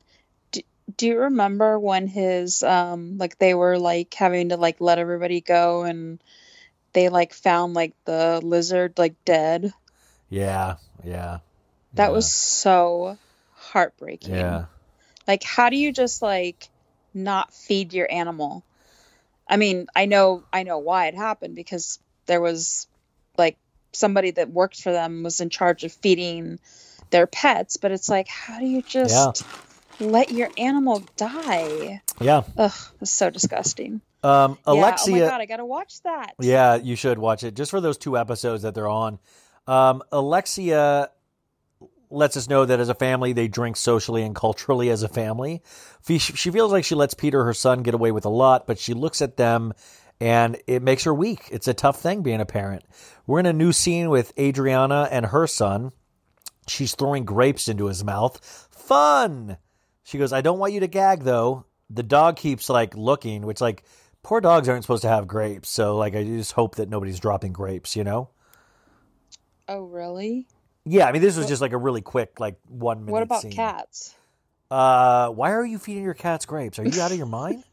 Do 0.98 1.08
you 1.08 1.18
remember 1.20 1.80
when 1.80 2.08
his 2.08 2.62
um 2.62 3.18
like 3.18 3.38
they 3.38 3.54
were 3.54 3.80
like 3.80 4.14
having 4.14 4.50
to 4.50 4.58
like 4.58 4.82
let 4.82 5.00
everybody 5.00 5.40
go 5.42 5.84
and 5.84 6.20
they 6.94 7.10
like 7.10 7.34
found 7.34 7.74
like 7.74 7.94
the 8.06 8.42
lizard 8.44 8.98
like 8.98 9.16
dead? 9.26 9.74
Yeah, 10.30 10.76
yeah, 11.04 11.40
That 11.94 12.08
yeah, 12.08 12.14
was 12.14 12.32
so 12.32 13.18
heartbreaking. 13.56 14.34
yeah. 14.36 14.66
Like 15.28 15.44
how 15.44 15.70
do 15.70 15.78
you 15.78 15.92
just 15.94 16.22
like 16.22 16.68
not 17.14 17.54
feed 17.54 17.94
your 17.94 18.12
animal? 18.12 18.64
I 19.48 19.58
mean, 19.58 19.88
I 19.96 20.06
know 20.06 20.44
I 20.52 20.64
know 20.64 20.80
why 20.80 21.08
it 21.08 21.16
happened 21.16 21.56
because 21.56 22.00
there 22.26 22.42
was 22.42 22.88
like 23.38 23.58
somebody 23.96 24.32
that 24.32 24.50
worked 24.52 24.82
for 24.82 24.92
them 24.92 25.24
was 25.24 25.42
in 25.42 25.50
charge 25.50 25.84
of 25.84 25.92
feeding 25.92 26.60
their 27.10 27.28
pets, 27.28 27.78
but 27.78 27.92
it's 27.92 28.10
like 28.10 28.28
how 28.28 28.60
do 28.60 28.66
you 28.66 28.82
just 28.82 29.46
let 30.00 30.32
your 30.32 30.50
animal 30.58 31.04
die? 31.18 32.02
Yeah. 32.20 32.44
Ugh, 32.58 32.72
it's 33.02 33.12
so 33.12 33.30
disgusting. 33.30 34.02
Um, 34.24 34.58
Yeah, 34.66 34.74
Alexia. 34.74 35.16
oh 35.16 35.20
my 35.20 35.28
god, 35.32 35.42
I 35.42 35.46
gotta 35.46 35.66
watch 35.66 36.02
that. 36.04 36.34
Yeah, 36.40 36.76
you 36.76 36.96
should 36.96 37.20
watch 37.20 37.44
it 37.44 37.56
just 37.56 37.72
for 37.72 37.82
those 37.82 37.98
two 37.98 38.18
episodes 38.18 38.64
that 38.64 38.74
they're 38.74 38.88
on. 38.88 39.20
Um, 39.68 40.04
Alexia 40.12 41.10
lets 42.10 42.38
us 42.38 42.48
know 42.48 42.64
that 42.64 42.80
as 42.80 42.90
a 42.90 42.94
family, 42.94 43.34
they 43.34 43.48
drink 43.48 43.76
socially 43.76 44.24
and 44.24 44.36
culturally 44.36 44.90
as 44.90 45.04
a 45.04 45.08
family. 45.08 45.62
She 46.08 46.20
feels 46.52 46.72
like 46.72 46.86
she 46.86 46.96
lets 46.96 47.14
Peter, 47.14 47.44
her 47.44 47.54
son, 47.54 47.82
get 47.82 47.94
away 47.94 48.12
with 48.12 48.26
a 48.26 48.30
lot, 48.30 48.68
but 48.68 48.78
she 48.78 48.94
looks 48.94 49.22
at 49.22 49.38
them 49.38 49.74
and 50.20 50.58
it 50.68 50.82
makes 50.82 51.04
her 51.04 51.14
weak. 51.14 51.50
It's 51.52 51.68
a 51.68 51.74
tough 51.74 52.00
thing 52.00 52.22
being 52.22 52.42
a 52.42 52.46
parent. 52.46 52.84
We're 53.28 53.40
in 53.40 53.46
a 53.46 53.54
new 53.54 53.72
scene 53.72 54.10
with 54.10 54.34
Adriana 54.38 55.08
and 55.12 55.26
her 55.28 55.48
son. 55.48 55.92
She's 56.68 56.96
throwing 56.96 57.26
grapes 57.26 57.68
into 57.68 57.88
his 57.88 58.04
mouth. 58.04 58.40
Fun! 58.72 59.58
She 60.04 60.18
goes, 60.18 60.34
I 60.34 60.42
don't 60.42 60.60
want 60.60 60.74
you 60.74 60.82
to 60.82 60.88
gag 60.88 61.24
though. 61.24 61.66
The 61.90 62.04
dog 62.04 62.38
keeps 62.38 62.70
like 62.70 62.96
looking, 62.96 63.46
which 63.46 63.62
like 63.62 63.84
poor 64.22 64.42
dogs 64.42 64.68
aren't 64.70 64.84
supposed 64.84 65.04
to 65.04 65.10
have 65.10 65.28
grapes. 65.28 65.70
So 65.70 65.98
like 65.98 66.16
I 66.16 66.24
just 66.24 66.54
hope 66.54 66.76
that 66.76 66.90
nobody's 66.90 67.20
dropping 67.20 67.54
grapes, 67.54 67.96
you 67.96 68.04
know? 68.04 68.30
Oh 69.68 69.84
really? 69.84 70.48
Yeah, 70.86 71.08
I 71.08 71.12
mean 71.12 71.22
this 71.22 71.38
was 71.38 71.48
just 71.48 71.62
like 71.62 71.72
a 71.72 71.78
really 71.78 72.02
quick 72.02 72.40
like 72.40 72.58
one 72.68 73.06
minute. 73.06 73.12
What 73.12 73.24
about 73.24 73.42
scene. 73.42 73.52
cats? 73.52 74.16
Uh, 74.70 75.30
why 75.30 75.52
are 75.52 75.66
you 75.66 75.78
feeding 75.78 76.04
your 76.04 76.14
cats 76.14 76.46
grapes? 76.46 76.80
Are 76.80 76.86
you 76.86 77.02
out 77.02 77.12
of 77.12 77.18
your 77.18 77.28
mind? 77.28 77.64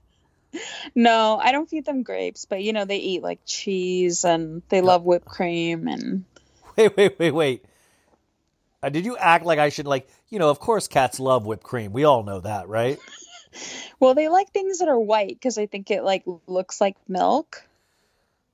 No, 0.95 1.39
I 1.41 1.53
don't 1.53 1.69
feed 1.69 1.85
them 1.85 2.03
grapes, 2.03 2.45
but 2.45 2.63
you 2.63 2.73
know 2.73 2.85
they 2.85 2.99
eat 2.99 3.23
like 3.23 3.41
cheese 3.45 4.25
and 4.25 4.63
they 4.69 4.81
love 4.81 5.05
whipped 5.05 5.27
cream 5.27 5.89
and 5.89 6.25
Wait, 6.77 6.97
wait, 6.97 7.19
wait, 7.19 7.31
wait. 7.31 7.65
Uh, 8.83 8.89
did 8.89 9.05
you 9.05 9.17
act 9.17 9.45
like 9.45 9.59
I 9.59 9.69
should 9.69 9.87
like 9.87 10.09
you 10.29 10.39
know? 10.39 10.51
Of 10.51 10.59
course, 10.59 10.89
cats 10.89 11.21
love 11.21 11.47
whipped 11.47 11.63
cream. 11.63 11.93
We 11.93 12.05
all 12.05 12.23
know 12.23 12.41
that, 12.41 12.69
right? 12.69 12.99
well, 14.01 14.15
they 14.15 14.29
like 14.29 14.53
things 14.53 14.79
that 14.79 14.89
are 14.89 14.99
white 14.99 15.35
because 15.35 15.59
I 15.59 15.67
think 15.67 15.91
it 15.91 16.03
like 16.03 16.25
looks 16.47 16.81
like 16.81 16.97
milk. 17.09 17.65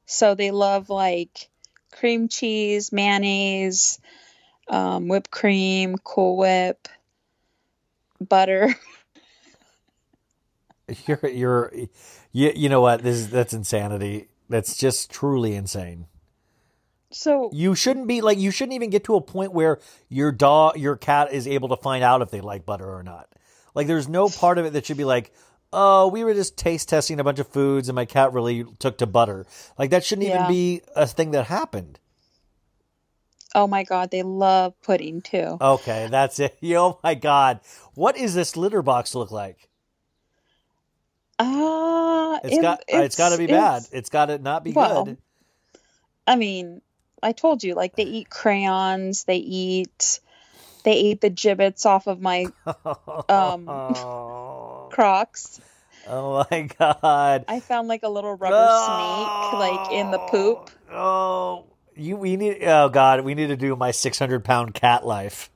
So 0.07 0.35
they 0.35 0.51
love 0.51 0.91
like 0.91 1.49
cream 1.93 2.29
cheese, 2.29 2.93
mayonnaise, 2.93 4.01
um, 4.69 5.09
whipped 5.09 5.31
cream, 5.31 5.97
Cool 6.03 6.37
Whip, 6.37 6.89
butter. 8.21 8.75
You're 11.07 11.29
you're 11.29 11.73
you, 12.33 12.53
you 12.55 12.69
know 12.69 12.81
what? 12.81 13.03
This 13.03 13.17
is 13.17 13.31
that's 13.31 13.53
insanity. 13.53 14.29
That's 14.49 14.77
just 14.77 15.11
truly 15.11 15.55
insane. 15.55 16.07
So 17.11 17.51
You 17.53 17.75
shouldn't 17.75 18.07
be 18.07 18.21
like 18.21 18.39
you 18.39 18.51
shouldn't 18.51 18.75
even 18.75 18.91
get 18.91 19.05
to 19.05 19.17
a 19.17 19.21
point 19.21 19.53
where 19.53 19.81
your 20.09 20.31
dog 20.33 20.79
your 20.79 20.97
cat 20.97 21.33
is 21.33 21.49
able 21.49 21.69
to 21.71 21.77
find 21.77 22.05
out 22.05 22.23
if 22.23 22.31
they 22.31 22.41
like 22.41 22.65
butter 22.67 22.89
or 22.89 23.03
not. 23.03 23.29
Like 23.75 23.87
there's 23.89 24.09
no 24.09 24.29
part 24.29 24.59
of 24.59 24.65
it 24.65 24.75
that 24.75 24.87
should 24.87 24.97
be 24.97 25.05
like, 25.05 25.33
"Oh, 25.73 26.09
we 26.09 26.23
were 26.25 26.35
just 26.35 26.57
taste 26.57 26.89
testing 26.89 27.19
a 27.19 27.25
bunch 27.25 27.39
of 27.41 27.49
foods 27.49 27.89
and 27.89 27.97
my 27.97 28.05
cat 28.05 28.33
really 28.33 28.65
took 28.79 28.99
to 28.99 29.07
butter." 29.07 29.45
Like 29.79 29.91
that 29.91 30.05
shouldn't 30.05 30.29
even 30.29 30.47
be 30.49 30.83
a 30.95 31.07
thing 31.07 31.33
that 31.33 31.47
happened. 31.47 31.99
oh 33.55 33.67
my 33.67 33.83
god, 33.83 34.11
they 34.11 34.23
love 34.23 34.75
pudding 34.83 35.21
too. 35.21 35.57
Okay, 35.61 36.07
that's 36.11 36.39
it. 36.39 36.57
Oh 36.63 37.01
my 37.03 37.15
god. 37.15 37.61
What 37.95 38.17
is 38.17 38.35
this 38.35 38.57
litter 38.57 38.83
box 38.83 39.15
look 39.15 39.31
like? 39.33 39.69
Ah, 41.39 42.41
It's 42.43 42.57
it- 42.57 42.63
got 42.63 42.83
it's 42.89 43.17
got 43.17 43.31
to 43.31 43.39
be 43.39 43.47
bad. 43.47 43.79
it's- 43.83 43.91
It's 43.93 44.09
got 44.09 44.27
to 44.27 44.39
not 44.39 44.65
be 44.65 44.73
Well, 44.73 45.05
good. 45.05 45.17
I 46.27 46.37
mean, 46.37 46.81
I 47.23 47.33
told 47.33 47.63
you, 47.63 47.75
like 47.75 47.95
they 47.97 48.05
eat 48.05 48.31
crayons, 48.31 49.25
they 49.25 49.37
eat, 49.37 50.21
they 50.85 50.93
ate 50.93 51.21
the 51.21 51.31
gibbets 51.31 51.87
off 51.87 52.07
of 52.07 52.21
my 52.21 52.47
um, 53.29 53.67
Crocs. 54.91 55.61
oh, 56.07 56.47
my 56.51 56.63
god. 56.79 57.45
I 57.49 57.61
found 57.61 57.89
like 57.89 58.03
a 58.03 58.09
little 58.09 58.35
rubber 58.35 58.69
snake, 58.87 59.53
like 59.61 59.93
in 59.93 60.11
the 60.11 60.19
poop. 60.19 60.71
Oh, 60.91 61.65
you 61.95 62.17
we 62.17 62.37
need. 62.37 62.63
Oh 62.65 62.89
God, 62.89 63.21
we 63.23 63.35
need 63.35 63.49
to 63.49 63.57
do 63.57 63.75
my 63.77 63.91
six 63.91 64.19
hundred 64.19 64.45
pound 64.45 64.75
cat 64.75 65.05
life. 65.07 65.51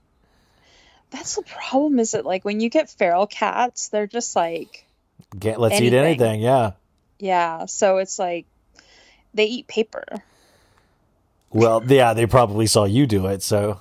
That's 1.10 1.36
the 1.36 1.42
problem. 1.42 1.98
Is 1.98 2.14
it 2.14 2.24
like 2.24 2.44
when 2.44 2.60
you 2.60 2.68
get 2.70 2.88
feral 2.90 3.26
cats, 3.26 3.88
they're 3.88 4.06
just 4.06 4.36
like, 4.36 4.84
Get, 5.38 5.60
let's 5.60 5.80
eat 5.80 5.92
Anything. 5.92 6.04
anything. 6.22 6.40
Yeah. 6.40 6.72
yeah. 7.18 7.66
So 7.66 7.98
it's 7.98 8.18
like 8.18 8.46
they 9.34 9.46
eat 9.46 9.66
paper. 9.66 10.04
Well, 11.52 11.82
yeah, 11.86 12.14
they 12.14 12.26
probably 12.26 12.66
saw 12.66 12.84
you 12.84 13.06
do 13.06 13.26
it, 13.26 13.42
so 13.42 13.80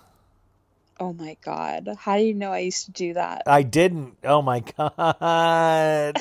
Oh 0.99 1.13
my 1.13 1.37
god, 1.45 1.87
how 1.97 2.17
do 2.17 2.23
you 2.23 2.33
know 2.33 2.51
I 2.51 2.59
used 2.59 2.85
to 2.87 2.91
do 2.91 3.13
that? 3.13 3.43
I 3.45 3.63
didn't. 3.63 4.17
Oh 4.23 4.41
my 4.41 4.59
God. 4.77 6.17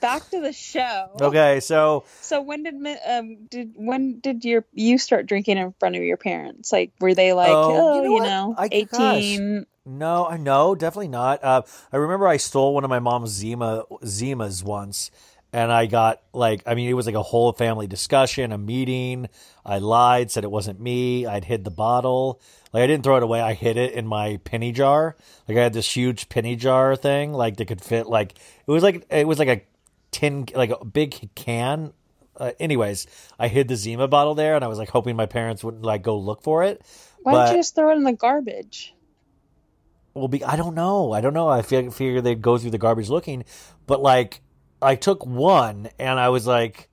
Back 0.00 0.28
to 0.30 0.40
the 0.40 0.52
show. 0.52 1.08
Okay, 1.20 1.60
so 1.60 2.04
So 2.20 2.42
when 2.42 2.62
did 2.62 2.74
um 3.06 3.46
did 3.48 3.72
when 3.76 4.20
did 4.20 4.44
your 4.44 4.64
you 4.72 4.98
start 4.98 5.26
drinking 5.26 5.58
in 5.58 5.74
front 5.80 5.96
of 5.96 6.02
your 6.02 6.16
parents? 6.16 6.72
Like 6.72 6.92
were 7.00 7.14
they 7.14 7.32
like 7.32 7.48
Oh, 7.56 7.74
oh, 7.76 7.94
you 7.96 8.02
know 8.08 8.14
you 8.16 8.22
know, 8.22 8.54
I- 8.58 8.68
gosh. 8.68 8.74
eighteen? 8.74 9.66
no, 9.86 10.26
I 10.26 10.36
no, 10.36 10.74
definitely 10.74 11.08
not. 11.08 11.42
Uh, 11.42 11.62
I 11.92 11.96
remember 11.96 12.28
I 12.28 12.36
stole 12.36 12.74
one 12.74 12.84
of 12.84 12.90
my 12.90 12.98
mom's 12.98 13.30
Zima 13.30 13.84
Zimas 14.02 14.62
once, 14.62 15.10
and 15.52 15.72
I 15.72 15.86
got 15.86 16.20
like, 16.34 16.62
I 16.66 16.74
mean, 16.74 16.90
it 16.90 16.94
was 16.94 17.06
like 17.06 17.14
a 17.14 17.22
whole 17.22 17.52
family 17.52 17.86
discussion, 17.86 18.52
a 18.52 18.58
meeting. 18.58 19.28
I 19.64 19.78
lied, 19.78 20.30
said 20.30 20.44
it 20.44 20.50
wasn't 20.50 20.80
me. 20.80 21.24
I'd 21.26 21.44
hid 21.46 21.64
the 21.64 21.70
bottle. 21.70 22.40
Like 22.72 22.82
I 22.82 22.86
didn't 22.86 23.04
throw 23.04 23.16
it 23.16 23.22
away. 23.22 23.40
I 23.40 23.54
hid 23.54 23.78
it 23.78 23.94
in 23.94 24.06
my 24.06 24.36
penny 24.44 24.72
jar. 24.72 25.16
Like 25.48 25.56
I 25.56 25.62
had 25.62 25.72
this 25.72 25.90
huge 25.96 26.28
penny 26.28 26.54
jar 26.54 26.94
thing, 26.96 27.32
like 27.32 27.56
that 27.56 27.64
could 27.68 27.80
fit. 27.80 28.06
Like 28.06 28.32
it 28.32 28.70
was 28.70 28.82
like 28.82 29.06
it 29.10 29.26
was 29.26 29.38
like 29.38 29.48
a 29.48 29.62
tin, 30.10 30.46
like 30.54 30.70
a 30.70 30.84
big 30.84 31.30
can. 31.34 31.92
Uh, 32.36 32.52
anyways, 32.60 33.06
I 33.38 33.48
hid 33.48 33.68
the 33.68 33.76
Zima 33.76 34.06
bottle 34.06 34.34
there, 34.34 34.54
and 34.54 34.64
I 34.64 34.68
was 34.68 34.78
like 34.78 34.90
hoping 34.90 35.16
my 35.16 35.26
parents 35.26 35.64
wouldn't 35.64 35.82
like 35.84 36.02
go 36.02 36.18
look 36.18 36.42
for 36.42 36.62
it. 36.64 36.82
Why 37.22 37.32
but- 37.32 37.44
don't 37.46 37.56
you 37.56 37.58
just 37.60 37.74
throw 37.74 37.90
it 37.90 37.96
in 37.96 38.04
the 38.04 38.12
garbage? 38.12 38.94
Well, 40.14 40.28
be, 40.28 40.42
I 40.42 40.56
don't 40.56 40.74
know. 40.74 41.12
I 41.12 41.20
don't 41.20 41.34
know. 41.34 41.48
I 41.48 41.62
feel, 41.62 41.90
figure 41.90 42.20
they'd 42.20 42.42
go 42.42 42.58
through 42.58 42.70
the 42.70 42.78
garbage 42.78 43.08
looking, 43.08 43.44
but 43.86 44.02
like 44.02 44.40
I 44.82 44.96
took 44.96 45.24
one 45.24 45.90
and 45.98 46.18
I 46.18 46.30
was 46.30 46.46
like, 46.46 46.88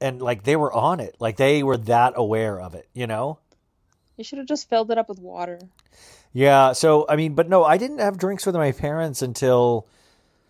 and 0.00 0.20
like 0.20 0.42
they 0.42 0.56
were 0.56 0.72
on 0.72 0.98
it. 1.00 1.16
Like 1.20 1.36
they 1.36 1.62
were 1.62 1.76
that 1.76 2.14
aware 2.16 2.60
of 2.60 2.74
it, 2.74 2.88
you 2.94 3.06
know? 3.06 3.38
You 4.16 4.24
should 4.24 4.38
have 4.38 4.48
just 4.48 4.68
filled 4.68 4.90
it 4.90 4.98
up 4.98 5.08
with 5.08 5.20
water. 5.20 5.60
Yeah. 6.32 6.72
So, 6.72 7.06
I 7.08 7.16
mean, 7.16 7.34
but 7.34 7.48
no, 7.48 7.64
I 7.64 7.76
didn't 7.76 7.98
have 7.98 8.18
drinks 8.18 8.44
with 8.44 8.54
my 8.56 8.72
parents 8.72 9.22
until, 9.22 9.86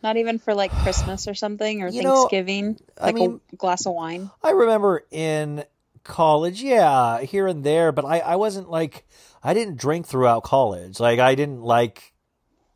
Not 0.02 0.16
even 0.16 0.38
for 0.38 0.54
like 0.54 0.70
Christmas 0.82 1.26
or 1.26 1.34
something 1.34 1.82
or 1.82 1.88
You 1.88 2.02
know, 2.02 2.28
Thanksgiving. 2.28 2.78
I 3.00 3.06
Like 3.06 3.14
mean- 3.14 3.40
a 3.52 3.56
glass 3.56 3.86
of 3.86 3.94
wine. 3.94 4.30
I 4.42 4.50
remember 4.50 5.04
in 5.10 5.64
college, 6.04 6.62
yeah, 6.62 7.20
here 7.22 7.46
and 7.46 7.64
there, 7.64 7.90
but 7.92 8.04
I, 8.04 8.20
I 8.20 8.36
wasn't 8.36 8.70
like, 8.70 9.06
I 9.42 9.54
didn't 9.54 9.78
drink 9.78 10.06
throughout 10.06 10.44
college. 10.44 11.00
Like 11.00 11.18
I 11.18 11.34
didn't 11.34 11.62
like, 11.62 12.12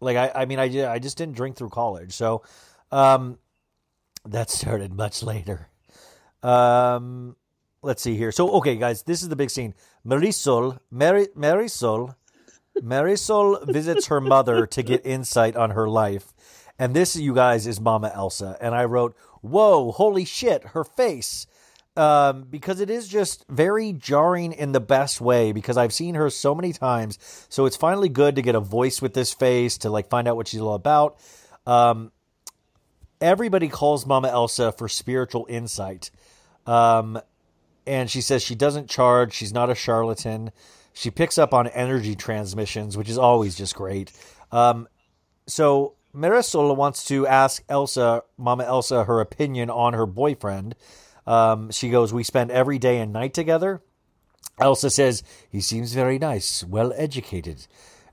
like 0.00 0.16
I, 0.16 0.42
I 0.42 0.44
mean, 0.46 0.58
I, 0.58 0.90
I 0.90 0.98
just 0.98 1.16
didn't 1.18 1.36
drink 1.36 1.56
through 1.56 1.68
college. 1.70 2.12
So, 2.14 2.42
um, 2.90 3.38
that 4.26 4.50
started 4.50 4.92
much 4.92 5.22
later. 5.22 5.68
Um, 6.42 7.36
let's 7.82 8.02
see 8.02 8.16
here. 8.16 8.32
So, 8.32 8.50
okay, 8.56 8.76
guys, 8.76 9.02
this 9.04 9.22
is 9.22 9.28
the 9.28 9.36
big 9.36 9.50
scene. 9.50 9.74
Marysol, 10.06 10.78
Mary, 10.90 11.28
Marysol, 11.36 12.14
Marysol 12.78 13.66
visits 13.66 14.06
her 14.06 14.20
mother 14.20 14.66
to 14.66 14.82
get 14.82 15.04
insight 15.06 15.56
on 15.56 15.70
her 15.70 15.88
life. 15.88 16.32
And 16.80 16.96
this, 16.96 17.14
you 17.14 17.34
guys, 17.34 17.66
is 17.66 17.78
Mama 17.78 18.10
Elsa. 18.14 18.56
And 18.58 18.74
I 18.74 18.86
wrote, 18.86 19.14
Whoa, 19.42 19.92
holy 19.92 20.24
shit, 20.24 20.64
her 20.68 20.82
face. 20.82 21.46
Um, 21.94 22.44
because 22.48 22.80
it 22.80 22.88
is 22.88 23.06
just 23.06 23.44
very 23.50 23.92
jarring 23.92 24.52
in 24.52 24.72
the 24.72 24.80
best 24.80 25.20
way 25.20 25.52
because 25.52 25.76
I've 25.76 25.92
seen 25.92 26.14
her 26.14 26.30
so 26.30 26.54
many 26.54 26.72
times. 26.72 27.18
So 27.50 27.66
it's 27.66 27.76
finally 27.76 28.08
good 28.08 28.36
to 28.36 28.42
get 28.42 28.54
a 28.54 28.60
voice 28.60 29.02
with 29.02 29.12
this 29.12 29.34
face 29.34 29.76
to 29.78 29.90
like 29.90 30.08
find 30.08 30.26
out 30.26 30.36
what 30.36 30.48
she's 30.48 30.62
all 30.62 30.72
about. 30.72 31.18
Um, 31.66 32.12
everybody 33.20 33.68
calls 33.68 34.06
Mama 34.06 34.28
Elsa 34.28 34.72
for 34.72 34.88
spiritual 34.88 35.46
insight. 35.50 36.10
Um, 36.64 37.20
and 37.86 38.08
she 38.08 38.22
says 38.22 38.42
she 38.42 38.54
doesn't 38.54 38.88
charge, 38.88 39.34
she's 39.34 39.52
not 39.52 39.68
a 39.68 39.74
charlatan. 39.74 40.50
She 40.94 41.10
picks 41.10 41.36
up 41.36 41.52
on 41.52 41.66
energy 41.66 42.14
transmissions, 42.14 42.96
which 42.96 43.10
is 43.10 43.18
always 43.18 43.54
just 43.54 43.74
great. 43.74 44.12
Um, 44.50 44.88
so 45.46 45.96
Marysol 46.14 46.74
wants 46.76 47.04
to 47.04 47.26
ask 47.26 47.62
Elsa, 47.68 48.24
Mama 48.36 48.64
Elsa, 48.64 49.04
her 49.04 49.20
opinion 49.20 49.70
on 49.70 49.92
her 49.92 50.06
boyfriend. 50.06 50.74
Um, 51.26 51.70
she 51.70 51.90
goes, 51.90 52.12
We 52.12 52.24
spend 52.24 52.50
every 52.50 52.78
day 52.78 52.98
and 52.98 53.12
night 53.12 53.34
together. 53.34 53.82
Elsa 54.58 54.90
says, 54.90 55.22
He 55.48 55.60
seems 55.60 55.94
very 55.94 56.18
nice, 56.18 56.64
well 56.64 56.92
educated. 56.96 57.66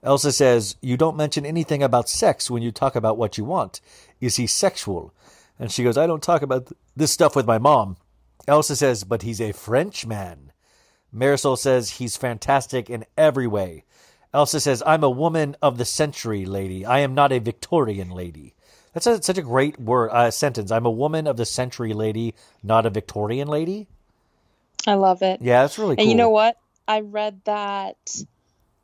Elsa 0.04 0.32
says, 0.32 0.76
You 0.82 0.98
don't 0.98 1.18
mention 1.18 1.46
anything 1.46 1.82
about 1.82 2.10
sex 2.10 2.52
when 2.52 2.62
you 2.62 2.72
talk 2.72 2.96
about 2.96 3.18
what 3.18 3.38
you 3.38 3.44
want. 3.44 3.82
Is 4.22 4.36
he 4.36 4.48
sexual? 4.48 5.14
And 5.60 5.72
she 5.72 5.84
goes, 5.84 5.98
I 5.98 6.06
don't 6.08 6.22
talk 6.22 6.44
about 6.44 6.72
this 6.96 7.12
stuff 7.12 7.36
with 7.36 7.48
my 7.48 7.58
mom. 7.58 7.98
Elsa 8.48 8.76
says, 8.76 9.04
But 9.04 9.24
he's 9.24 9.42
a 9.42 9.52
Frenchman. 9.54 10.52
Marysol 11.14 11.58
says, 11.58 11.92
He's 11.92 12.16
fantastic 12.16 12.90
in 12.90 13.06
every 13.18 13.48
way. 13.48 13.84
Elsa 14.38 14.60
says, 14.60 14.84
I'm 14.86 15.04
a 15.04 15.10
woman 15.10 15.56
of 15.64 15.80
the 15.80 15.84
century 15.84 16.46
lady. 16.46 16.86
I 16.86 17.00
am 17.00 17.16
not 17.16 17.32
a 17.32 17.40
Victorian 17.40 18.12
lady. 18.12 18.54
That's 18.94 19.08
a, 19.08 19.22
such 19.24 19.40
a 19.40 19.42
great 19.42 19.80
word 19.80 20.12
uh, 20.12 20.30
sentence. 20.30 20.70
I'm 20.70 20.86
a 20.86 20.92
woman 20.92 21.26
of 21.26 21.38
the 21.38 21.46
century 21.46 21.94
lady, 21.94 22.36
not 22.62 22.86
a 22.86 22.92
Victorian 22.92 23.48
lady. 23.48 23.88
I 24.86 24.94
love 24.94 25.24
it. 25.24 25.42
Yeah, 25.42 25.64
that's 25.64 25.80
really 25.80 25.96
cool. 25.96 26.04
And 26.04 26.12
you 26.12 26.16
know 26.16 26.30
what? 26.30 26.56
I 26.88 27.00
read 27.00 27.42
that 27.46 27.98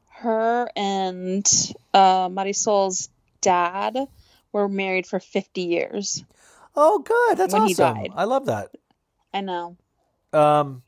her 0.10 0.72
and 0.76 1.48
uh, 1.94 2.30
Marysol's 2.32 3.10
dad 3.40 3.96
were 4.52 4.68
married 4.68 5.06
for 5.06 5.20
50 5.20 5.62
years. 5.62 6.24
Oh, 6.76 6.98
good. 6.98 7.38
That's 7.38 7.54
when 7.54 7.68
he 7.68 7.76
awesome. 7.76 8.14
I 8.16 8.24
love 8.24 8.48
that. 8.48 8.72
I 9.32 9.42
know. 9.42 9.78
Um, 10.34 10.82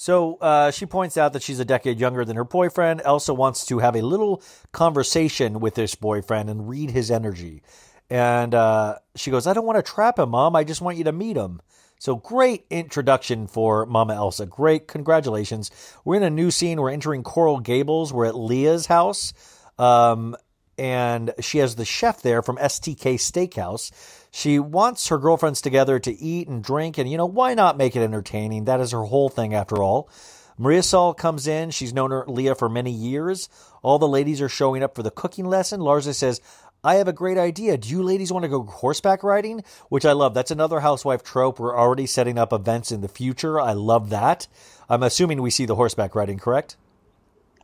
so 0.00 0.36
uh, 0.36 0.70
she 0.70 0.86
points 0.86 1.16
out 1.16 1.32
that 1.32 1.42
she's 1.42 1.58
a 1.58 1.64
decade 1.64 1.98
younger 1.98 2.24
than 2.24 2.36
her 2.36 2.44
boyfriend. 2.44 3.02
Elsa 3.04 3.34
wants 3.34 3.66
to 3.66 3.80
have 3.80 3.96
a 3.96 4.02
little 4.02 4.40
conversation 4.70 5.58
with 5.58 5.74
this 5.74 5.96
boyfriend 5.96 6.48
and 6.48 6.68
read 6.68 6.92
his 6.92 7.10
energy. 7.10 7.64
And 8.08 8.54
uh, 8.54 8.98
she 9.16 9.32
goes, 9.32 9.48
I 9.48 9.54
don't 9.54 9.66
want 9.66 9.84
to 9.84 9.92
trap 9.92 10.20
him, 10.20 10.30
Mom. 10.30 10.54
I 10.54 10.62
just 10.62 10.80
want 10.80 10.98
you 10.98 11.04
to 11.04 11.10
meet 11.10 11.36
him. 11.36 11.60
So 11.98 12.14
great 12.14 12.64
introduction 12.70 13.48
for 13.48 13.86
Mama 13.86 14.14
Elsa. 14.14 14.46
Great. 14.46 14.86
Congratulations. 14.86 15.72
We're 16.04 16.18
in 16.18 16.22
a 16.22 16.30
new 16.30 16.52
scene. 16.52 16.80
We're 16.80 16.90
entering 16.90 17.24
Coral 17.24 17.58
Gables. 17.58 18.12
We're 18.12 18.26
at 18.26 18.36
Lea's 18.36 18.86
house. 18.86 19.32
Um, 19.80 20.36
and 20.78 21.32
she 21.40 21.58
has 21.58 21.74
the 21.74 21.84
chef 21.84 22.22
there 22.22 22.40
from 22.40 22.56
STK 22.58 23.16
Steakhouse. 23.16 23.90
She 24.30 24.58
wants 24.58 25.08
her 25.08 25.18
girlfriends 25.18 25.60
together 25.60 25.98
to 25.98 26.16
eat 26.16 26.48
and 26.48 26.62
drink, 26.62 26.98
and 26.98 27.10
you 27.10 27.16
know, 27.16 27.26
why 27.26 27.54
not 27.54 27.76
make 27.76 27.96
it 27.96 28.02
entertaining? 28.02 28.64
That 28.64 28.80
is 28.80 28.92
her 28.92 29.04
whole 29.04 29.28
thing, 29.28 29.54
after 29.54 29.82
all. 29.82 30.10
Marysol 30.58 31.16
comes 31.16 31.46
in. 31.46 31.70
She's 31.70 31.94
known 31.94 32.10
her, 32.10 32.24
Lea 32.26 32.54
for 32.54 32.68
many 32.68 32.90
years. 32.90 33.48
All 33.82 33.98
the 33.98 34.08
ladies 34.08 34.40
are 34.40 34.48
showing 34.48 34.82
up 34.82 34.94
for 34.94 35.02
the 35.02 35.10
cooking 35.10 35.44
lesson. 35.46 35.80
Larsa 35.80 36.14
says, 36.14 36.40
I 36.82 36.96
have 36.96 37.08
a 37.08 37.12
great 37.12 37.38
idea. 37.38 37.76
Do 37.76 37.88
you 37.88 38.02
ladies 38.02 38.32
want 38.32 38.44
to 38.44 38.48
go 38.48 38.62
horseback 38.62 39.22
riding? 39.22 39.62
Which 39.88 40.04
I 40.04 40.12
love. 40.12 40.34
That's 40.34 40.50
another 40.50 40.80
housewife 40.80 41.22
trope. 41.22 41.58
We're 41.58 41.76
already 41.78 42.06
setting 42.06 42.38
up 42.38 42.52
events 42.52 42.92
in 42.92 43.00
the 43.00 43.08
future. 43.08 43.60
I 43.60 43.72
love 43.72 44.10
that. 44.10 44.46
I'm 44.88 45.02
assuming 45.02 45.42
we 45.42 45.50
see 45.50 45.66
the 45.66 45.74
horseback 45.74 46.14
riding, 46.14 46.38
correct? 46.38 46.76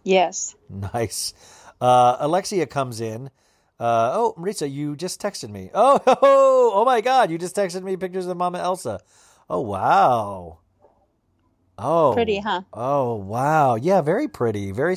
Yes. 0.03 0.55
Nice. 0.95 1.35
Uh, 1.81 2.17
Alexia 2.21 2.67
comes 2.67 3.01
in. 3.01 3.31
Uh, 3.81 4.11
oh, 4.15 4.35
Maritza, 4.37 4.69
you 4.69 4.95
just 4.97 5.21
texted 5.21 5.51
me. 5.51 5.71
Oh, 5.75 6.01
oh, 6.07 6.73
oh 6.75 6.85
my 6.85 7.01
God, 7.01 7.31
you 7.31 7.39
just 7.39 7.57
texted 7.57 7.83
me 7.83 7.97
pictures 7.97 8.27
of 8.27 8.37
Mama 8.37 8.59
Elsa. 8.59 9.01
Oh, 9.51 9.61
wow. 9.61 10.59
Oh, 11.77 12.13
Pretty, 12.15 12.39
huh? 12.39 12.63
Oh, 12.73 13.15
wow. 13.15 13.75
Yeah, 13.75 14.01
very 14.01 14.29
pretty. 14.29 14.71
Very, 14.71 14.97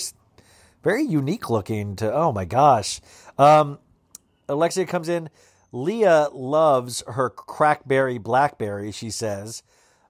very 0.83 1.03
unique 1.03 1.49
looking. 1.49 1.95
To 1.97 2.13
oh 2.13 2.31
my 2.31 2.45
gosh. 2.45 3.01
Um, 3.37 3.79
Alexia 4.47 4.85
comes 4.85 5.09
in. 5.09 5.29
Lea 5.71 6.27
loves 6.31 7.03
her 7.07 7.29
crackberry 7.29 8.21
blackberry. 8.21 8.91
She 8.91 9.09
says. 9.09 9.63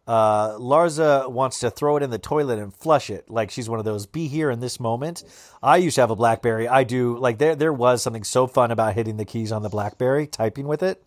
Uh, 0.08 0.58
Larsa 0.58 1.30
wants 1.30 1.60
to 1.60 1.70
throw 1.70 1.98
it 1.98 2.04
in 2.04 2.10
the 2.10 2.18
toilet 2.18 2.60
and 2.60 2.74
flush 2.74 3.10
it, 3.10 3.30
like 3.30 3.52
she's 3.52 3.68
one 3.68 3.78
of 3.78 3.84
those. 3.84 4.06
Be 4.06 4.28
here 4.28 4.50
in 4.50 4.62
this 4.62 4.80
moment. 4.80 5.26
I 5.62 5.78
used 5.78 5.96
to 5.96 6.02
have 6.02 6.12
a 6.12 6.16
BlackBerry. 6.16 6.68
I 6.68 6.86
do. 6.86 7.18
Like 7.18 7.40
there, 7.40 7.56
there 7.56 7.74
was 7.74 8.02
something 8.02 8.24
so 8.24 8.48
fun 8.48 8.72
about 8.72 8.94
hitting 8.94 9.18
the 9.18 9.26
keys 9.26 9.52
on 9.52 9.64
the 9.64 9.70
BlackBerry, 9.70 10.26
typing 10.26 10.66
with 10.66 10.82
it. 10.82 11.04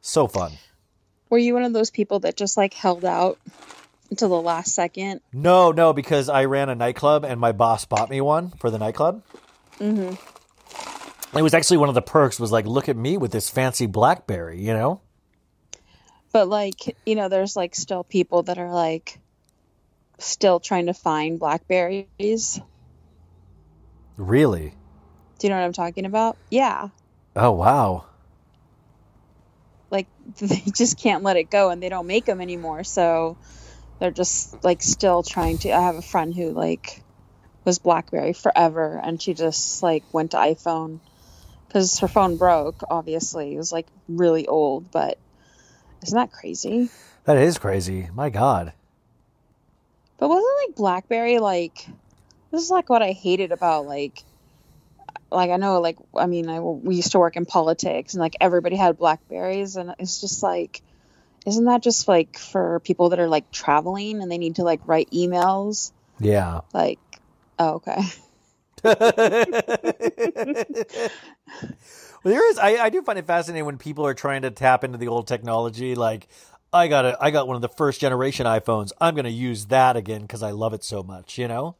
So 0.00 0.28
fun. 0.28 0.52
Were 1.28 1.38
you 1.38 1.54
one 1.54 1.64
of 1.64 1.72
those 1.72 1.90
people 1.90 2.20
that 2.20 2.36
just 2.36 2.56
like 2.56 2.72
held 2.72 3.04
out 3.04 3.40
until 4.10 4.28
the 4.28 4.40
last 4.40 4.72
second? 4.72 5.22
No, 5.32 5.72
no, 5.72 5.92
because 5.92 6.28
I 6.28 6.44
ran 6.44 6.68
a 6.68 6.76
nightclub 6.76 7.24
and 7.24 7.40
my 7.40 7.50
boss 7.50 7.84
bought 7.84 8.08
me 8.08 8.20
one 8.20 8.50
for 8.50 8.70
the 8.70 8.78
nightclub. 8.78 9.24
Mm-hmm. 9.80 10.14
It 11.36 11.42
was 11.42 11.52
actually 11.52 11.78
one 11.78 11.88
of 11.88 11.96
the 11.96 12.02
perks. 12.02 12.38
Was 12.38 12.52
like, 12.52 12.64
look 12.64 12.88
at 12.88 12.96
me 12.96 13.16
with 13.16 13.32
this 13.32 13.50
fancy 13.50 13.86
BlackBerry. 13.86 14.62
You 14.62 14.72
know. 14.72 15.00
But 16.36 16.50
like, 16.50 16.94
you 17.06 17.14
know, 17.14 17.30
there's 17.30 17.56
like 17.56 17.74
still 17.74 18.04
people 18.04 18.42
that 18.42 18.58
are 18.58 18.70
like 18.70 19.18
still 20.18 20.60
trying 20.60 20.84
to 20.84 20.92
find 20.92 21.38
blackberries. 21.38 22.60
Really? 24.18 24.74
Do 25.38 25.46
you 25.46 25.48
know 25.48 25.58
what 25.58 25.64
I'm 25.64 25.72
talking 25.72 26.04
about? 26.04 26.36
Yeah. 26.50 26.88
Oh 27.36 27.52
wow. 27.52 28.04
Like 29.90 30.08
they 30.42 30.62
just 30.76 30.98
can't 30.98 31.24
let 31.24 31.38
it 31.38 31.48
go 31.48 31.70
and 31.70 31.82
they 31.82 31.88
don't 31.88 32.06
make 32.06 32.26
them 32.26 32.42
anymore. 32.42 32.84
So 32.84 33.38
they're 33.98 34.10
just 34.10 34.62
like 34.62 34.82
still 34.82 35.22
trying 35.22 35.56
to 35.60 35.72
I 35.72 35.80
have 35.80 35.96
a 35.96 36.02
friend 36.02 36.34
who 36.34 36.50
like 36.50 37.02
was 37.64 37.78
BlackBerry 37.78 38.34
forever 38.34 39.00
and 39.02 39.22
she 39.22 39.32
just 39.32 39.82
like 39.82 40.04
went 40.12 40.32
to 40.32 40.36
iPhone 40.36 41.00
cuz 41.72 42.00
her 42.00 42.08
phone 42.08 42.36
broke 42.36 42.82
obviously. 42.90 43.54
It 43.54 43.56
was 43.56 43.72
like 43.72 43.88
really 44.06 44.46
old, 44.46 44.90
but 44.90 45.16
isn't 46.06 46.16
that 46.16 46.32
crazy? 46.32 46.90
That 47.24 47.36
is 47.38 47.58
crazy. 47.58 48.08
My 48.14 48.30
God. 48.30 48.72
But 50.18 50.28
wasn't 50.28 50.46
like 50.66 50.76
BlackBerry 50.76 51.38
like 51.38 51.86
this 52.50 52.62
is 52.62 52.70
like 52.70 52.88
what 52.88 53.02
I 53.02 53.12
hated 53.12 53.52
about 53.52 53.86
like 53.86 54.22
like 55.30 55.50
I 55.50 55.56
know 55.56 55.80
like 55.80 55.98
I 56.14 56.26
mean 56.26 56.48
I 56.48 56.60
we 56.60 56.96
used 56.96 57.12
to 57.12 57.18
work 57.18 57.36
in 57.36 57.44
politics 57.44 58.14
and 58.14 58.20
like 58.20 58.36
everybody 58.40 58.76
had 58.76 58.96
Blackberries 58.96 59.76
and 59.76 59.94
it's 59.98 60.20
just 60.20 60.42
like 60.42 60.82
isn't 61.46 61.64
that 61.66 61.82
just 61.82 62.08
like 62.08 62.38
for 62.38 62.80
people 62.80 63.10
that 63.10 63.18
are 63.18 63.28
like 63.28 63.50
traveling 63.50 64.22
and 64.22 64.30
they 64.30 64.38
need 64.38 64.56
to 64.56 64.62
like 64.62 64.80
write 64.86 65.10
emails 65.10 65.92
Yeah. 66.20 66.60
like 66.72 66.98
oh 67.58 67.82
okay 67.82 68.00
Well, 72.26 72.34
there 72.34 72.50
is. 72.50 72.58
I, 72.58 72.76
I 72.76 72.90
do 72.90 73.02
find 73.02 73.18
it 73.18 73.26
fascinating 73.26 73.66
when 73.66 73.78
people 73.78 74.04
are 74.04 74.14
trying 74.14 74.42
to 74.42 74.50
tap 74.50 74.82
into 74.82 74.98
the 74.98 75.06
old 75.06 75.28
technology. 75.28 75.94
Like, 75.94 76.26
I 76.72 76.88
got 76.88 77.04
a, 77.04 77.16
I 77.20 77.30
got 77.30 77.46
one 77.46 77.54
of 77.54 77.62
the 77.62 77.68
first 77.68 78.00
generation 78.00 78.46
iPhones. 78.46 78.90
I'm 79.00 79.14
going 79.14 79.26
to 79.26 79.30
use 79.30 79.66
that 79.66 79.96
again 79.96 80.22
because 80.22 80.42
I 80.42 80.50
love 80.50 80.74
it 80.74 80.82
so 80.82 81.04
much. 81.04 81.38
You 81.38 81.46
know, 81.46 81.76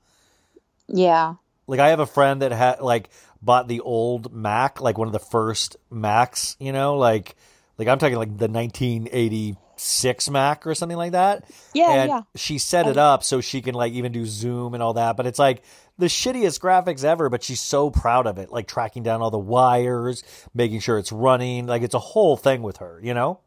yeah 0.86 1.34
like 1.66 1.80
I 1.80 1.88
have 1.88 2.00
a 2.00 2.06
friend 2.06 2.42
that 2.42 2.52
had 2.52 2.80
like 2.80 3.10
bought 3.42 3.68
the 3.68 3.80
old 3.80 4.32
Mac, 4.32 4.80
like 4.80 4.98
one 4.98 5.08
of 5.08 5.12
the 5.12 5.18
first 5.18 5.76
Macs. 5.90 6.56
You 6.60 6.72
know, 6.72 6.96
like 6.96 7.34
like 7.78 7.88
I'm 7.88 7.98
talking 7.98 8.16
like 8.16 8.36
the 8.36 8.48
1986 8.48 10.30
Mac 10.30 10.66
or 10.66 10.74
something 10.74 10.96
like 10.96 11.12
that. 11.12 11.44
Yeah, 11.74 11.92
and 11.92 12.08
yeah. 12.08 12.22
She 12.36 12.58
set 12.58 12.86
it 12.86 12.96
um, 12.96 13.14
up 13.14 13.24
so 13.24 13.40
she 13.40 13.62
can 13.62 13.74
like 13.74 13.92
even 13.92 14.12
do 14.12 14.26
Zoom 14.26 14.74
and 14.74 14.82
all 14.82 14.94
that. 14.94 15.16
But 15.16 15.26
it's 15.26 15.38
like 15.38 15.62
the 15.98 16.06
shittiest 16.06 16.60
graphics 16.60 17.04
ever. 17.04 17.28
But 17.28 17.42
she's 17.42 17.60
so 17.60 17.90
proud 17.90 18.26
of 18.26 18.38
it, 18.38 18.50
like 18.50 18.66
tracking 18.68 19.02
down 19.02 19.22
all 19.22 19.30
the 19.30 19.38
wires, 19.38 20.22
making 20.54 20.80
sure 20.80 20.98
it's 20.98 21.12
running. 21.12 21.66
Like 21.66 21.82
it's 21.82 21.94
a 21.94 22.00
whole 22.00 22.36
thing 22.36 22.62
with 22.62 22.78
her. 22.78 23.00
You 23.02 23.14
know. 23.14 23.40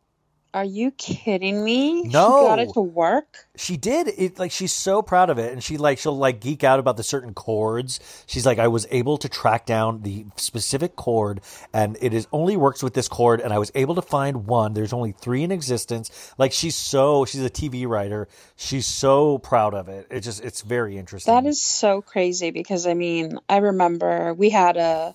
Are 0.52 0.66
you 0.66 0.90
kidding 0.92 1.64
me? 1.64 2.02
No. 2.04 2.42
She 2.42 2.48
got 2.48 2.60
it 2.60 2.74
to 2.74 2.82
work? 2.82 3.46
She 3.56 3.78
did 3.78 4.08
it 4.08 4.40
like 4.40 4.52
she's 4.52 4.74
so 4.74 5.04
proud 5.04 5.30
of 5.30 5.38
it, 5.38 5.54
and 5.54 5.64
she 5.64 5.78
like 5.78 6.00
she'll 6.00 6.18
like 6.18 6.42
geek 6.42 6.64
out 6.64 6.80
about 6.80 6.98
the 6.98 7.04
certain 7.04 7.36
chords. 7.36 8.00
She's 8.26 8.48
like, 8.48 8.58
I 8.58 8.68
was 8.68 8.88
able 8.90 9.18
to 9.20 9.30
track 9.30 9.68
down 9.68 10.02
the 10.02 10.26
specific 10.38 10.96
chord, 10.96 11.42
and 11.72 11.98
it 12.02 12.16
is 12.16 12.28
only 12.32 12.58
works 12.58 12.82
with 12.82 12.96
this 12.96 13.08
chord, 13.08 13.42
and 13.42 13.54
I 13.54 13.60
was 13.60 13.72
able 13.76 13.94
to 13.96 14.02
find 14.02 14.48
one. 14.48 14.74
There's 14.74 14.94
only 14.94 15.12
three 15.12 15.44
in 15.44 15.52
existence. 15.52 16.34
Like 16.40 16.52
she's 16.52 16.76
so 16.76 17.26
she's 17.26 17.44
a 17.44 17.50
TV 17.50 17.88
writer. 17.88 18.28
She's 18.56 18.88
so 18.88 19.38
proud 19.38 19.76
of 19.76 19.88
it. 19.88 20.08
It 20.10 20.22
just 20.22 20.44
it's 20.44 20.62
very 20.62 20.98
interesting. 20.98 21.32
That 21.32 21.46
is 21.46 21.62
so 21.62 22.02
crazy 22.02 22.50
because 22.50 22.88
I 22.88 22.96
mean, 22.96 23.38
I 23.48 23.58
remember 23.58 24.34
we 24.34 24.50
had 24.50 24.78
a 24.78 25.14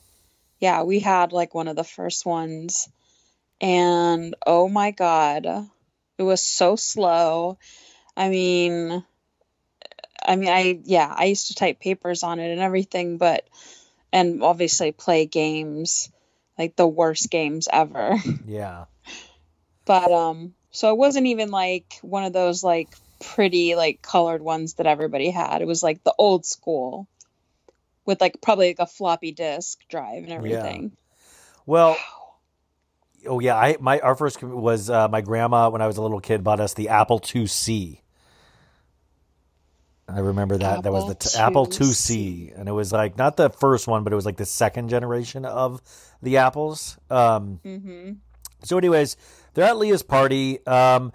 yeah, 0.61 0.85
we 0.85 1.01
had 1.01 1.33
like 1.33 1.55
one 1.55 1.67
of 1.67 1.75
the 1.75 1.83
first 1.85 2.25
ones 2.25 2.89
and 3.65 4.37
oh 4.47 4.69
my 4.69 4.91
god, 4.91 5.47
it 6.19 6.23
was 6.23 6.43
so 6.43 6.77
slow. 6.77 7.57
I 8.15 8.29
mean, 8.29 9.03
I 10.23 10.37
mean, 10.37 10.51
I 10.51 10.81
yeah, 10.85 11.13
I 11.17 11.25
used 11.25 11.49
to 11.49 11.55
type 11.55 11.81
papers 11.81 12.23
on 12.23 12.41
it 12.41 12.53
and 12.53 12.61
everything, 12.61 13.17
but 13.17 13.49
and 14.13 14.43
obviously 14.43 14.93
play 14.93 15.25
games, 15.25 16.11
like 16.59 16.77
the 16.77 16.87
worst 16.87 17.31
games 17.31 17.67
ever. 17.73 18.17
yeah. 18.47 18.85
But 19.87 20.13
um, 20.13 20.53
so 20.71 20.91
it 20.91 20.99
wasn't 20.99 21.29
even 21.29 21.51
like 21.51 21.99
one 22.03 22.25
of 22.25 22.35
those 22.35 22.63
like 22.63 22.89
pretty 23.19 23.77
like 23.77 24.03
colored 24.03 24.43
ones 24.43 24.75
that 24.75 24.87
everybody 24.87 25.31
had. 25.31 25.63
It 25.63 25.67
was 25.67 25.83
like 25.83 26.05
the 26.05 26.15
old 26.19 26.45
school 26.45 27.09
with 28.05 28.21
like 28.21 28.43
probably 28.43 28.69
like 28.69 28.79
a 28.81 28.87
floppy 28.87 29.33
disk 29.33 29.79
drive 29.89 30.25
and 30.25 30.33
everything. 30.33 30.83
Yeah. 30.83 30.99
Well, 31.65 31.97
oh 33.27 33.41
yeah, 33.41 33.57
I 33.57 33.77
my 33.81 34.01
our 34.01 34.15
first 34.15 34.39
com- 34.41 34.51
was 34.61 34.89
uh, 34.91 35.09
my 35.09 35.21
grandma 35.21 35.71
when 35.71 35.81
I 35.83 35.87
was 35.87 35.97
a 35.97 36.03
little 36.03 36.21
kid 36.21 36.43
bought 36.45 36.61
us 36.61 36.75
the 36.75 36.89
Apple 36.91 37.21
IIc. 37.21 38.01
I 40.07 40.19
remember 40.19 40.59
that 40.59 40.83
that 40.83 40.93
was 40.93 41.09
the 41.09 41.15
t- 41.15 41.39
Apple 41.39 41.63
Apple 41.65 41.67
IIc, 41.87 42.59
and 42.59 42.69
it 42.69 42.73
was 42.73 42.93
like 42.93 43.17
not 43.17 43.37
the 43.39 43.49
first 43.49 43.89
one, 43.89 44.05
but 44.05 44.13
it 44.13 44.17
was 44.17 44.27
like 44.27 44.37
the 44.37 44.45
second 44.45 44.91
generation 44.91 45.45
of 45.47 45.81
the 46.23 46.37
apples. 46.37 46.99
Um, 47.11 47.61
Mm-hmm. 47.65 48.13
so, 48.65 48.77
anyways, 48.77 49.17
they're 49.55 49.65
at 49.65 49.79
Lea's 49.79 50.03
party. 50.03 50.65
Um, 50.67 51.13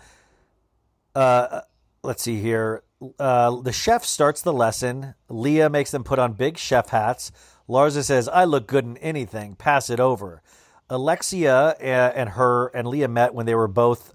uh, 1.16 1.62
let's 2.04 2.24
see 2.24 2.40
here. 2.40 2.82
Uh, 3.20 3.62
the 3.62 3.72
chef 3.72 4.04
starts 4.04 4.42
the 4.42 4.52
lesson. 4.54 5.14
Lea 5.30 5.68
makes 5.70 5.92
them 5.92 6.04
put 6.04 6.18
on 6.20 6.34
big 6.34 6.58
chef 6.58 6.90
hats. 6.90 7.32
Larsa 7.70 8.04
says, 8.04 8.28
"I 8.28 8.46
look 8.46 8.66
good 8.66 8.86
in 8.86 8.98
anything. 8.98 9.54
Pass 9.56 9.92
it 9.92 10.00
over." 10.00 10.42
Alexia 10.90 11.56
uh, 11.56 11.74
and 12.16 12.30
her 12.30 12.68
and 12.68 12.88
Lea 12.88 13.08
met 13.08 13.34
when 13.34 13.46
they 13.46 13.56
were 13.56 13.68
both 13.68 14.14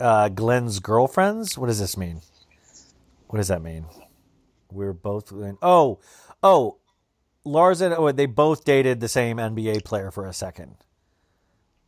uh, 0.00 0.28
Glen's 0.28 0.80
girlfriends. 0.80 1.56
What 1.56 1.68
does 1.68 1.78
this 1.78 1.96
mean? 1.96 2.20
What 3.28 3.38
does 3.38 3.48
that 3.48 3.62
mean? 3.62 3.86
We're 4.70 4.92
both 4.92 5.32
oh 5.62 6.00
oh 6.42 6.78
Lars 7.44 7.80
and 7.80 7.94
oh, 7.94 8.10
they 8.10 8.26
both 8.26 8.64
dated 8.64 9.00
the 9.00 9.08
same 9.08 9.36
NBA 9.36 9.84
player 9.84 10.10
for 10.10 10.26
a 10.26 10.32
second. 10.32 10.76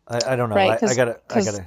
I, 0.06 0.20
I 0.26 0.36
don't 0.36 0.50
know. 0.50 0.56
Right, 0.56 0.82
I, 0.82 0.86
I 0.86 0.94
gotta 0.94 1.20
I 1.30 1.42
gotta 1.42 1.66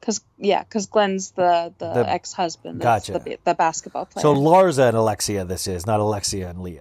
Cause 0.00 0.20
yeah, 0.38 0.62
cause 0.64 0.86
Glen's 0.86 1.32
the 1.32 1.74
the, 1.78 1.92
The- 1.92 2.08
ex 2.08 2.32
husband. 2.32 2.80
Gotcha. 2.80 3.12
The, 3.12 3.38
the 3.44 3.54
basketball 3.54 4.06
player. 4.06 4.22
So 4.22 4.34
Larsa 4.34 4.88
and 4.88 4.96
Alexia, 4.96 5.44
this 5.44 5.66
is 5.66 5.84
not 5.84 5.98
Alexia 6.00 6.48
and 6.48 6.60
Lea. 6.60 6.80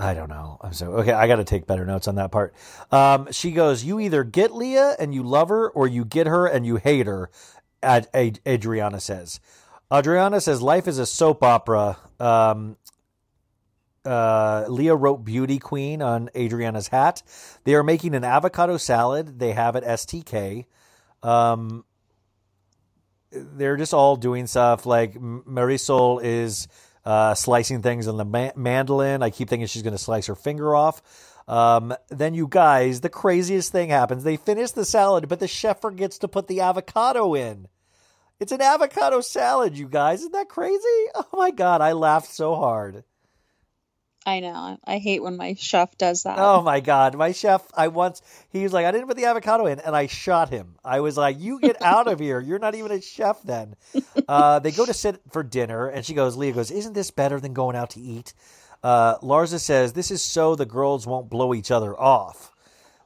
I 0.00 0.14
don't 0.14 0.30
know. 0.30 0.58
I'm 0.62 0.72
so 0.72 0.92
okay. 0.94 1.12
I 1.12 1.26
got 1.26 1.36
to 1.36 1.44
take 1.44 1.66
better 1.66 1.84
notes 1.84 2.08
on 2.08 2.14
that 2.14 2.32
part. 2.32 2.54
Um, 2.90 3.30
she 3.32 3.52
goes, 3.52 3.84
"You 3.84 4.00
either 4.00 4.24
get 4.24 4.54
Lea 4.54 4.94
and 4.98 5.14
you 5.14 5.22
love 5.22 5.50
her, 5.50 5.68
or 5.68 5.86
you 5.86 6.04
get 6.06 6.26
her 6.26 6.46
and 6.46 6.64
you 6.64 6.76
hate 6.76 7.06
her." 7.06 7.30
Ad- 7.82 8.08
Ad- 8.14 8.40
Adriana 8.46 9.00
says. 9.00 9.40
Adriana 9.92 10.40
says, 10.40 10.62
"Life 10.62 10.88
is 10.88 10.98
a 10.98 11.04
soap 11.04 11.42
opera." 11.42 11.98
Um, 12.18 12.78
uh, 14.06 14.64
Lea 14.68 14.90
wrote 14.90 15.24
"Beauty 15.24 15.58
Queen" 15.58 16.00
on 16.00 16.30
Adriana's 16.34 16.88
hat. 16.88 17.22
They 17.64 17.74
are 17.74 17.82
making 17.82 18.14
an 18.14 18.24
avocado 18.24 18.78
salad. 18.78 19.38
They 19.38 19.52
have 19.52 19.76
at 19.76 19.84
STK. 19.84 20.64
Um, 21.22 21.84
they're 23.30 23.76
just 23.76 23.92
all 23.92 24.16
doing 24.16 24.46
stuff. 24.46 24.86
Like 24.86 25.14
Marysol 25.14 26.20
is 26.22 26.68
uh, 27.04 27.34
slicing 27.34 27.82
things 27.82 28.08
on 28.08 28.16
the 28.16 28.24
ma- 28.24 28.52
mandolin. 28.56 29.22
I 29.22 29.30
keep 29.30 29.48
thinking 29.48 29.66
she's 29.66 29.82
going 29.82 29.96
to 29.96 29.98
slice 29.98 30.26
her 30.26 30.34
finger 30.34 30.74
off. 30.74 31.02
Um, 31.48 31.94
then 32.08 32.34
you 32.34 32.46
guys, 32.46 33.00
the 33.00 33.08
craziest 33.08 33.72
thing 33.72 33.90
happens. 33.90 34.22
They 34.22 34.36
finish 34.36 34.70
the 34.70 34.84
salad, 34.84 35.28
but 35.28 35.40
the 35.40 35.48
chef 35.48 35.80
forgets 35.80 36.18
to 36.18 36.28
put 36.28 36.46
the 36.46 36.60
avocado 36.60 37.34
in. 37.34 37.66
It's 38.38 38.52
an 38.52 38.62
avocado 38.62 39.20
salad, 39.20 39.76
you 39.76 39.88
guys. 39.88 40.20
Isn't 40.20 40.32
that 40.32 40.48
crazy? 40.48 40.78
Oh 41.14 41.36
my 41.36 41.50
god, 41.50 41.80
I 41.80 41.92
laughed 41.92 42.30
so 42.30 42.54
hard. 42.56 43.04
I 44.26 44.40
know. 44.40 44.78
I 44.84 44.98
hate 44.98 45.22
when 45.22 45.36
my 45.36 45.54
chef 45.54 45.96
does 45.96 46.24
that. 46.24 46.38
Oh 46.38 46.60
my 46.60 46.80
god, 46.80 47.14
my 47.16 47.32
chef! 47.32 47.62
I 47.74 47.88
once 47.88 48.20
he 48.50 48.62
was 48.62 48.72
like, 48.72 48.84
I 48.84 48.92
didn't 48.92 49.08
put 49.08 49.16
the 49.16 49.24
avocado 49.24 49.66
in, 49.66 49.80
and 49.80 49.96
I 49.96 50.06
shot 50.08 50.50
him. 50.50 50.76
I 50.84 51.00
was 51.00 51.16
like, 51.16 51.40
"You 51.40 51.58
get 51.58 51.80
out 51.82 52.06
of 52.06 52.20
here! 52.20 52.38
You're 52.38 52.58
not 52.58 52.74
even 52.74 52.92
a 52.92 53.00
chef." 53.00 53.42
Then 53.42 53.76
uh, 54.28 54.58
they 54.58 54.72
go 54.72 54.84
to 54.84 54.92
sit 54.92 55.20
for 55.30 55.42
dinner, 55.42 55.88
and 55.88 56.04
she 56.04 56.12
goes, 56.12 56.36
"Lea 56.36 56.52
goes, 56.52 56.70
isn't 56.70 56.92
this 56.92 57.10
better 57.10 57.40
than 57.40 57.54
going 57.54 57.76
out 57.76 57.90
to 57.90 58.00
eat?" 58.00 58.34
Uh, 58.82 59.16
Larsa 59.18 59.58
says, 59.58 59.94
"This 59.94 60.10
is 60.10 60.22
so 60.22 60.54
the 60.54 60.66
girls 60.66 61.06
won't 61.06 61.30
blow 61.30 61.54
each 61.54 61.70
other 61.70 61.98
off." 61.98 62.52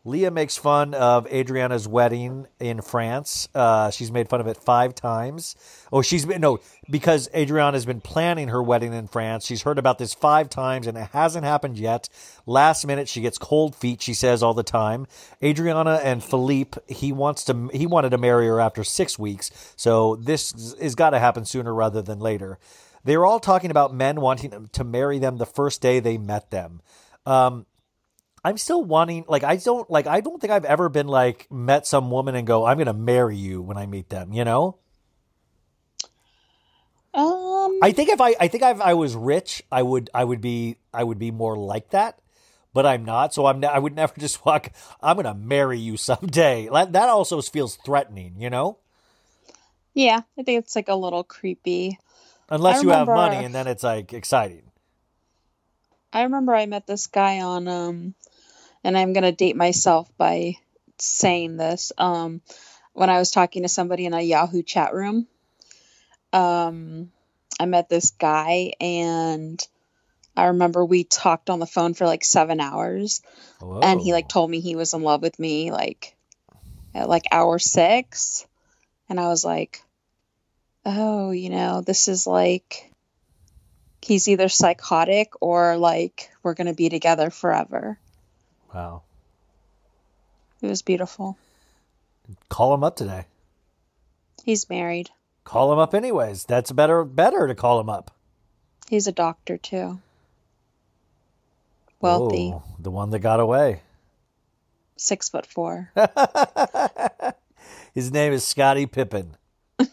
Lea 0.06 0.28
makes 0.28 0.58
fun 0.58 0.92
of 0.92 1.26
Adriana's 1.32 1.88
wedding 1.88 2.46
in 2.60 2.82
France. 2.82 3.48
Uh, 3.54 3.90
she's 3.90 4.12
made 4.12 4.28
fun 4.28 4.40
of 4.40 4.46
it 4.46 4.58
five 4.58 4.94
times. 4.94 5.56
Oh, 5.90 6.02
she's 6.02 6.26
been 6.26 6.42
no 6.42 6.58
because 6.90 7.30
Adriana's 7.34 7.86
been 7.86 8.02
planning 8.02 8.48
her 8.48 8.62
wedding 8.62 8.92
in 8.92 9.08
France. 9.08 9.46
She's 9.46 9.62
heard 9.62 9.78
about 9.78 9.98
this 9.98 10.12
five 10.12 10.50
times 10.50 10.86
and 10.86 10.98
it 10.98 11.08
hasn't 11.12 11.44
happened 11.46 11.78
yet. 11.78 12.10
Last 12.44 12.86
minute, 12.86 13.08
she 13.08 13.22
gets 13.22 13.38
cold 13.38 13.74
feet. 13.74 14.02
She 14.02 14.12
says 14.12 14.42
all 14.42 14.52
the 14.52 14.62
time. 14.62 15.06
Adriana 15.42 16.00
and 16.04 16.22
Philippe, 16.22 16.80
he 16.86 17.10
wants 17.10 17.44
to. 17.44 17.70
He 17.72 17.86
wanted 17.86 18.10
to 18.10 18.18
marry 18.18 18.46
her 18.46 18.60
after 18.60 18.84
six 18.84 19.18
weeks, 19.18 19.50
so 19.74 20.16
this 20.16 20.74
has 20.80 20.94
got 20.94 21.10
to 21.10 21.18
happen 21.18 21.46
sooner 21.46 21.72
rather 21.72 22.02
than 22.02 22.18
later. 22.18 22.58
They 23.04 23.16
were 23.16 23.24
all 23.24 23.40
talking 23.40 23.70
about 23.70 23.94
men 23.94 24.20
wanting 24.20 24.68
to 24.72 24.84
marry 24.84 25.18
them 25.18 25.38
the 25.38 25.46
first 25.46 25.80
day 25.80 26.00
they 26.00 26.18
met 26.18 26.50
them. 26.50 26.82
Um, 27.26 27.66
I'm 28.44 28.58
still 28.58 28.84
wanting 28.84 29.24
like 29.26 29.42
I 29.42 29.56
don't 29.56 29.90
like 29.90 30.06
I 30.06 30.20
don't 30.20 30.38
think 30.40 30.52
I've 30.52 30.66
ever 30.66 30.88
been 30.90 31.08
like 31.08 31.50
met 31.50 31.86
some 31.86 32.10
woman 32.10 32.34
and 32.34 32.46
go 32.46 32.66
I'm 32.66 32.76
going 32.76 32.86
to 32.86 32.92
marry 32.92 33.36
you 33.36 33.62
when 33.62 33.78
I 33.78 33.86
meet 33.86 34.10
them, 34.10 34.32
you 34.32 34.44
know? 34.44 34.76
Um. 37.14 37.78
I 37.82 37.92
think 37.92 38.10
if 38.10 38.20
I 38.20 38.34
I 38.38 38.48
think 38.48 38.62
if 38.62 38.80
I 38.80 38.94
was 38.94 39.14
rich, 39.14 39.62
I 39.72 39.82
would 39.82 40.10
I 40.12 40.24
would 40.24 40.40
be 40.40 40.76
I 40.92 41.02
would 41.02 41.18
be 41.18 41.30
more 41.30 41.56
like 41.56 41.90
that. 41.90 42.18
But 42.74 42.86
I'm 42.86 43.04
not, 43.04 43.32
so 43.32 43.46
I'm 43.46 43.60
ne- 43.60 43.68
I 43.68 43.78
would 43.78 43.94
never 43.96 44.12
just 44.18 44.44
walk 44.44 44.70
I'm 45.00 45.16
going 45.16 45.24
to 45.26 45.34
marry 45.34 45.78
you 45.78 45.96
someday. 45.96 46.68
That 46.72 46.92
that 46.92 47.08
also 47.08 47.40
feels 47.40 47.76
threatening, 47.76 48.34
you 48.38 48.50
know? 48.50 48.78
yeah, 49.94 50.22
I 50.36 50.42
think 50.42 50.58
it's 50.58 50.76
like 50.76 50.88
a 50.88 50.94
little 50.94 51.24
creepy. 51.24 51.98
Unless 52.50 52.80
I 52.80 52.82
you 52.82 52.88
have 52.90 53.06
money 53.06 53.44
and 53.44 53.54
then 53.54 53.68
it's 53.68 53.84
like 53.84 54.12
exciting. 54.12 54.62
I 56.12 56.22
remember 56.22 56.54
I 56.54 56.66
met 56.66 56.86
this 56.86 57.06
guy 57.06 57.40
on 57.40 57.68
um 57.68 58.14
and 58.84 58.96
I'm 58.96 59.12
gonna 59.14 59.32
date 59.32 59.56
myself 59.56 60.08
by 60.16 60.56
saying 60.98 61.56
this. 61.56 61.90
Um 61.98 62.42
when 62.92 63.10
I 63.10 63.18
was 63.18 63.32
talking 63.32 63.62
to 63.62 63.68
somebody 63.68 64.06
in 64.06 64.14
a 64.14 64.20
Yahoo 64.20 64.62
chat 64.62 64.94
room. 64.94 65.26
Um 66.32 67.10
I 67.58 67.66
met 67.66 67.88
this 67.88 68.10
guy 68.10 68.72
and 68.80 69.60
I 70.36 70.46
remember 70.46 70.84
we 70.84 71.04
talked 71.04 71.50
on 71.50 71.60
the 71.60 71.66
phone 71.66 71.94
for 71.94 72.06
like 72.06 72.24
seven 72.24 72.60
hours 72.60 73.22
and 73.82 74.00
he 74.00 74.12
like 74.12 74.28
told 74.28 74.50
me 74.50 74.60
he 74.60 74.76
was 74.76 74.92
in 74.92 75.02
love 75.02 75.22
with 75.22 75.38
me 75.38 75.70
like 75.70 76.16
at 76.94 77.08
like 77.08 77.24
hour 77.30 77.58
six 77.58 78.46
and 79.08 79.20
I 79.20 79.28
was 79.28 79.44
like, 79.44 79.82
Oh, 80.84 81.30
you 81.30 81.50
know, 81.50 81.80
this 81.80 82.08
is 82.08 82.26
like 82.26 82.90
he's 84.02 84.28
either 84.28 84.48
psychotic 84.48 85.32
or 85.40 85.76
like 85.76 86.30
we're 86.42 86.54
gonna 86.54 86.74
be 86.74 86.88
together 86.88 87.30
forever. 87.30 87.98
Wow. 88.74 89.02
It 90.60 90.66
was 90.66 90.82
beautiful. 90.82 91.38
Call 92.48 92.74
him 92.74 92.82
up 92.82 92.96
today. 92.96 93.26
He's 94.44 94.68
married. 94.68 95.10
Call 95.44 95.72
him 95.72 95.78
up 95.78 95.94
anyways. 95.94 96.44
That's 96.44 96.72
better 96.72 97.04
better 97.04 97.46
to 97.46 97.54
call 97.54 97.78
him 97.80 97.88
up. 97.88 98.10
He's 98.88 99.06
a 99.06 99.12
doctor 99.12 99.56
too. 99.58 100.00
Wealthy. 102.00 102.52
Oh, 102.54 102.62
the 102.78 102.90
one 102.90 103.10
that 103.10 103.20
got 103.20 103.40
away. 103.40 103.80
Six 104.96 105.28
foot 105.28 105.46
four. 105.46 105.90
His 107.94 108.10
name 108.10 108.32
is 108.32 108.44
Scottie 108.44 108.86
Pippen. 108.86 109.36
Can 109.78 109.88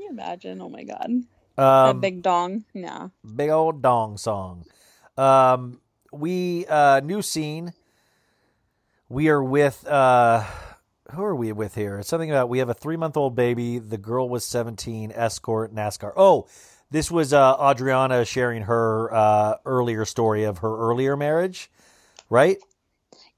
you 0.00 0.08
imagine? 0.10 0.60
Oh 0.60 0.68
my 0.68 0.84
god. 0.84 1.10
that 1.56 1.62
Um, 1.64 2.00
big 2.00 2.22
dong. 2.22 2.64
No. 2.74 3.10
big 3.34 3.50
old 3.50 3.82
dong 3.82 4.18
song. 4.18 4.64
Um, 5.16 5.80
we 6.18 6.66
uh, 6.66 7.00
new 7.00 7.22
scene. 7.22 7.72
We 9.08 9.28
are 9.28 9.42
with 9.42 9.86
uh, 9.86 10.44
who 11.12 11.22
are 11.22 11.34
we 11.34 11.52
with 11.52 11.74
here? 11.74 11.98
It's 11.98 12.08
Something 12.08 12.30
about 12.30 12.48
we 12.48 12.58
have 12.58 12.68
a 12.68 12.74
three 12.74 12.96
month 12.96 13.16
old 13.16 13.34
baby. 13.36 13.78
The 13.78 13.98
girl 13.98 14.28
was 14.28 14.44
17, 14.44 15.12
escort, 15.14 15.74
NASCAR. 15.74 16.12
Oh, 16.16 16.46
this 16.90 17.10
was 17.10 17.32
uh, 17.32 17.56
Adriana 17.60 18.24
sharing 18.24 18.62
her 18.62 19.12
uh, 19.12 19.54
earlier 19.64 20.04
story 20.04 20.44
of 20.44 20.58
her 20.58 20.76
earlier 20.76 21.16
marriage, 21.16 21.70
right? 22.30 22.58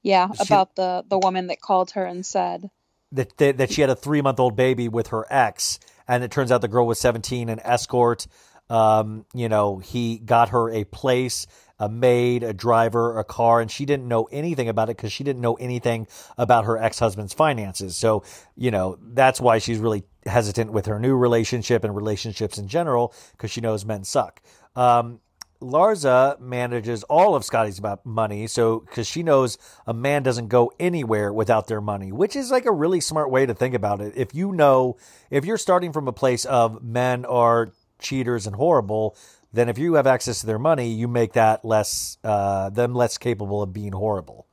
Yeah, 0.01 0.29
She- 0.33 0.41
about 0.43 0.75
the 0.75 1.03
the 1.07 1.19
woman 1.19 1.47
that 1.47 1.61
called 1.61 1.91
her 1.91 2.05
and 2.05 2.25
said, 2.25 2.69
That 3.11 3.37
that, 3.37 3.57
that 3.57 3.71
she 3.71 3.81
had 3.81 3.89
a 3.89 3.95
three 3.95 4.21
month 4.21 4.39
old 4.39 4.55
baby 4.55 4.87
with 4.87 5.07
her 5.07 5.25
ex, 5.29 5.79
and 6.07 6.23
it 6.23 6.31
turns 6.31 6.51
out 6.51 6.61
the 6.61 6.67
girl 6.67 6.87
was 6.87 6.99
17, 6.99 7.49
an 7.49 7.59
escort. 7.63 8.27
Um, 8.69 9.25
you 9.33 9.49
know, 9.49 9.79
he 9.79 10.19
got 10.19 10.49
her 10.49 10.69
a 10.71 10.83
place, 10.83 11.47
a 11.79 11.89
maid, 11.89 12.43
a 12.43 12.53
driver, 12.53 13.17
a 13.17 13.23
car, 13.23 13.61
and 13.61 13.71
she 13.71 13.85
didn't 13.85 14.07
know 14.07 14.25
anything 14.31 14.69
about 14.69 14.89
it 14.89 14.97
because 14.97 15.11
she 15.11 15.23
didn't 15.23 15.41
know 15.41 15.55
anything 15.55 16.07
about 16.37 16.65
her 16.65 16.77
ex 16.77 16.99
husband's 16.99 17.33
finances. 17.33 17.95
So, 17.95 18.23
you 18.55 18.71
know, 18.71 18.97
that's 19.01 19.39
why 19.39 19.59
she's 19.59 19.79
really 19.79 20.03
hesitant 20.25 20.71
with 20.71 20.85
her 20.85 20.99
new 20.99 21.15
relationship 21.15 21.83
and 21.83 21.95
relationships 21.95 22.57
in 22.57 22.67
general 22.67 23.13
because 23.31 23.51
she 23.51 23.61
knows 23.61 23.85
men 23.85 24.03
suck. 24.03 24.41
Um, 24.75 25.19
Larsa 25.61 26.39
manages 26.39 27.03
all 27.03 27.35
of 27.35 27.43
Scottie's 27.43 27.79
about 27.79 28.05
money, 28.05 28.47
so 28.47 28.79
because 28.79 29.07
she 29.07 29.23
knows 29.23 29.57
a 29.85 29.93
man 29.93 30.23
doesn't 30.23 30.47
go 30.47 30.71
anywhere 30.79 31.33
without 31.33 31.67
their 31.67 31.81
money, 31.81 32.13
which 32.13 32.35
is 32.35 32.49
like 32.49 32.65
a 32.65 32.71
really 32.71 33.01
smart 33.01 33.29
way 33.29 33.45
to 33.45 33.53
think 33.53 33.75
about 33.75 33.99
it. 33.99 34.13
If 34.15 34.33
you 34.33 34.53
know, 34.53 34.95
if 35.29 35.43
you're 35.43 35.57
starting 35.57 35.91
from 35.91 36.07
a 36.07 36.13
place 36.13 36.45
of 36.45 36.81
men 36.81 37.25
are 37.25 37.73
cheaters 37.99 38.47
and 38.47 38.55
horrible, 38.55 39.17
then 39.51 39.69
if 39.69 39.77
you 39.77 39.95
have 39.95 40.07
access 40.07 40.41
to 40.41 40.45
their 40.45 40.59
money, 40.59 40.89
you 40.89 41.07
make 41.07 41.33
that 41.33 41.65
less 41.65 42.17
uh, 42.23 42.69
them 42.69 42.93
less 42.93 43.17
capable 43.17 43.61
of 43.61 43.73
being 43.73 43.93
horrible, 43.93 44.45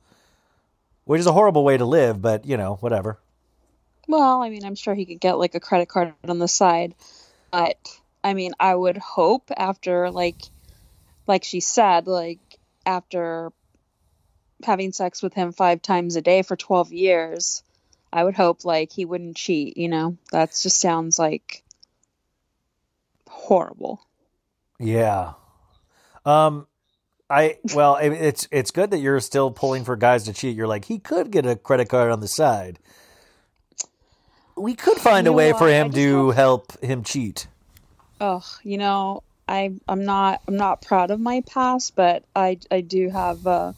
which 1.05 1.19
is 1.19 1.27
a 1.27 1.33
horrible 1.33 1.63
way 1.63 1.77
to 1.77 1.85
live. 1.85 2.21
But 2.21 2.45
you 2.45 2.57
know, 2.57 2.75
whatever. 2.75 3.19
"Well, 4.07 4.41
I 4.41 4.49
mean, 4.49 4.65
I'm 4.65 4.75
sure 4.75 4.95
he 4.95 5.05
could 5.05 5.19
get 5.19 5.37
like 5.37 5.55
a 5.55 5.59
credit 5.59 5.89
card 5.89 6.13
on 6.27 6.39
the 6.39 6.47
side, 6.47 6.95
but 7.51 7.77
I 8.23 8.33
mean, 8.33 8.53
I 8.59 8.73
would 8.73 8.97
hope 8.97 9.51
after 9.55 10.09
like 10.09 10.41
like 11.27 11.43
she 11.43 11.59
said, 11.59 12.07
like 12.07 12.39
after 12.85 13.51
having 14.63 14.93
sex 14.93 15.21
with 15.21 15.33
him 15.33 15.51
5 15.51 15.81
times 15.81 16.15
a 16.15 16.21
day 16.21 16.41
for 16.41 16.55
12 16.55 16.91
years, 16.91 17.61
I 18.11 18.23
would 18.23 18.35
hope 18.35 18.65
like 18.65 18.91
he 18.91 19.05
wouldn't 19.05 19.37
cheat, 19.37 19.77
you 19.77 19.89
know. 19.89 20.17
That 20.31 20.49
just 20.49 20.79
sounds 20.79 21.19
like 21.19 21.63
horrible. 23.27 24.06
Yeah. 24.79 25.33
Um 26.25 26.67
I 27.29 27.57
well, 27.75 27.97
it's 27.97 28.47
it's 28.51 28.71
good 28.71 28.91
that 28.91 28.99
you're 28.99 29.19
still 29.19 29.51
pulling 29.51 29.83
for 29.83 29.95
guys 29.97 30.23
to 30.25 30.33
cheat. 30.33 30.55
You're 30.55 30.67
like, 30.67 30.85
he 30.85 30.97
could 30.99 31.29
get 31.31 31.45
a 31.45 31.55
credit 31.57 31.89
card 31.89 32.11
on 32.11 32.21
the 32.21 32.27
side. 32.27 32.79
We 34.55 34.75
could 34.75 34.97
find 34.97 35.25
You 35.27 35.33
a 35.33 35.35
way 35.35 35.51
what? 35.51 35.59
for 35.59 35.67
him 35.67 35.91
to 35.91 36.11
don't- 36.27 36.35
help 36.35 36.79
him 36.83 37.03
cheat. 37.03 37.47
Oh, 38.21 38.43
you 38.63 38.77
know, 38.77 39.23
I 39.47 39.73
I'm 39.87 40.05
not 40.05 40.41
I'm 40.47 40.55
not 40.57 40.81
proud 40.81 41.11
of 41.11 41.19
my 41.19 41.41
past, 41.41 41.95
but 41.95 42.23
I 42.35 42.59
I 42.71 42.81
do 42.81 43.09
have 43.09 43.45
uh 43.45 43.73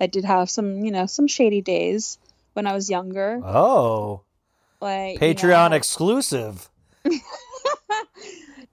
I 0.00 0.06
did 0.06 0.24
have 0.24 0.48
some, 0.50 0.84
you 0.84 0.90
know, 0.90 1.06
some 1.06 1.26
shady 1.28 1.60
days 1.60 2.18
when 2.54 2.66
I 2.66 2.72
was 2.72 2.88
younger. 2.90 3.40
Oh, 3.44 4.22
Like 4.80 5.20
you 5.20 5.28
know, 5.28 5.34
Patreon 5.34 5.72
exclusive. 5.72 6.68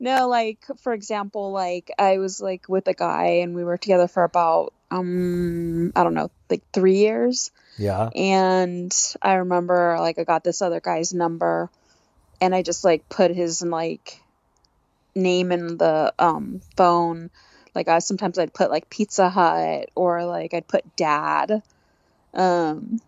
No, 0.02 0.28
like 0.28 0.65
for 0.82 0.94
example, 0.94 1.52
like 1.52 1.91
I 1.99 2.18
was 2.18 2.41
like 2.41 2.68
with 2.68 2.88
a 2.88 2.94
guy 2.95 3.41
and 3.44 3.53
we 3.53 3.64
were 3.64 3.78
together 3.78 4.07
for 4.07 4.23
about 4.23 4.73
um 4.90 5.91
I 5.95 6.03
don't 6.03 6.15
know, 6.15 6.32
like 6.49 6.64
3 6.73 6.95
years. 6.98 7.52
Yeah. 7.78 8.10
And 8.15 8.91
I 9.22 9.34
remember 9.36 9.98
like 9.99 10.18
I 10.18 10.23
got 10.23 10.44
this 10.44 10.64
other 10.64 10.80
guy's 10.80 11.14
number 11.14 11.69
and 12.41 12.56
I 12.56 12.64
just 12.64 12.84
like 12.84 13.10
put 13.10 13.30
his 13.30 13.61
like 13.61 14.19
name 15.14 15.52
in 15.52 15.78
the 15.78 16.15
um 16.18 16.61
phone. 16.76 17.30
Like 17.76 17.88
I 17.88 17.99
sometimes 17.99 18.40
I'd 18.40 18.56
put 18.56 18.72
like 18.72 18.90
Pizza 18.90 19.30
Hut 19.30 19.91
or 19.94 20.26
like 20.26 20.56
I'd 20.56 20.68
put 20.68 20.95
dad. 20.95 21.61
Um 22.34 22.99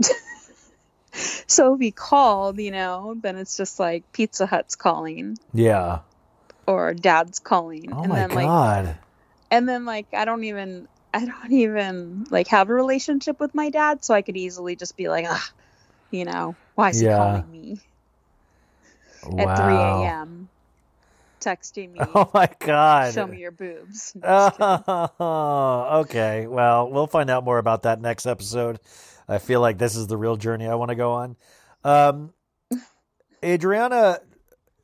so 1.12 1.74
if 1.74 1.80
he 1.80 1.90
called, 1.90 2.60
you 2.60 2.70
know, 2.70 3.16
then 3.20 3.34
it's 3.34 3.56
just 3.56 3.80
like 3.80 4.12
Pizza 4.12 4.46
Hut's 4.46 4.76
calling 4.76 5.38
Yeah. 5.52 6.02
Or 6.66 6.94
dad's 6.94 7.38
calling. 7.38 7.92
Oh 7.92 8.02
and 8.02 8.10
my 8.10 8.16
then 8.16 8.30
like 8.32 8.44
god. 8.44 8.98
and 9.50 9.68
then 9.68 9.84
like 9.84 10.08
I 10.12 10.24
don't 10.24 10.44
even 10.44 10.88
I 11.14 11.24
don't 11.24 11.52
even 11.52 12.24
like 12.30 12.48
have 12.48 12.68
a 12.70 12.74
relationship 12.74 13.40
with 13.40 13.54
my 13.54 13.70
dad, 13.70 14.04
so 14.04 14.14
I 14.14 14.22
could 14.22 14.36
easily 14.36 14.76
just 14.76 14.96
be 14.96 15.08
like, 15.08 15.26
ah, 15.28 15.50
you 16.10 16.24
know, 16.24 16.56
why 16.74 16.90
is 16.90 17.00
he 17.00 17.08
calling 17.08 17.50
me 17.50 17.80
at 19.38 19.56
3 19.56 19.82
a.m. 19.82 20.50
texting 21.40 21.92
me, 21.92 22.00
Oh 22.14 22.30
my 22.34 22.48
god. 22.60 23.14
show 23.14 23.26
me 23.26 23.38
your 23.38 23.52
boobs. 23.52 24.14
No. 24.22 25.10
Oh, 25.20 26.00
okay. 26.02 26.46
Well, 26.46 26.90
we'll 26.90 27.06
find 27.06 27.30
out 27.30 27.44
more 27.44 27.58
about 27.58 27.82
that 27.82 28.00
next 28.00 28.26
episode. 28.26 28.80
I 29.28 29.38
feel 29.38 29.60
like 29.60 29.78
this 29.78 29.96
is 29.96 30.06
the 30.06 30.16
real 30.16 30.36
journey 30.36 30.66
I 30.66 30.74
want 30.74 30.90
to 30.90 30.94
go 30.96 31.12
on. 31.12 31.36
Um, 31.84 32.32
Adriana 33.44 34.20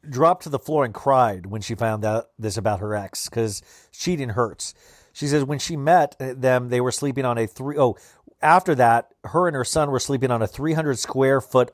dropped 0.09 0.43
to 0.45 0.49
the 0.49 0.59
floor 0.59 0.85
and 0.85 0.93
cried 0.95 1.47
when 1.47 1.61
she 1.63 1.75
found 1.75 2.05
out 2.05 2.29
this 2.39 2.57
about 2.57 2.81
her 2.81 2.95
ex 2.95 3.29
because 3.29 3.63
cheating 3.93 4.31
hurts. 4.31 4.75
She 5.13 5.27
says 5.27 5.45
when 5.45 5.59
she 5.59 5.77
met 5.77 6.17
them, 6.19 6.69
they 6.71 6.81
were 6.81 6.93
sleeping 6.93 7.25
on 7.25 7.39
a 7.39 7.47
three 7.47 7.77
oh. 7.79 7.97
After 8.41 8.75
that, 8.75 9.15
her 9.23 9.47
and 9.47 9.55
her 9.55 9.65
son 9.65 9.93
were 9.93 10.01
sleeping 10.01 10.33
on 10.33 10.43
a 10.43 10.49
300 10.49 10.99
square 10.99 11.41
foot 11.41 11.71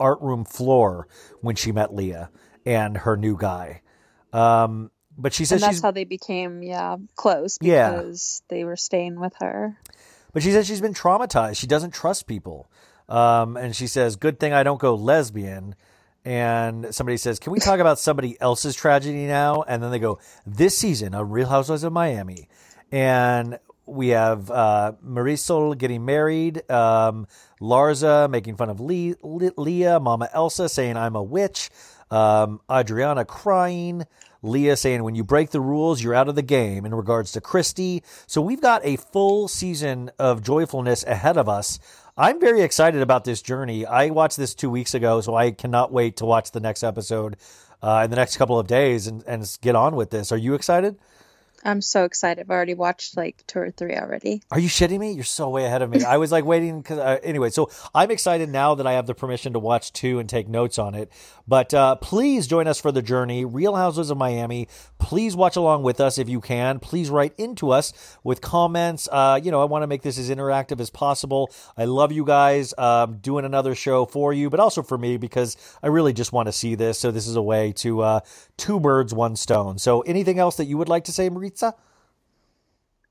art 0.00 0.18
room 0.22 0.46
floor 0.46 1.08
when 1.42 1.56
she 1.56 1.72
met 1.72 1.94
Lea 1.94 2.28
and 2.64 2.96
her 2.96 3.18
new 3.18 3.36
guy. 3.36 3.82
Um, 4.32 4.90
but 5.18 5.34
she 5.34 5.44
says 5.44 5.62
and 5.62 5.70
that's 5.70 5.82
how 5.82 5.90
they 5.90 6.04
became 6.04 6.62
yeah 6.62 6.96
close 7.16 7.58
Yeah. 7.60 7.90
because 7.92 8.42
they 8.48 8.64
were 8.64 8.76
staying 8.76 9.20
with 9.20 9.34
her. 9.40 9.78
But 10.32 10.42
she 10.42 10.52
says 10.52 10.66
she's 10.66 10.80
been 10.80 10.94
traumatized. 10.94 11.56
She 11.58 11.66
doesn't 11.66 11.92
trust 11.92 12.26
people. 12.26 12.70
Um, 13.08 13.56
and 13.56 13.74
she 13.76 13.86
says, 13.86 14.16
"Good 14.16 14.40
thing 14.40 14.52
I 14.52 14.62
don't 14.62 14.80
go 14.80 14.94
lesbian." 14.94 15.74
And 16.26 16.92
somebody 16.92 17.18
says, 17.18 17.38
"Can 17.38 17.52
we 17.52 17.60
talk 17.60 17.78
about 17.78 18.00
somebody 18.00 18.36
else's 18.40 18.74
tragedy 18.74 19.26
now?" 19.26 19.62
And 19.62 19.80
then 19.80 19.92
they 19.92 20.00
go, 20.00 20.18
"This 20.44 20.76
season 20.76 21.14
a 21.14 21.22
Real 21.22 21.46
Housewives 21.46 21.84
of 21.84 21.92
Miami," 21.92 22.48
and 22.90 23.60
we 23.86 24.08
have 24.08 24.50
uh, 24.50 24.94
Marysol 25.06 25.78
getting 25.78 26.04
married, 26.04 26.68
um, 26.68 27.28
Larsa 27.60 28.28
making 28.28 28.56
fun 28.56 28.70
of 28.70 28.80
Le- 28.80 29.14
Le- 29.22 29.52
Lea, 29.56 30.00
Mama 30.00 30.28
Elsa 30.32 30.68
saying 30.68 30.96
I'm 30.96 31.14
a 31.14 31.22
witch, 31.22 31.70
um, 32.10 32.60
Adriana 32.68 33.24
crying, 33.24 34.02
Lea 34.42 34.74
saying 34.74 35.04
when 35.04 35.14
you 35.14 35.22
break 35.22 35.50
the 35.50 35.60
rules, 35.60 36.02
you're 36.02 36.14
out 36.14 36.28
of 36.28 36.34
the 36.34 36.42
game 36.42 36.84
in 36.84 36.94
regards 36.94 37.32
to 37.32 37.40
Cristy. 37.40 38.02
So 38.26 38.40
we've 38.40 38.60
got 38.60 38.84
a 38.84 38.96
full 38.96 39.46
season 39.46 40.10
of 40.18 40.42
joyfulness 40.42 41.04
ahead 41.04 41.36
of 41.36 41.48
us. 41.48 41.78
I'm 42.18 42.40
very 42.40 42.62
excited 42.62 43.02
about 43.02 43.24
this 43.24 43.42
journey. 43.42 43.84
I 43.84 44.08
watched 44.08 44.38
this 44.38 44.54
two 44.54 44.70
weeks 44.70 44.94
ago, 44.94 45.20
so 45.20 45.34
I 45.34 45.50
cannot 45.50 45.92
wait 45.92 46.16
to 46.16 46.24
watch 46.24 46.50
the 46.50 46.60
next 46.60 46.82
episode 46.82 47.36
uh, 47.82 48.02
in 48.04 48.10
the 48.10 48.16
next 48.16 48.38
couple 48.38 48.58
of 48.58 48.66
days 48.66 49.06
and, 49.06 49.22
and 49.26 49.46
get 49.60 49.76
on 49.76 49.96
with 49.96 50.08
this. 50.08 50.32
Are 50.32 50.38
you 50.38 50.54
excited? 50.54 50.96
I'm 51.66 51.80
so 51.80 52.04
excited. 52.04 52.40
I've 52.40 52.50
already 52.50 52.74
watched 52.74 53.16
like 53.16 53.42
two 53.46 53.58
or 53.58 53.70
three 53.70 53.96
already. 53.96 54.42
Are 54.50 54.58
you 54.58 54.68
shitting 54.68 55.00
me? 55.00 55.12
You're 55.12 55.24
so 55.24 55.48
way 55.48 55.64
ahead 55.64 55.82
of 55.82 55.90
me. 55.90 56.04
I 56.04 56.16
was 56.16 56.30
like 56.30 56.44
waiting 56.44 56.80
because 56.80 56.98
uh, 56.98 57.18
anyway. 57.22 57.50
So 57.50 57.70
I'm 57.94 58.10
excited 58.10 58.48
now 58.48 58.76
that 58.76 58.86
I 58.86 58.92
have 58.92 59.06
the 59.06 59.14
permission 59.14 59.52
to 59.54 59.58
watch 59.58 59.92
two 59.92 60.18
and 60.18 60.28
take 60.28 60.48
notes 60.48 60.78
on 60.78 60.94
it. 60.94 61.10
But 61.48 61.74
uh, 61.74 61.96
please 61.96 62.46
join 62.46 62.66
us 62.66 62.80
for 62.80 62.92
the 62.92 63.02
journey. 63.02 63.44
Real 63.44 63.74
Houses 63.74 64.10
of 64.10 64.18
Miami. 64.18 64.68
Please 64.98 65.34
watch 65.34 65.56
along 65.56 65.82
with 65.82 66.00
us 66.00 66.18
if 66.18 66.28
you 66.28 66.40
can. 66.40 66.78
Please 66.78 67.10
write 67.10 67.34
into 67.36 67.70
us 67.70 67.92
with 68.22 68.40
comments. 68.40 69.08
Uh, 69.10 69.40
you 69.42 69.50
know, 69.50 69.60
I 69.60 69.64
want 69.64 69.82
to 69.82 69.86
make 69.86 70.02
this 70.02 70.18
as 70.18 70.30
interactive 70.30 70.80
as 70.80 70.90
possible. 70.90 71.50
I 71.76 71.84
love 71.84 72.12
you 72.12 72.24
guys. 72.24 72.74
Um, 72.78 73.18
doing 73.18 73.44
another 73.44 73.74
show 73.74 74.06
for 74.06 74.32
you, 74.32 74.50
but 74.50 74.60
also 74.60 74.82
for 74.82 74.98
me 74.98 75.16
because 75.16 75.56
I 75.82 75.88
really 75.88 76.12
just 76.12 76.32
want 76.32 76.46
to 76.46 76.52
see 76.52 76.74
this. 76.76 76.98
So 76.98 77.10
this 77.10 77.26
is 77.26 77.36
a 77.36 77.42
way 77.42 77.72
to 77.72 78.02
uh, 78.02 78.20
two 78.56 78.78
birds, 78.78 79.12
one 79.12 79.36
stone. 79.36 79.78
So 79.78 80.02
anything 80.02 80.38
else 80.38 80.56
that 80.56 80.66
you 80.66 80.78
would 80.78 80.88
like 80.88 81.04
to 81.04 81.12
say, 81.12 81.28
Maritza? 81.62 81.74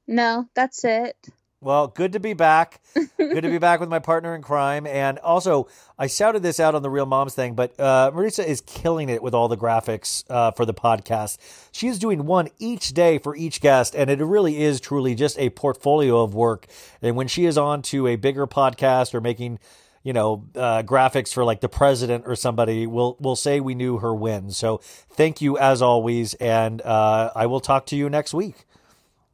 No, 0.08 0.48
that's 0.54 0.84
it. 0.84 1.16
Well, 1.62 1.88
good 1.88 2.12
to 2.14 2.20
be 2.20 2.34
back. 2.34 2.80
good 3.18 3.42
to 3.42 3.50
be 3.50 3.58
back 3.58 3.80
with 3.80 3.90
my 3.90 3.98
partner 3.98 4.36
in 4.36 4.44
crime. 4.44 4.86
And 4.86 5.18
also, 5.18 5.68
I 5.98 6.06
shouted 6.06 6.44
this 6.44 6.60
out 6.60 6.76
on 6.76 6.84
the 6.84 6.92
Real 6.92 7.08
Moms 7.08 7.34
thing, 7.34 7.56
but 7.56 7.80
uh, 7.80 8.12
Maritza 8.14 8.48
is 8.48 8.62
killing 8.62 9.10
it 9.10 9.24
with 9.24 9.34
all 9.34 9.48
the 9.48 9.58
graphics 9.58 10.24
uh, 10.30 10.52
for 10.52 10.66
the 10.66 10.76
podcast. 10.76 11.40
She 11.72 11.88
is 11.88 11.98
doing 11.98 12.28
one 12.28 12.50
each 12.60 12.94
day 12.94 13.18
for 13.18 13.36
each 13.36 13.62
guest, 13.62 13.96
and 13.96 14.12
it 14.12 14.20
really 14.20 14.62
is 14.62 14.80
truly 14.80 15.16
just 15.16 15.40
a 15.40 15.50
portfolio 15.50 16.22
of 16.22 16.36
work. 16.36 16.68
And 17.02 17.16
when 17.16 17.28
she 17.28 17.46
is 17.46 17.58
on 17.58 17.82
to 17.84 18.06
a 18.06 18.16
bigger 18.16 18.46
podcast 18.46 19.16
or 19.16 19.22
making 19.22 19.58
you 20.06 20.14
know, 20.14 20.46
uh, 20.56 20.84
graphics 20.84 21.34
for 21.34 21.44
like 21.44 21.62
the 21.62 21.68
president 21.68 22.26
or 22.28 22.36
somebody, 22.36 22.86
we'll 22.86 23.18
we'll 23.20 23.36
say 23.36 23.60
we 23.60 23.74
knew 23.74 23.98
her 23.98 24.14
win. 24.14 24.52
So 24.52 24.78
thank 25.10 25.42
you 25.42 25.58
as 25.58 25.82
always, 25.82 26.36
and 26.36 26.80
uh, 26.84 27.32
I 27.36 27.48
will 27.48 27.60
talk 27.60 27.88
to 27.88 27.96
you 27.96 28.08
next 28.08 28.32
week. 28.32 28.68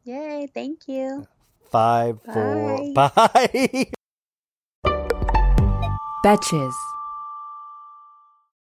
Yay! 0.06 0.48
Thank 0.54 0.88
you. 0.88 1.28
Five, 1.70 2.22
four, 2.24 2.94
bye. 2.94 3.92
Betches. 6.24 6.74